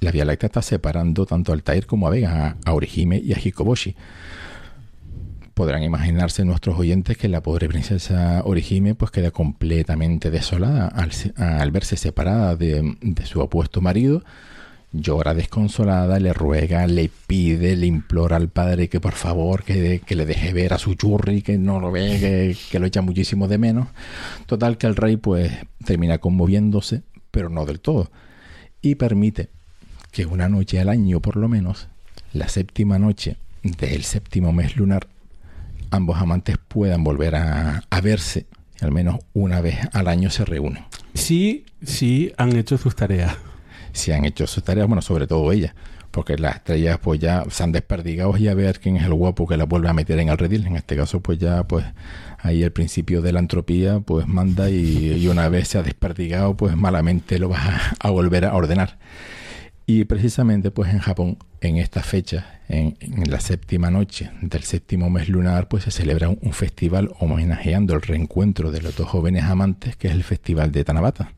la 0.00 0.10
Vía 0.10 0.24
Láctea 0.24 0.48
está 0.48 0.62
separando 0.62 1.26
tanto 1.26 1.52
a 1.52 1.54
Altair 1.54 1.86
como 1.86 2.06
a 2.06 2.10
Vega, 2.10 2.56
a, 2.64 2.72
Orihime 2.72 3.18
y 3.18 3.32
a 3.32 3.38
Hikoboshi. 3.38 3.96
Podrán 5.54 5.82
imaginarse 5.82 6.44
nuestros 6.44 6.78
oyentes 6.78 7.18
que 7.18 7.28
la 7.28 7.42
pobre 7.42 7.68
princesa 7.68 8.42
Orihime 8.44 8.94
pues 8.94 9.10
queda 9.10 9.30
completamente 9.30 10.30
desolada 10.30 10.88
al, 10.88 11.70
verse 11.70 11.96
separada 11.96 12.56
de, 12.56 12.96
de 13.02 13.26
su 13.26 13.40
opuesto 13.40 13.82
marido, 13.82 14.24
llora 14.92 15.34
desconsolada, 15.34 16.18
le 16.18 16.32
ruega, 16.32 16.86
le 16.86 17.10
pide, 17.26 17.76
le 17.76 17.86
implora 17.86 18.36
al 18.36 18.48
padre 18.48 18.88
que 18.88 19.00
por 19.00 19.12
favor 19.12 19.62
que, 19.62 20.02
le 20.08 20.26
deje 20.26 20.52
ver 20.52 20.72
a 20.72 20.78
su 20.78 20.94
churri, 20.94 21.42
que 21.42 21.58
no 21.58 21.80
lo 21.80 21.92
ve, 21.92 22.56
que, 22.70 22.78
lo 22.78 22.86
echa 22.86 23.02
muchísimo 23.02 23.48
de 23.48 23.58
menos. 23.58 23.88
Total 24.46 24.78
que 24.78 24.86
el 24.86 24.96
rey 24.96 25.16
pues 25.16 25.52
termina 25.84 26.18
conmoviéndose, 26.18 27.02
pero 27.30 27.48
no 27.48 27.66
del 27.66 27.80
todo, 27.80 28.10
y 28.82 28.96
permite 28.96 29.48
que 30.10 30.26
una 30.26 30.48
noche 30.48 30.80
al 30.80 30.88
año 30.88 31.20
por 31.20 31.36
lo 31.36 31.48
menos, 31.48 31.88
la 32.32 32.48
séptima 32.48 32.98
noche 32.98 33.36
del 33.62 34.02
séptimo 34.02 34.52
mes 34.52 34.76
lunar, 34.76 35.06
ambos 35.90 36.18
amantes 36.18 36.56
puedan 36.58 37.04
volver 37.04 37.36
a, 37.36 37.84
a 37.88 38.00
verse, 38.00 38.46
al 38.80 38.90
menos 38.90 39.20
una 39.34 39.60
vez 39.60 39.78
al 39.92 40.08
año 40.08 40.30
se 40.30 40.44
reúnen. 40.44 40.84
Sí, 41.14 41.66
sí, 41.84 42.32
han 42.36 42.56
hecho 42.56 42.78
sus 42.78 42.96
tareas 42.96 43.36
si 43.92 44.12
han 44.12 44.24
hecho 44.24 44.46
sus 44.46 44.62
tareas, 44.62 44.86
bueno, 44.86 45.02
sobre 45.02 45.26
todo 45.26 45.50
ella, 45.52 45.74
porque 46.10 46.36
las 46.36 46.56
estrellas 46.56 46.98
pues 46.98 47.20
ya 47.20 47.44
se 47.50 47.62
han 47.62 47.72
desperdigado 47.72 48.36
y 48.36 48.48
a 48.48 48.54
ver 48.54 48.80
quién 48.80 48.96
es 48.96 49.04
el 49.04 49.14
guapo 49.14 49.46
que 49.46 49.56
la 49.56 49.64
vuelve 49.64 49.88
a 49.88 49.92
meter 49.92 50.18
en 50.18 50.28
el 50.28 50.38
redil. 50.38 50.66
En 50.66 50.76
este 50.76 50.96
caso 50.96 51.20
pues 51.20 51.38
ya 51.38 51.64
pues 51.64 51.84
ahí 52.38 52.62
el 52.62 52.72
principio 52.72 53.22
de 53.22 53.32
la 53.32 53.40
entropía 53.40 54.00
pues 54.00 54.26
manda 54.26 54.70
y, 54.70 55.26
una 55.28 55.48
vez 55.48 55.68
se 55.68 55.78
ha 55.78 55.82
desperdigado 55.82 56.56
pues 56.56 56.76
malamente 56.76 57.38
lo 57.38 57.48
vas 57.48 57.94
a, 57.98 58.10
volver 58.10 58.44
a 58.44 58.54
ordenar. 58.54 58.98
Y 59.86 60.04
precisamente 60.04 60.70
pues 60.70 60.92
en 60.92 60.98
Japón 60.98 61.38
en 61.60 61.76
esta 61.76 62.02
fecha, 62.02 62.60
en, 62.68 62.96
la 63.28 63.40
séptima 63.40 63.90
noche 63.90 64.30
del 64.40 64.62
séptimo 64.62 65.10
mes 65.10 65.28
lunar, 65.28 65.68
pues 65.68 65.84
se 65.84 65.90
celebra 65.90 66.28
un 66.28 66.52
festival 66.52 67.10
homenajeando 67.18 67.94
el 67.94 68.02
reencuentro 68.02 68.70
de 68.70 68.82
los 68.82 68.96
dos 68.96 69.08
jóvenes 69.08 69.44
amantes 69.44 69.96
que 69.96 70.08
es 70.08 70.14
el 70.14 70.24
festival 70.24 70.72
de 70.72 70.84
Tanabata. 70.84 71.32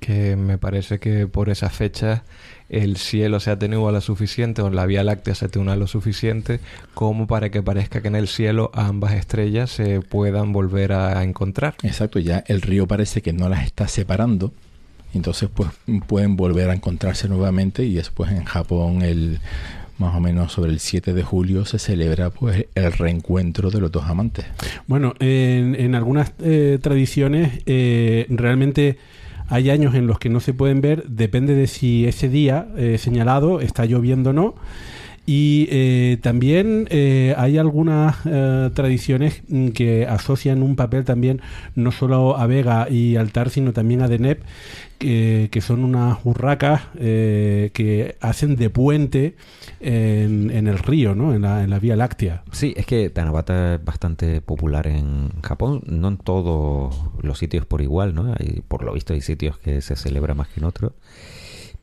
Que 0.00 0.36
me 0.36 0.58
parece 0.58 0.98
que 0.98 1.26
por 1.26 1.50
esas 1.50 1.72
fechas 1.72 2.22
el 2.68 2.96
cielo 2.96 3.40
se 3.40 3.50
atenúa 3.50 3.92
lo 3.92 4.00
suficiente 4.00 4.62
o 4.62 4.70
la 4.70 4.86
Vía 4.86 5.04
Láctea 5.04 5.34
se 5.34 5.46
atenúa 5.46 5.76
lo 5.76 5.86
suficiente 5.86 6.60
como 6.94 7.26
para 7.26 7.50
que 7.50 7.62
parezca 7.62 8.00
que 8.00 8.08
en 8.08 8.16
el 8.16 8.28
cielo 8.28 8.70
ambas 8.74 9.12
estrellas 9.12 9.70
se 9.70 10.00
puedan 10.00 10.52
volver 10.52 10.92
a 10.92 11.22
encontrar. 11.22 11.74
Exacto, 11.82 12.18
ya 12.18 12.44
el 12.46 12.62
río 12.62 12.86
parece 12.86 13.22
que 13.22 13.32
no 13.32 13.48
las 13.48 13.64
está 13.64 13.88
separando, 13.88 14.52
entonces 15.14 15.48
pues 15.52 15.70
pueden 16.06 16.36
volver 16.36 16.70
a 16.70 16.74
encontrarse 16.74 17.28
nuevamente 17.28 17.84
y 17.84 17.94
después 17.94 18.30
en 18.30 18.44
Japón 18.44 19.02
el 19.02 19.40
más 20.00 20.16
o 20.16 20.20
menos 20.20 20.52
sobre 20.52 20.70
el 20.70 20.80
7 20.80 21.12
de 21.12 21.22
julio 21.22 21.66
se 21.66 21.78
celebra 21.78 22.30
pues 22.30 22.66
el 22.74 22.92
reencuentro 22.92 23.70
de 23.70 23.80
los 23.80 23.92
dos 23.92 24.04
amantes. 24.06 24.46
Bueno, 24.86 25.14
en, 25.20 25.76
en 25.78 25.94
algunas 25.94 26.32
eh, 26.40 26.78
tradiciones 26.80 27.60
eh, 27.66 28.26
realmente 28.30 28.96
hay 29.50 29.68
años 29.70 29.94
en 29.96 30.06
los 30.06 30.18
que 30.18 30.28
no 30.28 30.38
se 30.38 30.54
pueden 30.54 30.80
ver, 30.80 31.04
depende 31.08 31.54
de 31.54 31.66
si 31.66 32.06
ese 32.06 32.28
día 32.28 32.68
eh, 32.76 32.98
señalado 32.98 33.60
está 33.60 33.84
lloviendo 33.84 34.30
o 34.30 34.32
no. 34.32 34.54
Y 35.26 35.68
eh, 35.70 36.18
también 36.22 36.86
eh, 36.90 37.34
hay 37.36 37.58
algunas 37.58 38.22
tradiciones 38.74 39.42
mm, 39.48 39.68
que 39.68 40.06
asocian 40.06 40.62
un 40.62 40.76
papel 40.76 41.04
también 41.04 41.40
no 41.74 41.92
solo 41.92 42.36
a 42.38 42.46
Vega 42.46 42.88
y 42.88 43.16
Altar, 43.16 43.50
sino 43.50 43.72
también 43.72 44.02
a 44.02 44.08
Deneb, 44.08 44.40
que, 45.00 45.60
son 45.62 45.82
unas 45.82 46.22
burracas 46.22 46.82
eh, 46.98 47.70
que 47.72 48.16
hacen 48.20 48.56
de 48.56 48.68
puente 48.68 49.34
en, 49.80 50.50
en 50.50 50.66
el 50.68 50.78
río, 50.78 51.14
¿no? 51.14 51.34
en, 51.34 51.42
la, 51.42 51.64
en 51.64 51.70
la 51.70 51.78
Vía 51.78 51.96
Láctea. 51.96 52.44
Sí, 52.52 52.74
es 52.76 52.84
que 52.84 53.08
Tanabata 53.08 53.74
es 53.74 53.84
bastante 53.84 54.42
popular 54.42 54.86
en 54.86 55.30
Japón, 55.42 55.82
no 55.86 56.08
en 56.08 56.18
todos 56.18 56.94
los 57.22 57.38
sitios 57.38 57.64
por 57.64 57.80
igual, 57.80 58.14
¿no? 58.14 58.34
Hay, 58.38 58.62
por 58.68 58.84
lo 58.84 58.92
visto 58.92 59.14
hay 59.14 59.22
sitios 59.22 59.58
que 59.58 59.80
se 59.80 59.96
celebra 59.96 60.34
más 60.34 60.48
que 60.48 60.60
en 60.60 60.66
otros, 60.66 60.92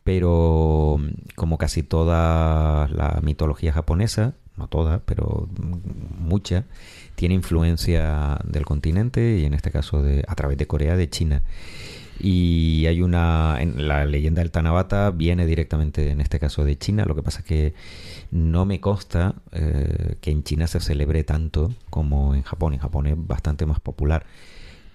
pero 0.04 1.00
como 1.36 1.58
casi 1.58 1.82
toda 1.82 2.88
la 2.90 3.20
mitología 3.24 3.74
japonesa, 3.74 4.36
no 4.58 4.68
toda, 4.68 5.02
pero 5.06 5.50
mucha, 6.20 6.66
tiene 7.16 7.34
influencia 7.34 8.40
del 8.44 8.66
continente 8.66 9.38
y 9.40 9.46
en 9.46 9.56
este 9.56 9.72
caso 9.72 10.04
de, 10.04 10.24
a 10.28 10.36
través 10.36 10.58
de 10.58 10.68
Corea, 10.68 10.96
de 10.96 11.10
China. 11.10 11.42
Y 12.20 12.86
hay 12.88 13.02
una. 13.02 13.58
En 13.60 13.88
la 13.88 14.06
leyenda 14.06 14.42
del 14.42 14.52
Tanabata 14.52 15.12
viene 15.12 15.46
directamente, 15.46 16.10
en 16.10 16.22
este 16.22 16.40
caso, 16.40 16.66
de 16.66 16.78
China. 16.78 17.06
Lo 17.06 17.16
que 17.16 17.24
pasa 17.24 17.40
es 17.40 17.46
que 17.46 17.74
no 18.32 18.66
me 18.66 18.80
consta 18.80 19.36
eh, 19.52 20.16
que 20.22 20.32
en 20.32 20.44
China 20.44 20.68
se 20.68 20.80
celebre 20.80 21.24
tanto 21.24 21.72
como 21.90 22.36
en 22.36 22.44
Japón. 22.44 22.74
En 22.74 22.80
Japón 22.80 23.08
es 23.08 23.16
bastante 23.18 23.66
más 23.66 23.80
popular. 23.80 24.26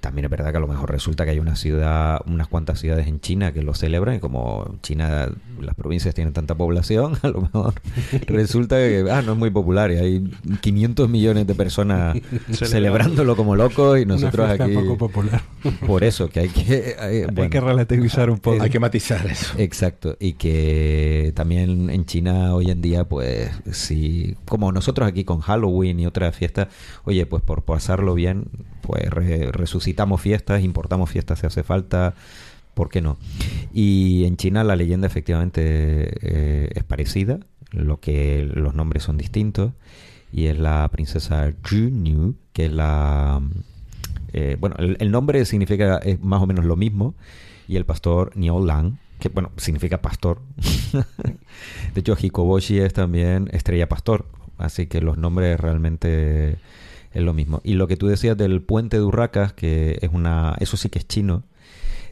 También 0.02 0.24
es 0.24 0.30
verdad 0.32 0.50
que 0.50 0.56
a 0.56 0.60
lo 0.60 0.66
mejor 0.66 0.90
resulta 0.90 1.24
que 1.24 1.30
hay 1.30 1.38
una 1.38 1.54
ciudad, 1.54 2.20
unas 2.26 2.48
cuantas 2.48 2.80
ciudades 2.80 3.06
en 3.06 3.20
China 3.20 3.52
que 3.52 3.62
lo 3.62 3.72
celebran 3.72 4.16
y 4.16 4.18
como 4.18 4.74
China, 4.82 5.28
las 5.60 5.76
provincias 5.76 6.12
tienen 6.12 6.32
tanta 6.34 6.56
población, 6.56 7.14
a 7.22 7.28
lo 7.28 7.42
mejor 7.42 7.74
resulta 8.26 8.76
que 8.76 9.06
ah, 9.10 9.22
no 9.22 9.32
es 9.34 9.38
muy 9.38 9.50
popular 9.50 9.92
y 9.92 9.96
hay 9.96 10.30
500 10.60 11.08
millones 11.08 11.46
de 11.46 11.54
personas 11.54 12.16
celebrándolo 12.52 13.36
como 13.36 13.54
locos 13.56 14.00
y 14.00 14.04
nosotros 14.04 14.50
Una 14.52 14.64
aquí... 14.64 14.74
poco 14.74 14.98
popular. 14.98 15.42
Por 15.86 16.02
eso, 16.04 16.28
que 16.28 16.40
hay 16.40 16.48
que... 16.48 16.78
eh, 16.78 16.96
Hay 16.98 17.24
bueno, 17.32 17.50
que 17.50 17.60
relativizar 17.60 18.28
un 18.28 18.38
poco. 18.38 18.60
Hay 18.60 18.70
que 18.70 18.80
matizar 18.80 19.24
eso. 19.26 19.54
Exacto, 19.56 20.16
y 20.18 20.32
que 20.32 21.32
también 21.36 21.90
en 21.90 22.04
China 22.06 22.54
hoy 22.54 22.70
en 22.70 22.82
día, 22.82 23.04
pues 23.04 23.50
sí, 23.70 24.36
como 24.46 24.72
nosotros 24.72 25.06
aquí 25.08 25.24
con 25.24 25.40
Halloween 25.40 26.00
y 26.00 26.06
otras 26.06 26.34
fiestas, 26.34 26.68
oye, 27.04 27.24
pues 27.26 27.42
por 27.42 27.62
pasarlo 27.62 28.14
bien, 28.14 28.46
pues 28.82 29.08
re- 29.10 29.52
resucitamos 29.92 30.20
fiestas, 30.20 30.62
importamos 30.62 31.10
fiestas 31.10 31.38
si 31.40 31.46
hace 31.46 31.62
falta, 31.62 32.14
¿por 32.74 32.88
qué 32.88 33.02
no? 33.02 33.18
Y 33.74 34.24
en 34.24 34.36
China 34.36 34.64
la 34.64 34.74
leyenda 34.74 35.06
efectivamente 35.06 35.60
eh, 35.62 36.70
es 36.74 36.84
parecida, 36.84 37.40
lo 37.72 38.00
que 38.00 38.50
los 38.54 38.74
nombres 38.74 39.02
son 39.02 39.18
distintos, 39.18 39.72
y 40.32 40.46
es 40.46 40.58
la 40.58 40.88
princesa 40.90 41.52
Junyu, 41.68 42.36
que 42.54 42.66
es 42.66 42.72
la... 42.72 43.42
eh, 44.32 44.56
bueno, 44.58 44.76
el, 44.78 45.10
nombre 45.10 45.44
significa 45.44 45.98
es 45.98 46.20
más 46.22 46.40
o 46.40 46.46
menos 46.46 46.64
lo 46.64 46.76
mismo, 46.76 47.14
y 47.68 47.76
el 47.76 47.84
pastor 47.84 48.34
Niao 48.34 48.64
Lang, 48.64 48.96
que 49.18 49.28
bueno, 49.28 49.50
significa 49.58 50.00
pastor. 50.00 50.40
de 51.94 52.00
hecho, 52.00 52.16
Hikoboshi 52.18 52.78
es 52.78 52.94
también 52.94 53.50
estrella 53.52 53.90
pastor, 53.90 54.24
así 54.56 54.86
que 54.86 55.02
los 55.02 55.18
nombres 55.18 55.60
realmente 55.60 56.56
es 57.12 57.22
lo 57.22 57.34
mismo. 57.34 57.60
Y 57.64 57.74
lo 57.74 57.88
que 57.88 57.96
tú 57.96 58.06
decías 58.06 58.36
del 58.36 58.62
puente 58.62 58.96
de 58.96 59.02
Urracas, 59.02 59.52
que 59.52 59.98
es 60.00 60.10
una, 60.12 60.56
eso 60.60 60.76
sí 60.76 60.88
que 60.88 60.98
es 60.98 61.06
chino, 61.06 61.44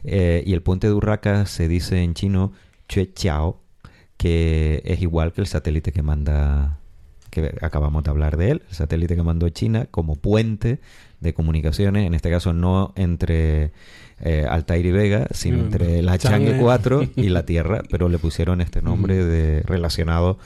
eh, 0.03 0.43
y 0.45 0.53
el 0.53 0.61
puente 0.61 0.87
de 0.87 0.93
Urracas 0.93 1.49
se 1.49 1.67
dice 1.67 2.01
en 2.01 2.13
chino 2.13 2.53
Chue 2.87 3.13
Chiao, 3.13 3.61
que 4.17 4.81
es 4.85 5.01
igual 5.01 5.33
que 5.33 5.41
el 5.41 5.47
satélite 5.47 5.91
que 5.91 6.01
manda, 6.01 6.79
que 7.29 7.55
acabamos 7.61 8.03
de 8.03 8.11
hablar 8.11 8.37
de 8.37 8.51
él, 8.51 8.61
el 8.69 8.75
satélite 8.75 9.15
que 9.15 9.23
mandó 9.23 9.49
China 9.49 9.87
como 9.89 10.15
puente 10.15 10.79
de 11.19 11.33
comunicaciones, 11.33 12.05
en 12.05 12.13
este 12.13 12.29
caso 12.29 12.53
no 12.53 12.93
entre 12.95 13.71
eh, 14.19 14.45
Altair 14.47 14.85
y 14.85 14.91
Vega, 14.91 15.27
sino 15.31 15.57
Mm, 15.57 15.61
entre 15.61 16.01
la 16.01 16.17
Chang'e 16.17 16.51
Chang'e. 16.51 16.59
4 16.59 17.09
y 17.15 17.29
la 17.29 17.45
Tierra, 17.45 17.81
pero 17.89 18.09
le 18.09 18.19
pusieron 18.19 18.61
este 18.61 18.81
nombre 18.81 19.23
de, 19.23 19.61
relacionado 19.61 20.37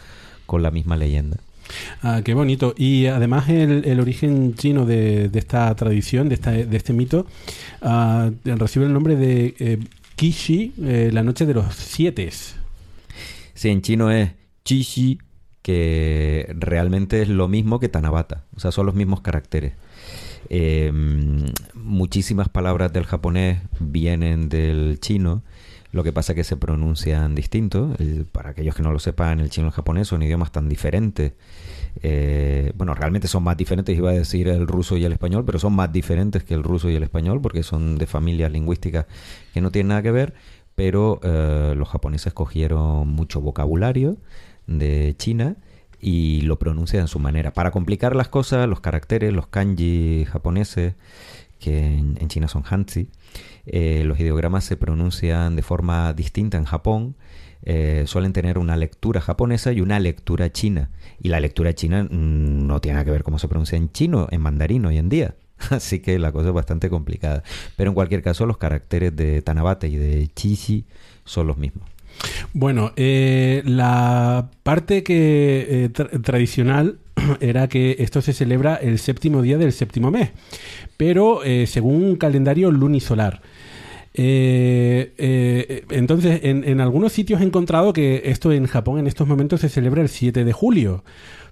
con 0.46 0.64
la 0.64 0.72
misma 0.72 0.96
leyenda. 0.96 1.38
Ah, 2.02 2.22
qué 2.24 2.34
bonito. 2.34 2.74
Y 2.78 3.08
además 3.08 3.50
el, 3.50 3.86
el 3.86 4.00
origen 4.00 4.56
chino 4.56 4.86
de, 4.86 5.30
esta 5.34 5.74
tradición, 5.76 6.30
de, 6.30 6.36
esta, 6.36 6.52
de 6.52 6.78
este 6.78 6.94
mito, 6.94 7.26
ah, 7.82 8.32
recibe 8.44 8.86
el 8.86 8.94
nombre 8.94 9.16
de 9.16 9.56
eh, 9.60 9.80
Kishi, 10.16 10.74
eh, 10.82 11.10
la 11.12 11.24
noche 11.24 11.46
de 11.46 11.54
los 11.54 11.74
siete. 11.76 12.30
Sí, 13.54 13.70
en 13.70 13.82
chino 13.82 14.12
es 14.12 14.32
Chishi, 14.64 15.20
que 15.62 16.54
realmente 16.58 17.22
es 17.22 17.30
lo 17.30 17.48
mismo 17.48 17.80
que 17.80 17.90
Tanabata. 17.90 18.46
O 18.56 18.60
sea, 18.60 18.72
son 18.72 18.86
los 18.86 18.96
mismos 18.96 19.22
caracteres. 19.22 19.74
Eh, 20.50 20.92
muchísimas 21.74 22.50
palabras 22.50 22.94
del 22.94 23.06
japonés 23.06 23.60
vienen 23.80 24.50
del 24.50 25.00
chino. 25.00 25.44
Lo 25.96 26.04
que 26.04 26.12
pasa 26.12 26.34
es 26.34 26.36
que 26.36 26.44
se 26.44 26.58
pronuncian 26.58 27.36
distintos. 27.36 27.98
El- 28.02 28.26
para 28.26 28.50
aquellos 28.50 28.76
que 28.76 28.84
no 28.84 28.92
lo 28.92 29.00
sepan, 29.00 29.40
el 29.40 29.50
chino 29.50 29.68
y 29.68 29.70
el 29.70 29.74
japonés 29.74 30.10
son 30.10 30.22
idiomas 30.24 30.52
tan 30.52 30.68
diferentes. 30.68 31.32
Eh, 32.04 32.74
bueno, 32.76 32.94
realmente 32.94 33.30
son 33.30 33.44
más 33.44 33.56
diferentes, 33.56 33.98
iba 33.98 34.10
a 34.10 34.14
decir 34.14 34.50
el 34.50 34.68
ruso 34.68 34.98
y 34.98 35.06
el 35.06 35.14
español, 35.14 35.46
pero 35.46 35.58
son 35.58 35.72
más 35.72 35.94
diferentes 35.94 36.44
que 36.44 36.54
el 36.54 36.64
ruso 36.64 36.90
y 36.90 36.96
el 36.96 37.04
español 37.04 37.40
porque 37.40 37.64
son 37.64 37.98
de 37.98 38.08
familias 38.08 38.52
lingüísticas 38.52 39.06
que 39.54 39.62
no 39.62 39.72
tienen 39.72 39.88
nada 39.88 40.02
que 40.02 40.12
ver. 40.12 40.34
Pero 40.76 41.22
eh, 41.24 41.74
los 41.78 41.88
japoneses 41.88 42.34
cogieron 42.34 43.08
mucho 43.08 43.40
vocabulario 43.40 44.18
de 44.68 45.16
China 45.18 45.56
y 46.02 46.42
lo 46.42 46.60
pronuncian 46.60 47.06
a 47.06 47.08
su 47.08 47.20
manera. 47.20 47.52
Para 47.54 47.72
complicar 47.72 48.18
las 48.18 48.28
cosas, 48.28 48.68
los 48.68 48.82
caracteres, 48.82 49.32
los 49.32 49.48
kanji 49.48 50.26
japoneses, 50.26 50.96
que 51.66 51.78
en, 52.22 52.28
China 52.28 52.48
son 52.48 52.64
hanzi, 52.70 53.10
eh, 53.66 54.04
los 54.06 54.20
ideogramas 54.20 54.64
se 54.66 54.78
pronuncian 54.78 55.56
de 55.56 55.62
forma 55.62 56.14
distinta 56.14 56.58
en 56.58 56.66
Japón. 56.66 57.16
eh, 57.68 58.04
suelen 58.06 58.32
tener 58.32 58.60
una 58.60 58.78
lectura 58.78 59.20
japonesa 59.22 59.72
y 59.72 59.82
una 59.82 60.00
lectura 60.00 60.52
china. 60.52 60.92
Y 61.20 61.30
la 61.30 61.40
lectura 61.40 61.74
china 61.74 62.04
mm, 62.04 62.68
no 62.68 62.80
tiene 62.80 62.94
nada 62.96 63.06
que 63.06 63.12
ver 63.12 63.24
cómo 63.24 63.40
se 63.40 63.48
pronuncia 63.48 63.76
en 63.78 63.90
chino, 63.92 64.28
en 64.30 64.40
mandarín 64.42 64.86
hoy 64.86 64.98
en 65.00 65.10
día. 65.10 65.34
Así 65.72 66.00
que 66.00 66.20
la 66.20 66.32
cosa 66.32 66.50
es 66.50 66.54
bastante 66.54 66.90
complicada. 66.90 67.42
Pero 67.76 67.90
en 67.90 67.96
cualquier 67.96 68.22
caso, 68.22 68.46
los 68.46 68.58
caracteres 68.60 69.16
de 69.16 69.42
Tanabate 69.42 69.88
y 69.88 69.96
de 69.96 70.28
Chishi 70.36 70.86
son 71.24 71.48
los 71.48 71.58
mismos. 71.58 71.86
Bueno, 72.54 72.92
eh, 72.98 73.64
la 73.66 74.52
parte 74.64 75.02
que 75.02 75.90
tra- 75.92 76.22
tradicional 76.22 77.00
era 77.40 77.68
que 77.68 77.98
esto 78.00 78.22
se 78.22 78.34
celebra 78.34 78.76
el 78.76 79.00
séptimo 79.00 79.42
día 79.42 79.58
del 79.58 79.72
séptimo 79.72 80.12
mes, 80.12 80.32
pero 80.98 81.44
eh, 81.44 81.68
según 81.68 82.04
un 82.04 82.16
calendario 82.16 82.72
lunisolar. 82.72 83.42
Eh, 84.18 85.14
eh, 85.18 85.84
entonces, 85.90 86.40
en, 86.44 86.64
en 86.64 86.80
algunos 86.80 87.12
sitios 87.12 87.42
he 87.42 87.44
encontrado 87.44 87.92
que 87.92 88.22
esto 88.26 88.54
en 88.54 88.66
Japón 88.66 89.00
en 89.00 89.08
estos 89.08 89.28
momentos 89.28 89.62
se 89.62 89.70
celebra 89.70 90.02
el 90.02 90.10
7 90.10 90.46
de 90.46 90.54
julio. 90.54 91.04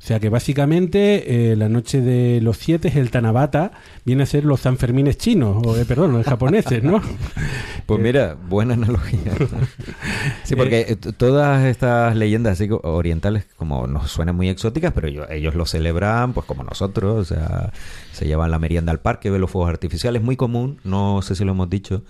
O 0.03 0.05
sea 0.05 0.19
que 0.19 0.27
básicamente 0.27 1.51
eh, 1.51 1.55
la 1.55 1.69
noche 1.69 2.01
de 2.01 2.41
los 2.41 2.57
7 2.57 2.89
es 2.89 2.97
el 2.97 3.09
Tanabata, 3.09 3.71
viene 4.03 4.23
a 4.23 4.25
ser 4.25 4.43
los 4.43 4.59
Sanfermines 4.59 5.17
chinos, 5.17 5.65
o 5.65 5.77
eh, 5.77 5.85
perdón, 5.85 6.11
los 6.11 6.25
japoneses, 6.25 6.83
¿no? 6.83 7.01
Pues 7.85 7.99
mira, 8.01 8.35
buena 8.49 8.73
analogía. 8.75 9.31
Sí, 10.43 10.55
porque 10.55 10.81
eh, 10.89 10.95
t- 10.97 11.13
todas 11.13 11.65
estas 11.65 12.15
leyendas 12.15 12.53
así 12.59 12.69
orientales 12.83 13.45
como 13.57 13.87
nos 13.87 14.09
suenan 14.11 14.35
muy 14.35 14.49
exóticas, 14.49 14.91
pero 14.93 15.07
ellos, 15.07 15.27
ellos 15.29 15.55
lo 15.55 15.65
celebran 15.65 16.33
pues 16.33 16.45
como 16.45 16.63
nosotros, 16.63 17.19
o 17.31 17.35
sea, 17.35 17.71
se 18.11 18.25
llevan 18.25 18.51
la 18.51 18.59
merienda 18.59 18.91
al 18.91 18.99
parque, 18.99 19.29
ven 19.29 19.39
los 19.41 19.51
fuegos 19.51 19.69
artificiales, 19.69 20.21
muy 20.21 20.35
común, 20.35 20.79
no 20.83 21.21
sé 21.21 21.35
si 21.35 21.43
lo 21.45 21.51
hemos 21.51 21.69
dicho, 21.69 22.03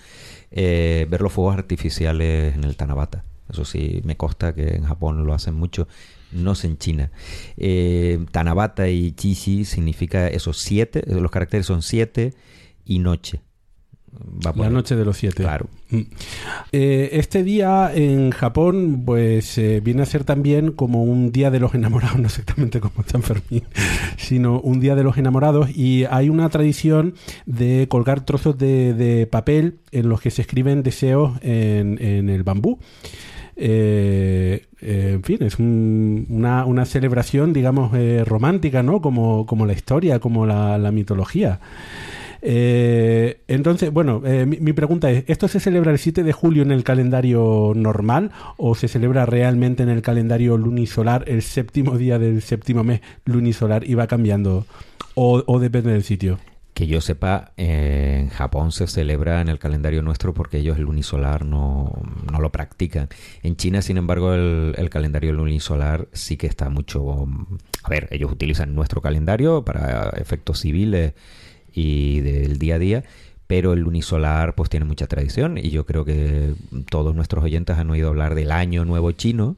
eh, 0.51 1.05
ver 1.09 1.21
los 1.21 1.31
fuegos 1.33 1.55
artificiales 1.55 2.55
en 2.55 2.63
el 2.63 2.75
Tanabata. 2.75 3.23
Eso 3.51 3.65
sí, 3.65 4.01
me 4.03 4.15
consta 4.15 4.55
que 4.55 4.75
en 4.75 4.85
Japón 4.85 5.25
lo 5.27 5.33
hacen 5.33 5.53
mucho, 5.53 5.87
no 6.33 6.55
sé 6.55 6.67
en 6.67 6.77
China. 6.77 7.11
Eh, 7.57 8.25
Tanabata 8.31 8.89
y 8.89 9.11
Chishi 9.13 9.65
significa 9.65 10.27
esos 10.27 10.57
siete, 10.57 11.03
los 11.07 11.31
caracteres 11.31 11.65
son 11.65 11.81
siete 11.81 12.33
y 12.85 12.99
noche. 12.99 13.41
Va 14.45 14.53
la 14.55 14.69
noche 14.69 14.95
de 14.95 15.05
los 15.05 15.17
siete. 15.17 15.43
Claro. 15.43 15.67
Mm. 15.89 16.01
Eh, 16.71 17.09
este 17.13 17.43
día 17.43 17.91
en 17.93 18.31
Japón, 18.31 19.03
pues 19.05 19.57
eh, 19.57 19.81
viene 19.83 20.03
a 20.03 20.05
ser 20.05 20.23
también 20.23 20.71
como 20.71 21.03
un 21.03 21.31
día 21.31 21.49
de 21.49 21.59
los 21.59 21.73
enamorados, 21.73 22.17
no 22.19 22.27
exactamente 22.27 22.79
como 22.79 23.03
San 23.05 23.23
Fermín, 23.23 23.63
sino 24.17 24.59
un 24.59 24.79
día 24.79 24.95
de 24.95 25.03
los 25.03 25.17
enamorados. 25.17 25.75
Y 25.75 26.05
hay 26.05 26.29
una 26.29 26.49
tradición 26.49 27.15
de 27.45 27.87
colgar 27.89 28.25
trozos 28.25 28.57
de, 28.57 28.93
de 28.93 29.27
papel 29.27 29.79
en 29.91 30.09
los 30.09 30.21
que 30.21 30.31
se 30.31 30.41
escriben 30.41 30.83
deseos 30.83 31.33
en, 31.41 32.01
en 32.01 32.29
el 32.29 32.43
bambú. 32.43 32.79
Eh, 33.55 34.65
eh, 34.81 35.11
en 35.13 35.23
fin, 35.23 35.37
es 35.43 35.59
un- 35.59 36.25
una, 36.29 36.65
una 36.65 36.85
celebración, 36.85 37.53
digamos, 37.53 37.93
eh, 37.95 38.23
romántica, 38.25 38.83
¿no? 38.83 39.01
Como, 39.01 39.45
la 39.65 39.73
historia, 39.73 40.19
como 40.19 40.45
la, 40.45 40.91
mitología. 40.91 41.59
Eh, 42.41 43.41
entonces, 43.47 43.91
bueno, 43.91 44.21
mi, 44.21 44.57
mi 44.59 44.73
pregunta 44.73 45.09
es, 45.11 45.23
¿esto 45.27 45.47
se 45.47 45.59
celebra 45.59 45.91
el 45.91 45.99
7 45.99 46.23
de 46.23 46.33
julio 46.33 46.63
en 46.63 46.71
el 46.71 46.83
calendario 46.83 47.71
normal 47.75 48.31
o 48.57 48.75
se 48.75 48.87
celebra 48.87 49.25
realmente 49.25 49.83
en 49.83 49.89
el 49.89 50.01
calendario 50.01 50.57
lunisolar 50.57 51.23
el 51.27 51.41
séptimo 51.41 51.97
día 51.97 52.19
del 52.19 52.41
séptimo 52.41 52.83
mes 52.83 53.01
lunisolar 53.25 53.87
y 53.89 53.93
va 53.95 54.07
cambiando? 54.07 54.65
¿O, 55.15 55.43
o 55.45 55.59
depende 55.59 55.91
del 55.93 56.03
sitio? 56.03 56.37
Que 56.73 56.87
yo 56.87 57.01
sepa, 57.01 57.51
en 57.55 58.29
Japón 58.29 58.71
se 58.71 58.87
celebra 58.87 59.41
en 59.41 59.47
el 59.47 59.59
calendario 59.59 60.01
nuestro 60.01 60.33
porque 60.33 60.57
ellos 60.57 60.77
el 60.77 60.83
lunisolar 60.83 61.45
no, 61.45 61.91
no 62.31 62.39
lo 62.39 62.51
practican. 62.51 63.09
En 63.43 63.55
China, 63.55 63.81
sin 63.81 63.97
embargo, 63.97 64.33
el, 64.33 64.73
el 64.77 64.89
calendario 64.89 65.33
lunisolar 65.33 66.07
sí 66.13 66.35
que 66.35 66.47
está 66.47 66.69
mucho... 66.69 67.27
A 67.83 67.89
ver, 67.89 68.07
ellos 68.11 68.31
utilizan 68.31 68.73
nuestro 68.73 69.01
calendario 69.01 69.63
para 69.63 70.09
efectos 70.17 70.61
civiles 70.61 71.13
y 71.73 72.21
del 72.21 72.57
día 72.57 72.75
a 72.75 72.79
día, 72.79 73.03
pero 73.47 73.73
el 73.73 73.81
lunisolar 73.81 74.55
pues 74.55 74.69
tiene 74.69 74.85
mucha 74.85 75.07
tradición 75.07 75.57
y 75.57 75.69
yo 75.69 75.85
creo 75.85 76.05
que 76.05 76.53
todos 76.89 77.13
nuestros 77.15 77.43
oyentes 77.43 77.77
han 77.77 77.89
oído 77.89 78.09
hablar 78.09 78.35
del 78.35 78.51
Año 78.51 78.85
Nuevo 78.85 79.11
Chino, 79.11 79.57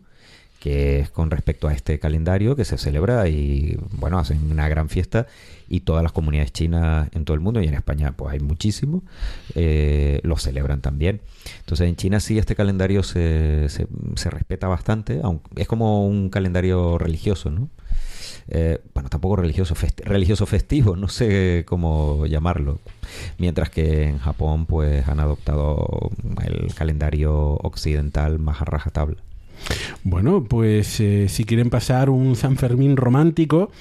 que 0.66 1.00
es 1.00 1.12
con 1.12 1.30
respecto 1.30 1.68
a 1.68 1.74
este 1.76 2.00
calendario 2.00 2.56
que 2.56 2.66
se 2.66 2.80
celebra 2.80 3.28
y 3.28 3.78
bueno, 3.92 4.18
hacen 4.18 4.52
una 4.52 4.68
gran 4.68 4.90
fiesta 4.90 5.28
y 5.70 5.82
todas 5.82 6.02
las 6.02 6.12
comunidades 6.12 6.54
chinas 6.54 7.08
en 7.14 7.24
todo 7.24 7.36
el 7.36 7.40
mundo 7.40 7.62
y 7.62 7.68
en 7.68 7.76
España 7.76 8.14
pues 8.18 8.34
hay 8.34 8.40
muchísimo, 8.40 9.04
eh, 9.54 10.22
lo 10.24 10.38
celebran 10.38 10.82
también. 10.82 11.22
Entonces 11.60 11.88
en 11.88 11.96
China 11.98 12.20
sí 12.20 12.40
este 12.40 12.56
calendario 12.56 13.04
se, 13.04 13.70
se, 13.70 14.30
respeta 14.32 14.68
bastante, 14.68 15.20
aunque 15.22 15.62
es 15.62 15.68
como 15.68 16.08
un 16.08 16.32
calendario 16.32 16.98
religioso, 16.98 17.52
¿no? 17.52 17.70
Eh, 18.48 18.82
bueno, 18.96 19.10
tampoco 19.10 19.36
religioso, 19.36 19.76
religioso 19.98 20.48
festivo, 20.48 20.96
no 20.96 21.10
sé 21.10 21.64
cómo 21.68 22.26
llamarlo. 22.26 22.80
Mientras 23.38 23.70
que 23.70 24.06
en 24.06 24.18
Japón 24.18 24.66
pues 24.66 25.08
han 25.08 25.20
adoptado 25.20 26.10
el 26.44 26.74
calendario 26.74 27.54
occidental 27.58 28.40
más 28.40 28.64
a 28.64 28.66
rajatabla. 28.66 29.22
Bueno, 30.04 30.44
pues 30.44 31.00
eh, 31.00 31.28
si 31.30 31.46
quieren 31.46 31.70
pasar 31.70 32.10
un 32.10 32.36
San 32.36 32.58
Fermín 32.58 32.96
romántico, 32.98 33.72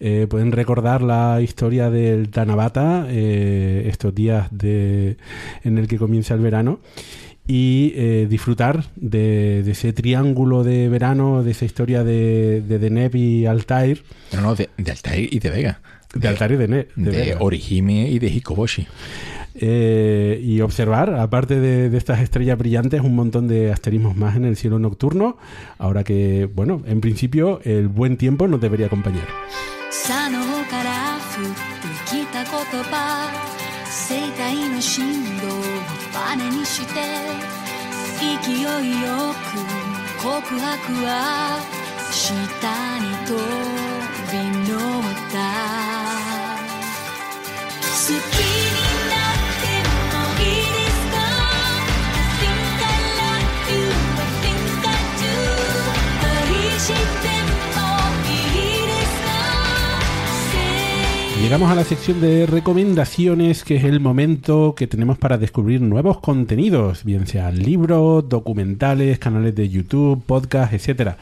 eh, 0.00 0.26
pueden 0.28 0.52
recordar 0.52 1.02
la 1.02 1.40
historia 1.42 1.90
del 1.90 2.28
Tanabata, 2.30 3.06
eh, 3.08 3.84
estos 3.88 4.14
días 4.14 4.48
de, 4.50 5.16
en 5.64 5.78
el 5.78 5.88
que 5.88 5.98
comienza 5.98 6.34
el 6.34 6.40
verano, 6.40 6.80
y 7.46 7.92
eh, 7.96 8.26
disfrutar 8.30 8.84
de, 8.94 9.62
de 9.64 9.72
ese 9.72 9.92
triángulo 9.92 10.62
de 10.62 10.88
verano, 10.88 11.42
de 11.42 11.50
esa 11.50 11.64
historia 11.64 12.04
de, 12.04 12.62
de 12.66 12.78
Deneb 12.78 13.16
y 13.16 13.46
Altair, 13.46 14.04
No, 14.32 14.40
no, 14.40 14.54
de, 14.54 14.70
de 14.78 14.90
Altair 14.92 15.28
y 15.32 15.40
de 15.40 15.50
Vega. 15.50 15.80
de 16.14 16.28
Altair 16.28 16.52
y 16.52 16.56
Deneb. 16.56 16.88
de 16.94 17.10
de. 17.10 17.36
Orihime 17.40 18.08
y 18.08 18.18
de 18.20 18.28
Hikoboshi. 18.28 18.86
Eh, 19.54 20.40
y 20.42 20.60
observar, 20.60 21.14
aparte 21.14 21.60
de, 21.60 21.90
de 21.90 21.98
estas 21.98 22.20
estrellas 22.20 22.58
brillantes, 22.58 23.02
un 23.02 23.14
montón 23.14 23.48
de 23.48 23.70
asterismos 23.70 24.16
más 24.16 24.36
en 24.36 24.44
el 24.44 24.56
cielo 24.56 24.78
nocturno. 24.78 25.36
Ahora 25.78 26.04
que, 26.04 26.48
bueno, 26.54 26.82
en 26.86 27.00
principio 27.00 27.60
el 27.64 27.88
buen 27.88 28.16
tiempo 28.16 28.48
nos 28.48 28.60
debería 28.60 28.86
acompañar. 28.86 29.26
Llegamos 61.42 61.70
a 61.70 61.74
la 61.74 61.84
sección 61.84 62.20
de 62.20 62.46
recomendaciones, 62.46 63.62
que 63.62 63.76
es 63.76 63.84
el 63.84 64.00
momento 64.00 64.74
que 64.74 64.86
tenemos 64.86 65.18
para 65.18 65.36
descubrir 65.36 65.82
nuevos 65.82 66.20
contenidos, 66.20 67.04
bien 67.04 67.26
sean 67.26 67.58
libros, 67.58 68.26
documentales, 68.28 69.18
canales 69.18 69.54
de 69.54 69.68
YouTube, 69.68 70.22
podcast, 70.24 70.72
etcétera. 70.72 71.18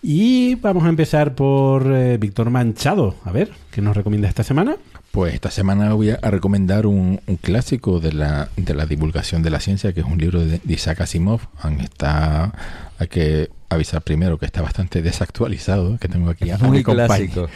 Y 0.00 0.54
vamos 0.54 0.84
a 0.84 0.88
empezar 0.88 1.34
por 1.34 1.92
eh, 1.92 2.16
Víctor 2.18 2.50
Manchado. 2.50 3.16
A 3.24 3.32
ver, 3.32 3.50
¿qué 3.70 3.82
nos 3.82 3.96
recomienda 3.96 4.28
esta 4.28 4.42
semana? 4.42 4.76
Pues 5.18 5.34
esta 5.34 5.50
semana 5.50 5.94
voy 5.94 6.10
a 6.10 6.30
recomendar 6.30 6.86
un, 6.86 7.20
un 7.26 7.36
clásico 7.38 7.98
de 7.98 8.12
la, 8.12 8.50
de 8.56 8.72
la 8.72 8.86
divulgación 8.86 9.42
de 9.42 9.50
la 9.50 9.58
ciencia, 9.58 9.92
que 9.92 9.98
es 9.98 10.06
un 10.06 10.16
libro 10.16 10.44
de, 10.44 10.60
de 10.62 10.72
Isaac 10.72 11.00
Asimov. 11.00 11.40
Está, 11.82 12.52
hay 13.00 13.08
que 13.08 13.50
avisar 13.68 14.00
primero 14.02 14.38
que 14.38 14.46
está 14.46 14.62
bastante 14.62 15.02
desactualizado, 15.02 15.98
que 15.98 16.06
tengo 16.06 16.30
aquí 16.30 16.48
a 16.50 16.58
Muy 16.58 16.84
mi. 16.84 17.48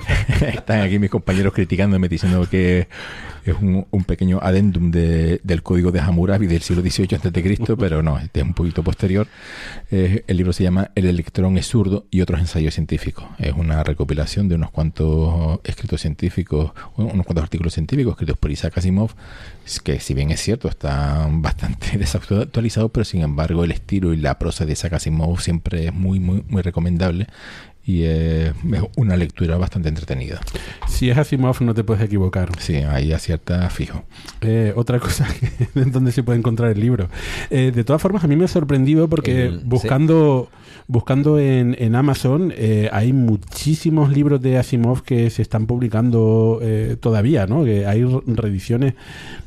Están 0.40 0.80
aquí 0.80 0.98
mis 0.98 1.10
compañeros 1.10 1.52
criticándome, 1.52 2.08
diciendo 2.08 2.48
que 2.50 2.88
es 3.44 3.54
un, 3.60 3.86
un 3.90 4.04
pequeño 4.04 4.38
adendum 4.42 4.90
de- 4.90 5.40
del 5.42 5.62
código 5.62 5.90
de 5.92 6.00
Hammurabi 6.00 6.46
del 6.46 6.62
siglo 6.62 6.82
XVIII 6.82 7.16
a.C., 7.16 7.76
pero 7.78 8.02
no, 8.02 8.18
este 8.18 8.40
es 8.40 8.46
un 8.46 8.54
poquito 8.54 8.82
posterior. 8.82 9.26
El 9.90 10.36
libro 10.36 10.52
se 10.52 10.62
llama 10.62 10.90
El 10.94 11.06
electrón 11.06 11.56
es 11.58 11.66
zurdo 11.66 12.06
y 12.10 12.20
otros 12.20 12.40
ensayos 12.40 12.74
científicos. 12.74 13.24
Es 13.38 13.52
una 13.54 13.82
recopilación 13.82 14.48
de 14.48 14.54
unos 14.56 14.70
cuantos 14.70 15.60
escritos 15.64 16.00
científicos, 16.00 16.72
unos 16.96 17.26
cuantos 17.26 17.42
artículos 17.42 17.74
científicos 17.74 18.12
escritos 18.12 18.38
por 18.38 18.50
Isaac 18.50 18.78
Asimov, 18.78 19.10
que 19.84 20.00
si 20.00 20.14
bien 20.14 20.30
es 20.30 20.40
cierto, 20.40 20.68
están 20.68 21.42
bastante 21.50 21.96
desactualizados, 21.98 22.90
pero 22.92 23.04
sin 23.04 23.22
embargo 23.22 23.64
el 23.64 23.70
estilo 23.72 24.12
y 24.12 24.16
la 24.16 24.38
prosa 24.38 24.64
de 24.66 24.72
Isaac 24.72 24.94
Asimov 24.94 25.40
siempre 25.40 25.86
es 25.86 25.94
muy, 25.94 26.20
muy, 26.20 26.44
muy 26.48 26.62
recomendable 26.62 27.26
y 27.90 28.02
eh, 28.04 28.52
es 28.72 28.82
una 28.96 29.16
lectura 29.16 29.56
bastante 29.56 29.88
entretenida. 29.88 30.40
Si 30.88 31.10
es 31.10 31.18
Asimov, 31.18 31.56
no 31.62 31.74
te 31.74 31.82
puedes 31.84 32.02
equivocar. 32.04 32.50
Sí, 32.58 32.76
ahí 32.76 33.12
acierta 33.12 33.68
fijo. 33.70 34.04
Eh, 34.42 34.72
otra 34.76 34.98
cosa 35.00 35.26
que, 35.40 35.80
en 35.80 35.90
donde 35.92 36.12
se 36.12 36.22
puede 36.22 36.38
encontrar 36.38 36.70
el 36.70 36.80
libro. 36.80 37.08
Eh, 37.50 37.72
de 37.74 37.84
todas 37.84 38.00
formas, 38.02 38.22
a 38.24 38.28
mí 38.28 38.36
me 38.36 38.44
ha 38.44 38.48
sorprendido 38.48 39.08
porque 39.08 39.46
El- 39.46 39.60
buscando, 39.64 40.48
buscando 40.86 41.38
en, 41.38 41.74
en 41.78 41.94
Amazon 41.94 42.52
eh, 42.56 42.88
hay 42.92 43.12
muchísimos 43.12 44.10
libros 44.12 44.40
de 44.40 44.58
Asimov 44.58 45.02
que 45.02 45.30
se 45.30 45.42
están 45.42 45.66
publicando 45.66 46.58
eh, 46.62 46.96
todavía, 47.00 47.46
¿no? 47.46 47.64
Que 47.64 47.86
hay 47.86 48.04
re- 48.04 48.20
reediciones 48.26 48.94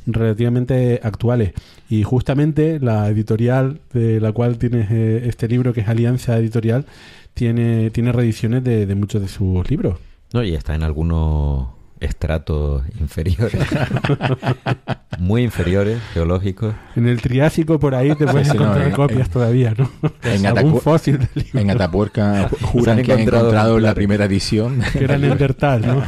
relativamente 0.06 1.00
actuales. 1.02 1.52
Y 1.88 2.02
justamente 2.02 2.80
la 2.80 3.08
editorial 3.08 3.80
de 3.92 4.20
la 4.20 4.32
cual 4.32 4.58
tienes 4.58 4.88
eh, 4.90 5.22
este 5.26 5.48
libro, 5.48 5.72
que 5.72 5.80
es 5.82 5.88
Alianza 5.88 6.36
Editorial, 6.38 6.86
tiene, 7.34 7.90
tiene 7.90 8.12
reediciones 8.12 8.64
de, 8.64 8.86
de 8.86 8.94
muchos 8.94 9.20
de 9.22 9.28
sus 9.28 9.68
libros. 9.70 9.98
No, 10.32 10.42
y 10.42 10.54
está 10.54 10.74
en 10.74 10.82
algunos 10.82 11.68
estratos 12.00 12.82
inferiores. 13.00 13.56
Muy 15.18 15.42
inferiores, 15.42 16.00
geológicos. 16.12 16.74
En 16.96 17.06
el 17.08 17.20
Triásico 17.22 17.78
por 17.78 17.94
ahí 17.94 18.14
te 18.16 18.26
puedes 18.26 18.48
Sí, 18.48 18.56
no, 18.56 18.62
encontrar 18.64 18.86
en- 18.88 18.92
copias 18.94 19.26
en- 19.28 19.32
todavía, 19.32 19.74
¿no? 19.78 19.90
en 20.24 20.80
fósil 20.80 21.18
del 21.18 21.28
libro. 21.34 21.60
En 21.60 21.70
Atapuerca 21.70 22.48
ju- 22.50 22.60
juran 22.62 22.84
Se 22.84 22.90
han 22.90 23.06
que 23.06 23.12
han 23.12 23.18
encontrado 23.20 23.44
encontrado 23.46 23.80
la 23.80 23.94
primera 23.94 24.24
edición. 24.26 24.80
que 24.92 25.04
era 25.04 25.16
Neandertal, 25.18 25.86
¿no? 25.86 26.02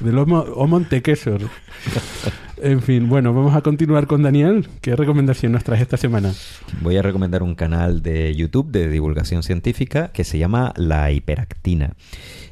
Del 0.00 0.18
Homo, 0.18 0.40
homo 0.54 0.76
antequesor. 0.76 1.40
En 2.64 2.80
fin, 2.80 3.08
bueno, 3.08 3.34
vamos 3.34 3.56
a 3.56 3.60
continuar 3.60 4.06
con 4.06 4.22
Daniel. 4.22 4.68
¿Qué 4.80 4.94
recomendación 4.94 5.50
nos 5.50 5.64
traes 5.64 5.82
esta 5.82 5.96
semana? 5.96 6.32
Voy 6.80 6.96
a 6.96 7.02
recomendar 7.02 7.42
un 7.42 7.56
canal 7.56 8.04
de 8.04 8.36
YouTube 8.36 8.70
de 8.70 8.88
divulgación 8.88 9.42
científica 9.42 10.12
que 10.12 10.22
se 10.22 10.38
llama 10.38 10.72
La 10.76 11.10
Hiperactina. 11.10 11.94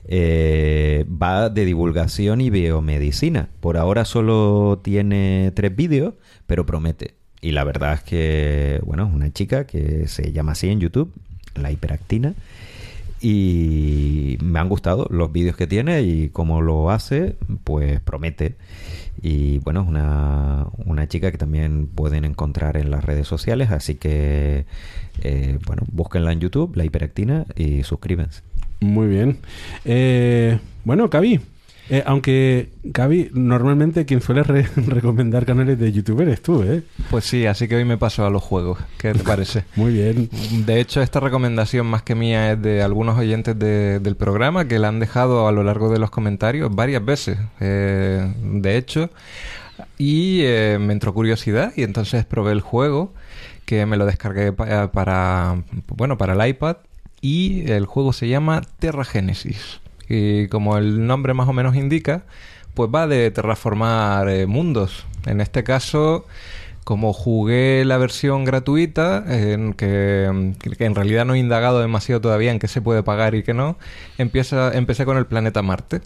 Eh, 0.07 1.07
va 1.09 1.49
de 1.49 1.65
divulgación 1.65 2.41
y 2.41 2.51
biomedicina. 2.51 3.51
Por 3.61 3.77
ahora 3.77 4.05
solo 4.05 4.81
tiene 4.83 5.53
tres 5.55 5.77
vídeos, 5.77 6.15
pero 6.49 6.67
promete. 6.67 7.15
Y 7.41 7.53
la 7.53 7.63
verdad 7.63 7.95
es 7.95 8.03
que, 8.03 8.81
bueno, 8.85 9.07
es 9.07 9.15
una 9.15 9.33
chica 9.33 9.65
que 9.65 10.09
se 10.09 10.33
llama 10.33 10.53
así 10.53 10.71
en 10.71 10.81
YouTube, 10.81 11.13
La 11.55 11.71
Hiperactina. 11.71 12.35
Y 13.21 14.39
me 14.43 14.59
han 14.59 14.69
gustado 14.69 15.07
los 15.11 15.31
vídeos 15.31 15.57
que 15.57 15.67
tiene 15.67 16.03
y 16.03 16.29
cómo 16.31 16.63
lo 16.63 16.91
hace, 16.91 17.37
pues 17.65 18.01
promete. 18.01 18.57
Y 19.23 19.59
bueno, 19.59 19.83
es 19.83 19.89
una, 19.89 20.67
una 20.87 21.07
chica 21.07 21.31
que 21.31 21.39
también 21.39 21.87
pueden 21.87 22.25
encontrar 22.25 22.77
en 22.77 22.91
las 22.91 23.05
redes 23.05 23.29
sociales, 23.29 23.71
así 23.71 23.97
que 23.97 24.65
eh, 25.23 25.59
bueno, 25.67 25.83
búsquenla 25.93 26.33
en 26.33 26.41
YouTube, 26.41 26.75
la 26.77 26.85
hiperactina, 26.85 27.45
y 27.57 27.83
suscríbanse. 27.83 28.43
Muy 28.81 29.09
bien. 29.09 29.39
Eh, 29.85 30.59
bueno, 30.85 31.11
Cavi, 31.11 31.41
eh, 31.91 32.03
aunque, 32.07 32.71
Gaby, 32.85 33.31
normalmente 33.35 34.07
quien 34.07 34.23
suele 34.23 34.43
re- 34.45 34.67
recomendar 34.87 35.45
canales 35.45 35.79
de 35.79 35.93
youtuber 35.93 36.29
es 36.29 36.41
tú, 36.41 36.63
¿eh? 36.63 36.83
Pues 37.11 37.25
sí, 37.25 37.47
así 37.47 37.67
que 37.69 37.77
hoy 37.77 37.85
me 37.85 37.99
paso 37.99 38.25
a 38.25 38.31
los 38.31 38.43
juegos. 38.43 38.79
¿Qué 38.99 39.13
te 39.13 39.19
parece? 39.25 39.65
Muy 39.77 39.93
bien. 39.93 40.31
De 40.65 40.81
hecho, 40.81 41.03
esta 41.03 41.21
recomendación 41.21 41.87
más 41.87 42.03
que 42.03 42.15
mía 42.15 42.53
es 42.53 42.63
de 42.63 42.83
algunos 42.83 43.19
oyentes 43.19 43.59
de- 43.59 43.99
del 44.01 44.17
programa 44.17 44.67
que 44.69 44.79
la 44.79 44.89
han 44.89 45.01
dejado 45.01 45.47
a 45.49 45.53
lo 45.53 45.63
largo 45.65 45.93
de 45.93 45.99
los 45.99 46.11
comentarios 46.11 46.75
varias 46.75 47.05
veces. 47.05 47.39
Eh, 47.61 48.33
de 48.43 48.77
hecho, 48.77 49.11
y 49.99 50.41
eh, 50.43 50.79
me 50.81 50.93
entró 50.93 51.13
curiosidad 51.15 51.73
y 51.77 51.83
entonces 51.83 52.25
probé 52.25 52.53
el 52.53 52.61
juego 52.61 53.13
que 53.65 53.87
me 53.87 53.97
lo 53.97 54.07
descargué 54.07 54.53
pa- 54.53 54.91
para, 54.93 55.63
bueno, 55.97 56.19
para 56.19 56.33
el 56.35 56.51
iPad 56.51 56.77
y 57.21 57.71
el 57.71 57.87
juego 57.87 58.13
se 58.13 58.29
llama 58.29 58.63
Terra 58.79 59.05
Genesis. 59.05 59.81
Y 60.11 60.49
como 60.49 60.77
el 60.77 61.07
nombre 61.07 61.35
más 61.35 61.49
o 61.49 61.53
menos 61.53 61.77
indica, 61.77 62.25
pues 62.75 62.91
va 62.93 63.07
de 63.07 63.31
terraformar 63.31 64.29
eh, 64.29 64.47
mundos. 64.47 65.07
En 65.25 65.41
este 65.41 65.63
caso, 65.63 66.27
como 66.83 67.13
jugué 67.13 67.85
la 67.85 67.97
versión 67.97 68.45
gratuita, 68.45 69.25
en 69.29 69.73
que, 69.73 70.53
que 70.77 70.85
en 70.85 70.95
realidad 70.97 71.25
no 71.25 71.35
he 71.35 71.39
indagado 71.39 71.81
demasiado 71.81 72.21
todavía 72.21 72.51
en 72.51 72.59
qué 72.59 72.67
se 72.67 72.83
puede 72.83 73.05
pagar 73.05 73.37
y 73.37 73.45
qué 73.45 73.55
no, 73.55 73.79
empieza, 74.19 74.73
empecé 74.77 75.05
con 75.05 75.17
el 75.17 75.27
planeta 75.27 75.63
Marte. 75.63 76.01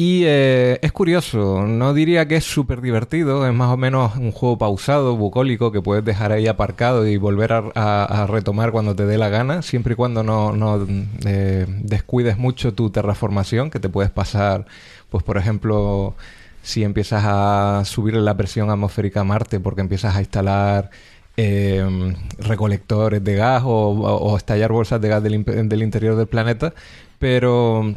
Y 0.00 0.22
eh, 0.26 0.78
es 0.82 0.92
curioso, 0.92 1.64
no 1.66 1.92
diría 1.92 2.28
que 2.28 2.36
es 2.36 2.44
súper 2.44 2.80
divertido, 2.80 3.44
es 3.48 3.52
más 3.52 3.72
o 3.72 3.76
menos 3.76 4.14
un 4.14 4.30
juego 4.30 4.56
pausado, 4.56 5.16
bucólico, 5.16 5.72
que 5.72 5.82
puedes 5.82 6.04
dejar 6.04 6.30
ahí 6.30 6.46
aparcado 6.46 7.04
y 7.04 7.16
volver 7.16 7.52
a, 7.52 8.26
retomar 8.28 8.70
cuando 8.70 8.94
te 8.94 9.06
dé 9.06 9.18
la 9.18 9.28
gana, 9.28 9.60
siempre 9.60 9.94
y 9.94 9.96
cuando 9.96 10.22
no, 10.22 10.86
eh, 11.26 11.66
descuides 11.82 12.38
mucho 12.38 12.74
tu 12.74 12.90
terraformación, 12.90 13.70
que 13.70 13.80
te 13.80 13.88
puedes 13.88 14.12
pasar, 14.12 14.66
pues 15.10 15.24
por 15.24 15.36
ejemplo, 15.36 16.14
si 16.62 16.84
empiezas 16.84 17.24
a 17.26 17.82
subir 17.84 18.14
la 18.14 18.36
presión 18.36 18.70
atmosférica 18.70 19.22
a 19.22 19.24
Marte 19.24 19.58
porque 19.58 19.80
empiezas 19.80 20.14
a 20.14 20.20
instalar 20.20 20.90
eh, 21.36 22.14
recolectores 22.38 23.24
de 23.24 23.34
gas 23.34 23.64
o, 23.64 23.70
o- 23.90 24.36
estallar 24.36 24.70
bolsas 24.70 25.00
de 25.00 25.08
gas 25.08 25.22
del 25.24 25.82
interior 25.82 26.14
del 26.14 26.28
planeta, 26.28 26.72
pero 27.18 27.94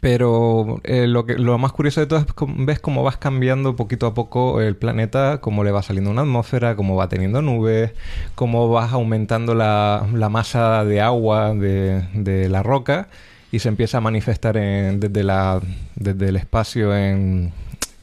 pero 0.00 0.80
eh, 0.84 1.06
lo, 1.06 1.26
que, 1.26 1.34
lo 1.34 1.56
más 1.58 1.72
curioso 1.72 2.00
de 2.00 2.06
todo 2.06 2.18
es 2.18 2.26
ves 2.58 2.80
cómo 2.80 3.02
vas 3.04 3.16
cambiando 3.18 3.76
poquito 3.76 4.06
a 4.06 4.14
poco 4.14 4.60
el 4.60 4.76
planeta, 4.76 5.38
cómo 5.40 5.62
le 5.64 5.70
va 5.70 5.82
saliendo 5.82 6.10
una 6.10 6.22
atmósfera, 6.22 6.74
cómo 6.76 6.96
va 6.96 7.08
teniendo 7.08 7.40
nubes, 7.42 7.92
cómo 8.34 8.68
vas 8.68 8.92
aumentando 8.92 9.54
la, 9.54 10.06
la 10.12 10.28
masa 10.28 10.84
de 10.84 11.00
agua 11.00 11.54
de, 11.54 12.02
de 12.14 12.48
la 12.48 12.62
roca 12.64 13.08
y 13.52 13.60
se 13.60 13.68
empieza 13.68 13.98
a 13.98 14.00
manifestar 14.00 14.56
en- 14.56 14.98
desde, 14.98 15.22
la, 15.22 15.60
desde 15.94 16.28
el 16.30 16.36
espacio 16.36 16.96
en, 16.96 17.52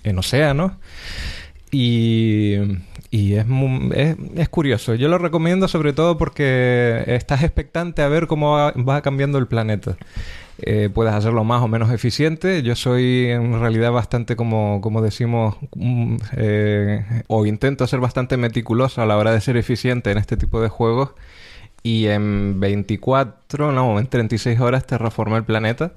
en 0.04 0.18
océanos. 0.18 0.72
Y, 1.72 2.56
y 3.14 3.36
es, 3.36 3.46
es, 3.94 4.18
es 4.36 4.50
curioso. 4.50 4.96
Yo 4.96 5.08
lo 5.08 5.20
recomiendo 5.20 5.68
sobre 5.68 5.94
todo 5.94 6.18
porque 6.18 7.04
estás 7.06 7.44
expectante 7.44 8.02
a 8.02 8.08
ver 8.08 8.26
cómo 8.26 8.54
va, 8.56 9.02
cambiando 9.04 9.38
el 9.38 9.46
planeta. 9.46 9.98
Eh, 10.58 10.90
puedes 10.92 11.14
hacerlo 11.14 11.44
más 11.44 11.62
o 11.62 11.68
menos 11.68 11.92
eficiente. 11.92 12.64
Yo 12.64 12.76
soy 12.76 13.28
en 13.30 13.60
realidad 13.60 13.92
bastante, 13.92 14.36
como, 14.36 14.82
como 14.82 15.04
decimos, 15.04 15.58
mm, 15.76 16.18
eh, 16.38 17.24
o 17.28 17.46
intento 17.46 17.86
ser 17.86 18.00
bastante 18.00 18.36
meticuloso 18.36 19.04
a 19.04 19.06
la 19.06 19.16
hora 19.16 19.32
de 19.32 19.42
ser 19.42 19.58
eficiente 19.58 20.10
en 20.10 20.18
este 20.18 20.36
tipo 20.36 20.60
de 20.60 20.70
juegos. 20.70 21.12
Y 21.84 22.08
en 22.08 22.60
24, 22.60 23.72
no, 23.74 24.00
en 24.00 24.08
36 24.08 24.60
horas 24.60 24.88
terraformé 24.88 25.38
el 25.38 25.44
planeta. 25.44 25.94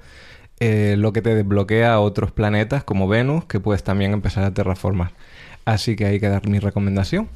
eh, 0.60 0.96
lo 0.98 1.12
que 1.12 1.22
te 1.22 1.34
desbloquea 1.34 2.00
otros 2.00 2.32
planetas 2.32 2.84
como 2.84 3.08
Venus, 3.08 3.44
que 3.46 3.60
puedes 3.60 3.84
también 3.84 4.12
empezar 4.12 4.44
a 4.44 4.54
terraformar. 4.54 5.12
Así 5.66 5.96
que 5.96 6.06
hay 6.06 6.18
que 6.18 6.28
dar 6.28 6.48
mi 6.48 6.58
recomendación. 6.58 7.28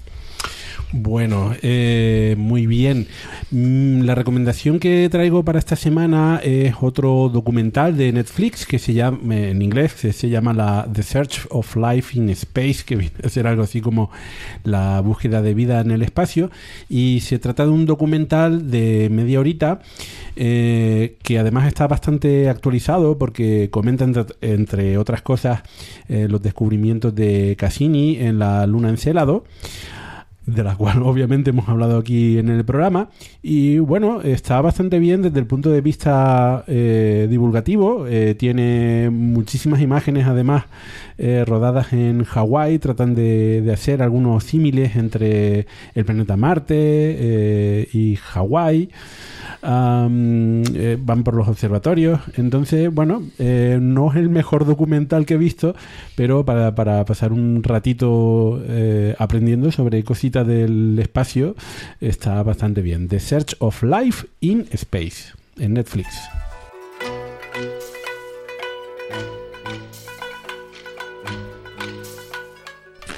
Bueno, 0.93 1.55
eh, 1.63 2.35
muy 2.37 2.67
bien. 2.67 3.07
Mm, 3.53 4.03
La 4.03 4.17
recomendación 4.17 4.81
que 4.81 5.09
traigo 5.09 5.45
para 5.45 5.61
esta 5.61 5.77
semana 5.77 6.41
es 6.43 6.75
otro 6.81 7.29
documental 7.29 7.97
de 7.97 8.13
Netflix 8.13 8.67
que 8.67 8.81
se 8.81 8.93
llama, 8.93 9.37
en 9.37 9.63
inglés, 9.63 9.93
se, 9.93 10.29
llama 10.29 10.53
la 10.53 10.89
The 10.93 11.03
Search 11.05 11.47
of 11.51 11.77
Life 11.77 12.19
in 12.19 12.29
Space, 12.31 12.83
que 12.85 12.97
viene 12.97 13.15
a 13.23 13.29
ser 13.29 13.47
algo 13.47 13.63
así 13.63 13.81
como 13.81 14.11
la 14.65 15.01
búsqueda 15.01 15.43
de 15.43 15.55
vida 15.55 15.81
en 15.81 15.93
el 15.93 16.03
espacio. 16.03 16.51
Y 16.89 17.21
se 17.21 17.39
trata 17.39 17.65
de 17.65 17.71
un 17.71 17.87
documental 17.87 18.69
de 18.69 19.09
media 19.13 19.39
horita 19.39 19.83
eh, 20.35 21.19
que 21.23 21.39
además 21.39 21.69
está 21.69 21.87
bastante 21.87 22.49
actualizado 22.49 23.17
porque 23.17 23.69
comenta 23.71 24.05
entre, 24.05 24.25
entre 24.41 24.99
otras 24.99 25.23
cosas 25.23 25.63
eh, 26.09 26.27
los 26.29 26.43
descubrimientos 26.43 27.15
de 27.15 27.55
Cassini 27.57 28.17
en 28.17 28.41
la 28.41 28.67
luna 28.67 28.89
Encelado 28.89 29.45
de 30.55 30.65
la 30.65 30.77
cual 30.77 31.03
obviamente 31.05 31.51
hemos 31.51 31.69
hablado 31.69 31.99
aquí 31.99 32.39
en 32.39 32.49
el 32.49 32.65
programa. 32.65 33.09
Y 33.43 33.79
bueno, 33.79 34.21
está 34.23 34.61
bastante 34.61 34.99
bien 34.99 35.23
desde 35.23 35.39
el 35.39 35.47
punto 35.47 35.71
de 35.71 35.81
vista 35.81 36.65
eh, 36.67 37.27
divulgativo. 37.31 38.07
Eh, 38.07 38.35
tiene 38.35 39.11
muchísimas 39.11 39.81
imágenes 39.81 40.27
además 40.27 40.65
eh, 41.19 41.45
rodadas 41.47 41.93
en 41.93 42.25
Hawái. 42.25 42.79
Tratan 42.79 43.15
de, 43.15 43.63
de 43.63 43.73
hacer 43.73 44.03
algunos 44.03 44.45
símiles 44.45 44.97
entre 44.97 45.67
el 45.95 46.05
planeta 46.05 46.37
Marte 46.37 47.89
y 47.93 48.17
Hawái. 48.17 48.91
Eh, 49.63 50.99
van 51.01 51.25
por 51.25 51.35
los 51.35 51.49
observatorios. 51.49 52.21
Entonces, 52.37 52.93
bueno, 52.93 53.23
eh, 53.39 53.79
no 53.81 54.11
es 54.11 54.17
el 54.17 54.29
mejor 54.29 54.65
documental 54.67 55.27
que 55.27 55.35
he 55.35 55.39
visto, 55.39 55.75
pero 56.17 56.45
para, 56.45 56.75
para 56.75 57.05
pasar 57.05 57.33
un 57.33 57.63
ratito 57.63 58.63
eh, 58.67 59.15
aprendiendo 59.19 59.71
sobre 59.71 60.03
cositas 60.05 60.47
del 60.47 60.99
espacio 60.99 61.55
está 62.01 62.43
bastante 62.43 62.83
bien. 62.83 63.09
The 63.09 63.21
Search 63.21 63.57
of 63.59 63.83
Life 63.83 64.27
in 64.41 64.67
Space 64.73 65.35
en 65.59 65.75
Netflix. 65.75 66.09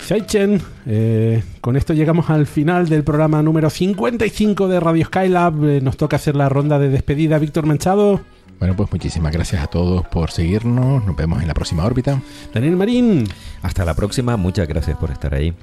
Seichen, 0.07 0.61
eh, 0.87 1.43
con 1.61 1.77
esto 1.77 1.93
llegamos 1.95 2.29
al 2.29 2.47
final 2.47 2.89
del 2.89 3.05
programa 3.05 3.43
número 3.43 3.71
55 3.71 4.69
de 4.69 4.81
Radio 4.81 5.07
Skylab. 5.07 5.65
Eh, 5.65 5.81
nos 5.81 5.97
toca 5.97 6.17
hacer 6.17 6.35
la 6.37 6.49
ronda 6.49 6.79
de 6.79 6.89
despedida. 6.89 7.39
Víctor 7.39 7.67
Manchado, 7.67 8.21
Bueno, 8.59 8.77
pues 8.77 8.91
muchísimas 8.93 9.33
gracias 9.33 9.63
a 9.63 9.67
todos 9.69 10.07
por 10.09 10.31
seguirnos. 10.31 11.05
Nos 11.05 11.17
vemos 11.17 11.41
en 11.43 11.49
la 11.49 11.55
próxima 11.55 11.85
órbita. 11.85 12.21
Daniel 12.53 12.77
Marín, 12.77 13.25
Hasta 13.63 13.85
la 13.85 13.95
próxima, 13.95 14.37
muchas 14.37 14.67
gracias 14.69 14.97
por 14.99 15.11
estar 15.13 15.35
ahí. 15.35 15.55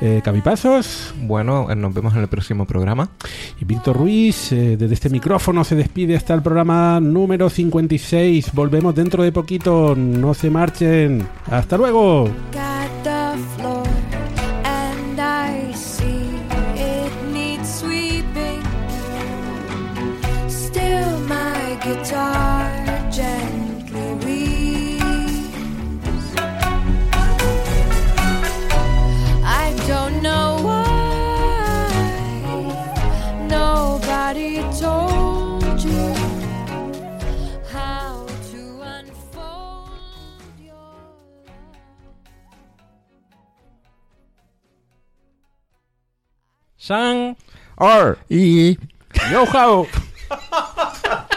eh, 0.00 0.20
Bueno, 1.22 1.70
eh, 1.70 1.76
nos 1.76 1.94
vemos 1.94 2.14
en 2.14 2.20
el 2.20 2.28
próximo 2.28 2.64
programa. 2.66 3.08
y 3.60 3.64
Víctor 3.64 3.96
Ruiz. 3.96 4.52
Eh, 4.52 4.76
desde 4.76 4.94
este 4.94 5.08
micrófono 5.08 5.62
se 5.64 5.76
despide 5.76 6.16
hasta 6.16 6.34
el 6.34 6.42
programa 6.42 6.98
número 7.00 7.48
56. 7.48 8.52
Volvemos 8.52 8.94
dentro 8.94 9.22
de 9.22 9.30
poquito. 9.32 9.94
No 9.96 10.34
se 10.34 10.50
marchen. 10.50 11.26
Hasta 11.50 11.76
luego. 11.76 12.28
Guitar 21.84 23.10
gently 23.10 24.14
weeps. 24.24 25.04
I 29.44 29.74
don't 29.86 30.22
know 30.22 30.60
why 30.62 31.88
nobody 33.48 34.62
told 34.80 35.84
you 35.84 36.14
how 37.70 38.26
to 38.50 38.62
unfold 38.80 39.90
your 40.58 40.88
love. 50.30 51.28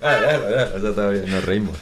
San. 0.00 0.18
Y 0.18 0.22
Yo, 0.22 0.28
how. 0.28 0.76
Eso 0.76 0.90
está 0.90 1.08
bien, 1.10 1.30
nos 1.30 1.44
reímos. 1.44 1.76